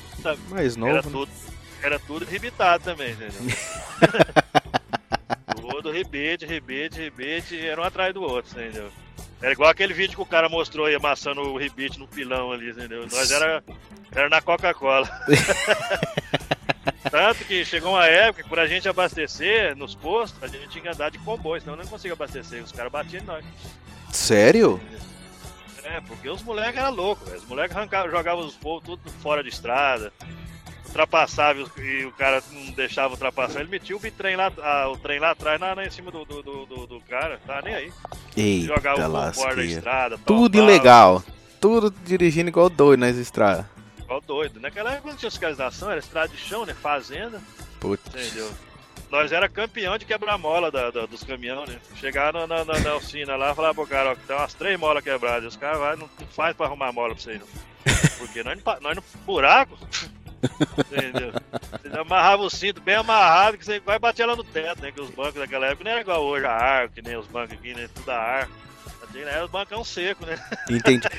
mais 0.49 0.76
novo. 0.76 0.91
Era, 0.91 1.01
né? 1.01 1.10
tudo, 1.12 1.32
era 1.82 1.99
tudo 1.99 2.26
rebitado 2.26 2.84
também, 2.84 3.12
entendeu? 3.12 3.41
Todo 5.62 5.91
rebite, 5.91 6.45
rebite, 6.45 6.99
rebite, 6.99 7.60
era 7.60 7.82
um 7.82 7.84
atrás 7.84 8.14
do 8.14 8.22
outro, 8.22 8.60
entendeu? 8.60 8.89
Era 9.41 9.51
igual 9.51 9.70
aquele 9.70 9.93
vídeo 9.93 10.16
que 10.16 10.22
o 10.22 10.26
cara 10.26 10.47
mostrou 10.47 10.86
aí 10.86 10.95
amassando 10.95 11.41
o 11.41 11.58
rebite 11.58 11.99
no 11.99 12.08
pilão 12.08 12.51
ali, 12.51 12.70
entendeu? 12.70 13.06
Nós 13.12 13.30
era, 13.30 13.64
era 14.12 14.30
na 14.30 14.41
Coca-Cola. 14.41 15.10
Tanto 17.12 17.43
que 17.45 17.66
chegou 17.66 17.91
uma 17.91 18.06
época 18.06 18.43
que 18.43 18.49
por 18.49 18.58
a 18.58 18.66
gente 18.66 18.88
abastecer 18.88 19.76
nos 19.76 19.93
postos, 19.93 20.41
a 20.41 20.47
gente 20.47 20.70
tinha 20.70 20.82
que 20.82 20.88
andar 20.88 21.12
de 21.12 21.20
comboio, 21.20 21.62
senão 21.62 21.76
não 21.76 21.86
conseguia 21.86 22.14
abastecer. 22.14 22.64
Os 22.64 22.72
caras 22.72 22.91
batiam 22.91 23.22
em 23.22 23.26
nós. 23.26 23.45
Sério? 24.12 24.80
É, 25.84 26.02
porque 26.02 26.30
os 26.30 26.42
moleques 26.42 26.80
eram 26.80 26.92
loucos, 26.92 27.32
Os 27.34 27.46
moleques 27.46 27.76
jogavam 28.10 28.46
os 28.46 28.56
povos 28.56 28.84
tudo 28.84 29.12
fora 29.22 29.44
de 29.44 29.50
estrada 29.50 30.12
ultrapassava 30.94 31.60
e 31.80 32.06
o 32.06 32.12
cara 32.12 32.42
não 32.52 32.72
deixava 32.72 33.14
ultrapassar, 33.14 33.62
ele 33.62 33.70
metia 33.70 33.96
o 33.96 34.00
bitrem 34.00 34.36
lá, 34.36 34.52
a, 34.62 34.90
o 34.90 34.98
trem 34.98 35.20
lá 35.20 35.32
atrás, 35.32 35.60
na, 35.60 35.76
na 35.76 35.86
em 35.86 35.90
cima 35.90 36.12
do, 36.12 36.24
do, 36.24 36.44
do, 36.44 36.88
do 36.88 37.02
cara, 37.02 37.40
tá 37.46 37.62
nem 37.64 37.74
aí. 37.74 37.94
Eita 38.38 38.68
jogava 38.68 39.30
o 39.30 39.34
fora 39.34 39.56
da 39.56 39.66
estrada. 39.66 40.18
Tudo 40.20 40.58
ilegal. 40.58 41.24
Tudo 41.60 41.94
dirigindo 42.06 42.50
igual 42.50 42.70
doido 42.70 43.00
nas 43.00 43.16
estradas. 43.16 43.66
Igual 43.98 44.22
doido. 44.22 44.60
Naquela 44.60 44.92
época 44.94 45.10
não 45.10 45.18
tinha 45.18 45.32
fiscalização, 45.32 45.90
era 45.90 46.00
estrada 46.00 46.28
de 46.28 46.38
chão, 46.38 46.66
né? 46.66 46.74
Fazenda. 46.74 47.42
Putz. 47.80 48.04
Entendeu? 48.08 48.52
Nós 49.14 49.32
era 49.32 49.47
campeão 49.47 49.95
de 49.95 50.05
quebrar 50.05 50.39
mola 50.39 50.72
da, 50.72 50.89
da, 50.89 51.05
dos 51.05 51.24
caminhões, 51.24 51.70
né? 51.70 51.80
Chegar 51.97 52.34
na, 52.34 52.47
na, 52.47 52.66
na, 52.66 52.95
oficina 52.95 53.36
lá 53.36 53.51
e 53.51 53.55
falar 53.55 53.72
pro 53.72 53.86
cara, 53.86 54.14
ó, 54.14 54.16
tem 54.16 54.36
umas 54.36 54.55
três 54.55 54.80
molas 54.80 55.03
quebradas. 55.03 55.53
Os 55.53 55.55
caras 55.55 55.80
vai, 55.80 55.95
não 55.95 56.09
faz 56.32 56.57
pra 56.57 56.66
arrumar 56.66 56.91
mola 56.91 57.14
pra 57.14 57.22
você 57.22 57.38
não. 57.38 57.45
Porque 58.18 58.41
nós, 58.41 58.59
nós 58.82 58.95
no 58.95 59.03
buraco. 59.24 59.78
Entendeu? 60.80 61.32
Você 61.80 61.95
amarrava 61.95 62.41
o 62.41 62.49
cinto 62.49 62.82
bem 62.82 62.95
amarrado 62.95 63.55
que 63.55 63.64
você 63.64 63.80
vai 63.80 63.99
bater 63.99 64.26
lá 64.26 64.36
no 64.36 64.43
teto, 64.43 64.82
né? 64.82 64.91
Que 64.91 64.99
os 64.99 65.11
bancos 65.11 65.36
daquela 65.36 65.68
época 65.68 65.84
não 65.84 65.91
era 65.91 66.01
igual 66.01 66.24
hoje, 66.24 66.47
a 66.47 66.51
ar, 66.51 66.89
que 66.89 67.03
nem 67.03 67.16
os 67.16 67.28
bancos 67.28 67.53
aqui, 67.53 67.76
né? 67.76 67.88
Tudo 67.93 68.09
a 68.09 68.18
ar. 68.18 68.49
Era 69.16 69.45
os 69.45 69.51
bancão 69.51 69.84
seco, 69.84 70.26
né? 70.26 70.39
Entendi. 70.68 71.07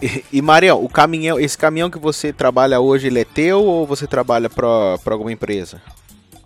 E, 0.00 0.24
e 0.32 0.42
Marião, 0.42 0.82
o 0.82 0.88
caminhão, 0.88 1.38
esse 1.38 1.58
caminhão 1.58 1.90
que 1.90 1.98
você 1.98 2.32
trabalha 2.32 2.80
hoje, 2.80 3.08
ele 3.08 3.20
é 3.20 3.24
teu 3.24 3.62
ou 3.62 3.86
você 3.86 4.06
trabalha 4.06 4.48
para 4.48 4.96
alguma 5.06 5.32
empresa? 5.32 5.82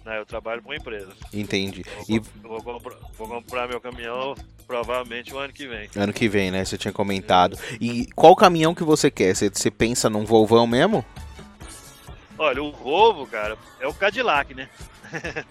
Não, 0.05 0.12
eu 0.12 0.26
trabalho 0.26 0.61
para 0.61 0.70
uma 0.70 0.76
empresa. 0.76 1.12
Entendi. 1.32 1.82
Vou, 1.82 2.16
e... 2.16 2.18
vou, 2.42 2.62
comprar, 2.62 2.96
vou, 3.16 3.28
comprar, 3.28 3.68
meu 3.68 3.80
caminhão 3.80 4.34
provavelmente 4.66 5.32
o 5.32 5.38
ano 5.38 5.52
que 5.52 5.66
vem. 5.66 5.88
Ano 5.96 6.12
que 6.12 6.28
vem, 6.28 6.50
né? 6.50 6.64
Você 6.64 6.76
tinha 6.76 6.92
comentado. 6.92 7.59
E 7.80 8.07
qual 8.14 8.36
caminhão 8.36 8.74
que 8.74 8.84
você 8.84 9.11
quer? 9.11 9.34
Você, 9.34 9.48
você 9.48 9.70
pensa 9.70 10.11
num 10.11 10.24
Volvão 10.24 10.66
mesmo? 10.66 11.05
Olha, 12.36 12.62
o 12.62 12.72
Volvo, 12.72 13.26
cara, 13.26 13.57
é 13.80 13.86
o 13.86 13.94
Cadillac, 13.94 14.55
né? 14.55 14.68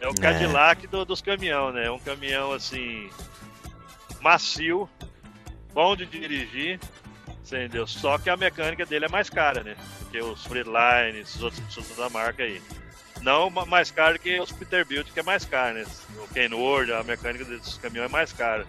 é 0.00 0.08
o 0.08 0.14
Cadillac 0.14 0.86
é. 0.86 0.88
do, 0.88 1.04
dos 1.04 1.20
caminhões, 1.20 1.74
né? 1.74 1.86
É 1.86 1.90
um 1.90 1.98
caminhão 1.98 2.52
assim 2.52 3.10
macio, 4.20 4.88
bom 5.74 5.96
de 5.96 6.06
dirigir, 6.06 6.78
entendeu? 7.44 7.86
Só 7.86 8.16
que 8.18 8.30
a 8.30 8.36
mecânica 8.36 8.86
dele 8.86 9.06
é 9.06 9.08
mais 9.08 9.28
cara, 9.28 9.62
né? 9.64 9.76
Que 10.10 10.20
os 10.20 10.46
Freeline, 10.46 11.18
esses 11.18 11.42
outros, 11.42 11.60
esses 11.62 11.76
outros 11.76 11.96
da 11.96 12.08
marca 12.08 12.44
aí. 12.44 12.62
Não 13.22 13.50
mais 13.50 13.90
caro 13.90 14.18
que 14.18 14.40
os 14.40 14.52
Peterbilt, 14.52 15.10
que 15.12 15.20
é 15.20 15.22
mais 15.22 15.44
caro, 15.44 15.74
né? 15.74 15.86
O 16.16 16.28
Kenworth, 16.32 16.90
a 16.90 17.02
mecânica 17.02 17.44
desses 17.44 17.78
caminhões 17.78 18.10
é 18.10 18.12
mais 18.12 18.32
cara. 18.32 18.66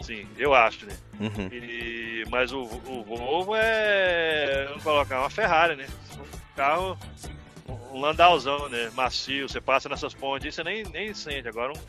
Sim, 0.00 0.26
eu 0.36 0.54
acho, 0.54 0.86
né? 0.86 0.96
Uhum. 1.18 1.48
E, 1.52 2.24
mas 2.30 2.52
o, 2.52 2.60
o 2.62 3.04
Volvo 3.04 3.54
é. 3.56 4.66
Vamos 4.68 4.82
colocar 4.82 5.20
uma 5.20 5.30
Ferrari, 5.30 5.76
né? 5.76 5.86
Um 6.12 6.56
carro, 6.56 6.98
um 7.90 8.00
Landauzão, 8.00 8.68
né? 8.68 8.90
Macio. 8.94 9.48
Você 9.48 9.60
passa 9.60 9.88
nessas 9.88 10.14
pontes 10.14 10.46
e 10.46 10.52
você 10.52 10.62
nem, 10.62 10.84
nem 10.84 11.14
sente. 11.14 11.48
Agora 11.48 11.72
um 11.72 11.80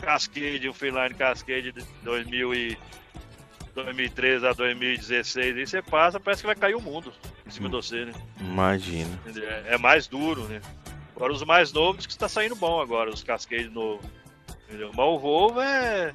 Cascade, 0.00 0.68
um 0.68 0.74
Freeline 0.74 1.14
Cascade 1.14 1.72
de 1.72 1.84
2000 2.02 2.54
e 2.54 2.78
2013 3.74 4.46
a 4.46 4.52
2016, 4.52 5.56
aí 5.56 5.66
você 5.66 5.82
passa, 5.82 6.18
parece 6.18 6.42
que 6.42 6.46
vai 6.46 6.56
cair 6.56 6.74
o 6.74 6.80
mundo 6.80 7.12
em 7.46 7.50
cima 7.50 7.68
hum. 7.68 7.70
de 7.70 7.76
você, 7.76 8.04
né? 8.04 8.12
Imagina. 8.40 9.18
É, 9.36 9.74
é 9.74 9.78
mais 9.78 10.06
duro, 10.06 10.42
né? 10.48 10.60
Agora 11.18 11.32
os 11.32 11.42
mais 11.42 11.72
novos 11.72 12.06
que 12.06 12.12
está 12.12 12.28
saindo 12.28 12.54
bom 12.54 12.80
agora, 12.80 13.10
os 13.10 13.24
Cascade 13.24 13.68
novos. 13.68 14.06
Entendeu? 14.68 14.92
Mas 14.96 15.04
o 15.04 15.18
Volvo 15.18 15.60
é. 15.60 16.14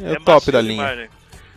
É, 0.00 0.14
é 0.14 0.18
o 0.18 0.20
top 0.20 0.50
da 0.50 0.60
linha. 0.60 0.84
Demais, 0.84 0.98
né? 0.98 1.08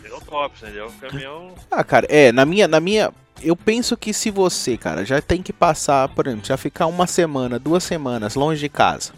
É 0.04 0.14
o 0.14 0.22
top, 0.22 0.56
entendeu? 0.62 0.86
O 0.86 0.94
caminhão. 0.94 1.56
Ah, 1.72 1.84
cara, 1.84 2.06
é, 2.08 2.32
na 2.32 2.46
minha, 2.46 2.68
na 2.68 2.80
minha. 2.80 3.12
Eu 3.42 3.56
penso 3.56 3.98
que 3.98 4.14
se 4.14 4.30
você, 4.30 4.78
cara, 4.78 5.04
já 5.04 5.20
tem 5.20 5.42
que 5.42 5.52
passar, 5.52 6.08
por 6.10 6.28
exemplo, 6.28 6.46
já 6.46 6.58
ficar 6.58 6.86
uma 6.86 7.08
semana, 7.08 7.58
duas 7.58 7.84
semanas 7.84 8.36
longe 8.36 8.60
de 8.60 8.70
casa. 8.70 9.14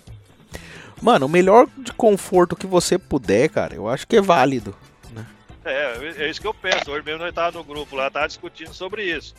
Mano, 1.01 1.25
o 1.25 1.29
melhor 1.29 1.67
de 1.77 1.91
conforto 1.91 2.55
que 2.55 2.65
você 2.65 2.97
puder, 2.97 3.49
cara, 3.49 3.75
eu 3.75 3.89
acho 3.89 4.07
que 4.07 4.15
é 4.15 4.21
válido. 4.21 4.73
Né? 5.11 5.25
É, 5.65 6.23
é 6.23 6.29
isso 6.29 6.39
que 6.39 6.47
eu 6.47 6.53
penso. 6.53 6.89
Hoje 6.89 7.03
mesmo 7.03 7.19
nós 7.19 7.29
estávamos 7.29 7.67
no 7.67 7.73
grupo 7.73 7.97
lá, 7.97 8.09
tava 8.09 8.27
discutindo 8.27 8.73
sobre 8.73 9.03
isso 9.03 9.35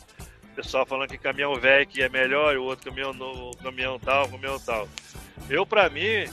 pessoal 0.61 0.85
falando 0.85 1.09
que 1.09 1.17
caminhão 1.17 1.55
velho 1.55 1.87
que 1.87 2.01
é 2.01 2.09
melhor, 2.09 2.57
o 2.57 2.65
outro 2.65 2.89
caminhão 2.89 3.13
no, 3.13 3.51
caminhão 3.57 3.97
tal, 3.97 4.27
caminhão 4.27 4.59
tal. 4.59 4.89
Eu, 5.49 5.65
para 5.65 5.89
mim, 5.89 6.27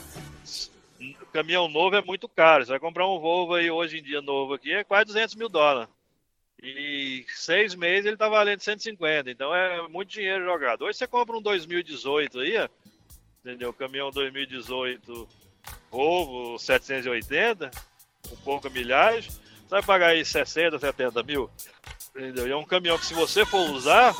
caminhão 1.33 1.69
novo 1.69 1.95
é 1.95 2.03
muito 2.03 2.29
caro. 2.29 2.65
Você 2.65 2.71
vai 2.71 2.81
comprar 2.81 3.07
um 3.07 3.21
Volvo 3.21 3.55
aí 3.55 3.71
hoje 3.71 3.99
em 3.99 4.03
dia 4.03 4.21
novo 4.21 4.55
aqui, 4.55 4.73
é 4.73 4.83
quase 4.83 5.07
200 5.07 5.37
mil 5.37 5.49
dólares. 5.49 5.89
E 6.61 7.25
seis 7.29 7.77
meses 7.77 8.07
ele 8.07 8.17
tá 8.17 8.29
valendo 8.29 8.61
150, 8.61 9.31
então 9.31 9.55
é 9.55 9.87
muito 9.87 10.11
dinheiro 10.11 10.45
jogado. 10.45 10.83
Hoje 10.83 10.99
você 10.99 11.07
compra 11.07 11.37
um 11.37 11.43
2018 11.43 12.41
aí, 12.41 12.69
entendeu? 13.45 13.73
Caminhão 13.73 14.11
2018 14.11 15.29
Volvo 15.89 16.59
780, 16.59 17.71
com 18.29 18.37
pouca 18.39 18.69
milhagem, 18.69 19.31
você 19.67 19.75
vai 19.75 19.83
pagar 19.83 20.09
aí 20.11 20.25
60, 20.25 20.79
70 20.79 21.23
mil. 21.25 21.51
Entendeu? 22.15 22.47
E 22.47 22.53
é 22.53 22.57
um 22.57 22.65
caminhão 22.65 22.97
que 22.97 23.05
se 23.05 23.15
você 23.15 23.45
for 23.45 23.69
usar, 23.71 24.15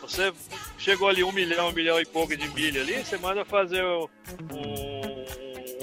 você 0.00 0.32
chegou 0.78 1.08
ali 1.08 1.24
um 1.24 1.32
milhão, 1.32 1.68
um 1.68 1.72
milhão 1.72 1.98
e 1.98 2.04
pouco 2.04 2.36
de 2.36 2.46
milha 2.48 2.82
ali, 2.82 3.02
você 3.04 3.16
manda 3.16 3.44
fazer 3.44 3.82
um, 3.82 4.08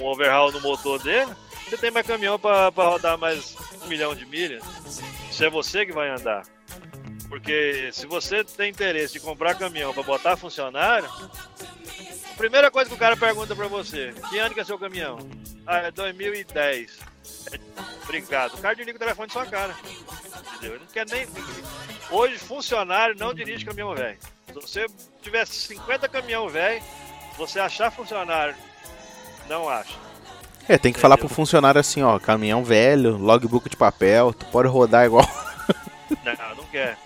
um 0.00 0.04
overhaul 0.06 0.52
no 0.52 0.60
motor 0.60 1.02
dele, 1.02 1.30
você 1.68 1.76
tem 1.76 1.90
mais 1.90 2.06
caminhão 2.06 2.38
para 2.38 2.68
rodar 2.68 3.18
mais 3.18 3.56
um 3.82 3.88
milhão 3.88 4.14
de 4.14 4.24
milhas. 4.24 4.62
Isso 5.28 5.44
é 5.44 5.50
você 5.50 5.84
que 5.84 5.92
vai 5.92 6.08
andar. 6.08 6.42
Porque 7.28 7.90
se 7.92 8.06
você 8.06 8.44
tem 8.44 8.70
interesse 8.70 9.14
de 9.14 9.20
comprar 9.20 9.54
caminhão 9.56 9.92
para 9.92 10.02
botar 10.02 10.36
funcionário, 10.36 11.08
a 11.08 12.36
primeira 12.36 12.70
coisa 12.70 12.88
que 12.88 12.94
o 12.94 12.98
cara 12.98 13.16
pergunta 13.16 13.56
para 13.56 13.66
você, 13.68 14.14
que 14.30 14.38
ano 14.38 14.54
que 14.54 14.60
é 14.60 14.64
seu 14.64 14.78
caminhão? 14.78 15.18
Ah, 15.66 15.78
é 15.78 15.90
2010. 15.90 17.11
Obrigado. 18.02 18.54
O 18.54 18.58
cara 18.58 18.74
desliga 18.74 18.96
o 18.96 19.00
telefone 19.00 19.26
de 19.28 19.32
sua 19.32 19.46
cara 19.46 19.74
entendeu? 20.62 20.76
Ele 20.76 20.84
não 20.84 20.86
quer 20.86 21.06
nem. 21.10 21.26
Hoje, 22.10 22.38
funcionário 22.38 23.16
não 23.18 23.34
dirige 23.34 23.64
caminhão 23.64 23.94
velho. 23.94 24.18
Se 24.46 24.54
você 24.54 24.86
tivesse 25.20 25.54
50 25.68 26.08
caminhão 26.08 26.48
velho, 26.48 26.82
você 27.36 27.58
achar 27.58 27.90
funcionário, 27.90 28.54
não 29.48 29.68
acha. 29.68 29.94
É, 30.68 30.78
tem 30.78 30.78
que 30.78 30.98
entendeu? 30.98 31.00
falar 31.00 31.18
pro 31.18 31.28
funcionário 31.28 31.80
assim, 31.80 32.02
ó, 32.02 32.18
caminhão 32.18 32.62
velho, 32.62 33.16
logbook 33.16 33.68
de 33.68 33.76
papel, 33.76 34.32
tu 34.32 34.46
pode 34.46 34.68
rodar 34.68 35.06
igual. 35.06 35.28
Não, 36.24 36.56
não 36.56 36.64
quer. 36.66 36.98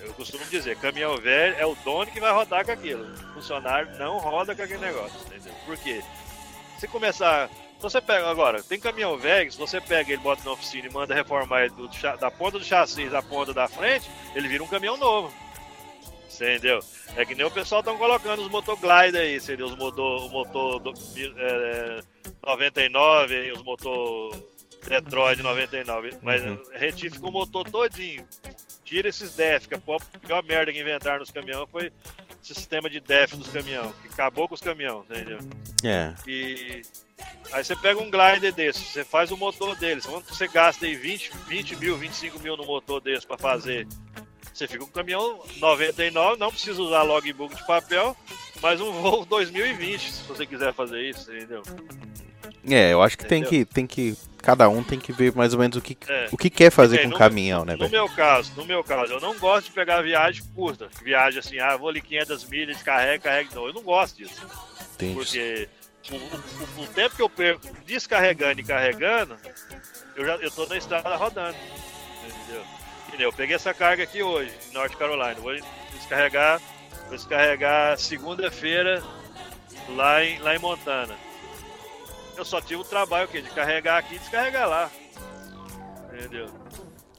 Eu 0.00 0.14
costumo 0.14 0.42
dizer, 0.46 0.76
caminhão 0.78 1.18
velho 1.18 1.54
é 1.58 1.66
o 1.66 1.76
dono 1.84 2.10
que 2.10 2.18
vai 2.18 2.32
rodar 2.32 2.64
com 2.64 2.72
aquilo. 2.72 3.06
funcionário 3.34 3.96
não 3.98 4.18
roda 4.18 4.56
com 4.56 4.62
aquele 4.62 4.80
negócio, 4.80 5.14
entendeu? 5.26 5.52
Por 5.66 5.76
quê? 5.76 6.02
Se 6.78 6.88
começar 6.88 7.50
você 7.80 8.00
pega 8.00 8.28
agora, 8.28 8.62
tem 8.62 8.80
caminhão 8.80 9.16
velho, 9.16 9.52
se 9.52 9.58
você 9.58 9.80
pega 9.80 10.12
ele, 10.12 10.22
bota 10.22 10.42
na 10.44 10.52
oficina 10.52 10.88
e 10.88 10.92
manda 10.92 11.14
reformar 11.14 11.64
ele 11.64 11.74
do, 11.74 11.88
da 12.18 12.30
ponta 12.30 12.58
do 12.58 12.64
chassi 12.64 13.08
da 13.08 13.22
ponta 13.22 13.52
da 13.52 13.68
frente, 13.68 14.10
ele 14.34 14.48
vira 14.48 14.62
um 14.62 14.68
caminhão 14.68 14.96
novo. 14.96 15.32
Entendeu? 16.34 16.80
É 17.16 17.24
que 17.24 17.34
nem 17.34 17.46
o 17.46 17.50
pessoal 17.50 17.80
estão 17.80 17.96
colocando 17.96 18.42
os 18.42 18.50
motor 18.50 18.76
Glide 18.76 19.16
aí, 19.16 19.36
entendeu? 19.36 19.66
Os 19.66 19.76
motor, 19.76 20.26
o 20.26 20.28
motor 20.28 20.80
do, 20.80 20.92
é, 21.38 22.00
99, 22.44 23.52
os 23.52 23.62
motor 23.62 24.36
Detroit 24.86 25.42
99. 25.42 26.10
Mas 26.22 26.42
uhum. 26.42 26.62
retifica 26.72 27.26
o 27.26 27.32
motor 27.32 27.68
todinho. 27.68 28.26
Tira 28.84 29.08
esses 29.08 29.34
DEF, 29.34 29.66
que 29.66 29.74
a 29.74 29.80
pior 29.80 30.44
merda 30.44 30.72
que 30.72 30.80
inventaram 30.80 31.20
nos 31.20 31.30
caminhões 31.30 31.68
foi 31.70 31.90
sistema 32.54 32.88
de 32.88 33.00
DEF 33.00 33.36
dos 33.36 33.48
caminhões, 33.48 33.94
que 34.02 34.08
acabou 34.08 34.48
com 34.48 34.54
os 34.54 34.60
caminhões, 34.60 35.04
entendeu? 35.10 35.38
É. 35.84 36.14
E 36.26 36.82
Aí 37.52 37.64
você 37.64 37.76
pega 37.76 38.00
um 38.00 38.10
glider 38.10 38.52
desse, 38.52 38.80
você 38.80 39.04
faz 39.04 39.30
o 39.30 39.36
motor 39.36 39.76
deles. 39.76 40.04
Quando 40.04 40.24
você 40.24 40.48
gasta 40.48 40.84
aí 40.84 40.94
20, 40.94 41.30
20 41.48 41.76
mil, 41.76 41.96
25 41.96 42.40
mil 42.40 42.56
no 42.56 42.66
motor 42.66 43.00
desse 43.00 43.26
para 43.26 43.38
fazer, 43.38 43.86
você 44.52 44.66
fica 44.66 44.80
com 44.80 44.90
um 44.90 44.92
caminhão 44.92 45.40
99, 45.58 46.38
não 46.38 46.50
precisa 46.50 46.82
usar 46.82 47.02
logbook 47.02 47.54
de 47.54 47.64
papel, 47.66 48.16
mas 48.60 48.80
um 48.80 48.90
voo 48.92 49.24
2020, 49.24 50.12
se 50.12 50.22
você 50.24 50.44
quiser 50.44 50.72
fazer 50.74 51.08
isso, 51.08 51.32
entendeu? 51.32 51.62
É, 52.68 52.92
eu 52.92 53.00
acho 53.00 53.16
que 53.16 53.24
tem 53.24 53.44
que 53.44 53.64
tem 53.64 53.86
que 53.86 54.16
cada 54.46 54.68
um 54.68 54.80
tem 54.80 54.96
que 54.96 55.10
ver 55.10 55.34
mais 55.34 55.52
ou 55.52 55.58
menos 55.58 55.76
o 55.76 55.80
que, 55.80 55.98
é. 56.08 56.28
o 56.30 56.36
que 56.36 56.48
quer 56.48 56.70
fazer 56.70 57.02
com 57.02 57.08
o 57.08 57.18
caminhão, 57.18 57.64
né? 57.64 57.72
No 57.72 57.88
véio? 57.88 57.90
meu 57.90 58.08
caso, 58.08 58.52
no 58.56 58.64
meu 58.64 58.84
caso, 58.84 59.12
eu 59.12 59.20
não 59.20 59.36
gosto 59.36 59.66
de 59.66 59.72
pegar 59.72 60.00
viagem 60.02 60.40
curta, 60.54 60.88
viagem 61.02 61.40
assim, 61.40 61.58
ah, 61.58 61.76
vou 61.76 61.88
ali 61.88 62.00
500 62.00 62.44
milhas, 62.44 62.80
carrega, 62.80 63.24
carrega, 63.24 63.50
não, 63.56 63.66
eu 63.66 63.72
não 63.72 63.82
gosto 63.82 64.18
disso. 64.18 64.46
Entendi. 64.94 65.14
Porque 65.14 65.68
o, 66.12 66.14
o, 66.14 66.84
o, 66.84 66.86
tempo 66.86 67.16
que 67.16 67.22
eu 67.22 67.28
perco 67.28 67.66
descarregando 67.84 68.60
e 68.60 68.64
carregando, 68.64 69.36
eu 70.14 70.24
já 70.24 70.36
eu 70.36 70.50
tô 70.52 70.64
na 70.66 70.76
estrada 70.76 71.16
rodando. 71.16 71.56
Entendeu? 73.08 73.30
Eu 73.30 73.32
peguei 73.32 73.56
essa 73.56 73.74
carga 73.74 74.04
aqui 74.04 74.22
hoje, 74.22 74.52
em 74.70 74.72
North 74.72 74.94
Carolina. 74.94 75.34
Vou 75.40 75.56
descarregar, 75.92 76.60
vou 77.08 77.16
descarregar 77.16 77.98
segunda-feira 77.98 79.02
lá 79.96 80.24
em, 80.24 80.38
lá 80.38 80.54
em 80.54 80.60
Montana. 80.60 81.25
Eu 82.36 82.44
só 82.44 82.60
tive 82.60 82.80
o 82.80 82.84
trabalho 82.84 83.28
de 83.28 83.42
carregar 83.50 83.98
aqui 83.98 84.16
e 84.16 84.18
descarregar 84.18 84.68
lá. 84.68 84.90
Entendeu? 86.12 86.48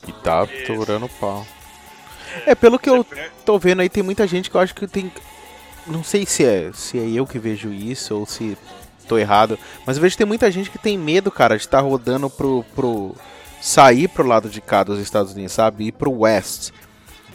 E 0.07 0.11
tá 0.11 0.43
aturando 0.43 1.05
o 1.05 1.09
pau. 1.09 1.45
É, 2.45 2.51
é, 2.51 2.55
pelo 2.55 2.77
que 2.77 2.89
eu 2.89 3.05
tô 3.45 3.57
vendo 3.57 3.81
aí, 3.81 3.89
tem 3.89 4.03
muita 4.03 4.27
gente 4.27 4.49
que 4.49 4.55
eu 4.55 4.61
acho 4.61 4.75
que 4.75 4.87
tem 4.87 5.11
não 5.87 6.03
sei 6.03 6.25
se 6.25 6.43
é, 6.43 6.71
se 6.73 6.99
é 6.99 7.09
eu 7.09 7.25
que 7.25 7.39
vejo 7.39 7.71
isso 7.71 8.15
ou 8.15 8.25
se 8.25 8.57
tô 9.07 9.17
errado, 9.17 9.57
mas 9.85 9.95
eu 9.95 10.01
vejo 10.01 10.13
que 10.13 10.17
tem 10.17 10.27
muita 10.27 10.51
gente 10.51 10.69
que 10.69 10.77
tem 10.77 10.97
medo, 10.97 11.31
cara, 11.31 11.55
de 11.55 11.63
estar 11.63 11.77
tá 11.77 11.83
rodando 11.83 12.29
pro, 12.29 12.63
pro. 12.75 13.15
sair 13.61 14.07
pro 14.09 14.27
lado 14.27 14.49
de 14.49 14.59
cá 14.59 14.83
dos 14.83 14.99
Estados 14.99 15.33
Unidos, 15.33 15.53
sabe? 15.53 15.87
Ir 15.87 15.93
pro 15.93 16.11
West. 16.11 16.71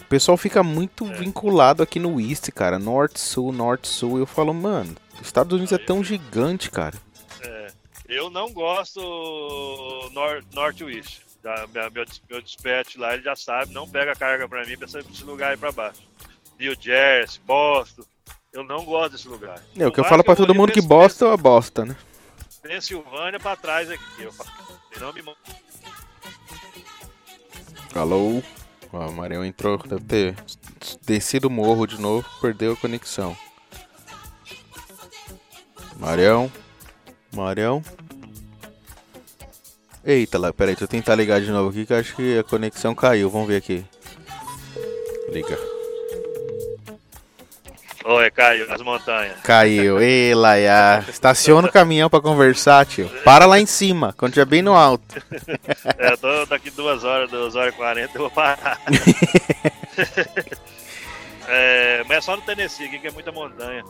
O 0.02 0.04
pessoal 0.04 0.36
fica 0.36 0.62
muito 0.62 1.06
é. 1.06 1.14
vinculado 1.14 1.82
aqui 1.82 1.98
no 1.98 2.20
East, 2.20 2.50
cara. 2.50 2.78
Norte, 2.78 3.18
Sul, 3.18 3.50
Norte, 3.52 3.88
Sul. 3.88 4.18
Eu 4.18 4.26
falo, 4.26 4.52
mano, 4.52 4.94
Estados 5.22 5.54
Unidos 5.54 5.72
é 5.72 5.78
tão 5.78 6.04
gigante, 6.04 6.70
cara. 6.70 6.94
Eu 8.12 8.28
não 8.28 8.52
gosto 8.52 9.00
nor 10.12 10.44
Northwest. 10.52 11.22
Da, 11.42 11.66
meu, 11.68 12.06
meu 12.30 12.42
dispatch 12.42 12.96
lá, 12.96 13.14
ele 13.14 13.22
já 13.22 13.34
sabe, 13.34 13.72
não 13.72 13.88
pega 13.88 14.14
carga 14.14 14.46
pra 14.46 14.64
mim 14.64 14.76
pra 14.76 14.86
esse 14.86 15.24
lugar 15.24 15.50
aí 15.50 15.56
pra 15.56 15.72
baixo. 15.72 16.02
New 16.58 16.76
Jersey, 16.78 17.40
Boston. 17.44 18.04
Eu 18.52 18.62
não 18.62 18.84
gosto 18.84 19.12
desse 19.12 19.26
lugar. 19.26 19.60
É, 19.76 19.86
o 19.86 19.90
que 19.90 19.98
eu 19.98 20.04
falo 20.04 20.22
pra 20.22 20.36
todo 20.36 20.54
mundo 20.54 20.72
que 20.72 20.80
Boston 20.82 21.32
é 21.32 21.36
bosta, 21.36 21.86
né? 21.86 21.96
Pensilvânia 22.60 23.40
pra 23.40 23.56
trás 23.56 23.90
aqui. 23.90 24.22
Eu 24.22 24.32
não 25.00 25.12
me 25.12 25.22
Alô? 27.94 28.42
Ó, 28.92 29.08
o 29.08 29.12
Marião 29.12 29.44
entrou, 29.44 29.78
deve 29.78 30.04
ter 30.04 30.36
descido 31.00 31.48
o 31.48 31.50
morro 31.50 31.86
de 31.86 32.00
novo, 32.00 32.28
perdeu 32.40 32.74
a 32.74 32.76
conexão. 32.76 33.36
Marião? 35.98 36.52
Marião? 37.34 37.82
Eita 40.04 40.38
lá, 40.38 40.52
peraí, 40.52 40.74
deixa 40.74 40.84
eu 40.84 40.88
tentar 40.88 41.14
ligar 41.14 41.40
de 41.40 41.50
novo 41.50 41.70
aqui 41.70 41.86
que 41.86 41.94
acho 41.94 42.16
que 42.16 42.38
a 42.38 42.42
conexão 42.42 42.94
caiu. 42.94 43.30
Vamos 43.30 43.48
ver 43.48 43.56
aqui. 43.56 43.84
Liga. 45.28 45.58
Oi, 48.04 48.30
caiu 48.32 48.66
nas 48.66 48.82
montanhas. 48.82 49.40
Caiu. 49.42 50.00
Ei, 50.02 50.34
Laia. 50.34 51.04
Estaciona 51.08 51.68
o 51.68 51.72
caminhão 51.72 52.10
pra 52.10 52.20
conversar, 52.20 52.84
tio. 52.84 53.08
Para 53.24 53.46
lá 53.46 53.60
em 53.60 53.66
cima, 53.66 54.12
quando 54.16 54.30
estiver 54.32 54.46
bem 54.46 54.60
no 54.60 54.74
alto. 54.74 55.22
É, 55.98 56.16
tô 56.16 56.44
daqui 56.46 56.70
duas 56.70 57.04
horas, 57.04 57.30
duas 57.30 57.54
horas 57.54 57.72
e 57.72 57.76
quarenta, 57.76 58.10
eu 58.16 58.22
vou 58.22 58.30
parar. 58.30 58.80
é, 61.46 62.02
mas 62.08 62.18
é 62.18 62.20
só 62.20 62.34
no 62.36 62.42
Tennessee 62.42 62.86
aqui, 62.86 62.98
que 62.98 63.06
é 63.06 63.12
muita 63.12 63.30
montanha. 63.30 63.84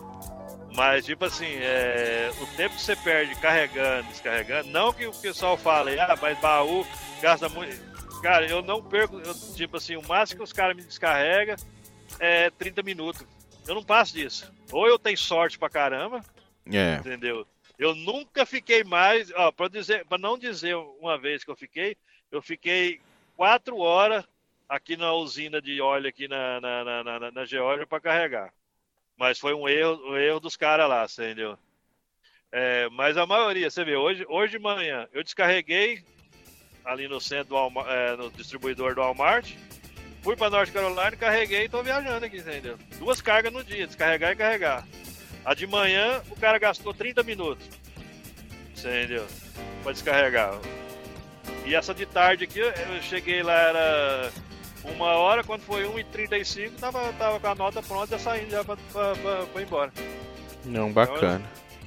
Mas, 0.75 1.05
tipo 1.05 1.25
assim, 1.25 1.55
é, 1.57 2.31
o 2.41 2.47
tempo 2.57 2.75
que 2.75 2.81
você 2.81 2.97
perde 2.97 3.35
carregando, 3.37 4.09
descarregando, 4.09 4.69
não 4.71 4.93
que 4.93 5.07
o 5.07 5.13
pessoal 5.13 5.57
fale, 5.57 5.99
ah, 6.01 6.17
mas 6.21 6.39
baú 6.41 6.87
gasta 7.21 7.49
muito. 7.49 7.93
Cara, 8.23 8.47
eu 8.47 8.63
não 8.63 8.83
perco, 8.83 9.19
eu, 9.21 9.35
tipo 9.55 9.77
assim, 9.77 9.97
o 9.97 10.07
máximo 10.07 10.39
que 10.39 10.45
os 10.45 10.53
caras 10.53 10.77
me 10.77 10.83
descarregam 10.83 11.57
é 12.19 12.51
30 12.51 12.83
minutos. 12.83 13.27
Eu 13.67 13.75
não 13.75 13.83
passo 13.83 14.15
disso. 14.15 14.53
Ou 14.71 14.87
eu 14.87 14.99
tenho 14.99 15.19
sorte 15.19 15.59
pra 15.59 15.69
caramba, 15.69 16.25
é. 16.73 16.97
entendeu? 16.97 17.47
Eu 17.79 17.95
nunca 17.95 18.47
fiquei 18.47 18.83
mais, 18.85 19.31
ó, 19.35 19.51
pra, 19.51 19.69
dizer, 19.69 20.07
pra 20.07 20.17
não 20.17 20.39
dizer 20.39 20.77
uma 20.77 21.19
vez 21.19 21.45
que 21.45 21.51
eu 21.51 21.57
fiquei, 21.57 21.97
eu 22.31 22.41
fiquei 22.41 23.01
quatro 23.37 23.79
horas 23.79 24.25
aqui 24.69 24.97
na 24.97 25.13
usina 25.13 25.61
de 25.61 25.81
óleo 25.81 26.09
aqui 26.09 26.29
na, 26.29 26.61
na, 26.61 26.85
na, 26.85 27.05
na, 27.05 27.31
na 27.31 27.45
Geórgia 27.45 27.87
para 27.87 28.01
carregar. 28.01 28.53
Mas 29.23 29.39
foi 29.39 29.55
um 29.55 29.69
erro, 29.69 30.03
um 30.05 30.17
erro 30.17 30.41
dos 30.41 30.57
caras 30.57 30.89
lá, 30.89 31.05
entendeu? 31.05 31.57
É, 32.51 32.89
mas 32.91 33.17
a 33.17 33.25
maioria, 33.25 33.71
você 33.71 33.85
vê, 33.85 33.95
hoje, 33.95 34.27
hoje 34.29 34.55
de 34.55 34.59
manhã 34.59 35.07
eu 35.13 35.23
descarreguei 35.23 36.05
ali 36.85 37.07
no 37.07 37.21
centro 37.21 37.51
do 37.51 37.81
é, 37.83 38.17
no 38.17 38.33
distribuidor 38.33 38.97
do 38.97 39.01
Walmart, 39.01 39.55
fui 40.25 40.35
para 40.35 40.51
Norte 40.51 40.73
Carolina, 40.73 41.13
carreguei 41.13 41.67
e 41.67 41.69
tô 41.69 41.85
viajando 41.85 42.27
aqui, 42.27 42.39
entendeu? 42.39 42.77
Duas 42.99 43.21
cargas 43.21 43.53
no 43.53 43.63
dia, 43.63 43.87
descarregar 43.87 44.33
e 44.33 44.37
carregar. 44.37 44.89
A 45.45 45.55
de 45.55 45.69
manhã 45.69 46.21
o 46.29 46.35
cara 46.35 46.59
gastou 46.59 46.93
30 46.93 47.23
minutos, 47.23 47.65
entendeu? 48.77 49.25
Para 49.85 49.93
descarregar. 49.93 50.59
E 51.65 51.77
essa 51.77 51.95
de 51.95 52.07
tarde 52.07 52.43
aqui, 52.43 52.59
eu 52.59 52.73
cheguei 53.03 53.41
lá, 53.45 53.55
era 53.55 54.33
uma 54.85 55.07
hora, 55.07 55.45
quando 55.45 55.63
foi 55.63 55.85
1h35, 55.85 56.73
tava, 56.79 57.13
tava 57.13 57.39
com 57.39 57.47
a 57.47 57.55
nota 57.55 57.83
pronta, 57.83 58.19
já 58.19 58.19
saindo 58.19 58.51
já 58.51 58.65
pra, 58.65 58.77
pra, 58.93 59.15
pra, 59.15 59.47
pra 59.47 59.61
ir 59.61 59.65
embora. 59.65 59.93
Não, 60.65 60.93
bacana. 60.93 61.43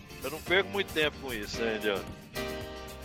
Então, 0.08 0.24
eu, 0.24 0.26
eu, 0.26 0.32
não 0.32 0.42
perco 0.42 0.70
muito 0.70 0.94
tempo 0.94 1.18
com 1.22 1.34
isso, 1.34 1.62
entendeu? 1.62 2.00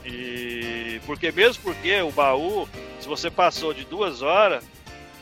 E 0.05 1.01
porque 1.05 1.31
mesmo 1.33 1.63
porque 1.63 2.01
o 2.03 2.11
baú, 2.11 2.69
se 3.01 3.09
você 3.09 3.31
passou 3.31 3.75
de 3.75 3.85
duas 3.85 4.23
horas, 4.23 4.65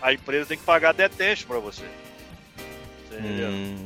a 0.01 0.13
empresa 0.13 0.47
tem 0.47 0.59
que 0.59 0.65
pagar 0.65 0.93
detention 0.93 1.47
para 1.47 1.59
você. 1.59 1.85
Entendeu? 3.11 3.49
Hum, 3.49 3.77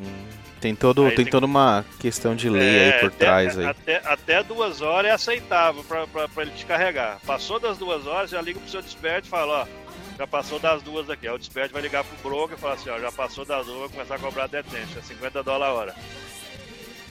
tem 0.61 0.75
todo, 0.75 1.07
tem, 1.07 1.17
tem, 1.17 1.27
toda 1.27 1.47
uma 1.47 1.85
questão 1.99 2.37
de 2.37 2.51
lei 2.51 2.77
é, 2.77 2.95
aí 2.95 3.01
por 3.01 3.07
até, 3.07 3.25
trás 3.25 3.59
aí. 3.59 3.67
Até, 3.67 4.03
até 4.05 4.43
duas 4.43 4.83
horas 4.83 5.11
é 5.11 5.15
aceitável 5.15 5.83
para 5.85 6.43
ele 6.43 6.51
te 6.51 6.67
carregar. 6.67 7.19
Passou 7.25 7.59
das 7.59 7.79
duas 7.79 8.07
horas, 8.07 8.31
já 8.31 8.43
liga 8.43 8.61
pro 8.61 8.69
seu 8.69 8.83
desperte 8.83 9.29
e 9.29 9.31
fala, 9.31 9.63
ó 9.63 9.82
já 10.19 10.27
passou 10.27 10.59
das 10.59 10.83
duas 10.83 11.09
aqui. 11.11 11.27
Aí 11.27 11.35
o 11.35 11.39
despede 11.39 11.73
vai 11.73 11.83
ligar 11.83 12.05
pro 12.05 12.31
broker 12.31 12.57
e 12.57 12.61
falar 12.61 12.75
assim, 12.75 12.91
ó, 12.91 12.99
já 12.99 13.13
passou 13.13 13.45
das 13.45 13.67
duas, 13.67 13.81
vai 13.81 13.89
começar 13.89 14.15
a 14.15 14.19
cobrar 14.19 14.47
detente, 14.47 14.99
é 14.99 15.03
50 15.03 15.43
dólares 15.43 15.75
a 15.75 15.79
hora. 15.79 15.95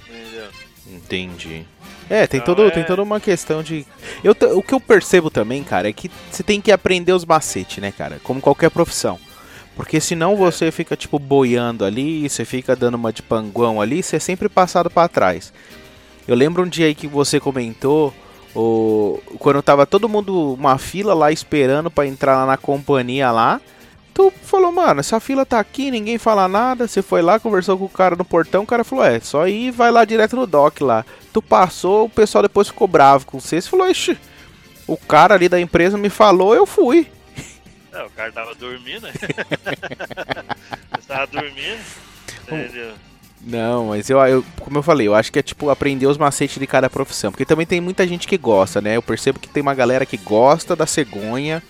Entendeu? 0.08 0.50
Entendi. 0.88 1.66
É, 2.10 2.26
tem, 2.28 2.40
então, 2.40 2.56
todo, 2.56 2.68
é... 2.68 2.72
tem 2.72 2.84
toda 2.84 3.02
uma 3.04 3.20
questão 3.20 3.62
de. 3.62 3.86
Eu, 4.24 4.36
o 4.56 4.64
que 4.64 4.74
eu 4.74 4.80
percebo 4.80 5.30
também, 5.30 5.64
cara, 5.64 5.88
é 5.88 5.94
que 5.94 6.10
você 6.30 6.44
tem 6.44 6.60
que 6.60 6.72
aprender 6.72 7.14
os 7.14 7.24
macetes, 7.24 7.78
né, 7.78 7.92
cara? 7.92 8.20
Como 8.24 8.42
qualquer 8.42 8.70
profissão. 8.70 9.20
Porque 9.76 10.02
senão 10.02 10.34
é. 10.34 10.36
você 10.36 10.72
fica, 10.72 10.96
tipo, 10.96 11.18
boiando 11.18 11.86
ali, 11.86 12.28
você 12.28 12.44
fica 12.44 12.76
dando 12.76 12.96
uma 12.96 13.14
de 13.14 13.22
panguão 13.22 13.80
ali, 13.80 14.04
você 14.04 14.18
é 14.18 14.20
sempre 14.20 14.50
passado 14.50 14.90
para 14.90 15.08
trás. 15.08 15.54
Eu 16.28 16.36
lembro 16.36 16.64
um 16.64 16.68
dia 16.68 16.88
aí 16.88 16.96
que 16.96 17.08
você 17.08 17.40
comentou 17.40 18.14
o, 18.56 19.20
quando 19.40 19.62
tava 19.62 19.86
todo 19.86 20.10
mundo, 20.10 20.54
uma 20.54 20.78
fila 20.78 21.14
lá 21.14 21.32
esperando 21.32 21.90
para 21.90 22.08
entrar 22.08 22.36
lá 22.36 22.46
na 22.46 22.58
companhia 22.58 23.32
lá, 23.32 23.62
tu 24.14 24.32
falou, 24.44 24.72
mano, 24.72 25.00
essa 25.00 25.20
fila 25.20 25.46
tá 25.46 25.60
aqui, 25.60 25.90
ninguém 25.92 26.18
fala 26.18 26.48
nada. 26.48 26.88
Você 26.88 27.02
foi 27.02 27.22
lá, 27.22 27.40
conversou 27.40 27.78
com 27.78 27.86
o 27.86 27.90
cara 27.90 28.16
no 28.16 28.26
portão, 28.26 28.64
o 28.64 28.68
cara 28.68 28.84
falou, 28.84 29.06
é, 29.06 29.20
só 29.20 29.48
ir 29.48 29.72
vai 29.72 29.92
lá 29.92 30.04
direto 30.06 30.36
no 30.36 30.46
dock 30.46 30.84
lá. 30.84 31.06
Tu 31.32 31.42
passou, 31.42 32.06
o 32.06 32.10
pessoal 32.10 32.42
depois 32.42 32.68
ficou 32.68 32.88
bravo 32.88 33.26
com 33.26 33.40
você. 33.40 33.62
Você 33.62 33.70
falou, 33.70 33.90
ixi, 33.90 34.18
o 34.88 34.98
cara 34.98 35.36
ali 35.36 35.48
da 35.48 35.60
empresa 35.60 35.98
me 35.98 36.10
falou, 36.10 36.54
eu 36.54 36.66
fui. 36.66 37.08
É, 37.94 38.04
o 38.04 38.10
cara 38.12 38.32
tava 38.32 38.56
dormindo, 38.56 39.02
né? 39.02 39.14
Tava 41.06 41.28
dormindo, 41.28 41.82
entendeu? 42.44 42.94
Não, 43.44 43.88
mas 43.88 44.10
eu, 44.10 44.20
eu, 44.20 44.46
como 44.60 44.78
eu 44.78 44.84
falei, 44.84 45.08
eu 45.08 45.16
acho 45.16 45.32
que 45.32 45.40
é 45.40 45.42
tipo 45.42 45.70
aprender 45.70 46.06
os 46.06 46.18
macetes 46.18 46.60
de 46.60 46.68
cada 46.68 46.90
profissão. 46.90 47.32
Porque 47.32 47.46
também 47.46 47.66
tem 47.66 47.82
muita 47.82 48.08
gente 48.08 48.28
que 48.28 48.38
gosta, 48.38 48.82
né? 48.82 48.98
Eu 48.98 49.02
percebo 49.02 49.40
que 49.40 49.50
tem 49.50 49.62
uma 49.62 49.74
galera 49.74 50.06
que 50.06 50.18
gosta 50.18 50.76
da 50.76 50.86
cegonha. 50.86 51.64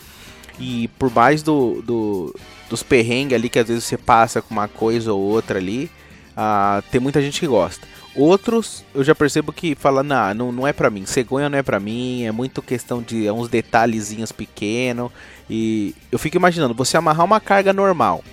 E 0.60 0.90
por 1.00 1.10
mais 1.10 1.42
do, 1.42 1.82
do 1.82 2.36
dos 2.70 2.84
perrengues 2.84 3.36
ali 3.36 3.50
que 3.50 3.60
às 3.60 3.68
vezes 3.68 3.84
você 3.84 3.98
passa 3.98 4.42
com 4.42 4.54
uma 4.54 4.68
coisa 4.68 5.12
ou 5.12 5.20
outra 5.20 5.60
ali, 5.60 5.92
uh, 6.32 6.82
tem 6.90 7.02
muita 7.02 7.22
gente 7.22 7.40
que 7.40 7.48
gosta. 7.48 7.86
Outros 8.16 8.84
eu 8.94 9.04
já 9.04 9.16
percebo 9.16 9.54
que 9.54 9.76
fala, 9.76 10.04
nah, 10.04 10.34
não, 10.34 10.52
não 10.52 10.68
é 10.68 10.74
pra 10.74 10.90
mim, 10.90 11.06
cegonha 11.06 11.50
não 11.50 11.58
é 11.58 11.64
pra 11.64 11.80
mim, 11.80 12.24
é 12.24 12.32
muito 12.32 12.62
questão 12.62 13.02
de 13.02 13.26
é 13.26 13.34
uns 13.34 13.50
detalhezinhos 13.50 14.32
pequenos. 14.32 15.12
E 15.50 15.96
eu 16.12 16.20
fico 16.20 16.38
imaginando, 16.38 16.74
você 16.74 16.96
amarrar 16.96 17.26
uma 17.26 17.40
carga 17.40 17.74
normal 17.74 18.24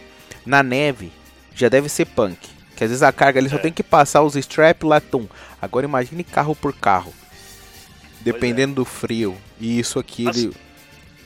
na 0.44 0.62
neve 0.62 1.10
já 1.54 1.68
deve 1.68 1.88
ser 1.88 2.06
punk. 2.06 2.57
Que 2.78 2.84
às 2.84 2.90
vezes 2.90 3.02
a 3.02 3.10
carga 3.10 3.40
ele 3.40 3.48
só 3.48 3.56
é. 3.56 3.58
tem 3.58 3.72
que 3.72 3.82
passar 3.82 4.22
os 4.22 4.36
strap 4.36 4.84
latum. 4.84 5.26
Agora 5.60 5.84
imagine 5.84 6.22
carro 6.22 6.54
por 6.54 6.72
carro. 6.72 7.12
Dependendo 8.20 8.70
é. 8.70 8.74
do 8.76 8.84
frio. 8.84 9.36
E 9.58 9.80
isso 9.80 9.98
aqui 9.98 10.28
a, 10.28 10.30
ele. 10.30 10.56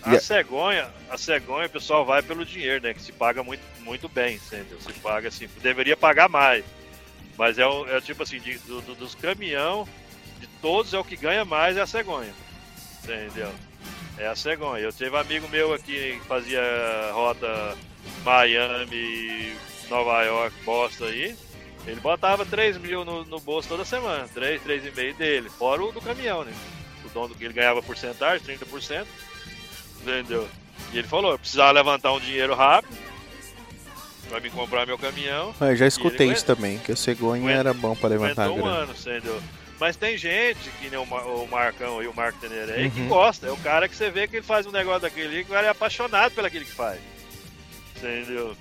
A 0.03 0.19
cegonha, 0.19 0.89
a 1.11 1.19
cegonha, 1.19 1.67
o 1.67 1.71
pessoal 1.71 2.07
vai 2.07 2.23
pelo 2.23 2.47
dinheiro, 2.47 2.83
né? 2.83 2.95
Que 2.95 3.03
se 3.03 3.13
paga 3.13 3.43
muito, 3.43 3.61
muito 3.81 4.09
bem, 4.09 4.37
entendeu? 4.37 4.81
Se 4.81 4.95
paga 4.95 5.29
assim, 5.29 5.47
deveria 5.61 5.95
pagar 5.95 6.27
mais. 6.27 6.65
Mas 7.37 7.59
é, 7.59 7.67
o, 7.67 7.87
é 7.87 8.01
tipo 8.01 8.23
assim, 8.23 8.41
de, 8.41 8.57
do, 8.61 8.81
do, 8.81 8.95
dos 8.95 9.15
caminhão, 9.15 9.87
de 10.41 10.47
todos 10.63 10.95
é 10.95 10.99
o 10.99 11.05
que 11.05 11.17
ganha 11.17 11.45
mais 11.45 11.77
é 11.77 11.83
a 11.83 11.87
cegonha. 11.87 12.33
Entendeu? 13.05 13.53
É 14.17 14.27
a 14.27 14.35
cegonha. 14.35 14.83
Eu 14.83 14.91
tive 14.91 15.11
um 15.11 15.17
amigo 15.17 15.47
meu 15.51 15.75
aqui 15.75 16.19
que 16.19 16.27
fazia 16.27 16.63
rota 17.13 17.77
Miami, 18.25 19.55
Nova 19.93 20.23
York, 20.23 20.57
Boston 20.65 21.05
aí, 21.05 21.37
ele 21.87 22.01
botava 22.01 22.47
3 22.47 22.79
mil 22.79 23.05
no, 23.05 23.25
no 23.25 23.39
bolso 23.39 23.69
toda 23.69 23.85
semana. 23.85 24.27
3, 24.33 24.63
3,5 24.63 25.17
dele. 25.17 25.51
Fora 25.51 25.83
o 25.85 25.93
do 25.93 26.01
caminhão, 26.01 26.45
né? 26.45 26.53
O 27.05 27.09
dono 27.11 27.35
que 27.35 27.45
ele 27.45 27.53
ganhava 27.53 27.83
porcentagem, 27.83 28.57
30%. 28.59 29.05
Entendeu? 30.01 30.49
E 30.93 30.99
ele 30.99 31.07
falou, 31.07 31.33
eu 31.33 31.39
precisava 31.39 31.73
levantar 31.73 32.13
um 32.13 32.21
dinheiro 32.21 32.55
rápido 32.55 32.97
pra 34.29 34.41
me 34.41 34.49
comprar 34.49 34.87
meu 34.87 34.97
caminhão. 34.97 35.55
Ah, 35.61 35.67
eu 35.67 35.77
já 35.77 35.87
escutei 35.87 36.33
isso 36.33 36.47
também, 36.47 36.79
que 36.79 36.91
o 36.91 36.97
cegonha 36.97 37.51
era 37.51 37.75
bom 37.75 37.95
pra 37.95 38.09
levantar 38.09 38.51
um 38.51 38.63
grana. 38.63 38.71
ano, 38.71 38.95
entendeu? 38.99 39.43
Mas 39.79 39.97
tem 39.97 40.17
gente, 40.17 40.71
que 40.81 40.89
nem 40.89 40.99
o, 40.99 41.47
Marcão 41.51 42.03
e 42.03 42.07
o 42.07 42.15
Marco 42.15 42.39
Tenerei, 42.39 42.85
uhum. 42.85 42.91
que 42.91 43.03
gosta. 43.07 43.49
É 43.49 43.51
o 43.51 43.57
cara 43.59 43.89
que 43.89 43.97
você 43.97 44.11
vê 44.11 44.29
que 44.29 44.37
ele 44.37 44.47
faz 44.47 44.65
um 44.65 44.71
negócio 44.71 45.01
daquele 45.01 45.43
que 45.43 45.51
o 45.51 45.55
cara 45.55 45.67
é 45.67 45.71
apaixonado 45.71 46.33
pelo 46.33 46.47
aquilo 46.47 46.65
que 46.65 46.73
faz. 46.73 47.01
Entendeu? 47.97 48.57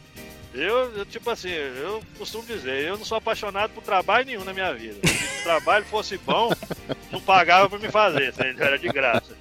Eu, 0.53 0.97
eu, 0.97 1.05
tipo 1.05 1.29
assim, 1.29 1.49
eu 1.49 2.03
costumo 2.17 2.43
dizer, 2.43 2.85
eu 2.85 2.97
não 2.97 3.05
sou 3.05 3.17
apaixonado 3.17 3.71
por 3.71 3.81
trabalho 3.83 4.25
nenhum 4.25 4.43
na 4.43 4.53
minha 4.53 4.73
vida. 4.73 4.95
Se 5.07 5.41
o 5.41 5.43
trabalho 5.43 5.85
fosse 5.85 6.17
bom, 6.17 6.51
não 7.11 7.21
pagava 7.21 7.69
pra 7.69 7.79
me 7.79 7.89
fazer, 7.89 8.29
entendeu? 8.29 8.65
Era 8.65 8.77
de 8.77 8.89
graça. 8.89 9.35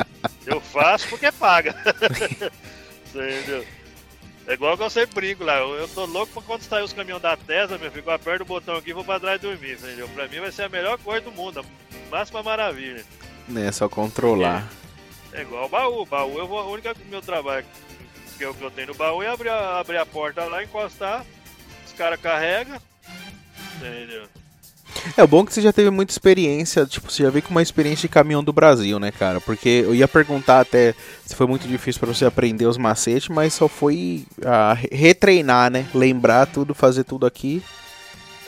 Eu 0.47 0.61
faço 0.61 1.09
porque 1.09 1.32
paga. 1.32 1.74
entendeu? 3.12 3.66
É 4.47 4.55
igual 4.55 4.77
que 4.77 4.85
eu 4.85 4.91
sempre 4.91 5.15
brinco 5.16 5.45
lá. 5.45 5.59
Eu, 5.59 5.74
eu 5.74 5.89
tô 5.89 6.07
louco 6.07 6.32
pra 6.32 6.43
quando 6.43 6.62
sair 6.62 6.85
os 6.85 6.93
caminhões 6.93 7.23
da 7.23 7.37
Tesla, 7.37 7.77
meu 7.77 7.91
filho, 7.91 8.05
eu 8.07 8.12
aperto 8.12 8.45
o 8.45 8.47
botão 8.47 8.77
aqui 8.77 8.91
e 8.91 8.95
vou 8.95 9.05
pra 9.05 9.19
trás 9.19 9.41
dormir, 9.41 9.73
entendeu? 9.73 10.09
Pra 10.11 10.28
mim 10.28 10.41
vai 10.41 10.53
ser 10.53 10.65
a 10.65 10.69
melhor 10.69 10.97
coisa 10.99 11.24
do 11.24 11.32
mundo, 11.32 11.61
a 11.61 12.11
máxima 12.11 12.43
maravilha. 12.43 13.05
É 13.57 13.73
só 13.73 13.89
controlar. 13.89 14.69
É, 15.32 15.41
é 15.41 15.43
igual 15.43 15.66
o 15.66 15.69
baú. 15.69 16.07
Baú, 16.07 16.39
eu 16.39 16.47
vou, 16.47 16.59
a 16.61 16.66
única 16.66 16.95
meu 17.09 17.20
trabalho 17.20 17.66
que 18.40 18.44
eu, 18.46 18.54
que 18.54 18.64
eu 18.64 18.70
tenho 18.70 18.88
no 18.88 18.94
baú 18.94 19.22
é 19.22 19.28
abrir 19.28 19.50
a, 19.50 19.80
abrir 19.80 19.98
a 19.98 20.06
porta 20.06 20.42
lá, 20.44 20.64
encostar, 20.64 21.26
os 21.86 21.92
caras 21.92 22.18
carregam, 22.18 22.80
entendeu? 23.76 24.26
É 25.14 25.26
bom 25.26 25.44
que 25.44 25.52
você 25.52 25.60
já 25.60 25.72
teve 25.74 25.90
muita 25.90 26.10
experiência, 26.10 26.86
tipo, 26.86 27.10
você 27.10 27.22
já 27.22 27.28
veio 27.30 27.42
com 27.42 27.50
uma 27.50 27.60
experiência 27.60 28.08
de 28.08 28.12
caminhão 28.12 28.42
do 28.42 28.52
Brasil, 28.52 28.98
né, 28.98 29.10
cara? 29.12 29.42
Porque 29.42 29.68
eu 29.68 29.94
ia 29.94 30.08
perguntar 30.08 30.60
até 30.60 30.94
se 31.24 31.36
foi 31.36 31.46
muito 31.46 31.68
difícil 31.68 32.00
para 32.00 32.12
você 32.14 32.24
aprender 32.24 32.64
os 32.64 32.78
macetes, 32.78 33.28
mas 33.28 33.52
só 33.52 33.68
foi 33.68 34.24
a 34.42 34.72
retreinar, 34.90 35.70
né? 35.70 35.86
Lembrar 35.94 36.46
tudo, 36.46 36.74
fazer 36.74 37.04
tudo 37.04 37.26
aqui. 37.26 37.62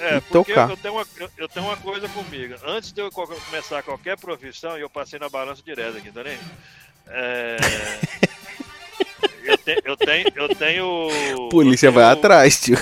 É, 0.01 0.21
porque 0.21 0.53
tocar. 0.55 0.71
Eu, 0.71 0.77
tenho 0.79 0.95
uma, 0.95 1.07
eu, 1.37 1.49
tenho 1.49 1.67
uma 1.67 1.77
coisa 1.77 2.09
comigo. 2.09 2.55
Antes 2.67 2.93
de 2.93 3.03
eu 3.03 3.11
começar 3.11 3.83
qualquer 3.83 4.17
profissão, 4.17 4.77
eu 4.79 4.89
passei 4.89 5.19
na 5.19 5.29
balança 5.29 5.63
direta 5.63 5.99
aqui, 5.99 6.11
tá 6.11 6.25
nem? 6.25 6.39
É... 7.09 7.57
eu, 9.45 9.59
te, 9.59 9.83
eu, 9.85 9.97
tenho, 9.97 10.29
eu 10.35 10.49
tenho. 10.55 11.49
Polícia 11.51 11.87
eu 11.87 11.93
tenho, 11.93 12.05
vai 12.05 12.13
atrás, 12.13 12.61
tio. 12.61 12.77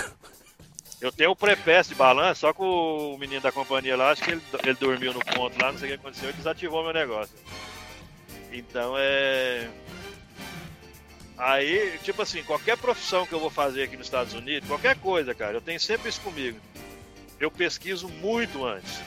Eu 1.00 1.10
tenho 1.10 1.30
o 1.30 1.36
pré-pés 1.36 1.88
de 1.88 1.94
balanço, 1.94 2.42
só 2.42 2.52
que 2.52 2.60
o 2.60 3.16
menino 3.18 3.40
da 3.40 3.50
companhia 3.50 3.96
lá, 3.96 4.10
acho 4.10 4.22
que 4.22 4.32
ele, 4.32 4.42
ele 4.62 4.74
dormiu 4.74 5.14
no 5.14 5.20
ponto 5.20 5.60
lá, 5.60 5.72
não 5.72 5.78
sei 5.78 5.88
o 5.88 5.92
que 5.92 6.00
aconteceu, 6.00 6.28
e 6.28 6.32
desativou 6.34 6.82
meu 6.82 6.92
negócio. 6.92 7.34
Então 8.52 8.94
é. 8.98 9.68
Aí, 11.38 11.98
tipo 12.04 12.20
assim, 12.20 12.42
qualquer 12.42 12.76
profissão 12.76 13.24
que 13.24 13.32
eu 13.32 13.40
vou 13.40 13.48
fazer 13.48 13.84
aqui 13.84 13.96
nos 13.96 14.06
Estados 14.06 14.34
Unidos, 14.34 14.68
qualquer 14.68 14.96
coisa, 14.96 15.34
cara, 15.34 15.54
eu 15.54 15.60
tenho 15.62 15.80
sempre 15.80 16.10
isso 16.10 16.20
comigo. 16.20 16.58
Eu 17.38 17.50
pesquiso 17.50 18.06
muito 18.06 18.66
antes. 18.66 19.00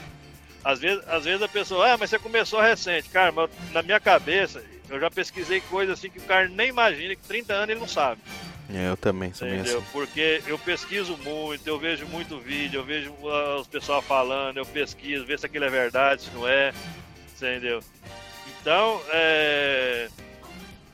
Às 0.64 0.80
vezes, 0.80 1.06
às 1.06 1.24
vezes 1.24 1.42
a 1.42 1.48
pessoa, 1.48 1.92
ah, 1.92 1.96
mas 1.96 2.10
você 2.10 2.18
começou 2.18 2.60
recente. 2.60 3.08
Cara, 3.10 3.30
mas 3.30 3.48
na 3.72 3.82
minha 3.82 4.00
cabeça, 4.00 4.64
eu 4.88 5.00
já 5.00 5.10
pesquisei 5.10 5.60
coisas 5.62 5.98
assim 5.98 6.10
que 6.10 6.18
o 6.18 6.22
cara 6.22 6.48
nem 6.48 6.68
imagina, 6.68 7.14
que 7.16 7.22
30 7.22 7.52
anos 7.52 7.68
ele 7.70 7.80
não 7.80 7.88
sabe. 7.88 8.20
É, 8.68 8.88
eu 8.88 8.96
também 8.96 9.32
sou 9.32 9.46
Entendeu? 9.46 9.78
Assim. 9.78 9.86
Porque 9.92 10.42
eu 10.46 10.58
pesquiso 10.58 11.16
muito, 11.18 11.66
eu 11.66 11.78
vejo 11.78 12.06
muito 12.06 12.38
vídeo, 12.38 12.80
eu 12.80 12.84
vejo 12.84 13.10
uh, 13.10 13.60
os 13.60 13.66
pessoal 13.66 14.00
falando, 14.00 14.56
eu 14.56 14.66
pesquiso, 14.66 15.24
ver 15.24 15.38
se 15.38 15.46
aquilo 15.46 15.64
é 15.64 15.70
verdade, 15.70 16.22
se 16.22 16.30
não 16.30 16.48
é. 16.48 16.72
Entendeu? 17.36 17.80
Então, 18.60 19.02
é... 19.10 20.08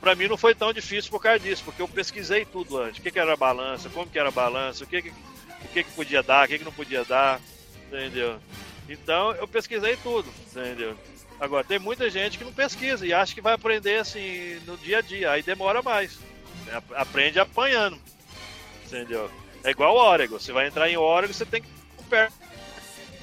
pra 0.01 0.15
mim 0.15 0.27
não 0.27 0.37
foi 0.37 0.53
tão 0.53 0.73
difícil 0.73 1.09
por 1.09 1.21
causa 1.21 1.39
disso, 1.39 1.63
porque 1.63 1.81
eu 1.81 1.87
pesquisei 1.87 2.43
tudo 2.43 2.77
antes. 2.77 2.99
O 2.99 3.01
que, 3.01 3.11
que 3.11 3.19
era 3.19 3.33
a 3.33 3.37
balança, 3.37 3.89
como 3.89 4.09
que 4.09 4.19
era 4.19 4.27
a 4.27 4.33
balança, 4.33 4.83
o 4.83 4.87
que, 4.87 5.01
que, 5.01 5.09
o 5.09 5.67
que, 5.71 5.83
que 5.83 5.91
podia 5.91 6.21
dar, 6.21 6.45
o 6.45 6.47
que, 6.49 6.59
que 6.59 6.65
não 6.65 6.73
podia 6.73 7.05
dar. 7.05 7.39
Entendeu? 7.87 8.37
Então 8.89 9.31
eu 9.35 9.47
pesquisei 9.47 9.95
tudo, 9.97 10.29
entendeu? 10.49 10.97
Agora, 11.41 11.63
tem 11.63 11.79
muita 11.79 12.07
gente 12.07 12.37
que 12.37 12.43
não 12.43 12.53
pesquisa 12.53 13.03
e 13.03 13.11
acha 13.11 13.33
que 13.33 13.41
vai 13.41 13.55
aprender 13.55 13.97
assim 13.97 14.61
no 14.67 14.77
dia 14.77 14.99
a 14.99 15.01
dia, 15.01 15.31
aí 15.31 15.41
demora 15.41 15.81
mais. 15.81 16.19
Aprende 16.93 17.39
apanhando. 17.39 17.99
Entendeu? 18.85 19.27
É 19.63 19.71
igual 19.71 19.95
o 19.95 19.99
Oregon. 19.99 20.37
Você 20.37 20.51
vai 20.51 20.67
entrar 20.67 20.87
em 20.87 20.97
Oregon, 20.97 21.33
você 21.33 21.43
tem 21.43 21.63
que 21.63 21.69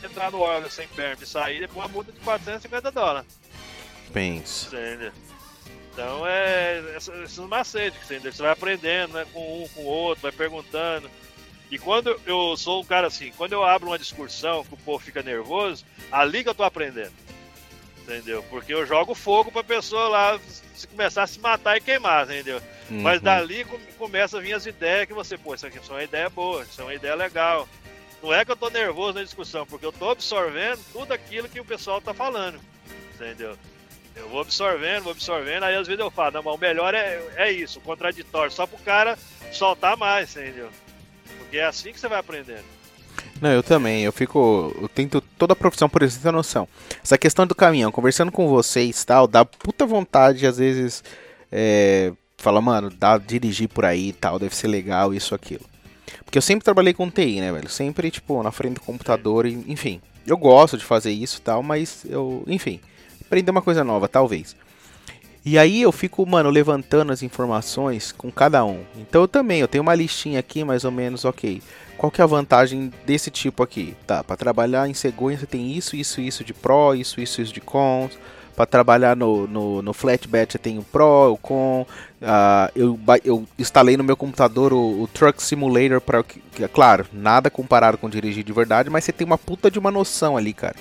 entrar 0.04 0.32
no 0.32 0.40
Oregon 0.40 0.68
sem 0.68 0.88
perna 0.88 1.22
e 1.22 1.26
sair 1.26 1.60
depois 1.60 1.78
uma 1.78 1.86
multa 1.86 2.10
de 2.10 2.18
450 2.18 2.90
dólares. 2.90 3.38
Pensa. 4.12 4.66
Entendeu? 4.66 5.12
Então 5.92 6.26
é 6.26 6.96
esses 6.96 7.38
macetes, 7.38 8.02
entendeu? 8.04 8.32
Você 8.32 8.42
vai 8.42 8.50
aprendendo 8.50 9.12
né, 9.12 9.26
com 9.32 9.62
um, 9.62 9.68
com 9.68 9.82
o 9.82 9.86
outro, 9.86 10.22
vai 10.22 10.32
perguntando. 10.32 11.08
E 11.70 11.78
quando 11.78 12.20
eu 12.26 12.56
sou 12.56 12.82
um 12.82 12.84
cara 12.84 13.06
assim, 13.06 13.30
quando 13.36 13.52
eu 13.52 13.62
abro 13.62 13.88
uma 13.88 13.98
discussão 13.98 14.64
que 14.64 14.74
o 14.74 14.78
povo 14.78 15.04
fica 15.04 15.22
nervoso, 15.22 15.84
ali 16.10 16.42
que 16.42 16.48
eu 16.48 16.54
tô 16.54 16.64
aprendendo. 16.64 17.12
Entendeu? 18.08 18.42
Porque 18.48 18.72
eu 18.72 18.86
jogo 18.86 19.14
fogo 19.14 19.52
pra 19.52 19.62
pessoa 19.62 20.08
lá 20.08 20.40
se 20.74 20.86
começar 20.86 21.24
a 21.24 21.26
se 21.26 21.38
matar 21.38 21.76
e 21.76 21.80
queimar, 21.80 22.24
entendeu? 22.24 22.56
Uhum. 22.90 23.02
Mas 23.02 23.20
dali 23.20 23.66
começa 23.98 24.38
a 24.38 24.40
vir 24.40 24.54
as 24.54 24.64
ideias 24.64 25.06
que 25.06 25.12
você, 25.12 25.36
pô, 25.36 25.54
isso 25.54 25.66
aqui 25.66 25.76
é 25.76 25.92
uma 25.92 26.02
ideia 26.02 26.30
boa, 26.30 26.62
isso 26.62 26.80
é 26.80 26.84
uma 26.84 26.94
ideia 26.94 27.14
legal. 27.14 27.68
Não 28.22 28.32
é 28.32 28.46
que 28.46 28.50
eu 28.50 28.56
tô 28.56 28.70
nervoso 28.70 29.18
na 29.18 29.22
discussão, 29.22 29.66
porque 29.66 29.84
eu 29.84 29.92
tô 29.92 30.08
absorvendo 30.08 30.80
tudo 30.90 31.12
aquilo 31.12 31.50
que 31.50 31.60
o 31.60 31.64
pessoal 31.66 32.00
tá 32.00 32.14
falando. 32.14 32.58
Entendeu? 33.14 33.58
Eu 34.16 34.26
vou 34.30 34.40
absorvendo, 34.40 35.02
vou 35.02 35.12
absorvendo, 35.12 35.64
aí 35.64 35.74
às 35.74 35.86
vezes 35.86 36.00
eu 36.00 36.10
falo, 36.10 36.32
não, 36.32 36.42
mas 36.42 36.54
o 36.54 36.58
melhor 36.58 36.94
é, 36.94 37.22
é 37.36 37.52
isso, 37.52 37.78
o 37.78 37.82
contraditório, 37.82 38.50
só 38.50 38.66
pro 38.66 38.78
cara 38.78 39.18
soltar 39.52 39.98
mais, 39.98 40.34
entendeu? 40.34 40.70
Porque 41.36 41.58
é 41.58 41.66
assim 41.66 41.92
que 41.92 42.00
você 42.00 42.08
vai 42.08 42.18
aprendendo. 42.18 42.77
Não, 43.40 43.50
eu 43.50 43.62
também. 43.62 44.02
Eu 44.04 44.12
fico. 44.12 44.74
Eu 44.80 44.88
tento 44.88 45.20
toda 45.38 45.52
a 45.52 45.56
profissão 45.56 45.88
por 45.88 46.02
isso, 46.02 46.20
ter 46.20 46.32
noção. 46.32 46.68
Essa 47.02 47.16
questão 47.16 47.46
do 47.46 47.54
caminhão, 47.54 47.92
conversando 47.92 48.32
com 48.32 48.48
vocês 48.48 49.04
tal, 49.04 49.26
dá 49.26 49.44
puta 49.44 49.86
vontade, 49.86 50.46
às 50.46 50.58
vezes. 50.58 51.02
É, 51.50 52.12
fala, 52.36 52.60
mano, 52.60 52.90
dá 52.90 53.18
dirigir 53.18 53.68
por 53.68 53.84
aí 53.84 54.12
tal, 54.12 54.38
deve 54.38 54.54
ser 54.54 54.68
legal, 54.68 55.14
isso, 55.14 55.34
aquilo. 55.34 55.64
Porque 56.24 56.38
eu 56.38 56.42
sempre 56.42 56.64
trabalhei 56.64 56.94
com 56.94 57.10
TI, 57.10 57.40
né, 57.40 57.52
velho? 57.52 57.68
Sempre, 57.68 58.10
tipo, 58.10 58.42
na 58.42 58.52
frente 58.52 58.74
do 58.74 58.80
computador, 58.80 59.46
e, 59.46 59.64
enfim. 59.66 60.00
Eu 60.26 60.36
gosto 60.36 60.76
de 60.76 60.84
fazer 60.84 61.10
isso 61.10 61.40
tal, 61.40 61.62
mas 61.62 62.04
eu, 62.04 62.44
enfim, 62.46 62.80
aprender 63.24 63.50
uma 63.50 63.62
coisa 63.62 63.82
nova, 63.82 64.06
talvez. 64.06 64.54
E 65.44 65.58
aí 65.58 65.80
eu 65.80 65.90
fico, 65.90 66.26
mano, 66.26 66.50
levantando 66.50 67.12
as 67.12 67.22
informações 67.22 68.12
com 68.12 68.30
cada 68.30 68.64
um. 68.64 68.84
Então 68.96 69.22
eu 69.22 69.28
também, 69.28 69.60
eu 69.60 69.68
tenho 69.68 69.80
uma 69.80 69.94
listinha 69.94 70.38
aqui, 70.38 70.62
mais 70.62 70.84
ou 70.84 70.90
menos, 70.90 71.24
ok. 71.24 71.62
Qual 71.98 72.10
que 72.10 72.20
é 72.20 72.24
a 72.24 72.28
vantagem 72.28 72.92
desse 73.04 73.30
tipo 73.30 73.62
aqui? 73.62 73.94
Tá, 74.06 74.24
para 74.24 74.36
trabalhar 74.36 74.88
em 74.88 74.94
cegonha 74.94 75.36
você 75.36 75.46
tem 75.46 75.72
isso, 75.72 75.96
isso, 75.96 76.20
isso 76.20 76.44
de 76.44 76.54
Pro, 76.54 76.94
isso, 76.94 77.20
isso, 77.20 77.42
isso 77.42 77.52
de 77.52 77.60
Cons 77.60 78.16
para 78.58 78.66
trabalhar 78.66 79.14
no, 79.14 79.46
no, 79.46 79.82
no 79.82 79.92
Flatbed 79.92 80.52
eu 80.52 80.60
tenho 80.60 80.80
o 80.80 80.84
Pro, 80.84 81.32
o 81.32 81.36
Com. 81.36 81.86
Uh, 82.20 82.72
eu, 82.74 82.98
eu 83.24 83.44
instalei 83.56 83.96
no 83.96 84.02
meu 84.02 84.16
computador 84.16 84.72
o, 84.72 85.02
o 85.02 85.06
Truck 85.06 85.40
Simulator 85.40 86.00
para 86.00 86.24
que, 86.24 86.40
claro, 86.72 87.06
nada 87.12 87.50
comparado 87.50 87.96
com 87.96 88.10
dirigir 88.10 88.42
de 88.42 88.52
verdade, 88.52 88.90
mas 88.90 89.04
você 89.04 89.12
tem 89.12 89.24
uma 89.24 89.38
puta 89.38 89.70
de 89.70 89.78
uma 89.78 89.92
noção 89.92 90.36
ali, 90.36 90.52
cara. 90.52 90.74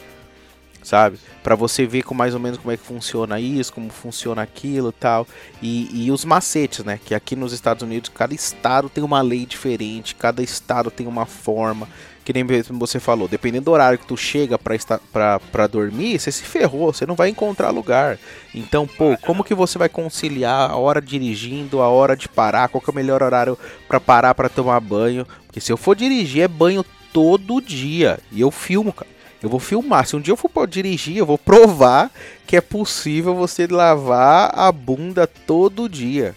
Sabe? 0.88 1.20
Para 1.44 1.54
você 1.54 1.86
ver 1.86 2.04
com 2.04 2.16
mais 2.16 2.34
ou 2.34 2.40
menos 2.40 2.58
como 2.58 2.72
é 2.72 2.78
que 2.78 2.84
funciona 2.84 3.42
isso, 3.42 3.74
como 3.74 3.90
funciona 3.90 4.42
aquilo 4.42 4.94
tal. 4.94 5.28
E, 5.62 6.06
e 6.06 6.10
os 6.12 6.24
macetes, 6.24 6.86
né? 6.86 6.98
Que 7.04 7.14
aqui 7.14 7.36
nos 7.36 7.52
Estados 7.52 7.84
Unidos, 7.84 8.10
cada 8.16 8.34
estado 8.34 8.88
tem 8.88 9.04
uma 9.04 9.22
lei 9.22 9.46
diferente, 9.46 10.16
cada 10.16 10.42
estado 10.42 10.90
tem 10.90 11.06
uma 11.06 11.26
forma 11.26 11.90
que 12.24 12.32
nem 12.32 12.46
você 12.72 13.02
falou, 13.02 13.28
dependendo 13.28 13.66
do 13.66 13.72
horário 13.72 14.00
que 14.00 14.06
tu 14.06 14.16
chega 14.16 14.58
pra, 14.58 14.76
estar, 14.76 15.00
pra, 15.12 15.40
pra 15.40 15.68
dormir, 15.68 16.20
você 16.20 16.32
se 16.32 16.44
ferrou, 16.44 16.94
você 16.94 17.06
não 17.06 17.16
vai 17.16 17.30
encontrar 17.30 17.70
lugar. 17.70 18.18
Então, 18.56 18.88
pô, 18.88 19.18
como 19.22 19.44
que 19.44 19.56
você 19.56 19.78
vai 19.78 19.90
conciliar 19.90 20.72
a 20.72 20.76
hora 20.78 21.02
dirigindo, 21.02 21.82
a 21.82 21.90
hora 21.90 22.16
de 22.16 22.30
parar, 22.30 22.70
qual 22.70 22.82
que 22.82 22.90
é 22.90 22.94
o 22.94 22.96
melhor 22.96 23.22
horário 23.24 23.58
para 23.90 24.00
parar 24.00 24.34
para 24.36 24.50
tomar 24.50 24.80
banho? 24.80 25.28
Porque 25.46 25.60
se 25.60 25.72
eu 25.72 25.78
for 25.78 25.96
dirigir, 25.98 26.44
é 26.44 26.48
banho 26.48 26.86
todo 27.12 27.62
dia. 27.62 28.20
E 28.32 28.42
eu 28.42 28.52
filmo, 28.52 28.94
cara. 28.94 29.17
Eu 29.42 29.50
vou 29.50 29.60
filmar. 29.60 30.06
Se 30.06 30.16
um 30.16 30.22
dia 30.22 30.32
eu 30.32 30.38
for 30.38 30.68
dirigir, 30.68 31.18
eu 31.18 31.26
vou 31.26 31.38
provar 31.38 32.12
que 32.46 32.58
é 32.58 32.62
possível 32.62 33.36
você 33.36 33.68
lavar 33.68 34.52
a 34.58 34.72
bunda 34.72 35.28
todo 35.28 35.90
dia. 35.90 36.36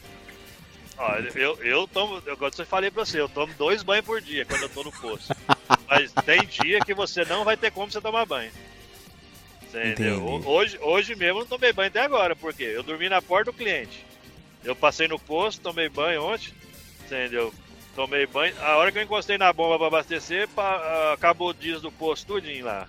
Olha, 0.98 1.30
eu, 1.34 1.56
eu 1.62 1.88
tomo, 1.88 2.22
eu, 2.26 2.36
eu 2.40 2.66
falei 2.66 2.90
pra 2.90 3.06
você, 3.06 3.18
eu 3.18 3.28
tomo 3.28 3.54
dois 3.54 3.82
banhos 3.82 4.04
por 4.04 4.20
dia 4.20 4.44
quando 4.44 4.62
eu 4.62 4.68
tô 4.68 4.84
no 4.84 4.92
posto. 4.92 5.34
Mas 5.88 6.12
tem 6.26 6.44
dia 6.46 6.80
que 6.80 6.92
você 6.92 7.24
não 7.24 7.42
vai 7.42 7.56
ter 7.56 7.70
como 7.70 7.90
você 7.90 8.00
tomar 8.00 8.26
banho. 8.26 8.50
Entendeu? 9.68 10.42
Hoje, 10.44 10.78
hoje 10.82 11.14
mesmo 11.14 11.38
eu 11.38 11.42
não 11.42 11.46
tomei 11.46 11.72
banho 11.72 11.88
até 11.88 12.02
agora, 12.02 12.36
porque 12.36 12.64
eu 12.64 12.82
dormi 12.82 13.08
na 13.08 13.22
porta 13.22 13.50
do 13.50 13.56
cliente. 13.56 14.04
Eu 14.62 14.76
passei 14.76 15.08
no 15.08 15.18
posto, 15.18 15.62
tomei 15.62 15.88
banho 15.88 16.22
ontem, 16.24 16.52
entendeu? 17.06 17.54
Tomei 17.94 18.26
banho. 18.26 18.54
A 18.60 18.76
hora 18.76 18.92
que 18.92 18.98
eu 18.98 19.02
encostei 19.02 19.36
na 19.36 19.52
bomba 19.52 19.78
para 19.78 19.88
abastecer, 19.88 20.48
pra, 20.48 21.12
acabou 21.12 21.48
o 21.48 21.54
diesel 21.54 21.80
do 21.80 21.92
posto 21.92 22.26
tudinho 22.26 22.64
lá. 22.64 22.86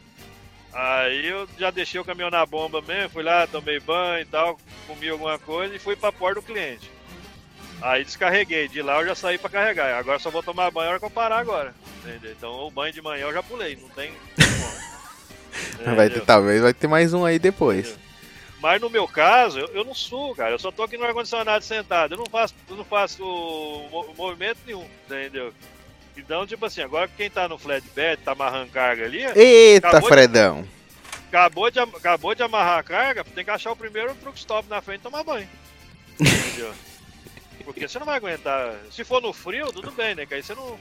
Aí 0.73 1.27
eu 1.27 1.47
já 1.57 1.69
deixei 1.69 1.99
o 1.99 2.05
caminhão 2.05 2.29
na 2.29 2.45
bomba 2.45 2.81
mesmo, 2.81 3.09
fui 3.09 3.23
lá, 3.23 3.45
tomei 3.45 3.79
banho 3.79 4.21
e 4.21 4.25
tal, 4.25 4.57
comi 4.87 5.09
alguma 5.09 5.37
coisa 5.37 5.75
e 5.75 5.79
fui 5.79 5.95
pra 5.95 6.11
porta 6.11 6.39
do 6.39 6.45
cliente. 6.45 6.89
Aí 7.81 8.05
descarreguei, 8.05 8.67
de 8.67 8.81
lá 8.81 9.01
eu 9.01 9.07
já 9.07 9.15
saí 9.15 9.37
para 9.37 9.49
carregar. 9.49 9.97
Agora 9.97 10.19
só 10.19 10.29
vou 10.29 10.43
tomar 10.43 10.71
banho 10.71 10.85
na 10.85 10.91
hora 10.91 10.99
que 10.99 11.05
eu 11.05 11.09
parar 11.09 11.39
agora. 11.39 11.73
Entendeu? 11.99 12.31
Então 12.31 12.67
o 12.67 12.71
banho 12.71 12.93
de 12.93 13.01
manhã 13.01 13.25
eu 13.25 13.33
já 13.33 13.43
pulei, 13.43 13.75
não 13.75 13.89
tem. 13.89 14.13
vai 15.95 16.09
ter, 16.09 16.21
talvez 16.21 16.61
vai 16.61 16.73
ter 16.73 16.87
mais 16.87 17.13
um 17.13 17.25
aí 17.25 17.39
depois. 17.39 17.89
Entendeu? 17.89 18.10
Mas 18.61 18.79
no 18.79 18.89
meu 18.89 19.07
caso, 19.07 19.59
eu, 19.59 19.67
eu 19.69 19.83
não 19.83 19.95
sou, 19.95 20.35
cara. 20.35 20.51
Eu 20.51 20.59
só 20.59 20.71
tô 20.71 20.83
aqui 20.83 20.95
no 20.95 21.03
ar-condicionado 21.03 21.65
sentado. 21.65 22.13
Eu 22.13 22.19
não 22.19 22.27
faço, 22.27 22.53
eu 22.69 22.75
não 22.75 22.85
faço 22.85 23.23
movimento 24.15 24.59
nenhum, 24.65 24.85
entendeu? 25.05 25.51
Então, 26.15 26.45
tipo 26.45 26.63
assim, 26.65 26.81
agora 26.81 27.09
quem 27.17 27.29
tá 27.29 27.47
no 27.47 27.57
flatbed, 27.57 28.21
tá 28.21 28.33
amarrando 28.33 28.71
carga 28.71 29.05
ali. 29.05 29.23
Eita, 29.35 30.01
Fredão! 30.01 30.61
De, 30.61 30.69
acabou, 31.29 31.71
de, 31.71 31.79
acabou 31.79 32.35
de 32.35 32.43
amarrar 32.43 32.79
a 32.79 32.83
carga, 32.83 33.23
tem 33.23 33.43
que 33.43 33.49
achar 33.49 33.71
o 33.71 33.75
primeiro 33.75 34.13
truck 34.15 34.37
stop 34.37 34.69
na 34.69 34.81
frente 34.81 34.99
e 34.99 35.03
tomar 35.03 35.23
banho. 35.23 35.49
Entendeu? 36.19 36.73
Porque 37.65 37.87
você 37.87 37.97
não 37.97 38.05
vai 38.05 38.17
aguentar. 38.17 38.75
Se 38.91 39.03
for 39.03 39.21
no 39.21 39.33
frio, 39.33 39.71
tudo 39.71 39.91
bem, 39.91 40.13
né? 40.13 40.25
Que 40.25 40.35
aí 40.35 40.43
você 40.43 40.53
não. 40.53 40.77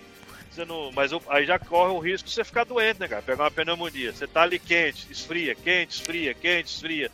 Você 0.51 0.65
não 0.65 0.91
mas 0.93 1.13
aí 1.29 1.47
já 1.47 1.59
corre 1.59 1.93
o 1.93 2.01
risco 2.01 2.29
de 2.29 2.35
você 2.35 2.43
ficar 2.43 2.65
doente, 2.65 2.99
né, 2.99 3.07
cara? 3.07 3.23
Pegar 3.23 3.45
uma 3.45 3.51
pneumonia. 3.51 4.13
Você 4.13 4.27
tá 4.27 4.43
ali 4.43 4.59
quente, 4.59 5.07
esfria, 5.11 5.55
quente, 5.55 5.95
esfria, 5.95 6.35
quente, 6.35 6.75
esfria. 6.75 7.11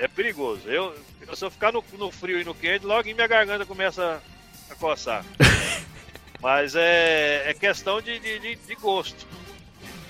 É 0.00 0.08
perigoso. 0.08 0.62
Eu, 0.66 0.94
se 1.34 1.44
eu 1.44 1.50
ficar 1.50 1.70
no, 1.70 1.84
no 1.92 2.10
frio 2.10 2.40
e 2.40 2.44
no 2.44 2.54
quente, 2.54 2.86
logo 2.86 3.06
em 3.06 3.12
minha 3.12 3.26
garganta 3.26 3.66
começa 3.66 4.20
a 4.70 4.74
coçar. 4.74 5.24
Mas 6.40 6.74
é, 6.74 7.50
é 7.50 7.52
questão 7.52 8.00
de, 8.00 8.18
de, 8.18 8.56
de 8.56 8.74
gosto. 8.76 9.26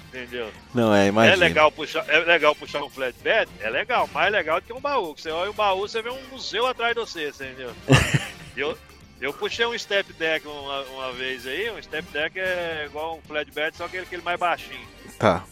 Entendeu? 0.09 0.51
Não, 0.73 0.95
é, 0.95 1.09
imagina. 1.09 1.35
É 1.35 1.37
legal 1.37 1.73
puxar, 1.73 2.05
é 2.09 2.19
legal 2.21 2.55
puxar 2.55 2.83
um 2.83 2.89
flatbed? 2.89 3.51
É 3.61 3.69
legal, 3.69 4.09
mais 4.13 4.33
legal 4.33 4.61
do 4.61 4.67
que 4.67 4.73
um 4.73 4.81
baú. 4.81 5.15
Você 5.17 5.31
olha 5.31 5.51
o 5.51 5.55
baú, 5.55 5.81
você 5.81 6.01
vê 6.01 6.11
um 6.11 6.23
museu 6.31 6.67
atrás 6.67 6.95
de 6.95 7.01
você, 7.01 7.29
entendeu? 7.29 7.73
eu, 8.57 8.79
eu 9.21 9.33
puxei 9.33 9.67
um 9.67 9.77
step 9.77 10.13
deck 10.13 10.47
uma, 10.47 10.83
uma 10.83 11.13
vez 11.13 11.47
aí, 11.47 11.69
um 11.71 11.83
step 11.83 12.09
deck 12.13 12.39
é 12.39 12.87
igual 12.87 13.19
um 13.19 13.23
flatbed, 13.23 13.77
só 13.77 13.89
que 13.89 13.99
aquele 13.99 14.23
mais 14.23 14.39
baixinho. 14.39 14.87
Tá. 15.19 15.45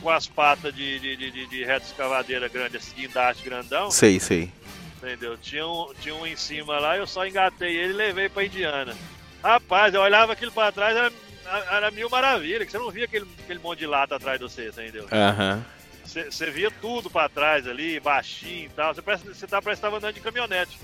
Com, 0.00 0.10
as 0.10 0.26
patas 0.26 0.74
de, 0.74 0.98
de, 1.00 1.16
de, 1.16 1.46
de 1.46 1.64
reta 1.64 1.86
escavadeira 1.86 2.48
grande, 2.48 2.76
esse 2.76 2.94
guindaste 2.94 3.42
grandão. 3.42 3.90
Sei, 3.90 4.20
sei. 4.20 4.52
Entendeu? 4.98 5.36
Tinha 5.38 5.66
um, 5.66 5.92
tinha 6.00 6.14
um 6.14 6.26
em 6.26 6.36
cima 6.36 6.78
lá, 6.78 6.96
eu 6.96 7.06
só 7.06 7.26
engatei 7.26 7.74
ele 7.76 7.92
e 7.92 7.96
levei 7.96 8.28
pra 8.28 8.44
Indiana. 8.44 8.94
Rapaz, 9.42 9.94
eu 9.94 10.00
olhava 10.00 10.32
aquilo 10.32 10.52
pra 10.52 10.72
trás, 10.72 10.96
era 10.96 11.12
era 11.70 11.90
mil 11.90 12.10
maravilha, 12.10 12.64
que 12.64 12.72
você 12.72 12.78
não 12.78 12.90
via 12.90 13.04
aquele, 13.04 13.26
aquele 13.44 13.60
monte 13.60 13.80
de 13.80 13.86
lata 13.86 14.16
atrás 14.16 14.38
de 14.38 14.44
você, 14.44 14.68
entendeu? 14.68 15.06
Aham. 15.12 15.64
Você 16.04 16.50
via 16.50 16.70
tudo 16.70 17.10
pra 17.10 17.28
trás 17.28 17.66
ali, 17.66 18.00
baixinho 18.00 18.66
e 18.66 18.70
tal. 18.70 18.94
Você 18.94 19.02
parece, 19.02 19.24
você 19.24 19.46
tá, 19.46 19.60
parece 19.60 19.80
que 19.80 19.86
tava 19.86 19.98
andando 19.98 20.14
de 20.14 20.20
caminhonete. 20.20 20.78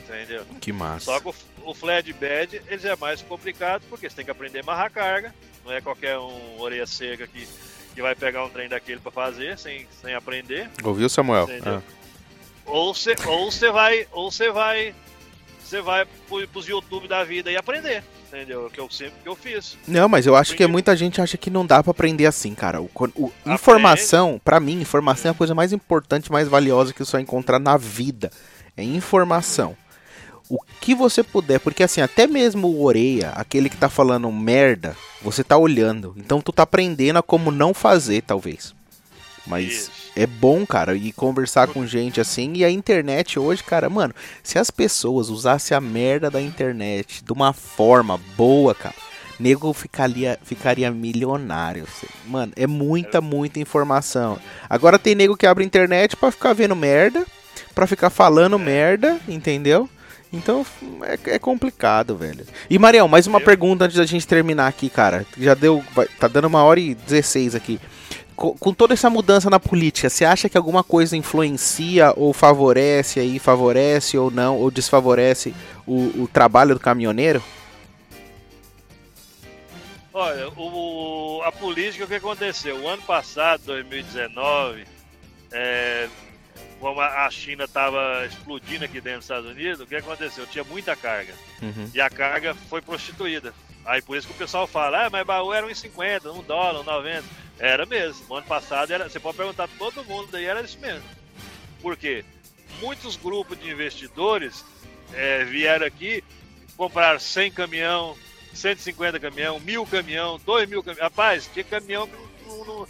Entendeu? 0.00 0.44
Que 0.60 0.72
massa. 0.72 1.06
Só 1.06 1.20
que 1.20 1.28
o, 1.28 1.34
o 1.64 1.74
flatbed, 1.74 2.62
ele 2.66 2.88
é 2.88 2.96
mais 2.96 3.22
complicado, 3.22 3.82
porque 3.88 4.08
você 4.08 4.16
tem 4.16 4.24
que 4.24 4.30
aprender 4.30 4.58
a 4.58 4.62
amarrar 4.62 4.90
carga. 4.90 5.34
Não 5.68 5.74
é 5.74 5.82
qualquer 5.82 6.18
um 6.18 6.58
orelha 6.58 6.86
seca 6.86 7.26
que, 7.26 7.46
que 7.94 8.00
vai 8.00 8.14
pegar 8.14 8.42
um 8.42 8.48
trem 8.48 8.70
daquele 8.70 9.00
pra 9.00 9.12
fazer, 9.12 9.58
sem, 9.58 9.86
sem 10.00 10.14
aprender. 10.14 10.70
Ouviu, 10.82 11.10
Samuel? 11.10 11.46
Ah. 11.66 11.82
Ou 12.64 12.94
você 12.94 13.14
ou 13.26 13.50
vai, 13.72 14.06
ou 14.10 14.32
você 14.32 14.50
vai, 14.50 14.94
você 15.62 15.82
vai 15.82 16.06
pros 16.50 16.66
YouTube 16.66 17.06
da 17.06 17.22
vida 17.22 17.52
e 17.52 17.56
aprender 17.56 18.02
entendeu? 18.28 18.70
Que 18.70 18.78
eu 18.78 18.90
sempre 18.90 19.14
que 19.22 19.28
eu 19.28 19.34
fiz. 19.34 19.76
Não, 19.86 20.08
mas 20.08 20.26
eu 20.26 20.36
acho 20.36 20.54
que 20.54 20.66
muita 20.66 20.94
gente 20.94 21.20
acha 21.20 21.36
que 21.36 21.50
não 21.50 21.64
dá 21.64 21.82
para 21.82 21.90
aprender 21.90 22.26
assim, 22.26 22.54
cara. 22.54 22.80
O, 22.80 22.90
o 23.16 23.32
informação, 23.46 24.40
para 24.44 24.60
mim, 24.60 24.80
informação 24.80 25.30
é 25.30 25.32
a 25.32 25.36
coisa 25.36 25.54
mais 25.54 25.72
importante, 25.72 26.30
mais 26.30 26.46
valiosa 26.46 26.92
que 26.92 26.98
você 26.98 27.12
vai 27.12 27.22
encontrar 27.22 27.58
na 27.58 27.76
vida. 27.76 28.30
É 28.76 28.82
informação. 28.82 29.74
O 30.48 30.58
que 30.80 30.94
você 30.94 31.22
puder, 31.22 31.60
porque 31.60 31.82
assim, 31.82 32.00
até 32.00 32.26
mesmo 32.26 32.68
o 32.68 32.82
Oreia, 32.82 33.30
aquele 33.30 33.68
que 33.68 33.76
tá 33.76 33.88
falando 33.88 34.30
merda, 34.32 34.96
você 35.20 35.44
tá 35.44 35.56
olhando. 35.56 36.14
Então 36.16 36.40
tu 36.40 36.52
tá 36.52 36.62
aprendendo 36.62 37.18
a 37.18 37.22
como 37.22 37.50
não 37.50 37.74
fazer, 37.74 38.22
talvez. 38.22 38.74
Mas 39.46 39.72
Isso. 39.72 39.90
é 40.14 40.26
bom, 40.26 40.66
cara, 40.66 40.94
e 40.94 41.10
conversar 41.12 41.68
com 41.68 41.86
gente 41.86 42.20
assim. 42.20 42.52
E 42.54 42.64
a 42.64 42.70
internet 42.70 43.38
hoje, 43.38 43.62
cara, 43.64 43.88
mano, 43.88 44.14
se 44.42 44.58
as 44.58 44.70
pessoas 44.70 45.30
usassem 45.30 45.76
a 45.76 45.80
merda 45.80 46.30
da 46.30 46.40
internet 46.40 47.24
de 47.24 47.32
uma 47.32 47.52
forma 47.52 48.20
boa, 48.36 48.74
cara, 48.74 48.94
nego 49.38 49.72
ficaria, 49.72 50.38
ficaria 50.42 50.90
milionário. 50.90 51.86
Mano, 52.26 52.52
é 52.56 52.66
muita, 52.66 53.20
muita 53.20 53.58
informação. 53.58 54.38
Agora 54.68 54.98
tem 54.98 55.14
nego 55.14 55.36
que 55.36 55.46
abre 55.46 55.64
internet 55.64 56.16
para 56.16 56.30
ficar 56.30 56.52
vendo 56.52 56.76
merda, 56.76 57.26
para 57.74 57.86
ficar 57.86 58.10
falando 58.10 58.56
é. 58.56 58.58
merda, 58.58 59.18
entendeu? 59.26 59.88
Então 60.32 60.64
é, 61.02 61.34
é, 61.34 61.38
complicado, 61.38 62.16
velho. 62.16 62.46
E 62.68 62.78
Marião, 62.78 63.08
mais 63.08 63.26
uma 63.26 63.40
Eu... 63.40 63.44
pergunta 63.44 63.84
antes 63.84 63.96
da 63.96 64.04
gente 64.04 64.26
terminar 64.26 64.66
aqui, 64.66 64.90
cara. 64.90 65.24
Já 65.38 65.54
deu. 65.54 65.82
Vai, 65.94 66.06
tá 66.06 66.28
dando 66.28 66.46
uma 66.46 66.62
hora 66.62 66.78
e 66.78 66.94
16 66.94 67.54
aqui 67.54 67.80
com, 68.38 68.56
com, 68.56 68.72
toda 68.72 68.94
essa 68.94 69.10
mudança 69.10 69.50
na 69.50 69.58
política, 69.58 70.08
você 70.08 70.24
acha 70.24 70.48
que 70.48 70.56
alguma 70.56 70.84
coisa 70.84 71.16
influencia 71.16 72.14
ou 72.16 72.32
favorece 72.32 73.18
aí, 73.18 73.36
favorece 73.40 74.16
ou 74.16 74.30
não, 74.30 74.56
ou 74.56 74.70
desfavorece 74.70 75.52
o, 75.84 76.22
o 76.22 76.30
trabalho 76.32 76.74
do 76.74 76.80
caminhoneiro? 76.80 77.42
Olha, 80.14 80.48
o, 80.56 81.42
a 81.44 81.50
política, 81.50 82.04
o 82.04 82.08
que 82.08 82.14
aconteceu? 82.14 82.76
O 82.80 82.88
ano 82.88 83.02
passado, 83.02 83.62
2019, 83.66 84.84
é, 85.50 86.08
como 86.80 87.00
a 87.00 87.30
China 87.30 87.64
estava 87.64 88.24
explodindo 88.26 88.84
aqui 88.84 89.00
dentro 89.00 89.18
dos 89.18 89.24
Estados 89.24 89.50
Unidos, 89.50 89.80
o 89.80 89.86
que 89.86 89.96
aconteceu? 89.96 90.46
Tinha 90.46 90.64
muita 90.64 90.94
carga. 90.94 91.34
Uhum. 91.60 91.90
E 91.92 92.00
a 92.00 92.08
carga 92.08 92.54
foi 92.54 92.80
prostituída. 92.80 93.52
Aí 93.84 94.02
por 94.02 94.16
isso 94.16 94.26
que 94.26 94.34
o 94.34 94.36
pessoal 94.36 94.66
fala, 94.66 95.06
ah, 95.06 95.10
mas 95.10 95.26
baú 95.26 95.52
era 95.52 95.66
1,50, 95.66 96.32
1 96.32 96.42
dólar, 96.42 96.84
1,90. 96.84 97.24
Era 97.58 97.86
mesmo. 97.86 98.26
No 98.28 98.36
ano 98.36 98.46
passado, 98.46 98.92
era, 98.92 99.08
você 99.08 99.18
pode 99.18 99.36
perguntar 99.36 99.68
todo 99.78 100.04
mundo, 100.04 100.28
daí 100.30 100.44
era 100.44 100.60
isso 100.60 100.78
mesmo. 100.78 101.02
Por 101.82 101.96
quê? 101.96 102.24
Muitos 102.80 103.16
grupos 103.16 103.58
de 103.58 103.70
investidores 103.70 104.64
é, 105.14 105.44
vieram 105.44 105.86
aqui, 105.86 106.22
compraram 106.76 107.18
100 107.18 107.50
caminhão, 107.52 108.16
150 108.54 109.18
caminhão, 109.18 109.58
mil 109.60 109.84
caminhão, 109.86 110.38
2 110.44 110.68
mil 110.68 110.82
caminhão. 110.82 111.04
Rapaz, 111.04 111.46
que 111.48 111.64
caminhão 111.64 112.06
que 112.06 112.14
não, 112.46 112.64
não, 112.64 112.86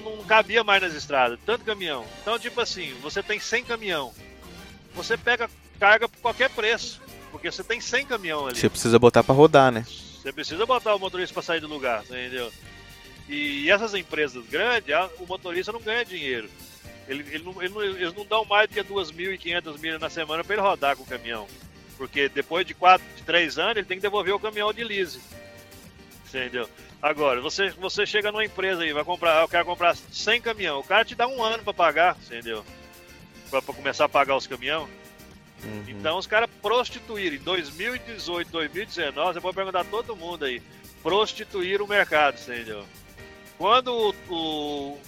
não, 0.00 0.16
não, 0.16 0.24
cabia 0.24 0.64
mais 0.64 0.82
nas 0.82 0.94
estradas, 0.94 1.38
tanto 1.44 1.64
caminhão. 1.64 2.06
Então, 2.20 2.38
tipo 2.38 2.60
assim, 2.60 2.94
você 3.02 3.22
tem 3.22 3.38
100 3.38 3.64
caminhão, 3.64 4.12
você 4.94 5.16
pega 5.16 5.50
carga 5.78 6.08
por 6.08 6.18
qualquer 6.20 6.50
preço, 6.50 7.00
porque 7.30 7.50
você 7.50 7.64
tem 7.64 7.80
100 7.80 8.06
caminhão 8.06 8.46
ali. 8.46 8.56
Você 8.56 8.68
precisa 8.68 8.98
botar 8.98 9.24
para 9.24 9.34
rodar, 9.34 9.72
né? 9.72 9.84
Você 9.84 10.32
precisa 10.32 10.64
botar 10.64 10.94
o 10.94 10.98
motorista 10.98 11.34
para 11.34 11.42
sair 11.42 11.60
do 11.60 11.66
lugar, 11.66 12.04
entendeu? 12.04 12.52
E 13.28 13.70
essas 13.70 13.94
empresas 13.94 14.44
grandes, 14.46 14.94
o 15.18 15.26
motorista 15.26 15.72
não 15.72 15.80
ganha 15.80 16.04
dinheiro. 16.04 16.48
Ele, 17.08 17.24
ele 17.30 17.42
não, 17.42 17.62
ele 17.62 17.74
não, 17.74 17.82
eles 17.82 18.14
não 18.14 18.24
dão 18.24 18.44
mais 18.44 18.68
do 18.68 18.74
que 18.74 18.82
2.500 18.82 19.78
milhas 19.78 20.00
na 20.00 20.08
semana 20.08 20.44
para 20.44 20.54
ele 20.54 20.62
rodar 20.62 20.96
com 20.96 21.02
o 21.02 21.06
caminhão. 21.06 21.48
Porque 21.96 22.28
depois 22.28 22.66
de 22.66 22.74
4, 22.74 23.04
de 23.16 23.22
3 23.22 23.58
anos, 23.58 23.76
ele 23.78 23.86
tem 23.86 23.96
que 23.96 24.02
devolver 24.02 24.34
o 24.34 24.38
caminhão 24.38 24.72
de 24.72 24.84
lease. 24.84 25.20
Entendeu? 26.28 26.68
Agora, 27.02 27.40
você, 27.40 27.70
você 27.70 28.06
chega 28.06 28.30
numa 28.30 28.44
empresa 28.44 28.82
aí, 28.82 28.92
vai 28.92 29.02
comprar, 29.02 29.42
eu 29.42 29.48
quero 29.48 29.64
comprar 29.64 29.96
100 29.96 30.40
caminhão. 30.40 30.78
O 30.78 30.84
cara 30.84 31.04
te 31.04 31.16
dá 31.16 31.26
um 31.26 31.42
ano 31.42 31.64
para 31.64 31.74
pagar, 31.74 32.16
entendeu? 32.24 32.64
Para 33.50 33.60
começar 33.60 34.04
a 34.04 34.08
pagar 34.08 34.36
os 34.36 34.46
caminhões. 34.46 34.88
Uhum. 35.64 35.84
Então 35.88 36.16
os 36.16 36.28
caras 36.28 36.48
prostituíram. 36.62 37.36
Em 37.36 37.40
2018, 37.40 38.50
2019, 38.52 39.34
você 39.34 39.40
pode 39.40 39.56
perguntar 39.56 39.80
a 39.80 39.84
todo 39.84 40.14
mundo 40.14 40.44
aí. 40.44 40.62
Prostituíram 41.02 41.84
o 41.84 41.88
mercado, 41.88 42.40
entendeu? 42.40 42.84
Quando 43.58 43.92
o, 43.92 44.14
o, 44.32 45.00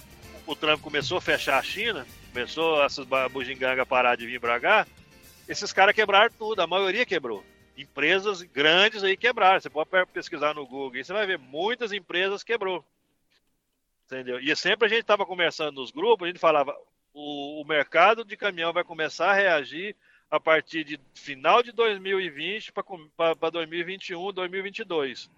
o 0.45 0.55
Trump 0.55 0.81
começou 0.81 1.17
a 1.17 1.21
fechar 1.21 1.57
a 1.57 1.63
China, 1.63 2.05
começou 2.33 2.83
essas 2.83 3.07
bugigangas 3.31 3.87
parar 3.87 4.17
de 4.17 4.25
vir 4.25 4.41
pra 4.41 4.59
cá, 4.59 4.85
esses 5.47 5.71
caras 5.71 5.95
quebraram 5.95 6.33
tudo, 6.37 6.61
a 6.61 6.67
maioria 6.67 7.05
quebrou. 7.05 7.41
Empresas 7.77 8.41
grandes 8.41 9.03
aí 9.03 9.17
quebraram. 9.17 9.59
Você 9.59 9.69
pode 9.69 9.89
pesquisar 10.13 10.53
no 10.53 10.65
Google 10.65 10.97
e 10.97 11.03
você 11.03 11.11
vai 11.11 11.25
ver 11.25 11.37
muitas 11.37 11.91
empresas 11.91 12.43
quebrou. 12.43 12.83
Entendeu? 14.05 14.39
E 14.39 14.55
sempre 14.55 14.85
a 14.85 14.89
gente 14.89 15.01
estava 15.01 15.25
conversando 15.25 15.81
nos 15.81 15.91
grupos, 15.91 16.25
a 16.25 16.27
gente 16.29 16.39
falava, 16.39 16.75
o, 17.13 17.61
o 17.61 17.65
mercado 17.65 18.23
de 18.23 18.37
caminhão 18.37 18.71
vai 18.71 18.83
começar 18.83 19.31
a 19.31 19.33
reagir 19.33 19.95
a 20.29 20.39
partir 20.39 20.83
de 20.83 20.99
final 21.13 21.63
de 21.63 21.71
2020 21.71 22.71
para 22.71 23.49
2021, 23.49 24.31
2022. 24.31 25.29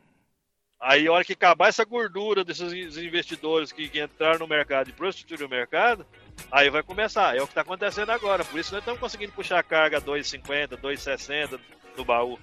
Aí, 0.79 1.07
a 1.07 1.11
hora 1.11 1.25
que 1.25 1.33
acabar 1.33 1.69
essa 1.69 1.83
gordura 1.83 2.43
desses 2.43 2.97
investidores 2.97 3.71
que, 3.71 3.89
que 3.89 3.99
entraram 3.99 4.39
no 4.39 4.47
mercado 4.47 4.89
e 4.89 4.93
prostituir 4.93 5.43
o 5.43 5.49
mercado, 5.49 6.05
aí 6.51 6.69
vai 6.69 6.83
começar. 6.83 7.35
É 7.35 7.41
o 7.41 7.45
que 7.45 7.51
está 7.51 7.61
acontecendo 7.61 8.11
agora. 8.11 8.45
Por 8.45 8.59
isso 8.59 8.73
nós 8.73 8.81
estamos 8.81 8.99
conseguindo 8.99 9.31
puxar 9.31 9.57
a 9.57 9.63
carga 9.63 9.99
2,50, 9.99 10.77
2,60 10.77 11.59
do 11.97 12.05
baú. 12.05 12.39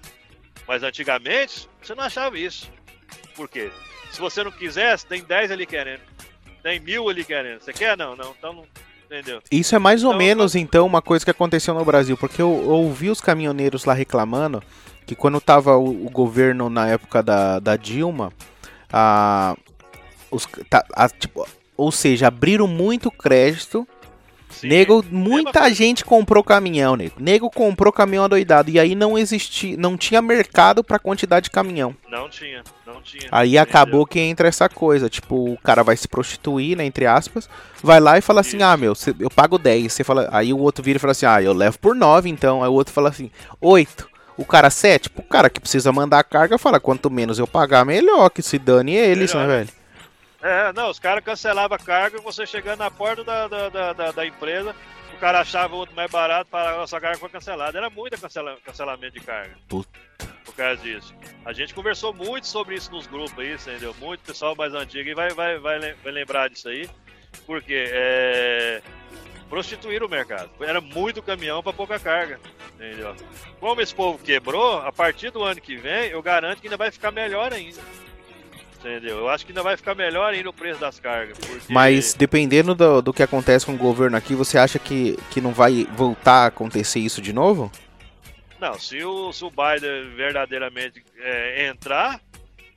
Mas 0.69 0.83
antigamente, 0.83 1.69
você 1.81 1.95
não 1.95 2.05
achava 2.05 2.39
isso. 2.39 2.71
Por 3.35 3.49
quê? 3.49 3.71
Se 4.11 4.21
você 4.21 4.45
não 4.45 4.51
quisesse, 4.53 5.07
tem 5.07 5.23
10 5.23 5.51
ali 5.51 5.65
querendo. 5.67 6.03
Tem 6.63 6.79
mil 6.81 7.09
ali 7.09 7.25
querendo. 7.25 7.61
Você 7.61 7.73
quer? 7.73 7.97
Não, 7.97 8.15
não. 8.15 8.35
Então 8.39 8.53
não. 8.53 8.67
Entendeu? 9.07 9.43
Isso 9.51 9.75
é 9.75 9.79
mais 9.79 10.03
ou 10.03 10.11
então, 10.11 10.19
menos, 10.19 10.55
então, 10.55 10.87
uma 10.87 11.03
coisa 11.03 11.25
que 11.25 11.31
aconteceu 11.31 11.75
no 11.75 11.85
Brasil. 11.85 12.17
Porque 12.17 12.41
eu, 12.41 12.49
eu 12.49 12.71
ouvi 12.71 13.11
os 13.11 13.21
caminhoneiros 13.21 13.85
lá 13.85 13.93
reclamando 13.93 14.63
que 15.07 15.15
quando 15.15 15.41
tava 15.41 15.77
o, 15.77 16.07
o 16.07 16.11
governo 16.11 16.71
na 16.71 16.89
época 16.89 17.23
da, 17.23 17.59
da 17.59 17.77
Dilma, 17.77 18.33
a, 18.91 19.55
os, 20.31 20.47
tá, 20.71 20.85
a, 20.95 21.09
tipo, 21.09 21.47
ou 21.77 21.93
seja, 21.93 22.29
abriram 22.29 22.67
muito 22.67 23.11
crédito. 23.11 23.87
Sim. 24.55 24.69
Nego, 24.69 25.05
muita 25.11 25.73
gente 25.73 26.05
comprou 26.05 26.43
caminhão, 26.43 26.97
nego. 26.97 27.15
Nego 27.19 27.51
comprou 27.51 27.93
caminhão 27.93 28.25
adoidado 28.25 28.71
e 28.71 28.79
aí 28.79 28.95
não 28.95 29.19
existia, 29.19 29.77
não 29.77 29.97
tinha 29.97 30.23
mercado 30.23 30.83
para 30.83 30.99
quantidade 30.99 31.45
de 31.45 31.51
caminhão. 31.51 31.95
Não 32.09 32.29
tinha, 32.29 32.63
não 32.87 33.03
tinha. 33.03 33.29
Aí 33.31 33.59
acabou 33.59 34.07
que 34.07 34.21
entra 34.21 34.49
essa 34.49 34.69
coisa, 34.69 35.11
tipo, 35.11 35.53
o 35.53 35.59
cara 35.59 35.83
vai 35.83 35.97
se 35.97 36.09
prostituir, 36.09 36.77
né, 36.77 36.85
entre 36.85 37.07
aspas, 37.07 37.49
vai 37.83 38.01
lá 38.01 38.17
e 38.17 38.21
fala 38.21 38.41
assim: 38.41 38.63
"Ah, 38.63 38.77
meu, 38.77 38.95
eu 39.19 39.31
pago 39.31 39.59
10". 39.59 39.93
Você 39.93 40.05
fala, 40.05 40.29
aí 40.33 40.53
o 40.53 40.59
outro 40.59 40.83
vira 40.83 40.97
e 40.97 41.01
fala 41.01 41.13
assim: 41.13 41.27
"Ah, 41.27 41.43
eu 41.43 41.53
levo 41.53 41.79
por 41.79 41.95
9 41.95 42.29
então". 42.31 42.63
Aí 42.63 42.69
o 42.69 42.73
outro 42.75 42.95
fala 42.95 43.09
assim: 43.09 43.31
"8". 43.61 44.09
O 44.37 44.45
cara 44.45 44.69
7, 44.69 45.11
pro 45.11 45.23
cara 45.23 45.49
que 45.49 45.61
precisa 45.61 45.93
mandar 45.93 46.19
a 46.19 46.25
carga, 46.25 46.59
fala, 46.59 46.81
quanto 46.81 47.09
menos 47.09 47.39
eu 47.39 47.47
pagar, 47.47 47.85
melhor, 47.85 48.29
que 48.31 48.43
se 48.43 48.59
dane 48.59 48.93
eles, 48.93 49.33
Melhor. 49.33 49.47
né, 49.49 49.57
velho? 49.59 49.69
É, 50.45 50.75
não, 50.75 50.91
os 50.91 50.99
caras 50.99 51.25
cancelavam 51.25 51.75
a 51.75 51.79
carga, 51.79 52.21
você 52.21 52.45
chegando 52.47 52.81
na 52.81 52.91
porta 52.91 53.25
da, 53.25 53.49
da, 53.49 53.93
da, 53.95 54.13
da- 54.13 54.27
empresa, 54.27 54.77
o 55.15 55.17
cara 55.17 55.41
achava 55.41 55.75
outro 55.75 55.97
mais 55.97 56.11
barato, 56.11 56.51
falava, 56.51 56.77
nossa, 56.77 56.99
a 56.99 57.01
carga 57.01 57.19
foi 57.19 57.31
cancelada. 57.31 57.79
Era 57.79 57.89
muito 57.89 58.21
cancela, 58.21 58.59
cancelamento 58.63 59.19
de 59.19 59.25
carga. 59.25 59.57
Puta. 59.67 59.99
Por 60.45 60.55
causa 60.55 60.83
disso. 60.83 61.15
A 61.47 61.53
gente 61.55 61.73
conversou 61.73 62.13
muito 62.13 62.47
sobre 62.47 62.75
isso 62.75 62.91
nos 62.91 63.07
grupos 63.07 63.39
aí, 63.39 63.55
entendeu? 63.55 63.95
Muito 63.99 64.21
pessoal 64.21 64.55
mais 64.55 64.75
antigo 64.75 65.09
e 65.09 65.15
vai, 65.15 65.31
vai, 65.31 65.59
vai, 65.59 65.95
vai 65.95 66.13
lembrar 66.13 66.51
disso 66.51 66.69
aí. 66.69 66.91
Porque 67.47 67.87
é, 67.91 68.83
prostituíram 69.49 70.07
o 70.07 70.11
mercado. 70.11 70.51
Era 70.61 70.79
muito 70.81 71.23
caminhão 71.23 71.63
para 71.63 71.73
pouca 71.73 71.99
carga. 71.99 72.39
Entendeu? 72.75 73.17
Como 73.59 73.81
esse 73.81 73.95
povo 73.95 74.19
quebrou, 74.19 74.79
a 74.79 74.93
partir 74.93 75.31
do 75.31 75.43
ano 75.43 75.59
que 75.61 75.75
vem, 75.77 76.11
eu 76.11 76.21
garanto 76.21 76.61
que 76.61 76.67
ainda 76.67 76.77
vai 76.77 76.91
ficar 76.91 77.11
melhor 77.11 77.51
ainda. 77.53 77.81
Entendeu? 78.85 79.19
Eu 79.21 79.29
acho 79.31 79.47
que 79.47 79.53
ainda 79.53 79.63
vai 79.63 79.79
ficar 79.79 79.95
melhor 79.95 80.35
ainda 80.35 80.51
o 80.51 80.53
preço 80.53 80.79
das 80.79 81.01
cargas. 81.01 81.39
porque- 81.39 81.73
Mas 81.73 82.13
dependendo 82.13 82.75
do, 82.75 83.01
do 83.01 83.15
que 83.15 83.23
acontece 83.23 83.65
com 83.65 83.73
o 83.73 83.79
governo 83.79 84.15
aqui, 84.17 84.35
você 84.35 84.59
acha 84.59 84.79
que, 84.79 85.17
que 85.31 85.41
não 85.41 85.53
vai 85.53 85.87
voltar 85.97 86.45
a 86.45 86.47
acontecer 86.47 87.01
isso 87.01 87.23
de 87.23 87.33
novo? 87.33 87.73
Não, 88.61 88.79
se 88.79 89.03
o, 89.03 89.33
se 89.33 89.43
o 89.45 89.51
Biden 89.51 90.15
verdadeiramente 90.15 91.03
é, 91.19 91.67
entrar, 91.67 92.21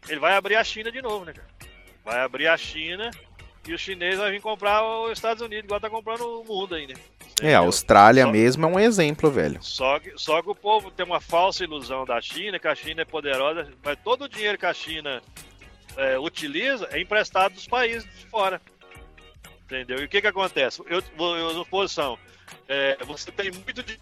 ele 0.07 0.19
vai 0.19 0.33
abrir 0.35 0.55
a 0.55 0.63
China 0.63 0.89
de 0.91 1.01
novo, 1.01 1.25
né, 1.25 1.33
cara? 1.33 1.47
Vai 2.05 2.19
abrir 2.21 2.47
a 2.47 2.55
China 2.55 3.11
e 3.67 3.73
o 3.73 3.77
chinês 3.77 4.17
vai 4.17 4.31
vir 4.31 4.41
comprar 4.41 4.81
os 4.83 5.11
Estados 5.11 5.41
Unidos, 5.43 5.65
igual 5.65 5.79
tá 5.81 5.89
comprando 5.89 6.21
o 6.21 6.43
mundo 6.45 6.73
aí, 6.75 6.87
né? 6.87 6.93
É, 7.41 7.53
a 7.53 7.59
Austrália 7.59 8.23
Só- 8.23 8.31
mesmo 8.31 8.65
é 8.65 8.69
um 8.69 8.79
exemplo, 8.79 9.29
velho. 9.29 9.59
Só 9.61 9.99
que, 9.99 10.13
só 10.15 10.41
que 10.41 10.49
o 10.49 10.55
povo 10.55 10.89
tem 10.89 11.05
uma 11.05 11.19
falsa 11.19 11.65
ilusão 11.65 12.05
da 12.05 12.19
China, 12.21 12.57
que 12.57 12.67
a 12.67 12.73
China 12.73 13.01
é 13.01 13.05
poderosa, 13.05 13.67
mas 13.83 13.97
todo 14.03 14.23
o 14.23 14.29
dinheiro 14.29 14.57
que 14.57 14.65
a 14.65 14.73
China 14.73 15.21
é, 15.97 16.17
utiliza 16.19 16.87
é 16.91 17.01
emprestado 17.01 17.53
dos 17.53 17.67
países 17.67 18.03
de 18.17 18.25
fora. 18.27 18.61
Entendeu? 19.65 19.99
E 19.99 20.05
o 20.05 20.09
que 20.09 20.21
que 20.21 20.27
acontece? 20.27 20.81
Eu, 20.87 21.03
eu, 21.17 21.35
eu 21.51 21.65
posição, 21.65 22.17
é, 22.69 22.97
você 23.03 23.31
tem 23.31 23.51
muito 23.51 23.83
de 23.83 23.99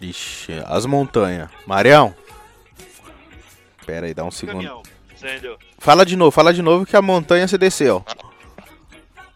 Ixi, 0.00 0.52
as 0.66 0.84
montanhas. 0.84 1.48
Marião? 1.64 2.12
Pera 3.86 4.06
aí, 4.06 4.14
dá 4.14 4.24
um 4.24 4.30
segundo. 4.32 4.54
caminhão, 4.54 4.82
entendeu? 5.12 5.56
Fala 5.78 6.04
de 6.04 6.16
novo, 6.16 6.30
fala 6.32 6.52
de 6.52 6.60
novo 6.62 6.84
que 6.84 6.96
a 6.96 7.02
montanha 7.02 7.46
você 7.46 7.56
desceu. 7.56 8.04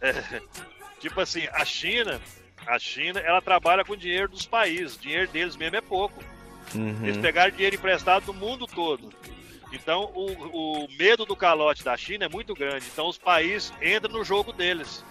Tipo 0.99 1.21
assim, 1.21 1.47
a 1.53 1.65
China, 1.65 2.21
a 2.67 2.79
China, 2.79 3.21
ela 3.21 3.41
trabalha 3.41 3.85
com 3.85 3.95
dinheiro 3.97 4.29
dos 4.29 4.47
países, 4.47 4.97
o 4.97 5.01
dinheiro 5.01 5.31
deles 5.31 5.57
mesmo 5.57 5.77
é 5.77 5.81
pouco. 5.81 6.21
Eles 6.75 7.17
Uhum. 7.17 7.23
pegaram 7.23 7.53
dinheiro 7.53 7.77
emprestado 7.77 8.27
do 8.27 8.35
mundo 8.35 8.67
todo. 8.67 9.13
Então, 9.73 10.11
o, 10.15 10.85
o 10.85 10.89
medo 10.97 11.25
do 11.25 11.35
calote 11.35 11.83
da 11.83 11.97
China 11.97 12.25
é 12.25 12.29
muito 12.29 12.55
grande. 12.55 12.87
Então, 12.93 13.09
os 13.09 13.19
países 13.19 13.73
entram 13.83 14.13
no 14.13 14.25
jogo 14.25 14.53
deles. 14.53 15.05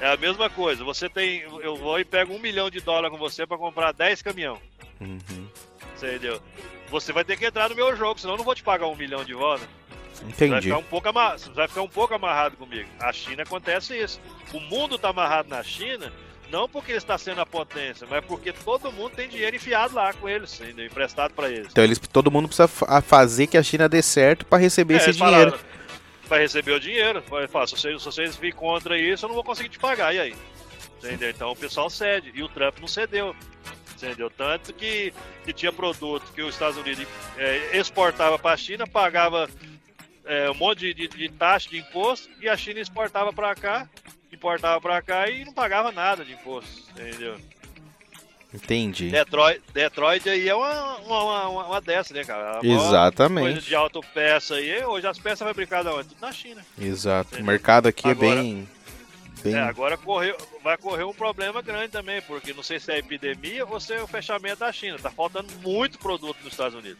É 0.00 0.12
a 0.12 0.16
mesma 0.16 0.48
coisa. 0.48 0.82
Você 0.82 1.08
tem. 1.08 1.40
Eu 1.40 1.76
vou 1.76 2.00
e 2.00 2.04
pego 2.04 2.32
um 2.32 2.38
milhão 2.38 2.70
de 2.70 2.80
dólares 2.80 3.10
com 3.10 3.18
você 3.18 3.46
para 3.46 3.58
comprar 3.58 3.92
10 3.92 4.22
caminhão. 4.22 4.58
Uhum. 5.00 5.48
Entendeu? 5.96 6.40
Você 6.88 7.12
vai 7.12 7.24
ter 7.24 7.36
que 7.36 7.44
entrar 7.44 7.68
no 7.68 7.76
meu 7.76 7.94
jogo, 7.94 8.18
senão 8.18 8.34
eu 8.34 8.38
não 8.38 8.44
vou 8.44 8.54
te 8.54 8.62
pagar 8.62 8.86
um 8.86 8.96
milhão 8.96 9.22
de 9.22 9.34
volta. 9.34 9.68
Você 10.12 10.24
vai, 10.24 10.32
Entendi. 10.32 10.62
ficar 10.62 10.78
um 10.78 10.82
pouco 10.82 11.12
vai 11.12 11.68
ficar 11.68 11.82
um 11.82 11.88
pouco 11.88 12.14
amarrado 12.14 12.56
comigo. 12.56 12.88
A 12.98 13.12
China 13.12 13.42
acontece 13.42 13.96
isso. 13.96 14.20
O 14.52 14.60
mundo 14.60 14.96
está 14.96 15.10
amarrado 15.10 15.48
na 15.48 15.62
China, 15.62 16.12
não 16.50 16.68
porque 16.68 16.90
ele 16.92 16.98
está 16.98 17.16
sendo 17.16 17.40
a 17.40 17.46
potência, 17.46 18.06
mas 18.10 18.24
porque 18.24 18.52
todo 18.52 18.90
mundo 18.92 19.12
tem 19.14 19.28
dinheiro 19.28 19.56
enfiado 19.56 19.94
lá 19.94 20.12
com 20.12 20.28
eles, 20.28 20.60
entendeu? 20.60 20.86
emprestado 20.86 21.32
para 21.34 21.48
eles. 21.48 21.68
Então 21.70 21.84
eles, 21.84 21.98
todo 21.98 22.30
mundo 22.30 22.48
precisa 22.48 22.68
fa- 22.68 23.00
fazer 23.00 23.46
que 23.46 23.56
a 23.56 23.62
China 23.62 23.88
dê 23.88 24.02
certo 24.02 24.44
pra 24.46 24.58
receber 24.58 24.94
É, 24.94 24.96
esse 24.98 25.12
dinheiro. 25.12 25.58
Vai 26.28 26.40
receber 26.40 26.72
o 26.72 26.80
dinheiro. 26.80 27.22
Falar, 27.48 27.66
se 27.66 27.76
vocês, 27.76 27.98
se 28.00 28.04
vocês 28.04 28.36
virem 28.36 28.54
contra 28.54 28.96
isso, 28.98 29.24
eu 29.24 29.28
não 29.28 29.34
vou 29.34 29.42
conseguir 29.44 29.68
te 29.68 29.78
pagar. 29.78 30.14
E 30.14 30.20
aí? 30.20 30.34
Entendeu? 30.98 31.30
Então 31.30 31.50
o 31.50 31.56
pessoal 31.56 31.90
cede. 31.90 32.30
E 32.34 32.42
o 32.42 32.48
Trump 32.48 32.78
não 32.80 32.86
cedeu. 32.86 33.34
Entendeu? 33.96 34.30
Tanto 34.30 34.72
que, 34.72 35.12
que 35.44 35.52
tinha 35.52 35.72
produto 35.72 36.32
que 36.32 36.40
os 36.40 36.54
Estados 36.54 36.78
Unidos 36.78 37.04
é, 37.36 37.76
exportava 37.76 38.38
para 38.38 38.52
a 38.52 38.56
China, 38.56 38.86
pagava 38.86 39.48
é, 40.24 40.50
um 40.50 40.54
monte 40.54 40.94
de, 40.94 40.94
de, 40.94 41.08
de 41.08 41.28
taxa 41.30 41.68
de 41.68 41.78
imposto, 41.78 42.28
e 42.40 42.48
a 42.48 42.56
China 42.56 42.80
exportava 42.80 43.30
para 43.32 43.54
cá, 43.54 43.88
importava 44.32 44.80
para 44.80 45.00
cá 45.02 45.28
e 45.28 45.44
não 45.44 45.52
pagava 45.52 45.90
nada 45.92 46.24
de 46.24 46.32
imposto. 46.32 46.70
Entendeu? 46.90 47.36
Entendi. 48.52 49.10
Detroit, 49.10 49.62
Detroit 49.72 50.28
aí 50.28 50.48
é 50.48 50.54
uma, 50.54 50.96
uma, 50.98 51.22
uma, 51.48 51.66
uma 51.66 51.80
dessa, 51.80 52.12
né, 52.12 52.24
cara? 52.24 52.42
A 52.42 52.46
maior 52.46 52.60
Coisa 52.62 52.84
Exatamente. 52.88 53.60
de 53.60 53.74
autopeça 53.76 54.54
aí, 54.56 54.84
hoje 54.84 55.06
as 55.06 55.18
peças 55.20 55.46
fabricadas 55.46 55.94
onde? 55.94 56.08
Tudo 56.08 56.20
na 56.20 56.32
China. 56.32 56.64
Exato. 56.76 57.28
O 57.30 57.34
Entendeu? 57.36 57.46
mercado 57.52 57.86
aqui 57.86 58.08
é 58.08 58.10
Agora- 58.10 58.34
bem. 58.42 58.68
Bem... 59.42 59.54
É, 59.54 59.60
agora 59.60 59.96
correu, 59.96 60.36
vai 60.62 60.76
correr 60.76 61.04
um 61.04 61.12
problema 61.12 61.62
grande 61.62 61.88
também, 61.88 62.20
porque 62.22 62.52
não 62.52 62.62
sei 62.62 62.78
se 62.78 62.92
é 62.92 62.98
epidemia 62.98 63.66
ou 63.66 63.80
se 63.80 63.94
é 63.94 64.02
o 64.02 64.06
fechamento 64.06 64.60
da 64.60 64.72
China. 64.72 64.98
Tá 64.98 65.10
faltando 65.10 65.48
muito 65.62 65.98
produto 65.98 66.36
nos 66.42 66.52
Estados 66.52 66.74
Unidos. 66.74 66.98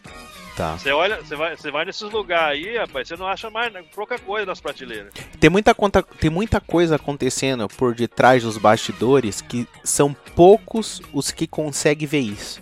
Tá. 0.55 0.77
Você 0.77 0.91
olha, 0.91 1.17
você 1.17 1.35
vai, 1.35 1.55
você 1.55 1.71
vai 1.71 1.85
nesses 1.85 2.09
lugares 2.11 2.65
aí, 2.65 2.77
rapaz, 2.77 3.07
você 3.07 3.15
não 3.15 3.27
acha 3.27 3.49
mais 3.49 3.73
pouca 3.95 4.19
coisa 4.19 4.45
nas 4.45 4.59
prateleiras. 4.59 5.13
Tem 5.39 5.49
muita, 5.49 5.73
conta, 5.73 6.03
tem 6.03 6.29
muita 6.29 6.59
coisa 6.59 6.97
acontecendo 6.97 7.67
por 7.69 7.95
detrás 7.95 8.43
dos 8.43 8.57
bastidores 8.57 9.41
que 9.41 9.67
são 9.83 10.13
poucos 10.35 11.01
os 11.13 11.31
que 11.31 11.47
conseguem 11.47 12.07
ver 12.07 12.19
isso. 12.19 12.61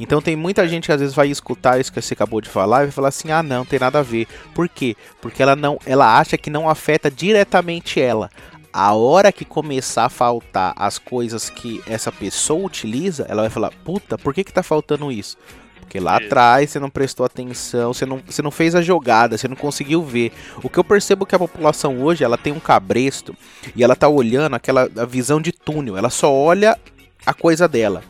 Então 0.00 0.22
tem 0.22 0.36
muita 0.36 0.66
gente 0.68 0.86
que 0.86 0.92
às 0.92 1.00
vezes 1.00 1.14
vai 1.14 1.28
escutar 1.28 1.80
isso 1.80 1.92
que 1.92 2.00
você 2.00 2.14
acabou 2.14 2.40
de 2.40 2.48
falar 2.48 2.82
e 2.82 2.86
vai 2.86 2.92
falar 2.92 3.08
assim: 3.08 3.30
"Ah, 3.30 3.42
não, 3.42 3.64
tem 3.64 3.78
nada 3.78 3.98
a 3.98 4.02
ver". 4.02 4.26
Por 4.54 4.68
quê? 4.68 4.96
Porque 5.20 5.42
ela 5.42 5.56
não, 5.56 5.78
ela 5.84 6.18
acha 6.18 6.38
que 6.38 6.50
não 6.50 6.68
afeta 6.68 7.10
diretamente 7.10 8.00
ela. 8.00 8.30
A 8.72 8.94
hora 8.94 9.32
que 9.32 9.44
começar 9.44 10.04
a 10.04 10.10
faltar 10.10 10.74
as 10.76 10.98
coisas 10.98 11.48
que 11.48 11.82
essa 11.86 12.12
pessoa 12.12 12.66
utiliza, 12.66 13.26
ela 13.28 13.42
vai 13.42 13.50
falar: 13.50 13.72
"Puta, 13.84 14.18
por 14.18 14.34
que 14.34 14.44
que 14.44 14.52
tá 14.52 14.62
faltando 14.62 15.10
isso?" 15.10 15.36
Porque 15.80 15.98
lá 15.98 16.16
atrás 16.18 16.68
você 16.68 16.78
não 16.78 16.90
prestou 16.90 17.24
atenção, 17.24 17.94
você 17.94 18.04
não, 18.04 18.20
você 18.26 18.42
não 18.42 18.50
fez 18.50 18.74
a 18.74 18.82
jogada, 18.82 19.38
você 19.38 19.48
não 19.48 19.56
conseguiu 19.56 20.02
ver. 20.02 20.32
O 20.62 20.68
que 20.68 20.78
eu 20.78 20.84
percebo 20.84 21.24
que 21.24 21.34
a 21.34 21.38
população 21.38 22.02
hoje, 22.02 22.22
ela 22.22 22.36
tem 22.36 22.52
um 22.52 22.60
cabresto 22.60 23.34
e 23.74 23.82
ela 23.82 23.96
tá 23.96 24.06
olhando 24.06 24.54
aquela 24.54 24.86
visão 25.08 25.40
de 25.40 25.50
túnel, 25.50 25.96
ela 25.96 26.10
só 26.10 26.30
olha 26.30 26.78
a 27.24 27.32
coisa 27.32 27.66
dela. 27.66 28.02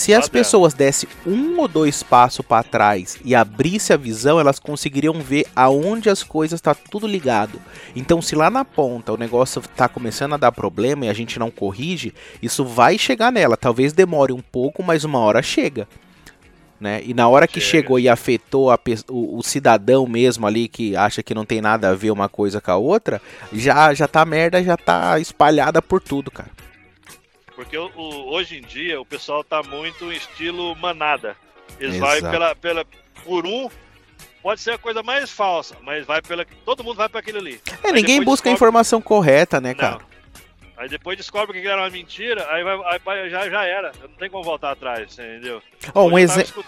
Se 0.00 0.14
as 0.14 0.30
pessoas 0.30 0.72
dessem 0.72 1.06
um 1.26 1.60
ou 1.60 1.68
dois 1.68 2.02
passos 2.02 2.42
para 2.42 2.62
trás 2.62 3.18
e 3.22 3.34
abrisse 3.34 3.92
a 3.92 3.98
visão, 3.98 4.40
elas 4.40 4.58
conseguiriam 4.58 5.20
ver 5.20 5.44
aonde 5.54 6.08
as 6.08 6.22
coisas 6.22 6.58
tá 6.58 6.74
tudo 6.74 7.06
ligado. 7.06 7.60
Então, 7.94 8.22
se 8.22 8.34
lá 8.34 8.48
na 8.48 8.64
ponta 8.64 9.12
o 9.12 9.18
negócio 9.18 9.60
tá 9.76 9.90
começando 9.90 10.32
a 10.32 10.38
dar 10.38 10.52
problema 10.52 11.04
e 11.04 11.10
a 11.10 11.12
gente 11.12 11.38
não 11.38 11.50
corrige, 11.50 12.14
isso 12.40 12.64
vai 12.64 12.96
chegar 12.96 13.30
nela. 13.30 13.58
Talvez 13.58 13.92
demore 13.92 14.32
um 14.32 14.40
pouco, 14.40 14.82
mas 14.82 15.04
uma 15.04 15.18
hora 15.18 15.42
chega. 15.42 15.86
Né? 16.80 17.02
E 17.04 17.12
na 17.12 17.28
hora 17.28 17.46
que 17.46 17.60
Chega. 17.60 17.82
chegou 17.82 17.98
e 17.98 18.08
afetou 18.08 18.72
o, 19.06 19.36
o 19.36 19.42
cidadão 19.42 20.06
mesmo 20.06 20.46
ali 20.46 20.66
que 20.66 20.96
acha 20.96 21.22
que 21.22 21.34
não 21.34 21.44
tem 21.44 21.60
nada 21.60 21.90
a 21.90 21.94
ver 21.94 22.10
uma 22.10 22.26
coisa 22.26 22.58
com 22.58 22.70
a 22.70 22.76
outra, 22.76 23.20
já 23.52 23.92
já 23.92 24.08
tá 24.08 24.24
merda, 24.24 24.64
já 24.64 24.78
tá 24.78 25.18
espalhada 25.18 25.82
por 25.82 26.00
tudo, 26.00 26.30
cara. 26.30 26.48
Porque 27.60 27.76
o, 27.76 27.90
o- 27.94 28.32
hoje 28.32 28.56
em 28.56 28.62
dia 28.62 28.98
o 28.98 29.04
pessoal 29.04 29.44
tá 29.44 29.62
muito 29.62 30.10
estilo 30.10 30.74
manada. 30.76 31.36
Eles 31.78 31.96
Exato. 31.96 32.22
vão 32.22 32.30
pela, 32.30 32.54
pela, 32.56 32.84
por 33.22 33.44
um, 33.46 33.68
pode 34.42 34.62
ser 34.62 34.70
a 34.72 34.78
coisa 34.78 35.02
mais 35.02 35.30
falsa, 35.30 35.76
mas 35.82 36.06
vai 36.06 36.22
pela. 36.22 36.42
Todo 36.64 36.82
mundo 36.82 36.96
vai 36.96 37.08
para 37.10 37.20
aquele 37.20 37.36
ali. 37.36 37.60
É, 37.84 37.88
Aí 37.88 37.92
ninguém 37.92 38.24
busca 38.24 38.48
a 38.48 38.52
descobre- 38.52 38.54
informação 38.54 39.02
correta, 39.02 39.60
né, 39.60 39.70
Não. 39.70 39.76
cara? 39.78 40.00
Aí 40.78 40.88
depois 40.88 41.18
descobre 41.18 41.60
que 41.60 41.68
era 41.68 41.82
uma 41.82 41.90
mentira, 41.90 42.46
aí, 42.50 42.64
vai, 42.64 42.80
aí 42.86 42.98
vai- 43.04 43.28
já, 43.28 43.50
já 43.50 43.62
era. 43.64 43.92
Não 44.00 44.08
tem 44.16 44.30
como 44.30 44.42
voltar 44.42 44.70
atrás, 44.70 45.12
entendeu? 45.12 45.62
Ó, 45.94 46.06
um 46.06 46.18
exemplo. 46.18 46.64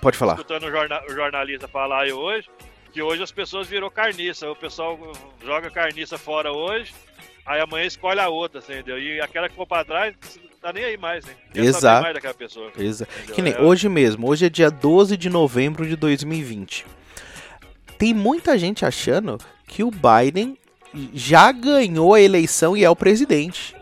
Pode 0.00 0.16
falar. 0.16 0.32
escutando 0.34 0.64
o, 0.66 0.70
jorna- 0.72 1.02
o 1.08 1.12
jornalista 1.12 1.68
falar 1.68 2.02
aí 2.02 2.12
hoje, 2.12 2.48
que 2.92 3.00
hoje 3.00 3.22
as 3.22 3.30
pessoas 3.30 3.68
virou 3.68 3.88
carniça. 3.88 4.50
O 4.50 4.56
pessoal 4.56 4.98
joga 5.44 5.70
carniça 5.70 6.18
fora 6.18 6.52
hoje, 6.52 6.92
aí 7.48 7.60
amanhã 7.60 7.86
escolhe 7.86 8.20
a 8.20 8.28
outra, 8.28 8.60
entendeu? 8.60 8.98
E 8.98 9.20
aquela 9.20 9.48
que 9.48 9.56
for 9.56 9.66
pra 9.66 9.84
trás, 9.84 10.14
tá 10.60 10.72
nem 10.72 10.84
aí 10.84 10.96
mais, 10.96 11.24
né? 11.24 11.32
Quer 11.52 11.64
Exato. 11.64 12.02
mais 12.02 12.14
daquela 12.14 12.34
pessoa. 12.34 12.70
Exa- 12.78 13.06
entendeu? 13.16 13.34
Que 13.34 13.42
nem 13.42 13.52
É, 13.54 13.60
hoje 13.60 13.88
mesmo, 13.88 14.28
hoje 14.28 14.46
é 14.46 14.48
dia 14.48 14.70
12 14.70 15.16
de 15.16 15.28
novembro 15.30 15.86
de 15.86 15.96
2020. 15.96 16.84
Tem 17.98 18.14
muita 18.14 18.56
gente 18.56 18.84
achando 18.84 19.38
que 19.66 19.82
o 19.82 19.90
Biden 19.90 20.56
já 21.12 21.50
ganhou 21.50 22.14
a 22.14 22.20
eleição 22.20 22.76
e 22.76 22.84
é 22.84 22.90
o 22.90 22.96
presidente. 22.96 23.74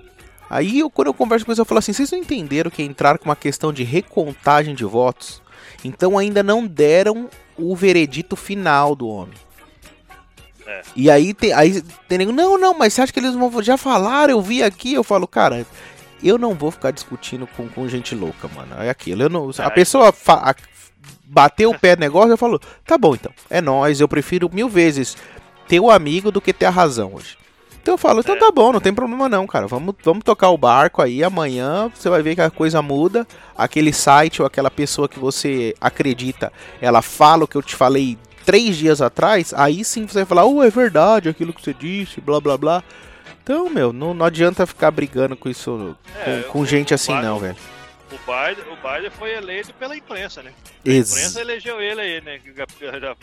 Aí 0.48 0.78
eu, 0.78 0.88
quando 0.88 1.08
eu 1.08 1.14
converso 1.14 1.44
com 1.44 1.50
eles, 1.50 1.58
eu 1.58 1.64
falo 1.64 1.78
assim: 1.80 1.92
vocês 1.92 2.10
não 2.10 2.18
entenderam 2.18 2.70
que 2.70 2.82
entrar 2.82 3.18
com 3.18 3.26
uma 3.26 3.36
questão 3.36 3.72
de 3.72 3.82
recontagem 3.82 4.74
de 4.74 4.84
votos? 4.84 5.42
Então 5.84 6.16
ainda 6.16 6.42
não 6.42 6.66
deram 6.66 7.28
o 7.58 7.74
veredito 7.76 8.36
final 8.36 8.94
do 8.94 9.08
homem. 9.08 9.34
É. 10.66 10.82
E 10.96 11.10
aí 11.10 11.32
tem, 11.32 11.52
aí 11.52 11.80
tem 12.08 12.18
nego, 12.18 12.32
não, 12.32 12.58
não, 12.58 12.76
mas 12.76 12.92
você 12.92 13.02
acha 13.02 13.12
que 13.12 13.20
eles 13.20 13.34
vão 13.34 13.62
já 13.62 13.76
falaram? 13.76 14.32
Eu 14.32 14.42
vi 14.42 14.62
aqui, 14.62 14.94
eu 14.94 15.04
falo, 15.04 15.26
cara, 15.26 15.64
eu 16.22 16.38
não 16.38 16.54
vou 16.54 16.70
ficar 16.70 16.90
discutindo 16.90 17.46
com, 17.46 17.68
com 17.68 17.88
gente 17.88 18.14
louca, 18.14 18.48
mano. 18.48 18.82
É 18.82 18.90
aquilo. 18.90 19.22
Eu 19.22 19.28
não, 19.28 19.50
a 19.58 19.70
pessoa 19.70 20.12
fa, 20.12 20.50
a, 20.50 20.54
bateu 21.24 21.70
o 21.70 21.78
pé 21.78 21.94
no 21.94 22.00
negócio 22.00 22.34
e 22.34 22.36
falou: 22.36 22.60
tá 22.84 22.96
bom 22.98 23.14
então, 23.14 23.32
é 23.48 23.60
nós, 23.60 24.00
eu 24.00 24.08
prefiro 24.08 24.50
mil 24.52 24.68
vezes 24.68 25.16
ter 25.68 25.80
o 25.80 25.90
amigo 25.90 26.30
do 26.30 26.40
que 26.40 26.52
ter 26.52 26.66
a 26.66 26.70
razão 26.70 27.14
hoje. 27.14 27.36
Então 27.80 27.94
eu 27.94 27.98
falo, 27.98 28.18
então 28.18 28.34
é. 28.34 28.38
tá 28.38 28.50
bom, 28.50 28.72
não 28.72 28.80
tem 28.80 28.92
problema 28.92 29.28
não, 29.28 29.46
cara. 29.46 29.68
Vamos, 29.68 29.94
vamos 30.02 30.24
tocar 30.24 30.50
o 30.50 30.58
barco 30.58 31.00
aí, 31.00 31.22
amanhã 31.22 31.88
você 31.94 32.10
vai 32.10 32.20
ver 32.20 32.34
que 32.34 32.40
a 32.40 32.50
coisa 32.50 32.82
muda. 32.82 33.24
Aquele 33.56 33.92
site 33.92 34.42
ou 34.42 34.46
aquela 34.46 34.70
pessoa 34.70 35.08
que 35.08 35.20
você 35.20 35.72
acredita, 35.80 36.52
ela 36.80 37.00
fala 37.00 37.44
o 37.44 37.48
que 37.48 37.56
eu 37.56 37.62
te 37.62 37.76
falei 37.76 38.18
três 38.46 38.76
dias 38.76 39.02
atrás, 39.02 39.52
aí 39.54 39.84
sim 39.84 40.06
você 40.06 40.20
vai 40.20 40.24
falar, 40.24 40.46
oh, 40.46 40.62
é 40.62 40.70
verdade 40.70 41.28
aquilo 41.28 41.52
que 41.52 41.60
você 41.60 41.74
disse, 41.74 42.20
blá 42.20 42.40
blá 42.40 42.56
blá. 42.56 42.82
Então, 43.42 43.68
meu, 43.68 43.92
não, 43.92 44.14
não 44.14 44.24
adianta 44.24 44.66
ficar 44.66 44.90
brigando 44.90 45.36
com 45.36 45.48
isso, 45.48 45.96
é, 46.24 46.42
com, 46.42 46.60
com 46.60 46.66
gente 46.66 46.94
assim 46.94 47.12
não, 47.12 47.38
velho. 47.38 47.56
O 48.10 48.18
Biden, 48.18 48.64
o 48.72 48.76
Biden 48.76 49.10
foi 49.10 49.34
eleito 49.34 49.74
pela 49.74 49.96
imprensa, 49.96 50.40
né? 50.40 50.52
A 50.84 50.88
Ex 50.88 51.10
imprensa 51.10 51.40
elegeu 51.40 51.80
ele 51.80 52.00
aí, 52.00 52.20
né? 52.20 52.40
Já, 52.56 52.66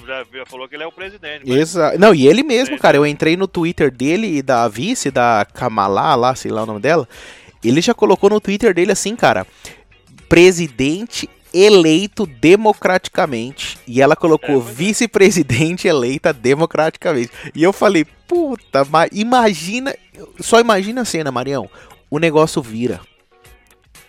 já, 0.06 0.26
já, 0.34 0.46
falou 0.46 0.68
que 0.68 0.76
ele 0.76 0.84
é 0.84 0.88
o 0.88 0.92
presidente. 0.92 1.44
Mas... 1.48 1.58
Exato. 1.58 1.98
Não, 1.98 2.14
e 2.14 2.28
ele 2.28 2.44
mesmo, 2.44 2.78
cara. 2.78 2.98
Eu 2.98 3.06
entrei 3.06 3.38
no 3.38 3.48
Twitter 3.48 3.90
dele 3.90 4.38
e 4.38 4.42
da 4.42 4.68
vice, 4.68 5.10
da 5.10 5.48
Kamala, 5.54 6.16
lá, 6.16 6.36
sei 6.36 6.52
lá 6.52 6.64
o 6.64 6.66
nome 6.66 6.82
dela. 6.82 7.08
Ele 7.64 7.80
já 7.80 7.94
colocou 7.94 8.30
no 8.30 8.42
Twitter 8.42 8.74
dele 8.74 8.92
assim, 8.92 9.16
cara. 9.16 9.48
Presidente 10.28 11.30
eleito 11.54 12.26
democraticamente. 12.26 13.78
E 13.88 14.02
ela 14.02 14.16
colocou 14.16 14.58
é, 14.58 14.72
vice-presidente 14.74 15.88
eleita 15.88 16.34
democraticamente. 16.34 17.32
E 17.54 17.62
eu 17.62 17.72
falei, 17.72 18.06
puta, 18.28 18.84
mas 18.86 19.10
imagina. 19.14 19.96
Só 20.40 20.60
imagina 20.60 21.02
a 21.02 21.06
cena, 21.06 21.32
Marião. 21.32 21.70
O 22.10 22.20
negócio 22.20 22.62
vira. 22.62 23.00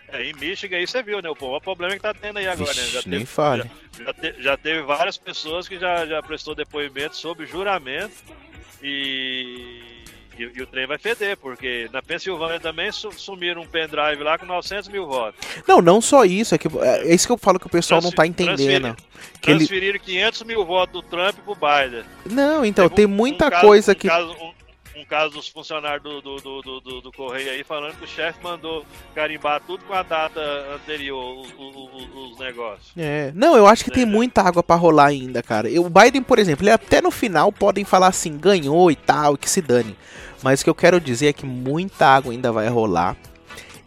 É, 0.08 0.22
em 0.22 0.32
Michigan 0.34 0.76
aí 0.76 0.86
você 0.86 1.02
viu, 1.02 1.20
né? 1.20 1.28
O, 1.28 1.60
problema 1.60 1.94
que 1.94 2.00
tá 2.00 2.14
tendo 2.14 2.38
aí 2.38 2.46
agora, 2.46 2.72
Vixe, 2.72 2.80
né? 2.80 3.02
Já 3.02 3.08
nem 3.08 3.18
teve, 3.20 3.26
fale. 3.26 3.70
Já, 3.98 4.04
já, 4.04 4.12
te, 4.12 4.42
já, 4.42 4.56
teve 4.56 4.82
várias 4.82 5.18
pessoas 5.18 5.66
que 5.66 5.76
já, 5.78 6.06
já 6.06 6.22
prestou 6.22 6.54
depoimento 6.54 7.16
sobre 7.16 7.46
juramento 7.46 8.14
e, 8.80 10.03
e, 10.38 10.58
e, 10.58 10.62
o 10.62 10.66
trem 10.66 10.86
vai 10.86 10.98
feder, 10.98 11.36
porque 11.36 11.88
na 11.92 12.02
Pensilvânia 12.02 12.60
também 12.60 12.90
sumiram 12.92 13.62
um 13.62 13.66
pendrive 13.66 14.22
lá 14.22 14.38
com 14.38 14.46
900 14.46 14.88
mil 14.88 15.06
votos. 15.06 15.40
Não, 15.66 15.80
não 15.80 16.00
só 16.00 16.24
isso, 16.24 16.54
é, 16.54 16.58
que, 16.58 16.68
é 16.78 17.14
isso 17.14 17.26
que 17.26 17.32
eu 17.32 17.38
falo 17.38 17.58
que 17.58 17.66
o 17.66 17.70
pessoal 17.70 18.00
Transfer, 18.00 18.16
não 18.16 18.16
tá 18.16 18.26
entendendo. 18.26 18.96
que 19.40 19.52
transferiram 19.52 19.96
ele... 19.96 19.98
500 19.98 20.42
mil 20.42 20.64
votos 20.64 21.02
do 21.02 21.02
Trump 21.02 21.36
pro 21.44 21.54
Biden. 21.54 22.04
Não, 22.26 22.64
então, 22.64 22.88
tem 22.88 23.06
muita 23.06 23.46
um 23.46 23.50
caso, 23.50 23.66
coisa 23.66 23.92
um 23.92 23.94
que... 23.94 24.08
Caso, 24.08 24.32
um, 24.32 24.54
um 24.96 25.04
caso 25.04 25.34
dos 25.34 25.48
funcionários 25.48 26.02
do, 26.02 26.20
do, 26.20 26.36
do, 26.40 26.80
do, 26.80 27.00
do 27.00 27.12
Correio 27.12 27.50
aí 27.50 27.64
falando 27.64 27.96
que 27.96 28.04
o 28.04 28.08
chefe 28.08 28.42
mandou 28.42 28.84
carimbar 29.14 29.60
tudo 29.66 29.84
com 29.84 29.92
a 29.92 30.02
data 30.02 30.40
anterior, 30.74 31.40
os, 31.40 31.48
os, 31.58 32.32
os 32.32 32.38
negócios. 32.38 32.92
É, 32.96 33.32
não, 33.34 33.56
eu 33.56 33.66
acho 33.66 33.84
que 33.84 33.90
é. 33.90 33.94
tem 33.94 34.06
muita 34.06 34.42
água 34.42 34.62
para 34.62 34.76
rolar 34.76 35.06
ainda, 35.06 35.42
cara. 35.42 35.68
o 35.80 35.90
Biden, 35.90 36.22
por 36.22 36.38
exemplo, 36.38 36.64
ele 36.64 36.70
até 36.70 37.02
no 37.02 37.10
final 37.10 37.52
podem 37.52 37.84
falar 37.84 38.08
assim, 38.08 38.38
ganhou 38.38 38.90
e 38.90 38.96
tal, 38.96 39.36
que 39.36 39.48
se 39.48 39.60
dane. 39.60 39.96
Mas 40.44 40.60
o 40.60 40.64
que 40.64 40.68
eu 40.68 40.74
quero 40.74 41.00
dizer 41.00 41.28
é 41.28 41.32
que 41.32 41.46
muita 41.46 42.06
água 42.06 42.30
ainda 42.30 42.52
vai 42.52 42.68
rolar. 42.68 43.16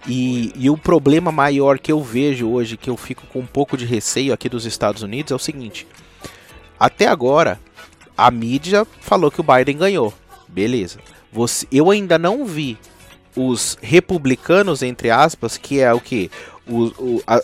E, 0.08 0.52
e, 0.56 0.72
o 0.72 0.76
problema 0.76 1.32
maior 1.32 1.78
que 1.78 1.92
eu 1.92 2.02
vejo 2.02 2.50
hoje, 2.50 2.76
que 2.76 2.90
eu 2.90 2.98
fico 2.98 3.28
com 3.28 3.42
um 3.42 3.46
pouco 3.46 3.78
de 3.78 3.86
receio 3.86 4.34
aqui 4.34 4.50
dos 4.50 4.66
Estados 4.66 5.04
Unidos, 5.04 5.32
é 5.32 5.36
o 5.36 5.40
seguinte: 5.40 5.86
até 6.80 7.06
agora, 7.06 7.60
a 8.18 8.32
mídia 8.32 8.88
falou 9.02 9.30
que 9.30 9.40
o 9.40 9.44
Biden 9.44 9.78
ganhou. 9.78 10.12
Beleza. 10.48 10.98
Você, 11.32 11.68
eu 11.72 11.92
ainda 11.92 12.18
não 12.18 12.44
vi 12.44 12.76
os 13.36 13.78
republicanos, 13.80 14.82
entre 14.82 15.12
aspas, 15.12 15.58
que 15.58 15.80
é 15.80 15.94
o 15.94 16.02
que? 16.02 16.32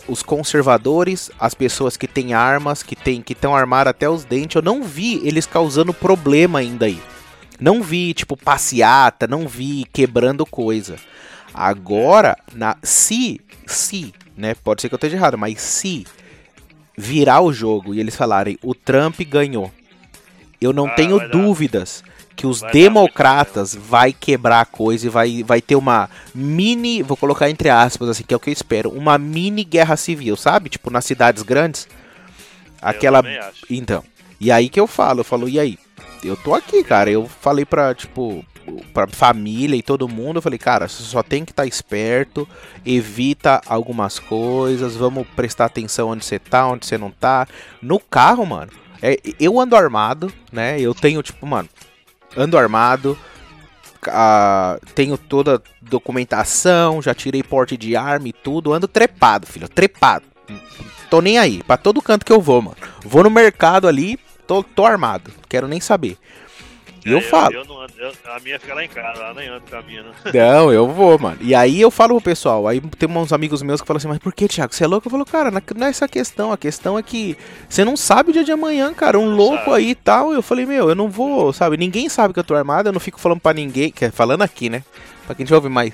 os 0.06 0.22
conservadores, 0.22 1.30
as 1.38 1.54
pessoas 1.54 1.96
que 1.96 2.06
têm 2.06 2.34
armas, 2.34 2.82
que 2.82 2.94
tem, 2.94 3.22
que 3.22 3.32
estão 3.32 3.56
armados 3.56 3.90
até 3.90 4.06
os 4.06 4.22
dentes, 4.22 4.56
eu 4.56 4.60
não 4.60 4.82
vi 4.82 5.26
eles 5.26 5.46
causando 5.46 5.94
problema 5.94 6.58
ainda 6.58 6.84
aí. 6.84 7.00
Não 7.60 7.82
vi, 7.82 8.14
tipo, 8.14 8.36
passeata, 8.36 9.26
não 9.26 9.46
vi 9.46 9.86
quebrando 9.92 10.44
coisa. 10.44 10.96
Agora, 11.52 12.36
na, 12.52 12.76
se, 12.82 13.40
se, 13.66 14.12
né, 14.36 14.54
pode 14.54 14.82
ser 14.82 14.88
que 14.88 14.94
eu 14.94 14.96
esteja 14.96 15.16
errado, 15.16 15.38
mas 15.38 15.60
se 15.60 16.06
virar 16.96 17.40
o 17.40 17.52
jogo 17.52 17.94
e 17.94 18.00
eles 18.00 18.16
falarem 18.16 18.58
o 18.62 18.74
Trump 18.74 19.20
ganhou, 19.20 19.70
eu 20.60 20.72
não 20.72 20.86
ah, 20.86 20.90
tenho 20.90 21.28
dúvidas 21.28 22.02
dar 22.04 22.14
que 22.34 22.46
os 22.46 22.60
vai 22.60 22.72
democratas 22.72 23.74
vai 23.74 24.12
quebrar 24.12 24.60
a 24.60 24.64
coisa 24.64 25.06
e 25.06 25.08
vai, 25.08 25.42
vai 25.42 25.60
ter 25.60 25.76
uma 25.76 26.10
mini, 26.34 27.02
vou 27.02 27.16
colocar 27.16 27.48
entre 27.48 27.70
aspas 27.70 28.08
assim, 28.08 28.24
que 28.24 28.34
é 28.34 28.36
o 28.36 28.40
que 28.40 28.50
eu 28.50 28.52
espero, 28.52 28.90
uma 28.90 29.16
mini 29.18 29.64
guerra 29.64 29.96
civil, 29.96 30.36
sabe? 30.36 30.68
Tipo 30.68 30.90
nas 30.90 31.04
cidades 31.04 31.42
grandes. 31.42 31.88
Aquela 32.80 33.22
então. 33.70 34.04
E 34.40 34.50
aí 34.50 34.68
que 34.68 34.78
eu 34.78 34.86
falo, 34.86 35.20
eu 35.20 35.24
falo, 35.24 35.48
e 35.48 35.58
aí? 35.58 35.78
Eu 36.24 36.36
tô 36.36 36.54
aqui, 36.54 36.82
cara. 36.82 37.10
Eu 37.10 37.26
falei 37.28 37.64
pra, 37.64 37.94
tipo, 37.94 38.44
pra 38.92 39.06
família 39.06 39.76
e 39.76 39.82
todo 39.82 40.08
mundo, 40.08 40.36
eu 40.36 40.42
falei, 40.42 40.58
cara, 40.58 40.88
você 40.88 41.02
só 41.02 41.22
tem 41.22 41.44
que 41.44 41.52
estar 41.52 41.64
tá 41.64 41.66
esperto, 41.66 42.48
evita 42.84 43.60
algumas 43.66 44.18
coisas, 44.18 44.96
vamos 44.96 45.26
prestar 45.36 45.66
atenção 45.66 46.08
onde 46.08 46.24
você 46.24 46.38
tá, 46.38 46.66
onde 46.66 46.86
você 46.86 46.96
não 46.96 47.10
tá. 47.10 47.46
No 47.82 48.00
carro, 48.00 48.44
mano, 48.46 48.72
é, 49.02 49.18
eu 49.38 49.60
ando 49.60 49.76
armado, 49.76 50.32
né? 50.50 50.80
Eu 50.80 50.94
tenho, 50.94 51.22
tipo, 51.22 51.46
mano, 51.46 51.68
ando 52.36 52.56
armado, 52.56 53.18
tenho 54.94 55.16
toda 55.18 55.62
documentação, 55.80 57.02
já 57.02 57.14
tirei 57.14 57.42
porte 57.42 57.76
de 57.76 57.96
arma 57.96 58.28
e 58.28 58.32
tudo, 58.32 58.72
ando 58.72 58.88
trepado, 58.88 59.46
filho, 59.46 59.68
trepado. 59.68 60.24
Tô 61.10 61.20
nem 61.20 61.38
aí, 61.38 61.62
pra 61.62 61.76
todo 61.76 62.02
canto 62.02 62.24
que 62.24 62.32
eu 62.32 62.40
vou, 62.40 62.60
mano. 62.60 62.76
Vou 63.04 63.22
no 63.22 63.30
mercado 63.30 63.86
ali, 63.86 64.18
tô, 64.46 64.62
tô 64.62 64.84
armado, 64.84 65.30
quero 65.48 65.68
nem 65.68 65.80
saber. 65.80 66.18
E 67.04 67.10
eu, 67.10 67.18
eu, 67.18 67.22
falo. 67.22 67.54
Eu 67.54 67.60
ando, 67.60 67.74
eu, 67.98 68.12
a 68.32 68.40
minha 68.40 68.58
fica 68.58 68.74
lá 68.74 68.82
em 68.82 68.88
casa, 68.88 69.20
ela 69.20 69.34
nem 69.34 69.48
anda 69.48 69.60
caminhando. 69.70 70.08
Não, 70.32 70.72
eu 70.72 70.88
vou, 70.88 71.18
mano. 71.18 71.36
E 71.42 71.54
aí 71.54 71.78
eu 71.78 71.90
falo 71.90 72.14
pro 72.14 72.24
pessoal, 72.24 72.66
aí 72.66 72.80
tem 72.80 73.08
uns 73.08 73.32
amigos 73.32 73.60
meus 73.62 73.82
que 73.82 73.86
falam 73.86 73.98
assim, 73.98 74.08
mas 74.08 74.18
por 74.18 74.32
que, 74.32 74.48
Thiago? 74.48 74.74
Você 74.74 74.84
é 74.84 74.86
louco? 74.86 75.06
Eu 75.06 75.10
falo, 75.10 75.26
cara, 75.26 75.50
não 75.50 75.86
é 75.86 75.90
essa 75.90 76.08
questão. 76.08 76.50
A 76.50 76.56
questão 76.56 76.98
é 76.98 77.02
que 77.02 77.36
você 77.68 77.84
não 77.84 77.94
sabe 77.94 78.30
o 78.30 78.32
dia 78.32 78.42
de 78.42 78.52
amanhã, 78.52 78.94
cara. 78.94 79.18
Um 79.18 79.26
não 79.26 79.36
louco 79.36 79.64
sabe. 79.66 79.76
aí 79.76 79.90
e 79.90 79.94
tal. 79.94 80.32
Eu 80.32 80.40
falei, 80.40 80.64
meu, 80.64 80.88
eu 80.88 80.94
não 80.94 81.10
vou, 81.10 81.52
sabe? 81.52 81.76
Ninguém 81.76 82.08
sabe 82.08 82.32
que 82.32 82.40
eu 82.40 82.44
tô 82.44 82.54
armado, 82.54 82.88
eu 82.88 82.92
não 82.92 83.00
fico 83.00 83.20
falando 83.20 83.40
pra 83.40 83.52
ninguém. 83.52 83.90
Que 83.90 84.06
é 84.06 84.10
falando 84.10 84.40
aqui, 84.40 84.70
né? 84.70 84.82
Pra 85.26 85.34
quem 85.34 85.44
já 85.44 85.56
ouve 85.56 85.68
mais 85.68 85.92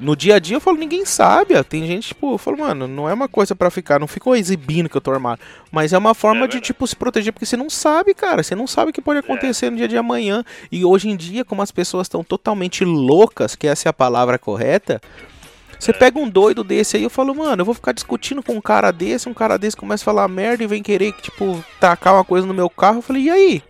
no 0.00 0.14
dia 0.14 0.36
a 0.36 0.38
dia 0.38 0.56
eu 0.56 0.60
falo, 0.60 0.76
ninguém 0.76 1.04
sabe. 1.04 1.60
Tem 1.64 1.86
gente, 1.86 2.08
tipo, 2.08 2.34
eu 2.34 2.38
falo, 2.38 2.58
mano, 2.58 2.86
não 2.86 3.08
é 3.08 3.12
uma 3.12 3.28
coisa 3.28 3.54
para 3.54 3.70
ficar, 3.70 3.98
não 3.98 4.06
ficou 4.06 4.36
exibindo 4.36 4.88
que 4.88 4.96
eu 4.96 5.00
tô 5.00 5.10
armado. 5.10 5.40
Mas 5.72 5.92
é 5.92 5.98
uma 5.98 6.14
forma 6.14 6.44
é 6.44 6.48
de, 6.48 6.60
tipo, 6.60 6.86
se 6.86 6.94
proteger, 6.94 7.32
porque 7.32 7.46
você 7.46 7.56
não 7.56 7.68
sabe, 7.68 8.14
cara. 8.14 8.42
Você 8.42 8.54
não 8.54 8.66
sabe 8.66 8.90
o 8.90 8.94
que 8.94 9.02
pode 9.02 9.18
acontecer 9.18 9.66
é. 9.66 9.70
no 9.70 9.76
dia 9.76 9.88
de 9.88 9.96
amanhã. 9.96 10.44
E 10.70 10.84
hoje 10.84 11.08
em 11.08 11.16
dia, 11.16 11.44
como 11.44 11.62
as 11.62 11.72
pessoas 11.72 12.06
estão 12.06 12.22
totalmente 12.22 12.84
loucas, 12.84 13.56
que 13.56 13.66
essa 13.66 13.88
é 13.88 13.90
a 13.90 13.92
palavra 13.92 14.38
correta. 14.38 15.00
Você 15.78 15.90
é. 15.90 15.94
pega 15.94 16.18
um 16.18 16.28
doido 16.28 16.62
desse 16.62 16.96
aí, 16.96 17.02
eu 17.02 17.10
falo, 17.10 17.34
mano, 17.34 17.62
eu 17.62 17.66
vou 17.66 17.74
ficar 17.74 17.92
discutindo 17.92 18.42
com 18.42 18.54
um 18.54 18.60
cara 18.60 18.92
desse, 18.92 19.28
um 19.28 19.34
cara 19.34 19.56
desse 19.56 19.76
começa 19.76 20.04
a 20.04 20.06
falar 20.06 20.28
merda 20.28 20.62
e 20.62 20.66
vem 20.66 20.82
querer, 20.82 21.12
tipo, 21.14 21.64
tacar 21.80 22.14
uma 22.14 22.24
coisa 22.24 22.46
no 22.46 22.54
meu 22.54 22.70
carro. 22.70 22.98
Eu 22.98 23.02
falei, 23.02 23.24
e 23.24 23.30
aí? 23.30 23.62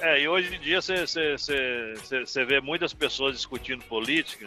É, 0.00 0.20
e 0.20 0.28
hoje 0.28 0.54
em 0.54 0.60
dia 0.60 0.80
você 0.80 2.44
vê 2.44 2.60
muitas 2.60 2.92
pessoas 2.92 3.34
discutindo 3.34 3.82
política 3.84 4.46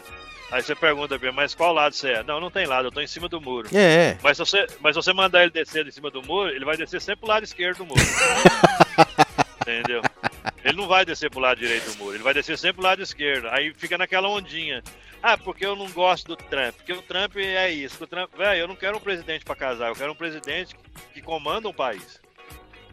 Aí 0.51 0.63
você 0.63 0.73
pergunta, 0.73 1.19
mas 1.34 1.53
qual 1.53 1.73
lado 1.73 1.93
você 1.93 2.09
é? 2.09 2.23
Não, 2.23 2.39
não 2.39 2.49
tem 2.49 2.65
lado, 2.65 2.88
eu 2.88 2.91
tô 2.91 2.99
em 3.01 3.07
cima 3.07 3.30
do 3.30 3.39
muro. 3.39 3.69
É. 3.73 4.17
Mas 4.23 4.35
se 4.35 4.45
você, 4.45 4.67
mas 4.80 4.95
se 4.95 5.03
você 5.03 5.13
mandar 5.13 5.43
ele 5.43 5.51
descer 5.51 5.85
de 5.85 5.91
cima 5.91 6.09
do 6.09 6.23
muro, 6.23 6.49
ele 6.49 6.65
vai 6.65 6.76
descer 6.76 6.99
sempre 6.99 7.21
pro 7.21 7.30
lado 7.30 7.43
esquerdo 7.43 7.80
do 7.80 7.85
muro. 7.85 8.01
Entendeu? 9.61 10.01
Ele 10.63 10.77
não 10.77 10.88
vai 10.88 11.05
descer 11.05 11.30
pro 11.30 11.39
lado 11.39 11.59
direito 11.59 11.91
do 11.91 11.97
muro, 11.97 12.15
ele 12.15 12.23
vai 12.23 12.34
descer 12.34 12.57
sempre 12.57 12.77
pro 12.77 12.84
lado 12.84 13.01
esquerdo. 13.01 13.47
Aí 13.49 13.73
fica 13.76 13.97
naquela 13.97 14.27
ondinha. 14.27 14.81
Ah, 15.21 15.38
porque 15.38 15.65
eu 15.65 15.76
não 15.76 15.89
gosto 15.91 16.30
do 16.30 16.35
Trump. 16.35 16.76
Porque 16.76 16.93
o 16.93 17.01
Trump 17.01 17.35
é 17.38 17.69
isso. 17.69 18.03
O 18.03 18.07
Trump, 18.07 18.35
velho, 18.35 18.61
eu 18.61 18.67
não 18.67 18.76
quero 18.76 18.97
um 18.97 19.01
presidente 19.01 19.45
para 19.45 19.55
casar, 19.55 19.89
eu 19.89 19.95
quero 19.95 20.11
um 20.11 20.15
presidente 20.15 20.76
que 21.13 21.21
comanda 21.21 21.67
um 21.67 21.73
país. 21.73 22.19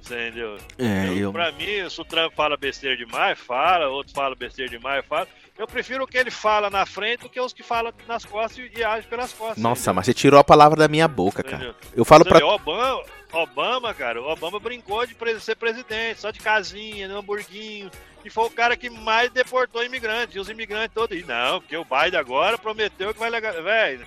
Entendeu? 0.05 0.57
É, 0.79 1.09
eu, 1.09 1.17
eu... 1.19 1.33
Pra 1.33 1.51
mim, 1.53 1.89
se 1.89 2.01
o 2.01 2.05
Trump 2.05 2.33
fala 2.35 2.57
besteira 2.57 2.97
demais, 2.97 3.39
fala, 3.39 3.89
outros 3.89 4.15
falam 4.15 4.37
besteira 4.37 4.71
demais, 4.71 5.05
fala. 5.07 5.27
Eu 5.59 5.67
prefiro 5.67 6.05
o 6.05 6.07
que 6.07 6.19
ele 6.19 6.31
fala 6.31 6.69
na 6.69 6.85
frente 6.85 7.21
do 7.21 7.31
que 7.31 7.41
os 7.41 7.53
que 7.53 7.63
falam 7.63 7.93
nas 8.07 8.25
costas 8.25 8.59
e, 8.59 8.79
e 8.79 8.85
agem 8.85 9.09
pelas 9.09 9.33
costas. 9.33 9.57
Nossa, 9.57 9.81
entendeu? 9.81 9.95
mas 9.95 10.07
você 10.07 10.15
tirou 10.15 10.39
a 10.39 10.45
palavra 10.45 10.77
da 10.77 10.89
minha 10.89 11.09
boca, 11.09 11.43
cara. 11.43 11.75
Eu 11.95 12.05
falo 12.05 12.25
para 12.25 12.45
Obama, 12.45 13.03
Obama, 13.33 13.95
cara, 13.95 14.21
o 14.21 14.31
Obama 14.31 14.61
brincou 14.61 15.07
de 15.07 15.17
ser 15.41 15.57
presidente, 15.57 16.21
só 16.21 16.31
de 16.31 16.41
casinha, 16.41 17.09
no 17.09 17.19
hamburguinho. 17.19 17.91
E 18.25 18.31
foi 18.31 18.45
o 18.47 18.51
cara 18.51 18.77
que 18.77 18.91
mais 18.91 19.31
deportou 19.31 19.85
imigrantes. 19.85 20.35
E 20.35 20.41
os 20.41 20.49
imigrantes 20.49 20.93
todos. 20.93 21.17
E 21.17 21.23
não, 21.23 21.61
porque 21.61 21.77
o 21.77 21.85
Biden 21.85 22.19
agora 22.19 22.59
prometeu 22.59 23.15
que 23.15 23.21
vai 23.21 23.31
legalizar. 23.31 23.63
Velho. 23.63 24.07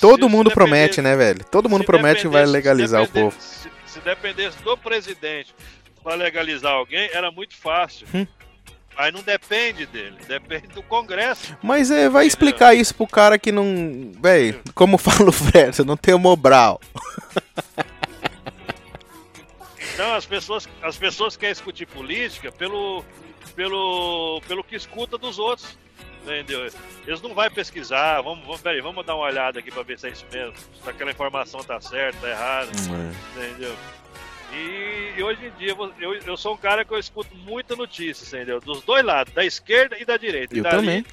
Todo 0.00 0.28
mundo 0.28 0.50
promete, 0.50 1.00
né, 1.00 1.14
velho? 1.14 1.44
Todo 1.44 1.68
mundo 1.68 1.84
promete 1.84 2.22
que 2.22 2.28
vai 2.28 2.44
legalizar 2.46 3.02
o 3.02 3.08
povo. 3.08 3.36
Se, 3.38 3.70
se, 3.86 4.00
dependesse 4.00 4.60
do 4.62 4.76
presidente 4.76 5.54
para 6.02 6.14
legalizar 6.14 6.72
alguém, 6.72 7.10
era 7.12 7.30
muito 7.30 7.56
fácil. 7.56 8.08
Hum. 8.14 8.26
Mas 8.96 9.12
não 9.12 9.22
depende 9.22 9.86
dele, 9.86 10.18
depende 10.26 10.68
do 10.68 10.82
Congresso. 10.82 11.56
Mas 11.62 11.90
é, 11.90 12.08
vai 12.08 12.26
explicar 12.26 12.74
isso 12.74 12.94
pro 12.94 13.06
cara 13.06 13.38
que 13.38 13.50
não. 13.50 14.12
Véi, 14.20 14.60
como 14.74 14.96
fala 14.98 15.30
o 15.30 15.32
Fred, 15.32 15.74
você 15.74 15.84
não 15.84 15.96
tem 15.96 16.14
o 16.14 16.18
Mobral. 16.18 16.80
Então 19.94 20.14
as 20.14 20.24
pessoas, 20.24 20.68
as 20.82 20.96
pessoas 20.96 21.36
querem 21.36 21.52
discutir 21.52 21.86
política 21.86 22.50
pelo, 22.50 23.04
pelo, 23.54 24.40
pelo 24.46 24.64
que 24.64 24.74
escuta 24.74 25.18
dos 25.18 25.38
outros. 25.38 25.76
Entendeu? 26.22 26.70
Eles 27.06 27.22
não 27.22 27.34
vão 27.34 27.50
pesquisar, 27.50 28.20
vamos, 28.20 28.44
vamos, 28.44 28.60
peraí, 28.60 28.80
vamos 28.80 29.04
dar 29.06 29.14
uma 29.14 29.24
olhada 29.24 29.58
aqui 29.58 29.70
para 29.70 29.82
ver 29.82 29.98
se 29.98 30.06
é 30.06 30.10
isso 30.10 30.26
mesmo, 30.30 30.54
se 30.82 30.88
aquela 30.88 31.10
informação 31.10 31.60
tá 31.64 31.80
certa, 31.80 32.20
tá 32.20 32.28
errada, 32.28 32.70
é. 32.70 33.46
entendeu? 33.46 33.74
E, 34.52 35.18
e, 35.18 35.22
hoje 35.22 35.46
em 35.46 35.58
dia 35.58 35.76
eu, 36.00 36.14
eu 36.14 36.36
sou 36.36 36.54
um 36.54 36.56
cara 36.56 36.84
que 36.84 36.92
eu 36.92 36.98
escuto 36.98 37.34
muita 37.36 37.76
notícia, 37.76 38.24
entendeu? 38.36 38.60
Dos 38.60 38.82
dois 38.82 39.04
lados, 39.04 39.32
da 39.32 39.44
esquerda 39.44 39.96
e 39.98 40.04
da 40.04 40.16
direita. 40.16 40.54
Eu 40.54 40.64
e 40.64 40.68
também. 40.68 41.04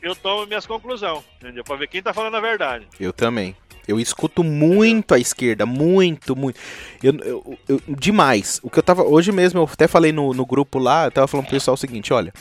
Eu 0.00 0.14
tomo 0.14 0.46
minhas 0.46 0.66
conclusões, 0.66 1.24
entendeu? 1.40 1.64
Pra 1.64 1.76
ver 1.76 1.88
quem 1.88 2.02
tá 2.02 2.12
falando 2.12 2.36
a 2.36 2.40
verdade. 2.40 2.86
Eu 3.00 3.12
também. 3.12 3.56
Eu 3.86 3.98
escuto 3.98 4.44
muito 4.44 5.12
a 5.12 5.18
esquerda, 5.18 5.66
muito, 5.66 6.36
muito. 6.36 6.58
Eu, 7.02 7.14
eu, 7.18 7.58
eu, 7.68 7.82
demais. 7.88 8.60
O 8.62 8.70
que 8.70 8.78
eu 8.78 8.82
tava. 8.82 9.02
Hoje 9.02 9.32
mesmo, 9.32 9.58
eu 9.58 9.68
até 9.70 9.88
falei 9.88 10.12
no, 10.12 10.32
no 10.32 10.46
grupo 10.46 10.78
lá, 10.78 11.06
eu 11.06 11.10
tava 11.10 11.26
falando 11.26 11.46
pro 11.46 11.56
pessoal 11.56 11.74
o 11.74 11.78
seguinte: 11.78 12.12
olha, 12.12 12.32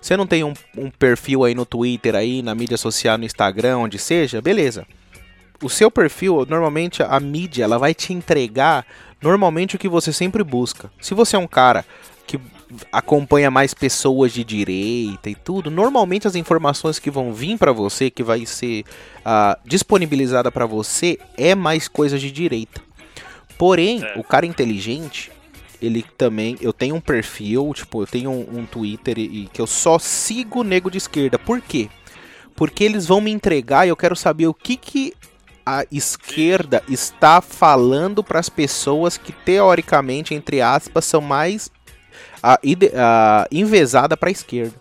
você 0.00 0.16
não 0.16 0.26
tem 0.26 0.42
um, 0.42 0.52
um 0.76 0.90
perfil 0.90 1.44
aí 1.44 1.54
no 1.54 1.64
Twitter, 1.64 2.16
aí, 2.16 2.42
na 2.42 2.54
mídia 2.54 2.76
social, 2.76 3.16
no 3.16 3.24
Instagram, 3.24 3.78
onde 3.78 3.98
seja, 3.98 4.40
beleza. 4.40 4.86
O 5.62 5.68
seu 5.68 5.90
perfil, 5.90 6.46
normalmente 6.48 7.02
a 7.02 7.18
mídia, 7.18 7.64
ela 7.64 7.78
vai 7.78 7.92
te 7.92 8.12
entregar 8.12 8.86
normalmente 9.22 9.76
o 9.76 9.78
que 9.78 9.88
você 9.88 10.12
sempre 10.12 10.42
busca. 10.42 10.90
Se 11.00 11.14
você 11.14 11.36
é 11.36 11.38
um 11.38 11.46
cara 11.46 11.84
que 12.26 12.40
acompanha 12.92 13.50
mais 13.50 13.72
pessoas 13.72 14.32
de 14.32 14.44
direita 14.44 15.30
e 15.30 15.34
tudo, 15.34 15.70
normalmente 15.70 16.28
as 16.28 16.34
informações 16.34 16.98
que 16.98 17.10
vão 17.10 17.32
vir 17.32 17.58
para 17.58 17.72
você, 17.72 18.10
que 18.10 18.22
vai 18.22 18.44
ser 18.44 18.84
uh, 19.20 19.58
disponibilizada 19.64 20.52
para 20.52 20.66
você, 20.66 21.18
é 21.36 21.54
mais 21.54 21.88
coisa 21.88 22.18
de 22.18 22.30
direita. 22.30 22.82
Porém, 23.56 24.04
é. 24.04 24.18
o 24.18 24.22
cara 24.22 24.46
inteligente, 24.46 25.32
ele 25.80 26.04
também, 26.16 26.56
eu 26.60 26.72
tenho 26.72 26.94
um 26.94 27.00
perfil, 27.00 27.72
tipo, 27.74 28.02
eu 28.02 28.06
tenho 28.06 28.30
um, 28.30 28.60
um 28.60 28.66
Twitter 28.66 29.18
e, 29.18 29.44
e 29.44 29.46
que 29.52 29.60
eu 29.60 29.66
só 29.66 29.98
sigo 29.98 30.62
nego 30.62 30.90
de 30.90 30.98
esquerda. 30.98 31.38
Por 31.38 31.60
quê? 31.60 31.88
Porque 32.54 32.84
eles 32.84 33.06
vão 33.06 33.20
me 33.20 33.30
entregar 33.30 33.86
e 33.86 33.88
eu 33.88 33.96
quero 33.96 34.14
saber 34.14 34.46
o 34.46 34.54
que 34.54 34.76
que 34.76 35.14
a 35.68 35.84
esquerda 35.92 36.82
está 36.88 37.42
falando 37.42 38.24
para 38.24 38.40
as 38.40 38.48
pessoas 38.48 39.18
que 39.18 39.32
teoricamente, 39.32 40.34
entre 40.34 40.62
aspas, 40.62 41.04
são 41.04 41.20
mais 41.20 41.70
a, 42.42 42.54
a 42.54 43.46
envezada 43.52 44.16
para 44.16 44.30
a 44.30 44.32
esquerda. 44.32 44.74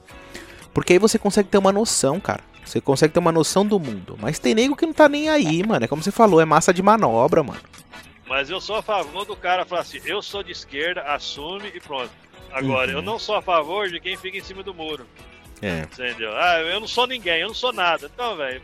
Porque 0.73 0.93
aí 0.93 0.99
você 0.99 1.19
consegue 1.19 1.49
ter 1.49 1.57
uma 1.57 1.73
noção, 1.73 2.21
cara. 2.21 2.39
Você 2.63 2.79
consegue 2.79 3.13
ter 3.13 3.19
uma 3.19 3.33
noção 3.33 3.65
do 3.65 3.77
mundo. 3.77 4.17
Mas 4.21 4.39
tem 4.39 4.55
nego 4.55 4.77
que 4.77 4.85
não 4.85 4.93
tá 4.93 5.09
nem 5.09 5.27
aí, 5.27 5.61
mano. 5.65 5.83
É 5.83 5.87
como 5.89 6.01
você 6.01 6.11
falou, 6.11 6.39
é 6.39 6.45
massa 6.45 6.73
de 6.73 6.81
manobra, 6.81 7.43
mano. 7.43 7.59
Mas 8.25 8.49
eu 8.49 8.61
sou 8.61 8.77
a 8.77 8.81
favor 8.81 9.25
do 9.25 9.35
cara 9.35 9.65
falar 9.65 9.81
assim, 9.81 9.99
eu 10.05 10.21
sou 10.21 10.41
de 10.41 10.53
esquerda, 10.53 11.01
assume 11.01 11.69
e 11.75 11.81
pronto. 11.81 12.11
Agora, 12.49 12.91
uhum. 12.91 12.97
eu 12.97 13.01
não 13.01 13.19
sou 13.19 13.35
a 13.35 13.41
favor 13.41 13.89
de 13.89 13.99
quem 13.99 14.15
fica 14.15 14.37
em 14.37 14.43
cima 14.43 14.63
do 14.63 14.73
muro. 14.73 15.05
É. 15.61 15.81
Entendeu? 15.81 16.35
Ah, 16.35 16.59
eu 16.59 16.79
não 16.79 16.87
sou 16.87 17.07
ninguém, 17.07 17.41
eu 17.41 17.47
não 17.47 17.55
sou 17.55 17.73
nada. 17.73 18.09
Então, 18.13 18.35
velho, 18.35 18.61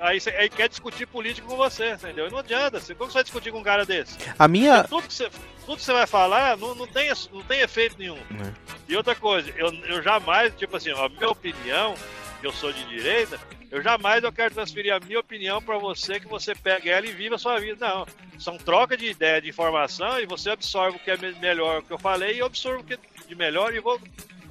aí, 0.00 0.18
aí 0.38 0.48
quer 0.48 0.68
discutir 0.68 1.06
política 1.06 1.46
com 1.46 1.56
você, 1.56 1.92
entendeu? 1.92 2.30
Não 2.30 2.38
adianta. 2.38 2.80
Você, 2.80 2.94
como 2.94 3.10
você 3.10 3.18
vai 3.18 3.24
discutir 3.24 3.52
com 3.52 3.58
um 3.58 3.64
cara 3.64 3.84
desse? 3.84 4.16
A 4.38 4.48
minha. 4.48 4.84
tudo 4.84 5.06
que 5.06 5.14
você, 5.14 5.28
tudo 5.66 5.76
que 5.76 5.84
você 5.84 5.92
vai 5.92 6.06
falar 6.06 6.56
não, 6.56 6.74
não, 6.74 6.86
tem, 6.86 7.10
não 7.32 7.42
tem 7.42 7.60
efeito 7.60 7.96
nenhum. 7.98 8.16
É. 8.16 8.52
E 8.88 8.96
outra 8.96 9.14
coisa, 9.14 9.52
eu, 9.56 9.72
eu 9.86 10.02
jamais, 10.02 10.54
tipo 10.56 10.76
assim, 10.76 10.90
a 10.90 11.08
minha 11.08 11.30
opinião, 11.30 11.94
eu 12.42 12.52
sou 12.52 12.72
de 12.72 12.84
direita, 12.86 13.38
eu 13.70 13.82
jamais 13.82 14.22
eu 14.22 14.32
quero 14.32 14.54
transferir 14.54 14.94
a 14.94 15.00
minha 15.00 15.20
opinião 15.20 15.62
para 15.62 15.78
você 15.78 16.20
que 16.20 16.28
você 16.28 16.54
pegue 16.54 16.90
ela 16.90 17.06
e 17.06 17.12
viva 17.12 17.36
a 17.36 17.38
sua 17.38 17.58
vida. 17.58 17.86
Não. 17.86 18.06
São 18.38 18.58
troca 18.58 18.96
de 18.96 19.06
ideia, 19.06 19.40
de 19.40 19.48
informação 19.48 20.20
e 20.20 20.26
você 20.26 20.50
absorve 20.50 20.96
o 20.96 21.00
que 21.00 21.10
é 21.10 21.16
melhor 21.16 21.82
que 21.82 21.90
eu 21.90 21.98
falei 21.98 22.34
e 22.34 22.38
eu 22.40 22.46
absorvo 22.46 22.80
o 22.80 22.84
que 22.84 22.94
é 22.94 22.98
de 23.26 23.34
melhor 23.34 23.74
e 23.74 23.80
vou 23.80 23.98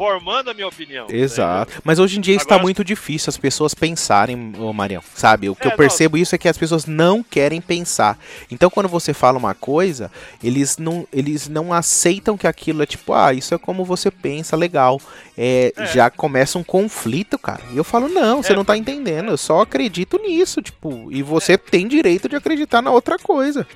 formando 0.01 0.49
a 0.49 0.53
minha 0.55 0.67
opinião. 0.67 1.05
Exato. 1.11 1.79
Mas 1.83 1.99
hoje 1.99 2.17
em 2.17 2.21
dia 2.21 2.33
Agora, 2.33 2.43
está 2.43 2.57
muito 2.57 2.83
difícil 2.83 3.29
as 3.29 3.37
pessoas 3.37 3.75
pensarem, 3.75 4.51
ô 4.57 4.73
Marião. 4.73 5.03
Sabe? 5.13 5.47
O 5.47 5.55
que 5.55 5.67
é, 5.67 5.71
eu 5.71 5.77
percebo 5.77 6.17
não... 6.17 6.23
isso 6.23 6.33
é 6.33 6.39
que 6.39 6.49
as 6.49 6.57
pessoas 6.57 6.87
não 6.87 7.21
querem 7.21 7.61
pensar. 7.61 8.17
Então 8.49 8.67
quando 8.71 8.89
você 8.89 9.13
fala 9.13 9.37
uma 9.37 9.53
coisa, 9.53 10.11
eles 10.43 10.79
não, 10.79 11.07
eles 11.13 11.47
não 11.47 11.71
aceitam 11.71 12.35
que 12.35 12.47
aquilo 12.47 12.81
é 12.81 12.87
tipo, 12.87 13.13
ah, 13.13 13.31
isso 13.31 13.53
é 13.53 13.59
como 13.59 13.85
você 13.85 14.09
pensa, 14.09 14.55
legal. 14.55 14.99
É, 15.37 15.71
é. 15.77 15.85
Já 15.85 16.09
começa 16.09 16.57
um 16.57 16.63
conflito, 16.63 17.37
cara. 17.37 17.61
E 17.71 17.77
eu 17.77 17.83
falo, 17.83 18.09
não, 18.09 18.41
você 18.41 18.53
é, 18.53 18.55
não 18.55 18.65
tá 18.65 18.75
entendendo. 18.75 19.29
Eu 19.29 19.37
só 19.37 19.61
acredito 19.61 20.17
nisso, 20.17 20.63
tipo, 20.63 21.11
e 21.11 21.21
você 21.21 21.59
tem 21.59 21.87
direito 21.87 22.27
de 22.27 22.35
acreditar 22.35 22.81
na 22.81 22.89
outra 22.89 23.19
coisa. 23.19 23.67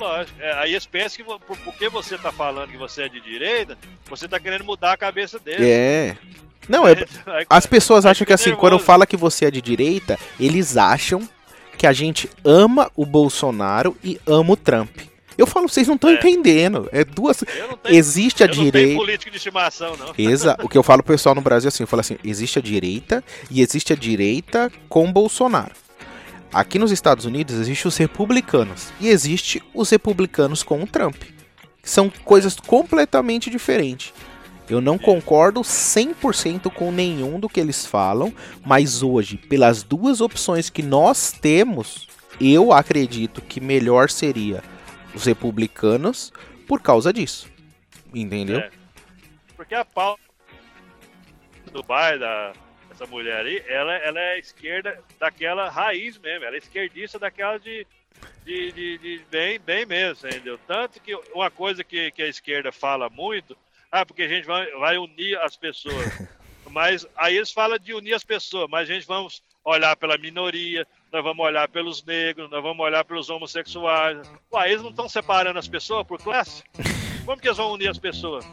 Lógico. 0.00 0.40
É, 0.40 0.52
aí 0.54 0.72
eles 0.72 0.86
pensam 0.86 1.18
que 1.18 1.24
por, 1.24 1.58
porque 1.58 1.90
você 1.90 2.16
tá 2.16 2.32
falando 2.32 2.70
que 2.70 2.78
você 2.78 3.02
é 3.02 3.08
de 3.08 3.20
direita, 3.20 3.76
você 4.08 4.26
tá 4.26 4.40
querendo 4.40 4.64
mudar 4.64 4.92
a 4.92 4.96
cabeça 4.96 5.38
deles. 5.38 5.60
É. 5.60 6.16
Não, 6.66 6.88
é, 6.88 6.94
as 7.48 7.66
pessoas 7.66 8.06
acham 8.06 8.26
que 8.26 8.32
assim, 8.32 8.54
quando 8.54 8.78
fala 8.78 9.06
que 9.06 9.16
você 9.16 9.44
é 9.44 9.50
de 9.50 9.60
direita, 9.60 10.18
eles 10.38 10.76
acham 10.76 11.28
que 11.76 11.86
a 11.86 11.92
gente 11.92 12.30
ama 12.44 12.90
o 12.96 13.04
Bolsonaro 13.04 13.94
e 14.02 14.18
ama 14.26 14.52
o 14.52 14.56
Trump. 14.56 14.90
Eu 15.36 15.46
falo, 15.46 15.68
vocês 15.68 15.88
não 15.88 15.94
estão 15.94 16.10
é. 16.10 16.14
entendendo. 16.14 16.88
É 16.92 17.04
duas. 17.04 17.38
Tenho, 17.38 17.78
existe 17.86 18.44
a 18.44 18.46
direita. 18.46 19.02
Não 19.02 19.06
de 19.06 19.36
estimação, 19.36 19.96
não. 19.96 20.12
Exa... 20.16 20.56
o 20.62 20.68
que 20.68 20.76
eu 20.76 20.82
falo 20.82 21.02
pro 21.02 21.14
pessoal 21.14 21.34
no 21.34 21.40
Brasil 21.40 21.68
assim, 21.68 21.82
eu 21.82 21.86
falo 21.86 22.00
assim, 22.00 22.18
existe 22.24 22.58
a 22.58 22.62
direita 22.62 23.24
e 23.50 23.60
existe 23.60 23.92
a 23.92 23.96
direita 23.96 24.70
com 24.88 25.10
Bolsonaro. 25.10 25.72
Aqui 26.52 26.78
nos 26.78 26.90
Estados 26.90 27.24
Unidos 27.24 27.54
existe 27.54 27.86
os 27.86 27.96
republicanos 27.96 28.92
e 29.00 29.08
existe 29.08 29.62
os 29.72 29.88
republicanos 29.88 30.64
com 30.64 30.82
o 30.82 30.86
Trump. 30.86 31.16
São 31.82 32.10
coisas 32.24 32.58
completamente 32.58 33.48
diferentes. 33.48 34.12
Eu 34.68 34.80
não 34.80 34.98
concordo 34.98 35.60
100% 35.60 36.72
com 36.72 36.90
nenhum 36.92 37.38
do 37.38 37.48
que 37.48 37.60
eles 37.60 37.86
falam, 37.86 38.32
mas 38.64 39.02
hoje, 39.02 39.36
pelas 39.36 39.82
duas 39.82 40.20
opções 40.20 40.68
que 40.68 40.82
nós 40.82 41.32
temos, 41.32 42.08
eu 42.40 42.72
acredito 42.72 43.40
que 43.40 43.60
melhor 43.60 44.10
seria 44.10 44.62
os 45.14 45.24
republicanos 45.24 46.32
por 46.66 46.80
causa 46.80 47.12
disso. 47.12 47.48
Entendeu? 48.14 48.58
É. 48.58 48.70
Porque 49.56 49.74
a 49.74 49.84
pauta 49.84 50.22
do 51.72 51.82
Biden, 51.82 52.52
essa 53.00 53.06
mulher 53.06 53.46
aí, 53.46 53.64
ela, 53.66 53.94
ela 53.96 54.20
é 54.20 54.38
esquerda 54.38 55.02
daquela 55.18 55.70
raiz 55.70 56.18
mesmo, 56.18 56.44
ela 56.44 56.54
é 56.54 56.58
esquerdista 56.58 57.18
daquela 57.18 57.58
de, 57.58 57.86
de, 58.44 58.72
de, 58.72 58.98
de 58.98 59.24
bem, 59.30 59.58
bem 59.58 59.86
mesmo, 59.86 60.28
entendeu? 60.28 60.58
Tanto 60.66 61.00
que 61.00 61.14
uma 61.32 61.50
coisa 61.50 61.82
que, 61.82 62.10
que 62.10 62.22
a 62.22 62.28
esquerda 62.28 62.70
fala 62.70 63.08
muito, 63.08 63.56
ah, 63.90 64.04
porque 64.04 64.22
a 64.22 64.28
gente 64.28 64.46
vai, 64.46 64.70
vai 64.72 64.98
unir 64.98 65.38
as 65.40 65.56
pessoas. 65.56 66.28
Mas 66.70 67.06
aí 67.16 67.36
eles 67.36 67.50
falam 67.50 67.78
de 67.78 67.94
unir 67.94 68.14
as 68.14 68.22
pessoas, 68.22 68.68
mas 68.70 68.88
a 68.88 68.92
gente 68.92 69.04
vamos 69.04 69.42
olhar 69.64 69.96
pela 69.96 70.16
minoria, 70.16 70.86
nós 71.10 71.24
vamos 71.24 71.44
olhar 71.44 71.66
pelos 71.66 72.04
negros, 72.04 72.48
nós 72.48 72.62
vamos 72.62 72.86
olhar 72.86 73.04
pelos 73.04 73.28
homossexuais. 73.28 74.30
Ué, 74.52 74.70
eles 74.70 74.80
não 74.80 74.90
estão 74.90 75.08
separando 75.08 75.58
as 75.58 75.66
pessoas 75.66 76.06
por 76.06 76.22
classe? 76.22 76.62
Como 77.30 77.40
que 77.40 77.46
eles 77.46 77.58
vão 77.58 77.70
unir 77.70 77.88
as 77.88 77.96
pessoas? 77.96 78.44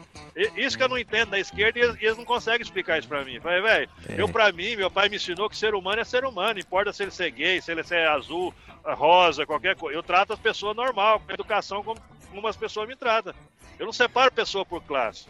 Isso 0.56 0.78
que 0.78 0.84
eu 0.84 0.88
não 0.88 0.96
entendo 0.96 1.30
da 1.30 1.40
esquerda 1.40 1.80
e 1.80 1.82
eles, 1.82 2.16
não 2.16 2.24
conseguem 2.24 2.62
explicar 2.62 2.96
isso 2.96 3.08
pra 3.08 3.24
mim. 3.24 3.40
Falei, 3.40 3.60
velho, 3.60 3.90
é. 4.08 4.20
eu 4.20 4.28
pra 4.28 4.52
mim, 4.52 4.76
meu 4.76 4.88
pai 4.88 5.08
me 5.08 5.16
ensinou 5.16 5.50
que 5.50 5.56
ser 5.56 5.74
humano 5.74 6.00
é 6.00 6.04
ser 6.04 6.24
humano, 6.24 6.60
importa 6.60 6.92
se 6.92 7.02
ele 7.02 7.10
ser 7.10 7.28
gay, 7.32 7.60
se 7.60 7.72
ele 7.72 7.82
ser 7.82 8.06
azul, 8.06 8.54
rosa, 8.84 9.44
qualquer 9.44 9.74
coisa. 9.74 9.98
Eu 9.98 10.02
trato 10.04 10.32
as 10.32 10.38
pessoas 10.38 10.76
normal, 10.76 11.18
com 11.18 11.32
educação 11.32 11.82
como, 11.82 12.00
como 12.30 12.46
as 12.46 12.56
pessoas 12.56 12.86
me 12.86 12.94
tratam. 12.94 13.34
Eu 13.80 13.86
não 13.86 13.92
separo 13.92 14.30
pessoa 14.30 14.64
por 14.64 14.80
classe. 14.84 15.26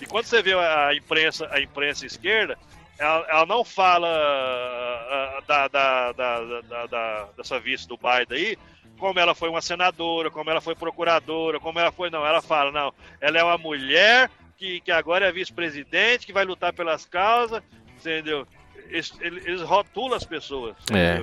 E 0.00 0.06
quando 0.06 0.24
você 0.24 0.40
vê 0.40 0.54
a 0.54 0.94
imprensa, 0.94 1.46
a 1.52 1.60
imprensa 1.60 2.06
esquerda, 2.06 2.58
ela, 2.98 3.26
ela 3.28 3.44
não 3.44 3.62
fala 3.62 4.08
uh, 4.08 5.46
da, 5.46 5.68
da, 5.68 6.12
da, 6.12 6.86
da, 6.86 7.28
dessa 7.36 7.60
vice 7.60 7.86
do 7.86 7.98
Biden 7.98 8.38
aí, 8.38 8.58
como 8.98 9.18
ela 9.18 9.34
foi 9.34 9.48
uma 9.48 9.60
senadora, 9.60 10.30
como 10.30 10.50
ela 10.50 10.60
foi 10.60 10.74
procuradora, 10.74 11.60
como 11.60 11.78
ela 11.78 11.92
foi. 11.92 12.10
Não, 12.10 12.24
ela 12.26 12.40
fala, 12.40 12.70
não, 12.70 12.92
ela 13.20 13.38
é 13.38 13.44
uma 13.44 13.58
mulher 13.58 14.30
que, 14.56 14.80
que 14.80 14.90
agora 14.90 15.26
é 15.26 15.32
vice-presidente, 15.32 16.26
que 16.26 16.32
vai 16.32 16.44
lutar 16.44 16.72
pelas 16.72 17.04
causas, 17.04 17.62
entendeu? 17.98 18.46
Eles, 18.88 19.12
eles 19.20 19.62
rotulam 19.62 20.16
as 20.16 20.24
pessoas. 20.24 20.76
É. 20.92 21.22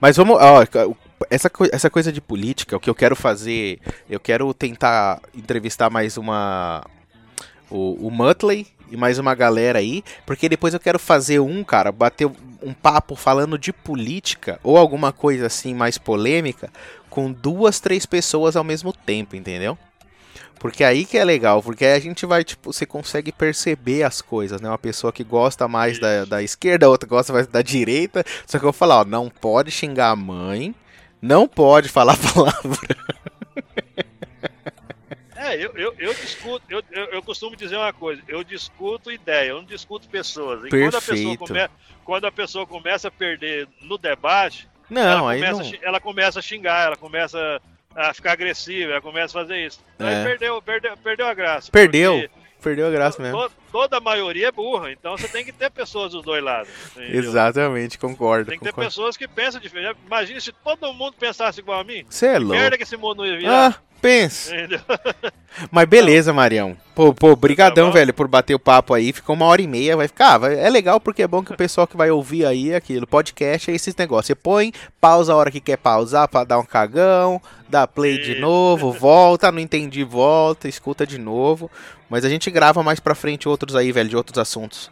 Mas 0.00 0.16
vamos. 0.16 0.36
Ó, 0.40 0.62
essa, 1.28 1.50
essa 1.70 1.90
coisa 1.90 2.12
de 2.12 2.20
política, 2.20 2.76
o 2.76 2.80
que 2.80 2.88
eu 2.88 2.94
quero 2.94 3.16
fazer. 3.16 3.78
Eu 4.08 4.20
quero 4.20 4.52
tentar 4.54 5.20
entrevistar 5.34 5.90
mais 5.90 6.16
uma. 6.16 6.84
O, 7.70 8.06
o 8.06 8.10
Muttley 8.10 8.66
e 8.90 8.96
mais 8.96 9.18
uma 9.18 9.34
galera 9.34 9.78
aí, 9.78 10.02
porque 10.26 10.48
depois 10.48 10.74
eu 10.74 10.80
quero 10.80 10.98
fazer 10.98 11.38
um, 11.38 11.62
cara, 11.62 11.92
bater 11.92 12.28
um 12.60 12.74
papo 12.74 13.14
falando 13.14 13.56
de 13.56 13.72
política 13.72 14.58
ou 14.62 14.76
alguma 14.76 15.12
coisa 15.12 15.46
assim 15.46 15.72
mais 15.74 15.96
polêmica 15.96 16.70
com 17.10 17.30
duas, 17.30 17.80
três 17.80 18.06
pessoas 18.06 18.56
ao 18.56 18.64
mesmo 18.64 18.92
tempo, 18.92 19.36
entendeu? 19.36 19.76
Porque 20.60 20.84
aí 20.84 21.06
que 21.06 21.16
é 21.16 21.24
legal, 21.24 21.62
porque 21.62 21.86
aí 21.86 21.94
a 21.94 21.98
gente 21.98 22.26
vai, 22.26 22.44
tipo, 22.44 22.70
você 22.70 22.84
consegue 22.84 23.32
perceber 23.32 24.02
as 24.02 24.20
coisas, 24.20 24.60
né? 24.60 24.68
Uma 24.68 24.78
pessoa 24.78 25.10
que 25.10 25.24
gosta 25.24 25.66
mais 25.66 25.98
da, 25.98 26.26
da 26.26 26.42
esquerda, 26.42 26.88
outra 26.88 27.08
gosta 27.08 27.32
mais 27.32 27.46
da 27.46 27.62
direita. 27.62 28.22
Só 28.46 28.58
que 28.58 28.64
eu 28.64 28.70
vou 28.70 28.72
falar, 28.72 29.00
ó, 29.00 29.04
não 29.04 29.30
pode 29.30 29.70
xingar 29.70 30.10
a 30.10 30.16
mãe, 30.16 30.74
não 31.20 31.48
pode 31.48 31.88
falar 31.88 32.14
palavra. 32.34 32.78
É, 35.34 35.56
eu, 35.56 35.72
eu, 35.74 35.94
eu 35.98 36.12
discuto, 36.12 36.62
eu, 36.68 36.82
eu, 36.92 37.22
costumo 37.22 37.56
dizer 37.56 37.76
uma 37.76 37.94
coisa, 37.94 38.22
eu 38.28 38.44
discuto 38.44 39.10
ideia, 39.10 39.48
eu 39.48 39.56
não 39.56 39.64
discuto 39.64 40.06
pessoas. 40.06 40.66
E 40.66 40.68
Perfeito. 40.68 40.90
Quando 40.90 40.96
a, 40.96 41.00
pessoa 41.00 41.36
come, 41.38 41.68
quando 42.04 42.24
a 42.26 42.32
pessoa 42.32 42.66
começa 42.66 43.08
a 43.08 43.10
perder 43.10 43.66
no 43.80 43.96
debate, 43.96 44.68
não, 44.90 45.30
ela, 45.30 45.52
começa, 45.52 45.62
não... 45.62 45.78
ela 45.82 46.00
começa 46.00 46.38
a 46.38 46.42
xingar, 46.42 46.86
ela 46.86 46.96
começa 46.96 47.62
a 47.94 48.14
ficar 48.14 48.32
agressiva, 48.32 48.92
ela 48.92 49.00
começa 49.00 49.38
a 49.38 49.42
fazer 49.42 49.66
isso. 49.66 49.80
Então 49.94 50.08
é. 50.08 50.24
perdeu, 50.24 50.60
perdeu, 50.62 50.96
perdeu 50.96 51.26
a 51.26 51.34
graça. 51.34 51.70
Perdeu. 51.70 52.28
Perdeu 52.62 52.86
a 52.86 52.90
graça 52.90 53.22
mesmo. 53.22 53.48
To, 53.48 53.52
toda 53.72 53.96
a 53.96 54.00
maioria 54.00 54.48
é 54.48 54.52
burra, 54.52 54.92
então 54.92 55.16
você 55.16 55.26
tem 55.28 55.44
que 55.44 55.52
ter 55.52 55.70
pessoas 55.70 56.12
dos 56.12 56.22
dois 56.22 56.42
lados. 56.44 56.70
Entendeu? 56.94 57.22
Exatamente, 57.22 57.98
concordo. 57.98 58.50
Tem 58.50 58.58
que 58.58 58.66
concordo. 58.66 58.80
ter 58.80 58.86
pessoas 58.86 59.16
que 59.16 59.26
pensam 59.26 59.60
diferente. 59.60 59.96
Imagina 60.06 60.40
se 60.40 60.52
todo 60.52 60.92
mundo 60.92 61.14
pensasse 61.18 61.60
igual 61.60 61.80
a 61.80 61.84
mim. 61.84 62.04
Você 62.08 62.26
é 62.26 62.38
louco. 62.38 62.54
merda 62.54 62.76
que 62.76 62.82
esse 62.82 62.96
mundo 62.96 63.24
ia 63.24 63.38
virar. 63.38 63.70
Ah, 63.70 63.82
pensa. 64.00 64.52
Mas 65.70 65.88
beleza, 65.88 66.32
Marião. 66.32 66.76
Pô, 66.94 67.12
pô, 67.12 67.34
brigadão, 67.34 67.88
tá 67.88 67.94
velho, 67.94 68.14
por 68.14 68.28
bater 68.28 68.54
o 68.54 68.58
papo 68.58 68.94
aí. 68.94 69.12
Ficou 69.12 69.34
uma 69.34 69.46
hora 69.46 69.60
e 69.60 69.66
meia, 69.66 69.96
vai 69.96 70.06
ficar. 70.06 70.38
Vai, 70.38 70.58
é 70.58 70.68
legal 70.70 71.00
porque 71.00 71.22
é 71.22 71.28
bom 71.28 71.42
que 71.42 71.52
o 71.52 71.56
pessoal 71.56 71.86
que 71.86 71.96
vai 71.96 72.10
ouvir 72.10 72.44
aí 72.46 72.74
aquilo, 72.74 73.06
podcast 73.06 73.70
é 73.70 73.74
esses 73.74 73.94
negócios. 73.96 74.26
Você 74.26 74.34
põe, 74.34 74.72
pausa 75.00 75.32
a 75.32 75.36
hora 75.36 75.50
que 75.50 75.60
quer 75.60 75.76
pausar 75.76 76.28
pra 76.28 76.44
dar 76.44 76.58
um 76.58 76.64
cagão, 76.64 77.40
dá 77.68 77.86
play 77.86 78.18
de 78.18 78.38
novo, 78.38 78.92
volta, 78.92 79.50
não 79.50 79.58
entendi, 79.58 80.04
volta, 80.04 80.68
escuta 80.68 81.06
de 81.06 81.18
novo. 81.18 81.70
Mas 82.08 82.24
a 82.24 82.28
gente 82.28 82.50
grava 82.50 82.82
mais 82.82 83.00
pra 83.00 83.14
frente 83.14 83.48
outros 83.48 83.76
aí, 83.76 83.92
velho, 83.92 84.08
de 84.08 84.16
outros 84.16 84.38
assuntos. 84.38 84.90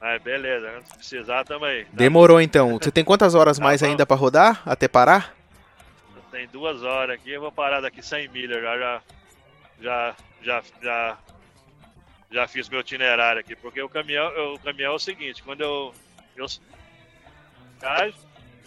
Ah, 0.00 0.18
beleza, 0.18 0.66
se 0.84 0.96
precisar 0.96 1.44
também. 1.44 1.84
Demorou 1.92 2.40
então. 2.40 2.78
Você 2.80 2.90
tem 2.90 3.04
quantas 3.04 3.34
horas 3.34 3.58
tá 3.58 3.64
mais 3.64 3.82
bom. 3.82 3.88
ainda 3.88 4.06
pra 4.06 4.16
rodar? 4.16 4.62
Até 4.64 4.88
parar? 4.88 5.39
Tem 6.40 6.48
duas 6.48 6.82
horas 6.82 7.16
aqui, 7.16 7.32
eu 7.32 7.40
vou 7.42 7.52
parar 7.52 7.82
daqui 7.82 8.00
100 8.00 8.28
milhas, 8.28 8.62
já, 8.62 8.78
já, 8.78 9.02
já, 9.82 10.16
já, 10.40 10.62
já, 10.80 11.18
já 12.30 12.48
fiz 12.48 12.66
meu 12.66 12.80
itinerário 12.80 13.40
aqui, 13.40 13.54
porque 13.54 13.82
o 13.82 13.90
caminhão, 13.90 14.54
o 14.54 14.58
caminhão 14.58 14.92
é 14.92 14.96
o 14.96 14.98
seguinte, 14.98 15.42
quando 15.42 15.60
eu, 15.60 15.94
eu 16.34 16.46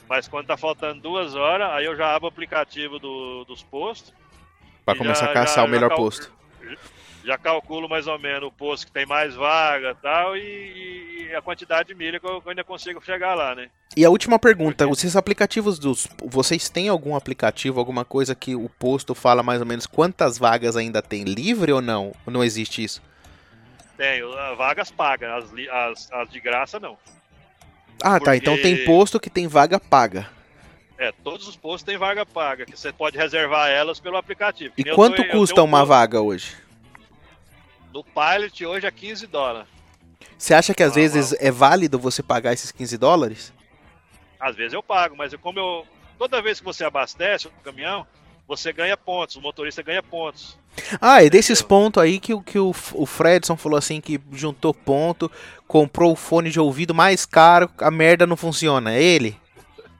mas 0.07 0.27
quando 0.27 0.45
tá 0.45 0.55
faltando 0.55 1.01
duas 1.01 1.33
horas, 1.33 1.67
aí 1.71 1.85
eu 1.85 1.95
já 1.95 2.13
abro 2.13 2.27
o 2.27 2.29
aplicativo 2.29 2.99
do, 2.99 3.43
dos 3.45 3.63
postos. 3.63 4.13
Pra 4.85 4.95
começar 4.95 5.25
já, 5.25 5.31
a 5.31 5.33
caçar 5.33 5.63
já, 5.63 5.67
o 5.67 5.67
melhor 5.67 5.89
cal... 5.89 5.97
posto. 5.97 6.31
Já 7.23 7.38
calculo 7.38 7.88
mais 7.88 8.06
ou 8.06 8.19
menos 8.19 8.49
o 8.49 8.52
posto 8.52 8.88
que 8.88 8.91
tem 8.91 9.06
mais 9.06 9.34
vaga 9.34 9.95
tal, 10.02 10.35
e, 10.35 11.27
e 11.30 11.35
a 11.35 11.41
quantidade 11.41 11.88
de 11.88 11.95
milha 11.95 12.19
que 12.19 12.26
eu, 12.26 12.41
que 12.41 12.48
eu, 12.48 12.49
ainda 12.49 12.64
consigo 12.64 13.03
chegar 13.03 13.34
lá, 13.34 13.56
né? 13.56 13.69
E 13.95 14.03
a 14.03 14.10
última 14.10 14.38
pergunta, 14.38 14.85
esses 14.90 15.15
aplicativos 15.15 15.80
dos. 15.80 16.07
Vocês 16.26 16.69
têm 16.69 16.90
algum 16.90 17.15
aplicativo, 17.15 17.80
alguma 17.80 18.03
coisa 18.03 18.35
que 18.35 18.56
o 18.56 18.68
posto 18.68 19.15
fala 19.15 19.41
mais 19.41 19.61
ou 19.61 19.68
menos 19.68 19.85
quantas 19.85 20.38
vagas 20.38 20.76
ainda 20.76 21.02
tem 21.02 21.23
livre 21.23 21.72
ou 21.72 21.81
não? 21.81 22.11
Ou 22.26 22.34
não 22.34 22.44
existe 22.44 22.84
isso? 22.84 23.02
Tem, 23.95 24.22
vagas 24.57 24.91
pagas, 24.91 25.30
as, 25.30 25.52
as, 25.69 26.11
as 26.11 26.30
de 26.30 26.40
graça 26.40 26.80
não. 26.80 26.98
Ah, 28.02 28.19
Porque... 28.19 28.26
tá. 28.26 28.35
Então 28.35 28.61
tem 28.61 28.84
posto 28.84 29.19
que 29.19 29.30
tem 29.30 29.48
vaga 29.48 29.80
paga. 29.80 30.27
É, 31.03 31.11
todos 31.11 31.49
os 31.49 31.57
postos 31.57 31.84
têm 31.84 31.97
vaga 31.97 32.25
paga, 32.25 32.65
que 32.65 32.80
você 32.80 32.93
pode 32.93 33.17
reservar 33.17 33.69
elas 33.69 33.99
pelo 33.99 34.15
aplicativo. 34.15 34.73
E 34.77 34.85
quanto 34.85 35.21
tô, 35.21 35.31
custa 35.31 35.61
uma 35.61 35.80
posto... 35.80 35.89
vaga 35.89 36.21
hoje? 36.21 36.55
No 37.93 38.05
Pilot 38.05 38.65
hoje 38.65 38.88
é 38.88 38.91
15 38.91 39.27
dólares. 39.27 39.67
Você 40.38 40.53
acha 40.53 40.73
que 40.73 40.81
às 40.81 40.93
ah, 40.93 40.95
vezes 40.95 41.34
é 41.41 41.51
válido 41.51 41.99
você 41.99 42.23
pagar 42.23 42.53
esses 42.53 42.71
15 42.71 42.97
dólares? 42.97 43.51
Às 44.39 44.55
vezes 44.55 44.71
eu 44.71 44.81
pago, 44.81 45.17
mas 45.17 45.35
como 45.35 45.59
eu. 45.59 45.85
Toda 46.17 46.41
vez 46.41 46.59
que 46.59 46.65
você 46.65 46.85
abastece 46.85 47.47
o 47.47 47.51
caminhão, 47.65 48.07
você 48.47 48.71
ganha 48.71 48.95
pontos, 48.95 49.35
o 49.35 49.41
motorista 49.41 49.84
ganha 49.84 50.01
pontos. 50.01 50.57
Ah, 51.01 51.21
é 51.21 51.30
desses 51.30 51.61
pontos 51.61 52.01
aí 52.01 52.17
que, 52.17 52.39
que 52.43 52.59
o, 52.59 52.73
o 52.93 53.05
Fredson 53.05 53.57
falou 53.57 53.77
assim 53.77 53.99
que 53.99 54.21
juntou 54.31 54.73
ponto, 54.73 55.30
comprou 55.67 56.13
o 56.13 56.15
fone 56.15 56.49
de 56.49 56.61
ouvido 56.61 56.93
mais 56.93 57.25
caro, 57.25 57.69
a 57.77 57.91
merda 57.91 58.25
não 58.25 58.38
funciona. 58.38 58.93
É 58.93 59.03
ele? 59.03 59.42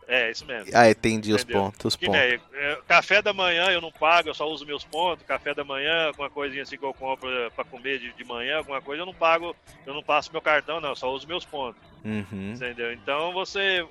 É, 0.08 0.32
isso 0.32 0.46
mesmo. 0.46 0.70
Ah, 0.74 0.90
entendi 0.90 1.32
Entendeu? 1.32 1.36
os 1.36 1.44
pontos. 1.44 1.86
Os 1.86 1.96
pontos. 1.96 2.20
Nem, 2.20 2.40
é, 2.54 2.78
café 2.88 3.22
da 3.22 3.34
manhã 3.34 3.70
eu 3.70 3.82
não 3.82 3.92
pago, 3.92 4.30
eu 4.30 4.34
só 4.34 4.48
uso 4.48 4.66
meus 4.66 4.84
pontos. 4.84 5.26
Café 5.26 5.54
da 5.54 5.64
manhã, 5.64 6.08
alguma 6.08 6.30
coisinha 6.30 6.64
assim 6.64 6.78
que 6.78 6.84
eu 6.84 6.94
compro 6.94 7.30
para 7.56 7.64
comer 7.66 8.00
de, 8.00 8.14
de 8.14 8.24
manhã, 8.24 8.58
alguma 8.58 8.82
coisa, 8.82 9.02
eu 9.02 9.06
não 9.06 9.14
pago, 9.14 9.56
eu 9.86 9.94
não 9.94 10.04
passo 10.04 10.32
meu 10.32 10.42
cartão, 10.42 10.80
não, 10.80 10.90
eu 10.90 10.96
só 10.96 11.12
uso 11.12 11.28
meus 11.28 11.46
pontos. 11.46 11.82
Uhum. 12.04 12.54
Entendeu? 12.54 12.94
Então 12.94 13.32
você, 13.34 13.86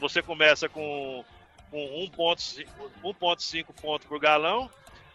você 0.00 0.22
começa 0.22 0.68
com, 0.68 1.24
com 1.70 2.08
1,5 2.16 3.64
ponto 3.80 4.06
por 4.06 4.18
galão. 4.20 4.70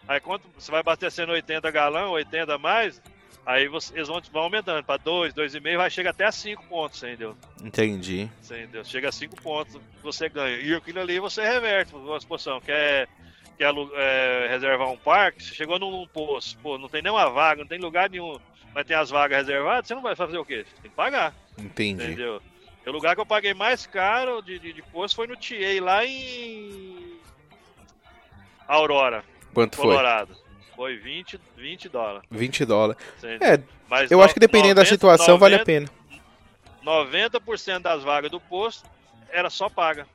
Aí 0.06 0.20
quando 0.20 0.42
você 0.58 0.70
vai 0.70 0.80
abastecendo 0.80 1.32
80 1.32 1.70
galão, 1.70 2.10
80 2.10 2.54
a 2.54 2.58
mais, 2.58 3.00
Aí 3.44 3.66
você, 3.66 3.92
eles 3.94 4.06
vão, 4.06 4.20
vão 4.32 4.42
aumentando 4.42 4.84
para 4.84 4.98
2, 4.98 5.34
2,5, 5.34 5.76
vai 5.76 5.90
chegar 5.90 6.10
até 6.10 6.24
a 6.24 6.32
5 6.32 6.64
pontos, 6.64 7.02
entendeu? 7.02 7.36
Entendi. 7.62 8.30
Entendeu? 8.44 8.84
Chega 8.84 9.08
a 9.08 9.12
5 9.12 9.34
pontos, 9.42 9.80
você 10.00 10.28
ganha. 10.28 10.56
E 10.58 10.72
aquilo 10.74 11.00
ali 11.00 11.18
você 11.18 11.42
reverte, 11.42 11.94
uma 11.94 12.16
exposição. 12.16 12.60
Quer, 12.60 13.08
quer 13.58 13.74
é, 13.94 14.46
reservar 14.48 14.88
um 14.88 14.96
parque, 14.96 15.42
você 15.42 15.54
chegou 15.54 15.78
num, 15.78 16.06
posto, 16.06 16.56
pô, 16.58 16.78
não 16.78 16.88
tem 16.88 17.02
nenhuma 17.02 17.28
vaga, 17.30 17.62
não 17.62 17.68
tem 17.68 17.80
lugar 17.80 18.08
nenhum, 18.08 18.38
mas 18.72 18.86
tem 18.86 18.96
as 18.96 19.10
vagas 19.10 19.38
reservadas, 19.38 19.88
você 19.88 19.94
não 19.94 20.02
vai 20.02 20.14
fazer 20.14 20.38
o 20.38 20.44
quê? 20.44 20.64
Você 20.64 20.82
tem 20.82 20.90
que 20.90 20.96
pagar. 20.96 21.34
Entendi. 21.58 22.04
Entendeu? 22.04 22.40
O 22.86 22.90
lugar 22.90 23.14
que 23.14 23.20
eu 23.20 23.26
paguei 23.26 23.54
mais 23.54 23.86
caro 23.86 24.40
de, 24.40 24.58
de, 24.58 24.72
de 24.72 24.82
posto 24.82 25.16
foi 25.16 25.26
no 25.26 25.36
TA, 25.36 25.80
lá 25.80 26.04
em 26.04 27.18
Aurora. 28.68 29.24
Quanto 29.52 29.78
Colorado. 29.78 30.34
foi? 30.34 30.41
Foi 30.82 30.96
20, 30.96 31.38
20 31.56 31.88
dólares. 31.88 32.28
20 32.28 32.64
dólares. 32.64 33.00
É, 33.22 33.62
Mas 33.88 34.10
eu 34.10 34.18
no, 34.18 34.24
acho 34.24 34.34
que 34.34 34.40
dependendo 34.40 34.74
90, 34.74 34.82
da 34.82 34.84
situação 34.84 35.34
90, 35.34 35.38
vale 35.38 35.54
a 35.54 35.64
pena. 35.64 35.88
90% 36.84 37.78
das 37.78 38.02
vagas 38.02 38.28
do 38.28 38.40
posto 38.40 38.90
era 39.30 39.48
só 39.48 39.68
paga. 39.68 40.08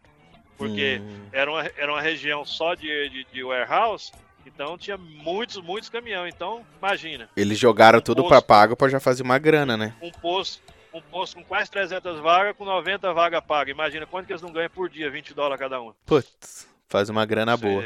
Porque 0.57 0.99
hum. 1.01 1.29
era, 1.31 1.49
uma, 1.49 1.71
era 1.77 1.89
uma 1.89 2.01
região 2.01 2.43
só 2.43 2.75
de, 2.75 3.07
de, 3.07 3.23
de 3.31 3.43
warehouse, 3.45 4.11
então 4.45 4.77
tinha 4.77 4.97
muitos, 4.97 5.55
muitos 5.55 5.87
caminhões. 5.87 6.33
Então, 6.35 6.65
imagina. 6.79 7.29
Eles 7.37 7.57
jogaram 7.57 7.99
um 7.99 8.01
tudo 8.01 8.27
para 8.27 8.41
pago 8.41 8.75
para 8.75 8.89
já 8.89 8.99
fazer 8.99 9.23
uma 9.23 9.39
grana, 9.39 9.77
né? 9.77 9.95
Um 10.01 10.11
posto, 10.11 10.61
um 10.93 10.99
posto 10.99 11.37
com 11.37 11.45
quase 11.45 11.71
300 11.71 12.19
vagas, 12.19 12.57
com 12.57 12.65
90 12.65 13.13
vagas 13.13 13.39
pagas. 13.39 13.71
Imagina 13.73 14.05
quanto 14.05 14.25
que 14.25 14.33
eles 14.33 14.41
não 14.41 14.51
ganham 14.51 14.69
por 14.69 14.89
dia, 14.89 15.09
20 15.09 15.33
dólares 15.33 15.61
cada 15.61 15.79
uma. 15.79 15.95
Putz, 16.05 16.67
faz 16.89 17.09
uma 17.09 17.25
grana 17.25 17.55
boa. 17.55 17.85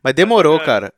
Mas 0.00 0.14
demorou, 0.14 0.60
cara. 0.60 0.94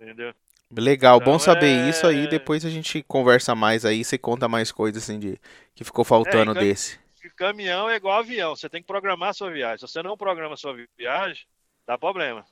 Entendeu? 0.00 0.34
Legal, 0.76 1.18
então, 1.20 1.32
bom 1.32 1.38
saber 1.38 1.86
é... 1.86 1.88
isso 1.88 2.06
aí. 2.06 2.26
Depois 2.26 2.64
a 2.64 2.70
gente 2.70 3.02
conversa 3.02 3.54
mais 3.54 3.84
aí, 3.84 4.04
você 4.04 4.18
conta 4.18 4.48
mais 4.48 4.72
coisas 4.72 5.02
assim 5.02 5.18
de 5.18 5.38
que 5.74 5.84
ficou 5.84 6.04
faltando 6.04 6.52
é, 6.52 6.54
desse. 6.54 6.98
Caminhão 7.36 7.88
é 7.88 7.96
igual 7.96 8.18
avião, 8.18 8.54
você 8.54 8.68
tem 8.68 8.80
que 8.80 8.86
programar 8.86 9.30
a 9.30 9.32
sua 9.32 9.50
viagem. 9.50 9.78
Se 9.78 9.92
você 9.92 10.02
não 10.02 10.16
programa 10.16 10.54
a 10.54 10.56
sua 10.56 10.76
viagem, 10.96 11.46
dá 11.86 11.96
problema. 11.98 12.44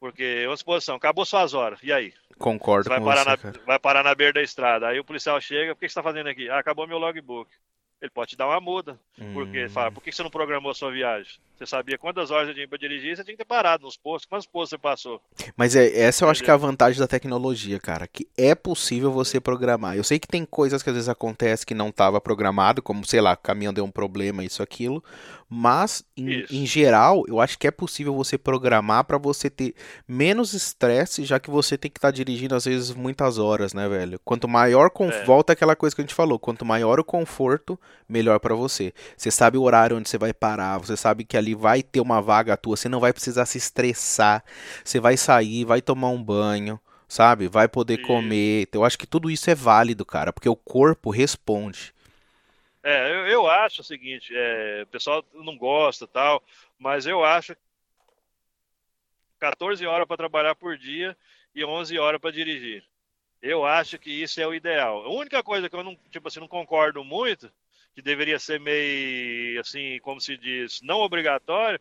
Porque, 0.00 0.44
uma 0.46 0.54
exposição, 0.54 0.96
acabou 0.96 1.24
suas 1.24 1.54
horas, 1.54 1.78
e 1.82 1.92
aí? 1.92 2.12
Concordo 2.38 2.84
você 2.84 2.88
vai 2.88 2.98
com 2.98 3.04
parar 3.04 3.38
você, 3.38 3.46
na, 3.46 3.64
Vai 3.64 3.78
parar 3.78 4.02
na 4.02 4.14
beira 4.14 4.32
da 4.32 4.42
estrada. 4.42 4.88
Aí 4.88 4.98
o 4.98 5.04
policial 5.04 5.40
chega, 5.40 5.72
o 5.72 5.76
que 5.76 5.82
você 5.82 5.86
está 5.86 6.02
fazendo 6.02 6.28
aqui? 6.28 6.48
Ah, 6.50 6.58
acabou 6.58 6.88
meu 6.88 6.98
logbook. 6.98 7.48
Ele 8.02 8.10
pode 8.10 8.30
te 8.30 8.36
dar 8.36 8.48
uma 8.48 8.60
muda. 8.60 8.98
Hum. 9.16 9.32
Porque 9.32 9.68
fala, 9.68 9.92
por 9.92 10.02
que 10.02 10.10
você 10.10 10.24
não 10.24 10.30
programou 10.30 10.72
a 10.72 10.74
sua 10.74 10.90
viagem? 10.90 11.34
Você 11.56 11.64
sabia 11.64 11.96
quantas 11.96 12.32
horas 12.32 12.48
você 12.48 12.54
tinha 12.54 12.66
para 12.66 12.76
dirigir, 12.76 13.16
você 13.16 13.22
tinha 13.22 13.34
que 13.34 13.44
ter 13.44 13.48
parado 13.48 13.84
nos 13.84 13.96
postos. 13.96 14.26
Quantos 14.28 14.46
postos 14.48 14.70
você 14.70 14.78
passou? 14.78 15.22
Mas 15.56 15.76
é, 15.76 16.00
essa 16.00 16.24
eu 16.24 16.28
acho 16.28 16.42
que 16.42 16.50
é 16.50 16.52
a 16.52 16.56
vantagem 16.56 16.98
da 16.98 17.06
tecnologia, 17.06 17.78
cara. 17.78 18.08
Que 18.08 18.26
é 18.36 18.56
possível 18.56 19.12
você 19.12 19.40
programar. 19.40 19.96
Eu 19.96 20.02
sei 20.02 20.18
que 20.18 20.26
tem 20.26 20.44
coisas 20.44 20.82
que 20.82 20.90
às 20.90 20.96
vezes 20.96 21.08
acontecem 21.08 21.64
que 21.64 21.74
não 21.74 21.90
estava 21.90 22.20
programado, 22.20 22.82
como, 22.82 23.06
sei 23.06 23.20
lá, 23.20 23.34
o 23.34 23.36
caminhão 23.36 23.72
deu 23.72 23.84
um 23.84 23.90
problema, 23.90 24.42
isso, 24.42 24.64
aquilo. 24.64 25.02
Mas, 25.54 26.02
em, 26.16 26.46
em, 26.50 26.64
geral, 26.64 27.24
eu 27.28 27.38
acho 27.38 27.58
que 27.58 27.66
é 27.66 27.70
possível 27.70 28.14
você 28.14 28.38
programar 28.38 29.04
para 29.04 29.18
você 29.18 29.50
ter 29.50 29.74
menos 30.08 30.54
estresse, 30.54 31.26
já 31.26 31.38
que 31.38 31.50
você 31.50 31.76
tem 31.76 31.90
que 31.90 31.98
estar 31.98 32.08
tá 32.08 32.12
dirigindo, 32.12 32.54
às 32.54 32.64
vezes, 32.64 32.94
muitas 32.94 33.36
horas, 33.36 33.74
né, 33.74 33.86
velho? 33.86 34.18
Quanto 34.24 34.48
maior. 34.48 34.88
Conf... 34.88 35.12
É. 35.12 35.24
Volta 35.26 35.52
aquela 35.52 35.76
coisa 35.76 35.94
que 35.94 36.00
a 36.00 36.04
gente 36.04 36.14
falou. 36.14 36.38
Quanto 36.38 36.64
maior 36.64 36.98
o 36.98 37.04
conforto, 37.04 37.78
melhor 38.08 38.40
para 38.40 38.54
você. 38.54 38.94
Você 39.14 39.30
sabe 39.30 39.58
o 39.58 39.62
horário 39.62 39.98
onde 39.98 40.08
você 40.08 40.16
vai 40.16 40.32
parar, 40.32 40.78
você 40.78 40.96
sabe 40.96 41.22
que 41.22 41.36
ali 41.36 41.54
vai 41.54 41.82
ter 41.82 42.00
uma 42.00 42.22
vaga 42.22 42.56
tua, 42.56 42.74
você 42.74 42.88
não 42.88 42.98
vai 42.98 43.12
precisar 43.12 43.44
se 43.44 43.58
estressar. 43.58 44.42
Você 44.82 44.98
vai 44.98 45.18
sair, 45.18 45.66
vai 45.66 45.82
tomar 45.82 46.08
um 46.08 46.24
banho 46.24 46.80
sabe? 47.06 47.46
Vai 47.46 47.68
poder 47.68 47.98
comer. 47.98 48.68
Eu 48.72 48.86
acho 48.86 48.98
que 48.98 49.06
tudo 49.06 49.30
isso 49.30 49.50
é 49.50 49.54
válido, 49.54 50.02
cara, 50.02 50.32
porque 50.32 50.48
o 50.48 50.56
corpo 50.56 51.10
responde. 51.10 51.92
É, 52.82 53.10
eu, 53.10 53.26
eu 53.28 53.46
acho 53.48 53.80
o 53.80 53.84
seguinte, 53.84 54.32
é, 54.34 54.82
o 54.82 54.86
pessoal 54.88 55.24
não 55.32 55.56
gosta 55.56 56.06
tal, 56.06 56.42
mas 56.78 57.06
eu 57.06 57.24
acho 57.24 57.56
14 59.38 59.84
horas 59.86 60.06
para 60.06 60.16
trabalhar 60.16 60.54
por 60.54 60.76
dia 60.76 61.16
e 61.54 61.64
11 61.64 61.98
horas 61.98 62.20
para 62.20 62.32
dirigir. 62.32 62.84
Eu 63.40 63.64
acho 63.64 63.98
que 63.98 64.10
isso 64.10 64.40
é 64.40 64.46
o 64.46 64.54
ideal. 64.54 65.04
A 65.04 65.10
única 65.10 65.42
coisa 65.42 65.68
que 65.68 65.74
eu 65.74 65.82
não, 65.82 65.96
tipo 66.10 66.28
assim, 66.28 66.40
não 66.40 66.48
concordo 66.48 67.02
muito, 67.04 67.52
que 67.94 68.00
deveria 68.00 68.38
ser 68.38 68.60
meio, 68.60 69.60
assim, 69.60 69.98
como 70.00 70.20
se 70.20 70.36
diz, 70.36 70.80
não 70.82 71.00
obrigatório, 71.00 71.80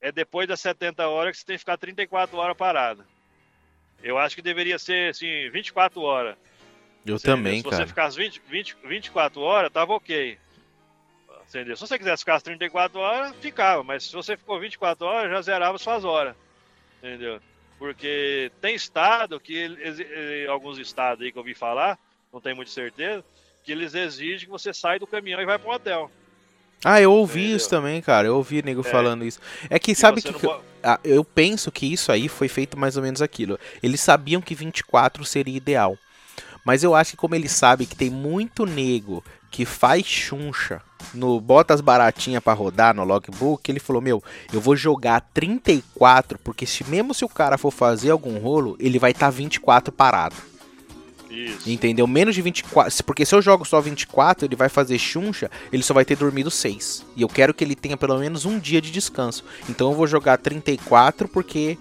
é 0.00 0.12
depois 0.12 0.46
das 0.46 0.60
70 0.60 1.08
horas 1.08 1.32
que 1.32 1.38
você 1.38 1.46
tem 1.46 1.56
que 1.56 1.60
ficar 1.60 1.76
34 1.76 2.36
horas 2.36 2.56
parado. 2.56 3.04
Eu 4.02 4.18
acho 4.18 4.34
que 4.34 4.42
deveria 4.42 4.78
ser, 4.78 5.10
assim, 5.10 5.50
24 5.50 6.00
horas. 6.00 6.36
Eu 7.04 7.18
também, 7.18 7.58
Se 7.58 7.64
cara. 7.64 7.76
Se 7.76 7.82
você 7.82 7.88
ficar 7.88 8.08
20, 8.10 8.42
20, 8.48 8.76
24 8.84 9.40
horas, 9.40 9.72
tava 9.72 9.92
ok. 9.92 10.38
Entendeu? 11.48 11.76
Se 11.76 11.80
você 11.80 11.98
quisesse 11.98 12.20
ficar 12.20 12.36
as 12.36 12.42
34 12.42 12.98
horas, 13.00 13.34
ficava. 13.40 13.82
Mas 13.82 14.04
se 14.04 14.12
você 14.12 14.36
ficou 14.36 14.60
24 14.60 15.04
horas, 15.04 15.30
já 15.30 15.42
zerava 15.42 15.78
suas 15.78 16.04
horas. 16.04 16.36
Entendeu? 16.98 17.40
Porque 17.78 18.52
tem 18.60 18.74
estado 18.74 19.40
que, 19.40 19.66
alguns 20.48 20.78
estados 20.78 21.24
aí 21.24 21.32
que 21.32 21.38
eu 21.38 21.40
ouvi 21.40 21.54
falar, 21.54 21.98
não 22.32 22.40
tenho 22.40 22.54
muita 22.54 22.70
certeza, 22.70 23.24
que 23.64 23.72
eles 23.72 23.94
exigem 23.94 24.40
que 24.40 24.50
você 24.50 24.72
saia 24.72 24.98
do 24.98 25.06
caminhão 25.06 25.40
e 25.40 25.46
vai 25.46 25.58
para 25.58 25.68
um 25.68 25.74
hotel. 25.74 26.10
Ah, 26.84 27.00
eu 27.00 27.12
ouvi 27.12 27.40
Entendeu? 27.40 27.56
isso 27.56 27.70
também, 27.70 28.00
cara. 28.00 28.28
Eu 28.28 28.36
ouvi 28.36 28.62
nego 28.62 28.80
é. 28.82 28.84
falando 28.84 29.24
isso. 29.24 29.40
É 29.68 29.78
que 29.78 29.94
sabe 29.94 30.22
que, 30.22 30.32
que 30.32 30.46
eu, 30.46 30.62
ah, 30.82 31.00
eu 31.02 31.24
penso 31.24 31.72
que 31.72 31.90
isso 31.90 32.12
aí 32.12 32.28
foi 32.28 32.48
feito 32.48 32.78
mais 32.78 32.96
ou 32.96 33.02
menos 33.02 33.20
aquilo. 33.20 33.58
Eles 33.82 34.00
sabiam 34.00 34.40
que 34.40 34.54
24 34.54 35.24
seria 35.24 35.56
ideal. 35.56 35.98
Mas 36.64 36.82
eu 36.82 36.94
acho 36.94 37.12
que 37.12 37.16
como 37.16 37.34
eles 37.34 37.52
sabem 37.52 37.86
que 37.86 37.96
tem 37.96 38.10
muito 38.10 38.66
nego 38.66 39.24
que 39.50 39.64
faz 39.64 40.06
chuncha 40.06 40.80
no 41.12 41.40
bota 41.40 41.74
as 41.74 41.80
baratinhas 41.80 42.42
para 42.42 42.52
rodar 42.52 42.94
no 42.94 43.04
logbook, 43.04 43.68
ele 43.70 43.80
falou: 43.80 44.00
"Meu, 44.00 44.22
eu 44.52 44.60
vou 44.60 44.76
jogar 44.76 45.20
34, 45.34 46.38
porque 46.38 46.66
se 46.66 46.88
mesmo 46.88 47.14
se 47.14 47.24
o 47.24 47.28
cara 47.28 47.58
for 47.58 47.70
fazer 47.70 48.10
algum 48.10 48.38
rolo, 48.38 48.76
ele 48.78 48.98
vai 48.98 49.10
estar 49.10 49.26
tá 49.26 49.30
24 49.30 49.92
parado". 49.92 50.36
Isso. 51.30 51.70
Entendeu? 51.70 52.06
Menos 52.06 52.34
de 52.34 52.42
24. 52.42 53.04
Porque 53.04 53.24
se 53.24 53.34
eu 53.34 53.40
jogo 53.40 53.64
só 53.64 53.80
24, 53.80 54.46
ele 54.46 54.56
vai 54.56 54.68
fazer 54.68 54.98
chuncha, 54.98 55.48
ele 55.72 55.82
só 55.82 55.94
vai 55.94 56.04
ter 56.04 56.16
dormido 56.16 56.50
6. 56.50 57.06
E 57.16 57.22
eu 57.22 57.28
quero 57.28 57.54
que 57.54 57.62
ele 57.62 57.76
tenha 57.76 57.96
pelo 57.96 58.18
menos 58.18 58.44
um 58.44 58.58
dia 58.58 58.80
de 58.80 58.90
descanso. 58.90 59.44
Então 59.68 59.90
eu 59.90 59.96
vou 59.96 60.08
jogar 60.08 60.38
34 60.38 61.28
porque 61.28 61.78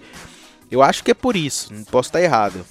eu 0.70 0.84
acho 0.84 1.04
que 1.04 1.12
é 1.12 1.16
por 1.16 1.36
isso. 1.36 1.74
Não 1.74 1.84
posso 1.84 2.10
estar 2.10 2.22
errado. 2.22 2.64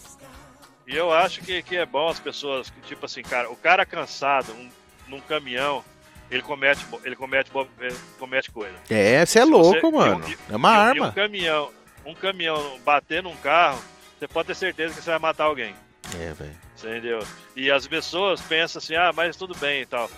E 0.89 0.97
eu 0.97 1.13
acho 1.13 1.43
que, 1.43 1.63
que 1.63 1.77
é 1.77 1.85
bom 1.85 2.09
as 2.09 2.19
pessoas, 2.19 2.73
tipo 2.87 3.05
assim, 3.05 3.23
cara, 3.23 3.51
o 3.51 3.57
cara 3.57 3.85
cansado 3.85 4.51
um, 4.55 4.71
num 5.07 5.21
caminhão, 5.21 5.85
ele 6.31 6.41
comete, 6.41 6.83
ele 7.05 7.15
comete, 7.15 7.51
ele 7.79 7.97
comete 8.19 8.51
coisa. 8.51 8.75
É, 8.89 9.25
você 9.25 9.41
é 9.41 9.45
louco, 9.45 9.91
você, 9.91 9.97
mano. 9.97 10.25
é 10.49 10.57
uma 10.57 10.73
e, 10.73 10.77
arma. 10.77 11.09
Um 11.09 11.13
caminhão, 11.13 11.71
um 12.07 12.15
caminhão 12.15 12.81
bater 12.87 13.23
num 13.23 13.37
carro, 13.37 13.79
você 14.19 14.27
pode 14.27 14.47
ter 14.47 14.55
certeza 14.55 14.95
que 14.95 15.03
você 15.03 15.11
vai 15.11 15.19
matar 15.19 15.45
alguém. 15.45 15.75
É, 16.19 16.33
velho. 16.33 16.57
Entendeu? 16.79 17.19
E 17.55 17.71
as 17.71 17.87
pessoas 17.87 18.41
pensam 18.41 18.79
assim, 18.79 18.95
ah, 18.95 19.13
mas 19.15 19.37
tudo 19.37 19.55
bem 19.59 19.83
e 19.83 19.87
tal. 19.87 20.11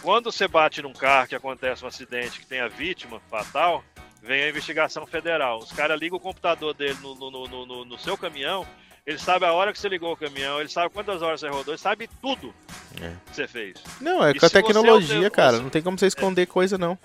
Quando 0.00 0.32
você 0.32 0.48
bate 0.48 0.80
num 0.80 0.94
carro 0.94 1.28
que 1.28 1.34
acontece 1.34 1.84
um 1.84 1.88
acidente 1.88 2.40
que 2.40 2.46
tem 2.46 2.60
a 2.60 2.68
vítima 2.68 3.20
fatal, 3.28 3.84
vem 4.22 4.42
a 4.42 4.48
investigação 4.48 5.06
federal. 5.06 5.58
Os 5.58 5.70
caras 5.70 6.00
ligam 6.00 6.16
o 6.16 6.20
computador 6.20 6.72
dele 6.72 6.96
no, 7.02 7.14
no, 7.14 7.30
no, 7.30 7.66
no, 7.66 7.84
no 7.84 7.98
seu 7.98 8.16
caminhão 8.16 8.66
ele 9.08 9.18
sabe 9.18 9.46
a 9.46 9.52
hora 9.54 9.72
que 9.72 9.78
você 9.78 9.88
ligou 9.88 10.12
o 10.12 10.16
caminhão, 10.16 10.60
ele 10.60 10.68
sabe 10.68 10.92
quantas 10.92 11.22
horas 11.22 11.40
você 11.40 11.48
rodou, 11.48 11.72
ele 11.72 11.80
sabe 11.80 12.10
tudo 12.20 12.54
é. 13.00 13.14
que 13.24 13.36
você 13.36 13.48
fez. 13.48 13.82
Não, 14.02 14.22
é 14.22 14.34
com 14.34 14.44
a 14.44 14.50
tecnologia, 14.50 15.14
alterou, 15.14 15.30
cara. 15.30 15.56
Você... 15.56 15.62
Não 15.62 15.70
tem 15.70 15.80
como 15.80 15.98
você 15.98 16.08
esconder 16.08 16.42
é. 16.42 16.46
coisa, 16.46 16.76
não. 16.76 16.98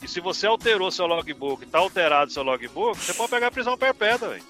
E 0.00 0.06
se 0.06 0.20
você 0.20 0.46
alterou 0.46 0.92
seu 0.92 1.06
logbook, 1.06 1.66
tá 1.66 1.78
alterado 1.78 2.30
seu 2.30 2.44
logbook, 2.44 2.96
você 2.96 3.12
pode 3.12 3.30
pegar 3.30 3.50
prisão 3.50 3.76
perpétua, 3.76 4.28
velho. 4.28 4.44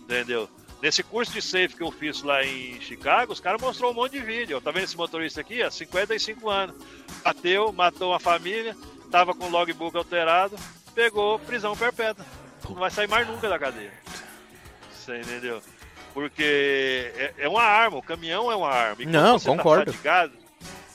Entendeu? 0.00 0.50
Nesse 0.82 1.04
curso 1.04 1.30
de 1.30 1.40
safe 1.40 1.76
que 1.76 1.84
eu 1.84 1.92
fiz 1.92 2.20
lá 2.24 2.44
em 2.44 2.80
Chicago, 2.80 3.32
os 3.32 3.38
caras 3.38 3.62
mostrou 3.62 3.92
um 3.92 3.94
monte 3.94 4.18
de 4.18 4.20
vídeo. 4.22 4.60
Tá 4.60 4.72
vendo 4.72 4.82
esse 4.82 4.96
motorista 4.96 5.40
aqui? 5.40 5.62
Há 5.62 5.70
55 5.70 6.50
anos. 6.50 6.74
Bateu, 7.22 7.72
matou 7.72 8.10
uma 8.10 8.18
família, 8.18 8.76
tava 9.08 9.36
com 9.36 9.44
o 9.44 9.50
logbook 9.50 9.96
alterado, 9.96 10.56
pegou 10.96 11.38
prisão 11.38 11.76
perpétua. 11.76 12.26
Não 12.68 12.74
vai 12.74 12.90
sair 12.90 13.08
mais 13.08 13.28
nunca 13.28 13.48
da 13.48 13.56
cadeia. 13.56 13.92
Você 14.92 15.20
entendeu? 15.20 15.62
Porque 16.12 17.12
é, 17.16 17.34
é 17.38 17.48
uma 17.48 17.62
arma, 17.62 17.98
o 17.98 18.02
caminhão 18.02 18.50
é 18.50 18.56
uma 18.56 18.68
arma. 18.68 19.02
E 19.02 19.06
Não, 19.06 19.38
você 19.38 19.46
tá 19.46 19.56
concordo. 19.56 19.86
Tá 19.86 19.92
fadigado, 19.92 20.32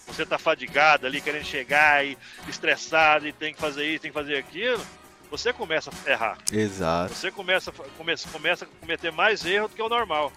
você 0.07 0.25
tá 0.25 0.37
fadigado 0.37 1.07
ali, 1.07 1.21
querendo 1.21 1.45
chegar 1.45 2.05
e 2.05 2.17
estressado 2.47 3.27
e 3.27 3.33
tem 3.33 3.53
que 3.53 3.59
fazer 3.59 3.85
isso, 3.85 4.01
tem 4.01 4.11
que 4.11 4.17
fazer 4.17 4.37
aquilo, 4.37 4.81
você 5.29 5.51
começa 5.51 5.91
a 6.05 6.09
errar. 6.09 6.37
Exato. 6.51 7.13
Você 7.13 7.31
começa, 7.31 7.71
começa, 7.97 8.27
começa 8.29 8.65
a 8.65 8.67
cometer 8.79 9.11
mais 9.11 9.45
erro 9.45 9.67
do 9.67 9.75
que 9.75 9.81
o 9.81 9.89
normal. 9.89 10.31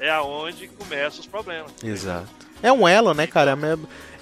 É 0.00 0.10
aonde 0.10 0.66
começam 0.68 1.20
os 1.20 1.26
problemas. 1.26 1.70
Exato. 1.82 2.28
É 2.62 2.72
um 2.72 2.88
elo, 2.88 3.14
né, 3.14 3.26
cara? 3.26 3.52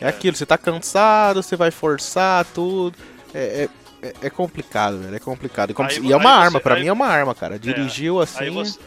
É, 0.01 0.05
é, 0.05 0.09
aquilo, 0.09 0.37
você 0.37 0.45
tá 0.45 0.59
cansado, 0.59 1.43
você 1.43 1.57
vai 1.57 1.71
forçar 1.71 2.45
tudo. 2.47 2.99
É, 3.33 3.69
é, 4.03 4.07
é, 4.09 4.15
é 4.23 4.31
complicado, 4.31 4.99
velho. 4.99 5.15
É 5.15 5.19
complicado. 5.19 5.71
E, 5.71 5.83
aí, 5.83 6.07
e 6.07 6.13
é 6.13 6.17
uma 6.17 6.33
arma, 6.33 6.61
aí, 6.63 6.81
mim 6.81 6.89
é 6.89 6.93
uma 6.93 7.07
arma, 7.07 7.35
cara. 7.35 7.55
É. 7.55 7.59
Dirigiu 7.59 8.21
assim. 8.21 8.45
Aí 8.45 8.51
você, 8.51 8.79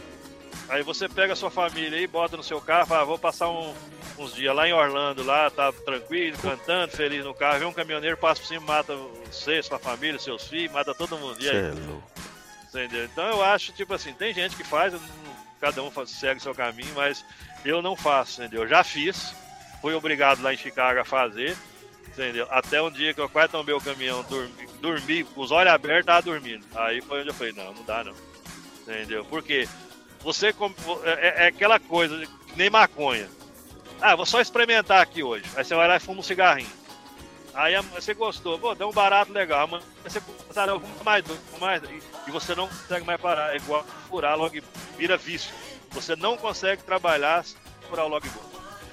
Aí 0.68 0.82
você 0.82 1.08
pega 1.08 1.32
a 1.32 1.36
sua 1.36 1.50
família 1.50 1.96
e 1.96 2.06
bota 2.06 2.36
no 2.36 2.42
seu 2.42 2.60
carro, 2.60 2.86
fala, 2.86 3.04
vou 3.04 3.18
passar 3.18 3.48
um, 3.48 3.72
uns 4.18 4.34
dias 4.34 4.54
lá 4.54 4.68
em 4.68 4.72
Orlando, 4.72 5.22
lá, 5.22 5.48
tá 5.48 5.72
tranquilo, 5.72 6.36
cantando, 6.38 6.96
feliz 6.96 7.24
no 7.24 7.32
carro, 7.32 7.58
vê 7.60 7.64
um 7.64 7.72
caminhoneiro, 7.72 8.16
passa 8.16 8.40
por 8.40 8.48
cima, 8.48 8.66
mata 8.66 8.96
você, 9.26 9.62
sua 9.62 9.78
família, 9.78 10.18
seus 10.18 10.48
filhos, 10.48 10.72
mata 10.72 10.94
todo 10.94 11.16
mundo. 11.18 11.36
E 11.40 11.48
aí? 11.48 11.56
É 11.56 11.72
Entendeu? 12.68 13.04
Então 13.04 13.24
eu 13.28 13.42
acho, 13.44 13.72
tipo 13.72 13.94
assim, 13.94 14.12
tem 14.12 14.34
gente 14.34 14.56
que 14.56 14.64
faz, 14.64 14.92
cada 15.60 15.82
um 15.82 15.90
faz, 15.90 16.10
segue 16.10 16.40
seu 16.40 16.54
caminho, 16.54 16.92
mas 16.94 17.24
eu 17.64 17.80
não 17.80 17.96
faço, 17.96 18.42
entendeu? 18.42 18.62
Eu 18.62 18.68
já 18.68 18.82
fiz, 18.82 19.34
fui 19.80 19.94
obrigado 19.94 20.42
lá 20.42 20.52
em 20.52 20.58
Chicago 20.58 21.00
a 21.00 21.04
fazer, 21.04 21.56
entendeu? 22.08 22.46
Até 22.50 22.82
um 22.82 22.90
dia 22.90 23.14
que 23.14 23.20
eu 23.20 23.28
quase 23.28 23.52
tomei 23.52 23.74
o 23.74 23.80
caminhão, 23.80 24.22
dormi, 24.24 24.68
dormi 24.80 25.24
com 25.24 25.40
os 25.40 25.52
olhos 25.52 25.72
abertos, 25.72 26.06
tava 26.06 26.22
dormindo. 26.22 26.66
Aí 26.74 27.00
foi 27.00 27.20
onde 27.20 27.28
eu 27.30 27.34
falei, 27.34 27.52
não, 27.52 27.72
não 27.72 27.84
dá 27.84 28.02
não. 28.04 28.14
Entendeu? 28.82 29.24
Porque 29.24 29.66
você 30.26 30.48
é, 30.48 30.52
é, 31.04 31.44
é 31.44 31.46
aquela 31.46 31.78
coisa, 31.78 32.20
nem 32.56 32.68
maconha. 32.68 33.28
Ah, 34.00 34.16
vou 34.16 34.26
só 34.26 34.40
experimentar 34.40 35.00
aqui 35.00 35.22
hoje. 35.22 35.44
Aí 35.54 35.64
você 35.64 35.72
vai 35.72 35.86
lá 35.86 35.96
e 35.96 36.00
fuma 36.00 36.18
um 36.18 36.22
cigarrinho. 36.22 36.68
Aí 37.54 37.80
você 37.94 38.12
gostou, 38.12 38.58
pô, 38.58 38.74
deu 38.74 38.88
um 38.88 38.92
barato 38.92 39.32
legal. 39.32 39.62
Amanhã 39.62 39.84
você 40.02 40.20
começa 40.20 40.64
a 40.64 40.80
fumar 40.80 41.04
mais, 41.04 41.24
mais. 41.60 41.82
E 42.26 42.30
você 42.32 42.56
não 42.56 42.66
consegue 42.66 43.06
mais 43.06 43.20
parar. 43.20 43.54
É 43.54 43.56
igual 43.56 43.86
furar 44.08 44.36
logo 44.36 44.56
vira 44.98 45.16
vício. 45.16 45.54
Você 45.92 46.16
não 46.16 46.36
consegue 46.36 46.82
trabalhar 46.82 47.44
sem 47.44 47.56
furar 47.88 48.04
o 48.06 48.08
logbook. 48.08 48.44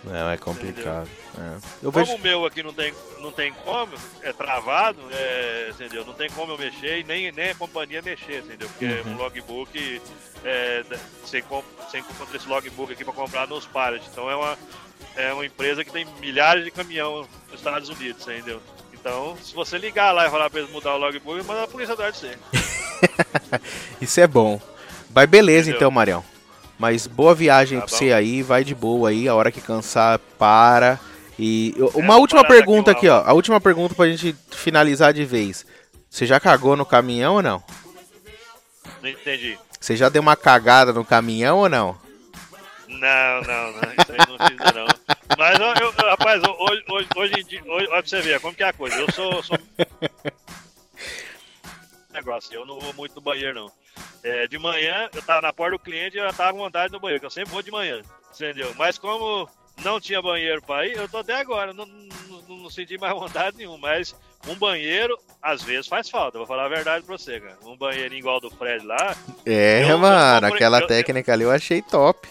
Não, 0.04 0.30
é 0.30 0.38
complicado. 0.38 1.10
É. 1.38 1.58
Eu 1.82 1.92
como 1.92 2.06
vejo... 2.06 2.18
o 2.18 2.22
meu 2.22 2.46
aqui 2.46 2.62
não 2.62 2.74
tem, 2.74 2.94
não 3.20 3.32
tem 3.32 3.52
como, 3.54 3.94
é 4.22 4.32
travado, 4.32 5.00
é, 5.12 5.70
entendeu? 5.72 6.06
Não 6.06 6.14
tem 6.14 6.30
como 6.30 6.52
eu 6.54 6.58
mexer 6.58 7.00
e 7.00 7.04
nem, 7.04 7.32
nem 7.32 7.52
a 7.52 7.56
companhia 7.56 8.02
mexer, 8.02 8.40
entendeu? 8.40 8.70
Porque 8.70 8.86
uhum. 8.86 9.14
um 9.14 9.18
logbook, 9.18 10.02
é, 10.44 10.84
compra, 11.48 11.86
você 11.88 12.00
encontra 12.00 12.38
esse 12.38 12.48
logbook 12.48 12.94
aqui 12.94 13.04
para 13.04 13.14
comprar 13.14 13.48
nos 13.48 13.66
pallets. 13.66 14.08
Então 14.12 14.30
é 14.30 14.36
uma, 14.36 14.58
é 15.16 15.34
uma 15.34 15.46
empresa 15.46 15.84
que 15.84 15.92
tem 15.92 16.06
milhares 16.20 16.64
de 16.64 16.72
caminhão 16.72 17.28
nos 17.50 17.60
Estados 17.60 17.90
Unidos, 17.90 18.22
entendeu? 18.28 18.62
Então, 18.94 19.36
se 19.42 19.54
você 19.54 19.78
ligar 19.78 20.14
lá 20.14 20.28
e 20.28 20.32
falar 20.32 20.50
para 20.50 20.62
eles 20.62 20.72
mudar 20.72 20.96
o 20.96 20.98
logbook, 20.98 21.44
manda 21.44 21.64
a 21.64 21.68
polícia 21.68 21.94
atrás 21.94 22.14
de 22.16 22.22
você. 22.22 22.38
Isso 24.00 24.22
é 24.22 24.28
bom. 24.28 24.62
Vai 25.10 25.28
beleza 25.28 25.70
entendeu? 25.70 25.78
então, 25.78 25.92
Marião. 25.92 26.24
Mas 26.78 27.08
boa 27.08 27.36
viagem 27.36 27.80
tá 27.80 27.86
pra 27.86 27.98
você 27.98 28.12
aí, 28.12 28.42
vai 28.42 28.64
de 28.64 28.74
boa 28.74 29.10
aí, 29.10 29.28
a 29.28 29.36
hora 29.36 29.52
que 29.52 29.62
cansar, 29.62 30.20
para. 30.38 31.00
E 31.38 31.74
uma 31.96 32.16
é, 32.16 32.18
última 32.18 32.46
pergunta 32.46 32.92
aqui, 32.92 33.08
ó. 33.10 33.24
A 33.26 33.34
última 33.34 33.60
pergunta 33.60 33.96
pra 33.96 34.08
gente 34.08 34.36
finalizar 34.52 35.14
de 35.14 35.26
vez. 35.26 35.66
Você 36.10 36.26
já 36.26 36.40
cagou 36.40 36.76
no 36.76 36.86
caminhão 36.86 37.36
ou 37.36 37.42
não? 37.42 37.64
Não 39.02 39.10
entendi. 39.10 39.58
Você 39.80 39.96
já 39.98 40.10
deu 40.10 40.22
uma 40.22 40.36
cagada 40.36 40.94
no 40.94 41.04
caminhão 41.04 41.58
ou 41.60 41.70
não? 41.70 41.98
Não, 42.88 43.42
não, 43.42 43.72
não. 43.74 43.82
Isso 43.82 44.12
aí 44.12 44.18
não 44.30 44.38
fiz 44.48 44.74
não. 44.74 44.86
Mas, 45.38 45.60
eu, 45.60 45.74
eu, 45.82 45.92
rapaz, 46.10 46.42
hoje, 46.44 46.84
hoje, 46.90 47.08
hoje 47.16 47.34
em 47.40 47.44
dia, 47.44 47.62
hoje, 47.66 47.88
olha 47.88 48.02
pra 48.02 48.06
você 48.06 48.22
ver 48.22 48.40
como 48.40 48.56
que 48.56 48.64
é 48.64 48.68
a 48.68 48.74
coisa. 48.74 48.96
Eu 48.96 49.12
sou. 49.12 49.44
sou... 49.44 49.58
Negócio, 52.14 52.54
eu 52.54 52.66
não 52.66 52.80
vou 52.80 52.94
muito 52.94 53.16
no 53.16 53.22
banheiro, 53.22 53.56
não. 53.56 53.72
É, 54.24 54.48
de 54.48 54.58
manhã, 54.58 55.10
eu 55.14 55.22
tava 55.22 55.42
na 55.42 55.52
porta 55.52 55.78
do 55.78 55.84
cliente 55.84 56.16
e 56.16 56.20
eu 56.20 56.32
tava 56.32 56.54
com 56.54 56.60
vontade 56.60 56.94
no 56.94 57.00
banheiro, 57.00 57.20
que 57.20 57.26
eu 57.26 57.32
sempre 57.32 57.52
vou 57.52 57.64
de 57.64 57.72
manhã, 57.72 58.02
entendeu? 58.34 58.74
Mas 58.78 58.98
como 58.98 59.50
não 59.84 60.00
tinha 60.00 60.22
banheiro 60.22 60.62
para 60.62 60.88
ir, 60.88 60.96
eu 60.96 61.10
tô 61.10 61.18
até 61.18 61.36
agora, 61.36 61.74
não, 61.74 61.86
não, 61.86 62.58
não, 62.58 62.70
senti 62.70 62.98
mais 62.98 63.14
vontade 63.14 63.58
nenhuma, 63.58 63.78
mas 63.78 64.16
um 64.48 64.56
banheiro, 64.56 65.18
às 65.42 65.62
vezes, 65.62 65.88
faz 65.88 66.10
falta, 66.10 66.38
vou 66.38 66.48
falar 66.48 66.66
a 66.66 66.70
verdade 66.70 67.06
pra 67.06 67.18
você, 67.18 67.40
cara. 67.40 67.58
Um 67.64 67.78
banheirinho 67.78 68.20
igual 68.20 68.40
do 68.40 68.50
Fred 68.50 68.86
lá. 68.86 69.16
É, 69.46 69.84
eu, 69.90 69.98
mano, 69.98 70.42
comprei, 70.42 70.56
aquela 70.56 70.80
eu, 70.80 70.88
técnica 70.88 71.34
ali 71.34 71.44
eu 71.44 71.52
achei 71.52 71.82
top. 71.82 72.28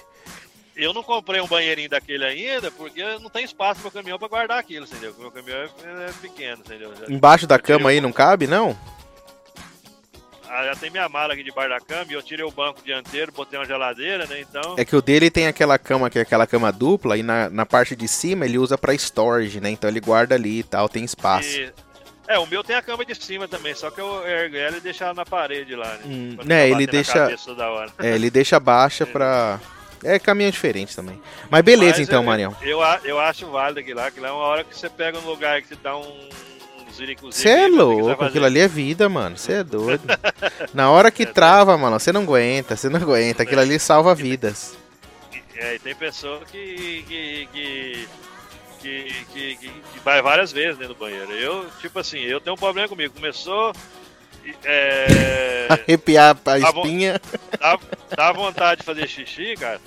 Eu 0.74 0.92
não 0.92 1.02
comprei 1.02 1.40
um 1.40 1.46
banheirinho 1.46 1.88
daquele 1.88 2.24
ainda, 2.24 2.70
porque 2.70 3.02
não 3.18 3.28
tem 3.28 3.44
espaço 3.44 3.78
no 3.80 3.84
meu 3.84 3.92
caminhão 3.92 4.18
pra 4.18 4.28
guardar 4.28 4.58
aquilo, 4.58 4.86
entendeu? 4.86 5.14
Meu 5.18 5.30
caminhão 5.30 5.58
é, 5.58 5.66
é 6.08 6.12
pequeno, 6.20 6.62
entendeu? 6.64 6.92
Embaixo 7.08 7.46
da 7.46 7.58
cama 7.58 7.90
aí 7.90 8.00
não 8.00 8.12
cabe, 8.12 8.46
não? 8.46 8.76
Ah, 10.54 10.66
já 10.66 10.76
tem 10.76 10.90
minha 10.90 11.08
mala 11.08 11.32
aqui 11.32 11.42
debaixo 11.42 11.70
da 11.70 11.80
cama 11.80 12.06
e 12.10 12.12
eu 12.12 12.22
tirei 12.22 12.44
o 12.44 12.50
banco 12.50 12.82
dianteiro, 12.84 13.32
botei 13.32 13.58
uma 13.58 13.64
geladeira, 13.64 14.26
né? 14.26 14.38
Então. 14.42 14.74
É 14.76 14.84
que 14.84 14.94
o 14.94 15.00
dele 15.00 15.30
tem 15.30 15.46
aquela 15.46 15.78
cama 15.78 16.10
que 16.10 16.18
é 16.18 16.22
aquela 16.22 16.46
cama 16.46 16.70
dupla 16.70 17.16
e 17.16 17.22
na, 17.22 17.48
na 17.48 17.64
parte 17.64 17.96
de 17.96 18.06
cima 18.06 18.44
ele 18.44 18.58
usa 18.58 18.76
para 18.76 18.92
storage, 18.92 19.62
né? 19.62 19.70
Então 19.70 19.88
ele 19.88 19.98
guarda 19.98 20.34
ali 20.34 20.58
e 20.58 20.62
tal, 20.62 20.90
tem 20.90 21.04
espaço. 21.04 21.48
E... 21.48 21.72
É, 22.28 22.38
o 22.38 22.46
meu 22.46 22.62
tem 22.62 22.76
a 22.76 22.82
cama 22.82 23.02
de 23.02 23.14
cima 23.14 23.48
também, 23.48 23.74
só 23.74 23.90
que 23.90 23.98
eu 23.98 24.26
ergo 24.26 24.56
ela 24.56 24.76
e 24.76 24.80
deixo 24.80 25.02
ela 25.02 25.14
na 25.14 25.24
parede 25.24 25.74
lá, 25.74 25.94
né? 25.94 26.00
Hum, 26.04 26.36
né, 26.44 26.68
ele 26.68 26.86
deixa. 26.86 27.30
É, 27.98 28.14
ele 28.14 28.30
deixa 28.30 28.60
baixa 28.60 29.06
pra. 29.06 29.58
É 30.04 30.18
caminho 30.18 30.50
diferente 30.50 30.94
também. 30.94 31.18
Mas 31.48 31.62
beleza 31.62 31.98
Mas 31.98 32.08
então, 32.08 32.20
eu, 32.20 32.26
Marião. 32.26 32.56
Eu, 32.60 32.80
eu 33.04 33.18
acho 33.18 33.46
válido 33.46 33.80
aquilo 33.80 34.00
lá, 34.00 34.08
aquilo 34.08 34.26
é 34.26 34.32
uma 34.32 34.42
hora 34.42 34.64
que 34.64 34.76
você 34.76 34.90
pega 34.90 35.18
um 35.18 35.24
lugar 35.24 35.62
que 35.62 35.68
você 35.68 35.76
dá 35.76 35.96
um 35.96 36.28
você 37.20 37.48
é 37.48 37.68
louco, 37.68 38.24
aquilo 38.24 38.46
ali 38.46 38.60
é 38.60 38.68
vida, 38.68 39.08
mano. 39.08 39.36
Você 39.36 39.54
é 39.54 39.64
doido. 39.64 40.02
Na 40.74 40.90
hora 40.90 41.10
que 41.10 41.24
trava, 41.26 41.76
mano, 41.76 41.98
você 41.98 42.12
não 42.12 42.22
aguenta, 42.22 42.76
você 42.76 42.88
não 42.88 43.00
aguenta. 43.00 43.42
Aquilo 43.42 43.60
ali 43.60 43.78
salva 43.78 44.14
vidas. 44.14 44.76
É, 45.56 45.76
e 45.76 45.78
tem 45.78 45.94
pessoa 45.94 46.40
que, 46.50 47.04
que, 47.08 47.48
que, 47.52 48.08
que, 48.80 49.26
que, 49.32 49.56
que 49.56 50.00
vai 50.04 50.20
várias 50.20 50.52
vezes 50.52 50.78
dentro 50.78 50.94
do 50.94 51.00
banheiro. 51.00 51.32
Eu, 51.32 51.66
tipo 51.80 51.98
assim, 51.98 52.18
eu 52.18 52.40
tenho 52.40 52.54
um 52.54 52.58
problema 52.58 52.88
comigo. 52.88 53.14
Começou. 53.14 53.72
É, 54.64 55.68
Arrepiar 55.70 56.36
a 56.44 56.58
espinha. 56.58 57.20
Dá, 57.58 57.78
dá 58.16 58.32
vontade 58.32 58.80
de 58.80 58.86
fazer 58.86 59.08
xixi, 59.08 59.54
cara. 59.56 59.80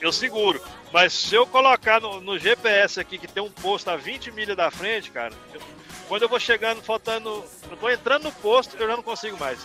Eu 0.00 0.12
seguro. 0.12 0.60
Mas 0.92 1.12
se 1.12 1.34
eu 1.34 1.46
colocar 1.46 2.00
no, 2.00 2.20
no, 2.20 2.38
GPS 2.38 2.98
aqui 2.98 3.18
que 3.18 3.28
tem 3.28 3.42
um 3.42 3.50
posto 3.50 3.88
a 3.88 3.96
20 3.96 4.32
milhas 4.32 4.56
da 4.56 4.70
frente, 4.70 5.10
cara, 5.10 5.34
eu, 5.52 5.60
quando 6.08 6.22
eu 6.22 6.28
vou 6.28 6.40
chegando, 6.40 6.82
faltando. 6.82 7.44
Eu 7.70 7.76
tô 7.76 7.88
entrando 7.90 8.24
no 8.24 8.32
posto, 8.32 8.76
eu 8.76 8.88
já 8.88 8.96
não 8.96 9.02
consigo 9.02 9.38
mais 9.38 9.58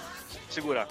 segurar. 0.49 0.87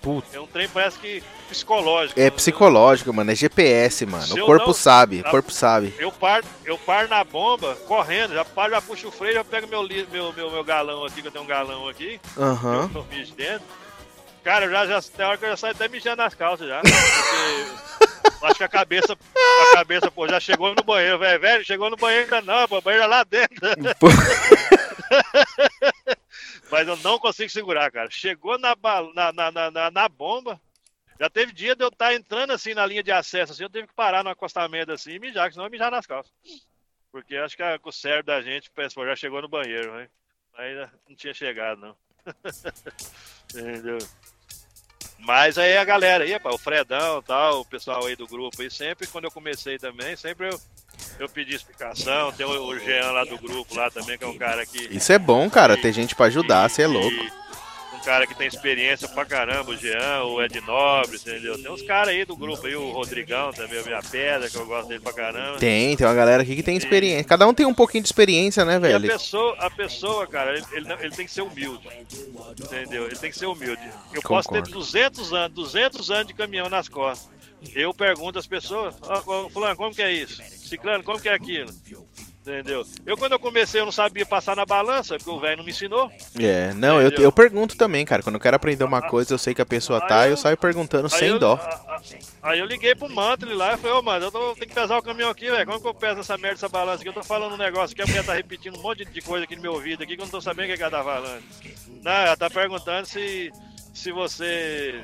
Puta. 0.00 0.36
É 0.36 0.40
um 0.40 0.46
trem, 0.46 0.68
parece 0.68 0.98
que 0.98 1.22
psicológico. 1.48 2.18
É 2.18 2.30
psicológico, 2.30 3.12
mano. 3.12 3.30
É 3.30 3.34
GPS, 3.34 4.06
mano. 4.06 4.24
Se 4.24 4.40
o 4.40 4.46
corpo 4.46 4.68
não, 4.68 4.74
sabe, 4.74 5.20
o 5.20 5.24
corpo 5.24 5.50
sabe. 5.50 5.94
Eu 5.98 6.12
paro, 6.12 6.44
eu 6.64 6.78
paro 6.78 7.08
na 7.08 7.24
bomba, 7.24 7.74
correndo, 7.86 8.34
já 8.34 8.44
paro, 8.44 8.72
já 8.72 8.80
puxo 8.80 9.08
o 9.08 9.12
freio, 9.12 9.34
já 9.34 9.44
pego 9.44 9.66
meu, 9.66 9.82
meu, 10.10 10.32
meu, 10.32 10.50
meu 10.50 10.64
galão 10.64 11.04
aqui, 11.04 11.20
que 11.20 11.28
eu 11.28 11.32
tenho 11.32 11.44
um 11.44 11.48
galão 11.48 11.88
aqui. 11.88 12.20
Aham. 12.36 12.90
Uhum. 12.94 13.04
dentro. 13.36 13.66
Cara, 14.44 14.66
eu 14.66 14.70
já, 14.70 14.86
já 14.86 15.02
tem 15.02 15.26
hora 15.26 15.36
que 15.36 15.44
eu 15.44 15.50
já 15.50 15.56
saio 15.56 15.74
até 15.74 15.88
mijando 15.88 16.22
nas 16.22 16.34
calças 16.34 16.68
já. 16.68 16.80
Porque 16.80 18.46
acho 18.46 18.54
que 18.54 18.64
a 18.64 18.68
cabeça, 18.68 19.16
a 19.72 19.76
cabeça, 19.76 20.10
pô, 20.10 20.28
já 20.28 20.38
chegou 20.38 20.74
no 20.74 20.82
banheiro, 20.82 21.18
velho, 21.18 21.40
velho, 21.40 21.64
chegou 21.64 21.90
no 21.90 21.96
banheiro 21.96 22.34
ainda 22.34 22.40
não, 22.40 22.68
pô, 22.68 22.78
o 22.78 22.82
banheiro 22.82 23.04
é 23.04 23.08
lá 23.08 23.24
dentro. 23.24 23.58
Mas 26.70 26.86
eu 26.86 26.96
não 26.98 27.18
consigo 27.18 27.50
segurar, 27.50 27.90
cara. 27.90 28.10
Chegou 28.10 28.58
na, 28.58 28.76
na, 29.14 29.32
na, 29.32 29.70
na, 29.70 29.90
na 29.90 30.08
bomba. 30.08 30.60
Já 31.18 31.28
teve 31.28 31.52
dia 31.52 31.74
de 31.74 31.82
eu 31.82 31.88
estar 31.88 32.08
tá 32.08 32.14
entrando 32.14 32.52
assim 32.52 32.74
na 32.74 32.86
linha 32.86 33.02
de 33.02 33.10
acesso, 33.10 33.52
assim, 33.52 33.64
eu 33.64 33.70
tive 33.70 33.88
que 33.88 33.94
parar 33.94 34.22
no 34.22 34.30
acostamento 34.30 34.92
assim 34.92 35.12
e 35.12 35.18
mijar, 35.18 35.50
senão 35.50 35.64
eu 35.66 35.70
mijar 35.70 35.90
nas 35.90 36.06
calças. 36.06 36.32
Porque 37.10 37.34
acho 37.36 37.56
que 37.56 37.62
o 37.82 37.92
cérebro 37.92 38.26
da 38.26 38.40
gente 38.40 38.70
pensou, 38.70 39.04
já 39.04 39.16
chegou 39.16 39.42
no 39.42 39.48
banheiro, 39.48 39.96
né? 39.96 40.08
Ainda 40.56 40.92
não 41.08 41.16
tinha 41.16 41.34
chegado, 41.34 41.80
não. 41.80 41.96
Entendeu? 43.52 43.98
Mas 45.18 45.58
aí 45.58 45.76
a 45.76 45.84
galera 45.84 46.22
aí, 46.22 46.36
o 46.44 46.58
Fredão 46.58 47.20
tal, 47.22 47.60
o 47.60 47.64
pessoal 47.64 48.06
aí 48.06 48.14
do 48.14 48.26
grupo 48.26 48.62
aí, 48.62 48.70
sempre 48.70 49.06
quando 49.08 49.24
eu 49.24 49.32
comecei 49.32 49.76
também, 49.76 50.14
sempre 50.14 50.48
eu 50.48 50.60
eu 51.22 51.28
pedi 51.28 51.54
explicação, 51.54 52.32
tem 52.32 52.46
o 52.46 52.78
Jean 52.78 53.10
lá 53.12 53.24
do 53.24 53.38
grupo 53.38 53.74
lá 53.74 53.90
também, 53.90 54.16
que 54.16 54.24
é 54.24 54.26
um 54.26 54.38
cara 54.38 54.64
que. 54.64 54.88
Isso 54.90 55.12
é 55.12 55.18
bom, 55.18 55.48
cara, 55.50 55.76
que, 55.76 55.82
ter 55.82 55.92
gente 55.92 56.14
para 56.14 56.26
ajudar, 56.26 56.68
você 56.68 56.82
é 56.82 56.86
louco. 56.86 57.38
Um 57.94 58.00
cara 58.00 58.26
que 58.26 58.34
tem 58.34 58.46
experiência 58.46 59.08
pra 59.08 59.24
caramba, 59.24 59.72
o 59.72 59.76
Jean, 59.76 60.22
o 60.24 60.40
Ed 60.40 60.60
Nobre, 60.60 61.16
entendeu? 61.16 61.60
Tem 61.60 61.70
uns 61.70 61.82
caras 61.82 62.10
aí 62.10 62.24
do 62.24 62.36
grupo 62.36 62.64
aí, 62.66 62.76
o 62.76 62.92
Rodrigão 62.92 63.52
também, 63.52 63.80
a 63.80 63.82
minha 63.82 64.02
pedra, 64.02 64.48
que 64.48 64.56
eu 64.56 64.64
gosto 64.64 64.88
dele 64.88 65.00
pra 65.00 65.12
caramba. 65.12 65.58
Tem, 65.58 65.96
tem 65.96 66.06
uma 66.06 66.14
galera 66.14 66.42
aqui 66.42 66.54
que 66.54 66.62
tem 66.62 66.76
experiência. 66.76 67.24
Cada 67.24 67.46
um 67.46 67.52
tem 67.52 67.66
um 67.66 67.74
pouquinho 67.74 68.02
de 68.02 68.08
experiência, 68.08 68.64
né, 68.64 68.78
velho? 68.78 69.04
E 69.04 69.08
a 69.08 69.12
pessoa, 69.12 69.56
a 69.58 69.68
pessoa 69.68 70.26
cara, 70.28 70.56
ele, 70.56 70.64
ele, 70.72 70.92
ele 71.00 71.10
tem 71.10 71.26
que 71.26 71.32
ser 71.32 71.42
humilde. 71.42 71.88
Entendeu? 72.62 73.06
Ele 73.06 73.16
tem 73.16 73.30
que 73.30 73.38
ser 73.38 73.46
humilde. 73.46 73.82
Eu 74.14 74.22
Concordo. 74.22 74.48
posso 74.48 74.64
ter 74.64 74.72
200 74.72 75.32
anos, 75.32 75.54
200 75.54 76.10
anos 76.10 76.26
de 76.28 76.34
caminhão 76.34 76.68
nas 76.70 76.88
costas. 76.88 77.37
Eu 77.74 77.92
pergunto 77.92 78.38
às 78.38 78.46
pessoas, 78.46 78.94
oh, 79.02 79.48
fulano, 79.50 79.76
como 79.76 79.94
que 79.94 80.02
é 80.02 80.12
isso? 80.12 80.42
Ciclano, 80.42 81.02
como 81.02 81.20
que 81.20 81.28
é 81.28 81.34
aquilo? 81.34 81.72
Entendeu? 82.48 82.82
Eu, 83.04 83.14
quando 83.18 83.32
eu 83.32 83.38
comecei, 83.38 83.78
eu 83.78 83.84
não 83.84 83.92
sabia 83.92 84.24
passar 84.24 84.56
na 84.56 84.64
balança, 84.64 85.18
porque 85.18 85.30
o 85.30 85.38
velho 85.38 85.58
não 85.58 85.64
me 85.64 85.70
ensinou. 85.70 86.10
É, 86.40 86.72
não, 86.72 87.00
eu, 87.00 87.10
eu 87.10 87.30
pergunto 87.30 87.76
também, 87.76 88.06
cara. 88.06 88.22
Quando 88.22 88.36
eu 88.36 88.40
quero 88.40 88.56
aprender 88.56 88.84
uma 88.84 89.02
coisa, 89.02 89.34
eu 89.34 89.38
sei 89.38 89.54
que 89.54 89.60
a 89.60 89.66
pessoa 89.66 90.00
tá, 90.00 90.26
eu, 90.26 90.30
eu 90.30 90.36
saio 90.38 90.56
perguntando 90.56 91.10
sem 91.10 91.28
eu, 91.28 91.38
dó. 91.38 91.60
Aí 92.42 92.58
eu 92.58 92.64
liguei 92.64 92.94
pro 92.94 93.10
Mantle 93.10 93.54
lá 93.54 93.74
e 93.74 93.76
falei, 93.76 93.96
ô, 93.96 93.98
oh, 93.98 94.02
mano, 94.02 94.24
eu 94.24 94.32
tô, 94.32 94.54
tenho 94.54 94.66
que 94.66 94.74
pesar 94.74 94.96
o 94.96 95.02
caminhão 95.02 95.28
aqui, 95.28 95.50
velho. 95.50 95.66
Como 95.66 95.80
que 95.80 95.88
eu 95.88 95.94
peso 95.94 96.20
essa 96.20 96.38
merda, 96.38 96.54
essa 96.54 96.68
balança 96.70 97.00
aqui? 97.00 97.10
Eu 97.10 97.12
tô 97.12 97.22
falando 97.22 97.52
um 97.52 97.58
negócio 97.58 97.94
que 97.94 98.00
a 98.00 98.06
mulher 98.06 98.24
tá 98.24 98.32
repetindo 98.32 98.78
um 98.78 98.82
monte 98.82 99.04
de 99.04 99.20
coisa 99.20 99.44
aqui 99.44 99.54
no 99.54 99.62
meu 99.62 99.74
ouvido 99.74 100.02
aqui 100.02 100.16
que 100.16 100.22
eu 100.22 100.24
não 100.24 100.30
tô 100.30 100.40
sabendo 100.40 100.72
o 100.72 100.76
que 100.76 100.82
ela 100.82 100.90
tá 100.90 101.04
falando. 101.04 101.42
Não, 102.02 102.12
ela 102.12 102.36
tá 102.36 102.48
perguntando 102.48 103.06
se, 103.06 103.52
se 103.92 104.10
você 104.10 105.02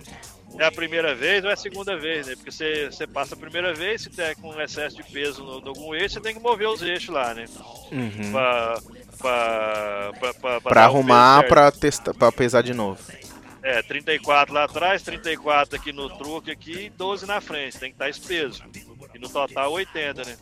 é 0.58 0.64
a 0.64 0.72
primeira 0.72 1.14
vez 1.14 1.44
ou 1.44 1.50
é 1.50 1.54
a 1.54 1.56
segunda 1.56 1.96
vez, 1.96 2.26
né? 2.26 2.36
Porque 2.36 2.50
você, 2.50 2.86
você 2.86 3.06
passa 3.06 3.34
a 3.34 3.38
primeira 3.38 3.74
vez, 3.74 4.02
se 4.02 4.10
der 4.10 4.36
com 4.36 4.60
excesso 4.60 4.96
de 4.96 5.02
peso 5.02 5.42
no, 5.42 5.60
no 5.60 5.68
algum 5.68 5.94
eixo, 5.94 6.14
você 6.14 6.20
tem 6.20 6.34
que 6.34 6.40
mover 6.40 6.68
os 6.68 6.82
eixos 6.82 7.14
lá, 7.14 7.34
né? 7.34 7.46
Uhum. 7.90 8.32
Pra, 8.32 8.80
pra, 9.18 10.12
pra, 10.18 10.34
pra, 10.34 10.60
pra 10.60 10.84
arrumar, 10.84 11.46
pra, 11.46 11.72
testar, 11.72 12.14
pra 12.14 12.30
pesar 12.30 12.62
de 12.62 12.72
novo. 12.72 13.00
É, 13.62 13.82
34 13.82 14.54
lá 14.54 14.64
atrás, 14.64 15.02
34 15.02 15.76
aqui 15.76 15.92
no 15.92 16.10
truque 16.18 16.50
aqui 16.50 16.84
e 16.84 16.90
12 16.90 17.26
na 17.26 17.40
frente, 17.40 17.78
tem 17.78 17.90
que 17.90 17.94
estar 17.94 18.08
esse 18.08 18.20
peso. 18.20 18.62
E 19.14 19.18
no 19.18 19.28
total 19.28 19.72
80, 19.72 20.22
né? 20.24 20.36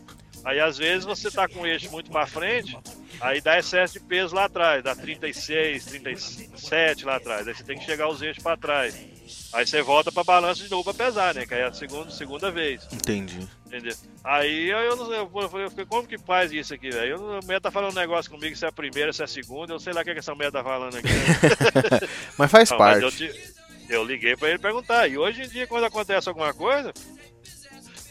Aí 0.45 0.59
às 0.59 0.77
vezes 0.77 1.05
você 1.05 1.31
tá 1.31 1.49
com 1.49 1.61
o 1.61 1.67
eixo 1.67 1.91
muito 1.93 2.13
mais 2.13 2.29
frente, 2.29 2.77
aí 3.21 3.41
dá 3.41 3.59
excesso 3.59 3.95
de 3.95 4.01
peso 4.01 4.35
lá 4.35 4.47
atrás, 4.47 4.83
dá 4.83 4.95
36, 4.95 5.85
37 5.85 7.05
lá 7.05 7.17
atrás. 7.17 7.47
Aí 7.47 7.55
você 7.55 7.63
tem 7.63 7.79
que 7.79 7.85
chegar 7.85 8.09
os 8.09 8.21
eixos 8.21 8.43
para 8.43 8.57
trás. 8.57 9.12
Aí 9.53 9.67
você 9.67 9.83
volta 9.83 10.11
pra 10.11 10.25
balança 10.25 10.63
de 10.63 10.71
novo 10.71 10.85
pra 10.85 11.07
pesar, 11.07 11.35
né? 11.35 11.47
Que 11.47 11.55
aí 11.55 11.61
é 11.61 11.67
a 11.67 11.73
segunda, 11.73 12.11
segunda 12.11 12.51
vez. 12.51 12.87
Entendi. 12.93 13.47
Entendeu? 13.67 13.95
Aí 14.25 14.71
eu 14.71 14.97
não 14.97 15.07
sei, 15.07 15.19
eu, 15.19 15.31
eu, 15.77 15.87
como 15.87 16.07
que 16.07 16.19
faz 16.19 16.53
isso 16.53 16.75
aqui, 16.75 16.91
velho? 16.91 17.39
A 17.39 17.41
mulher 17.43 17.61
tá 17.61 17.71
falando 17.71 17.93
um 17.93 18.01
negócio 18.01 18.31
comigo, 18.31 18.57
se 18.57 18.65
é 18.65 18.69
a 18.69 18.73
primeira, 18.73 19.13
se 19.13 19.23
é 19.23 19.25
a 19.25 19.29
segunda, 19.29 19.73
eu 19.73 19.81
sei 19.81 19.93
lá 19.93 20.01
o 20.01 20.05
que, 20.05 20.11
é 20.11 20.13
que 20.15 20.21
essa 20.21 20.35
mulher 20.35 20.53
tá 20.53 20.63
falando 20.63 20.97
aqui. 20.97 21.09
Mas 22.39 22.51
faz 22.51 22.71
não, 22.71 22.79
parte. 22.79 23.03
Mas 23.03 23.21
eu, 23.21 23.29
te, 23.31 23.55
eu 23.89 24.05
liguei 24.05 24.37
pra 24.37 24.49
ele 24.49 24.59
perguntar. 24.59 25.09
E 25.09 25.19
hoje 25.19 25.43
em 25.43 25.49
dia, 25.49 25.67
quando 25.67 25.85
acontece 25.85 26.29
alguma 26.29 26.53
coisa, 26.55 26.93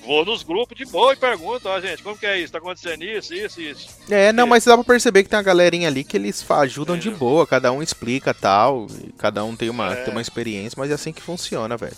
vou 0.06 0.26
nos 0.26 0.44
grupos 0.44 0.78
de 0.78 0.86
boa 0.86 1.14
e 1.14 1.18
pergunto, 1.18 1.68
ó, 1.68 1.80
gente, 1.80 2.04
como 2.04 2.18
que 2.18 2.26
é 2.26 2.40
isso? 2.40 2.52
Tá 2.52 2.60
acontecendo 2.60 3.04
isso, 3.04 3.34
isso, 3.34 3.62
isso. 3.62 3.90
É, 4.10 4.32
não, 4.32 4.48
mas 4.48 4.66
dá 4.66 4.76
pra 4.76 4.84
perceber 4.84 5.24
que 5.24 5.30
tem 5.30 5.38
uma 5.38 5.44
galerinha 5.44 5.88
ali 5.88 6.04
que 6.04 6.18
eles 6.18 6.46
ajudam 6.50 6.96
é. 6.96 7.00
de 7.00 7.10
boa, 7.10 7.48
cada 7.48 7.72
um 7.72 7.82
explica 7.82 8.34
tal, 8.34 8.88
cada 9.18 9.44
um 9.44 9.56
tem 9.56 9.70
uma, 9.70 9.94
é. 9.94 10.04
tem 10.04 10.12
uma 10.12 10.22
experiência, 10.22 10.76
mas 10.78 10.92
é 10.92 10.94
assim 10.94 11.14
que 11.14 11.22
funciona, 11.22 11.78
velho. 11.78 11.96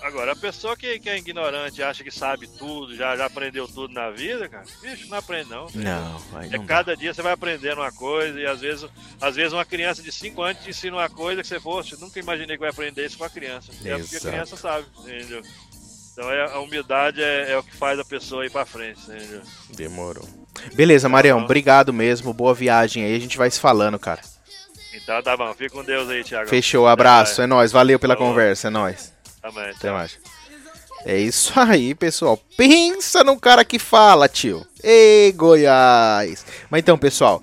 Agora, 0.00 0.32
a 0.32 0.36
pessoa 0.36 0.76
que, 0.76 0.98
que 1.00 1.10
é 1.10 1.18
ignorante 1.18 1.82
acha 1.82 2.04
que 2.04 2.10
sabe 2.10 2.46
tudo, 2.46 2.94
já, 2.94 3.16
já 3.16 3.26
aprendeu 3.26 3.66
tudo 3.66 3.92
na 3.92 4.10
vida, 4.10 4.48
cara, 4.48 4.64
bicho, 4.80 5.08
não 5.08 5.18
aprende 5.18 5.50
não. 5.50 5.66
Não, 5.74 6.22
aí 6.34 6.54
É 6.54 6.58
cada 6.60 6.96
dia 6.96 7.12
você 7.12 7.20
vai 7.20 7.32
aprendendo 7.32 7.80
uma 7.80 7.90
coisa 7.90 8.38
e 8.38 8.46
às 8.46 8.60
vezes, 8.60 8.88
às 9.20 9.34
vezes 9.34 9.52
uma 9.52 9.64
criança 9.64 10.02
de 10.02 10.12
5 10.12 10.40
anos 10.40 10.62
te 10.62 10.70
ensina 10.70 10.96
uma 10.96 11.10
coisa 11.10 11.42
que 11.42 11.48
você 11.48 11.58
fosse, 11.58 12.00
nunca 12.00 12.20
imaginei 12.20 12.56
que 12.56 12.60
vai 12.60 12.70
aprender 12.70 13.04
isso 13.04 13.18
com 13.18 13.24
a 13.24 13.30
criança. 13.30 13.72
É 13.84 13.98
porque 13.98 14.16
a 14.16 14.20
criança 14.20 14.56
sabe, 14.56 14.86
entendeu? 15.00 15.42
Então 16.16 16.32
é, 16.32 16.50
a 16.50 16.60
humildade 16.60 17.22
é, 17.22 17.52
é, 17.52 17.58
o 17.58 17.62
que 17.62 17.76
faz 17.76 17.98
a 17.98 18.04
pessoa 18.04 18.46
ir 18.46 18.50
pra 18.50 18.64
frente, 18.64 18.98
entendeu? 19.06 19.42
Demorou. 19.76 20.26
Beleza, 20.72 21.10
Marião, 21.10 21.44
obrigado 21.44 21.92
mesmo. 21.92 22.32
Boa 22.32 22.54
viagem 22.54 23.04
aí. 23.04 23.14
A 23.14 23.18
gente 23.20 23.36
vai 23.36 23.50
se 23.50 23.60
falando, 23.60 23.98
cara. 23.98 24.22
Então 24.94 25.22
tá 25.22 25.36
bom. 25.36 25.52
Fica 25.52 25.68
com 25.68 25.84
Deus 25.84 26.08
aí, 26.08 26.24
Thiago. 26.24 26.48
Fechou. 26.48 26.86
Abraço. 26.86 27.42
É 27.42 27.46
nóis. 27.46 27.70
Valeu 27.70 27.98
pela 27.98 28.16
Falou. 28.16 28.30
conversa. 28.30 28.68
É 28.68 28.70
nóis. 28.70 29.12
Também. 29.42 29.68
Até 29.68 29.92
mais. 29.92 30.18
É 31.04 31.18
isso 31.18 31.52
aí, 31.60 31.94
pessoal. 31.94 32.40
Pensa 32.56 33.22
no 33.22 33.38
cara 33.38 33.62
que 33.62 33.78
fala, 33.78 34.26
tio. 34.26 34.66
Ei, 34.82 35.32
Goiás. 35.32 36.46
Mas 36.70 36.80
então, 36.80 36.96
pessoal. 36.96 37.42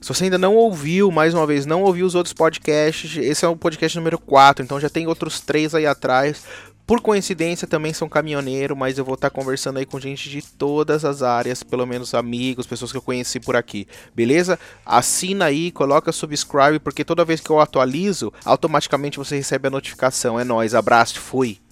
Se 0.00 0.08
você 0.08 0.24
ainda 0.24 0.38
não 0.38 0.54
ouviu, 0.54 1.10
mais 1.10 1.32
uma 1.34 1.46
vez, 1.46 1.64
não 1.64 1.82
ouviu 1.82 2.04
os 2.04 2.14
outros 2.14 2.34
podcasts, 2.34 3.16
esse 3.16 3.42
é 3.42 3.48
o 3.48 3.56
podcast 3.56 3.96
número 3.96 4.18
4, 4.18 4.62
então 4.62 4.78
já 4.78 4.90
tem 4.90 5.06
outros 5.06 5.40
três 5.40 5.74
aí 5.74 5.86
atrás. 5.86 6.44
Por 6.86 7.00
coincidência, 7.00 7.66
também 7.66 7.94
sou 7.94 8.08
caminhoneiro, 8.10 8.76
mas 8.76 8.98
eu 8.98 9.06
vou 9.06 9.14
estar 9.14 9.30
conversando 9.30 9.78
aí 9.78 9.86
com 9.86 9.98
gente 9.98 10.28
de 10.28 10.42
todas 10.42 11.02
as 11.02 11.22
áreas, 11.22 11.62
pelo 11.62 11.86
menos 11.86 12.12
amigos, 12.12 12.66
pessoas 12.66 12.92
que 12.92 12.98
eu 12.98 13.02
conheci 13.02 13.40
por 13.40 13.56
aqui, 13.56 13.88
beleza? 14.14 14.58
Assina 14.84 15.46
aí, 15.46 15.70
coloca 15.70 16.12
subscribe, 16.12 16.78
porque 16.78 17.02
toda 17.02 17.24
vez 17.24 17.40
que 17.40 17.48
eu 17.48 17.58
atualizo, 17.58 18.30
automaticamente 18.44 19.16
você 19.16 19.36
recebe 19.36 19.68
a 19.68 19.70
notificação. 19.70 20.38
É 20.38 20.44
nóis, 20.44 20.74
abraço, 20.74 21.18
fui! 21.20 21.63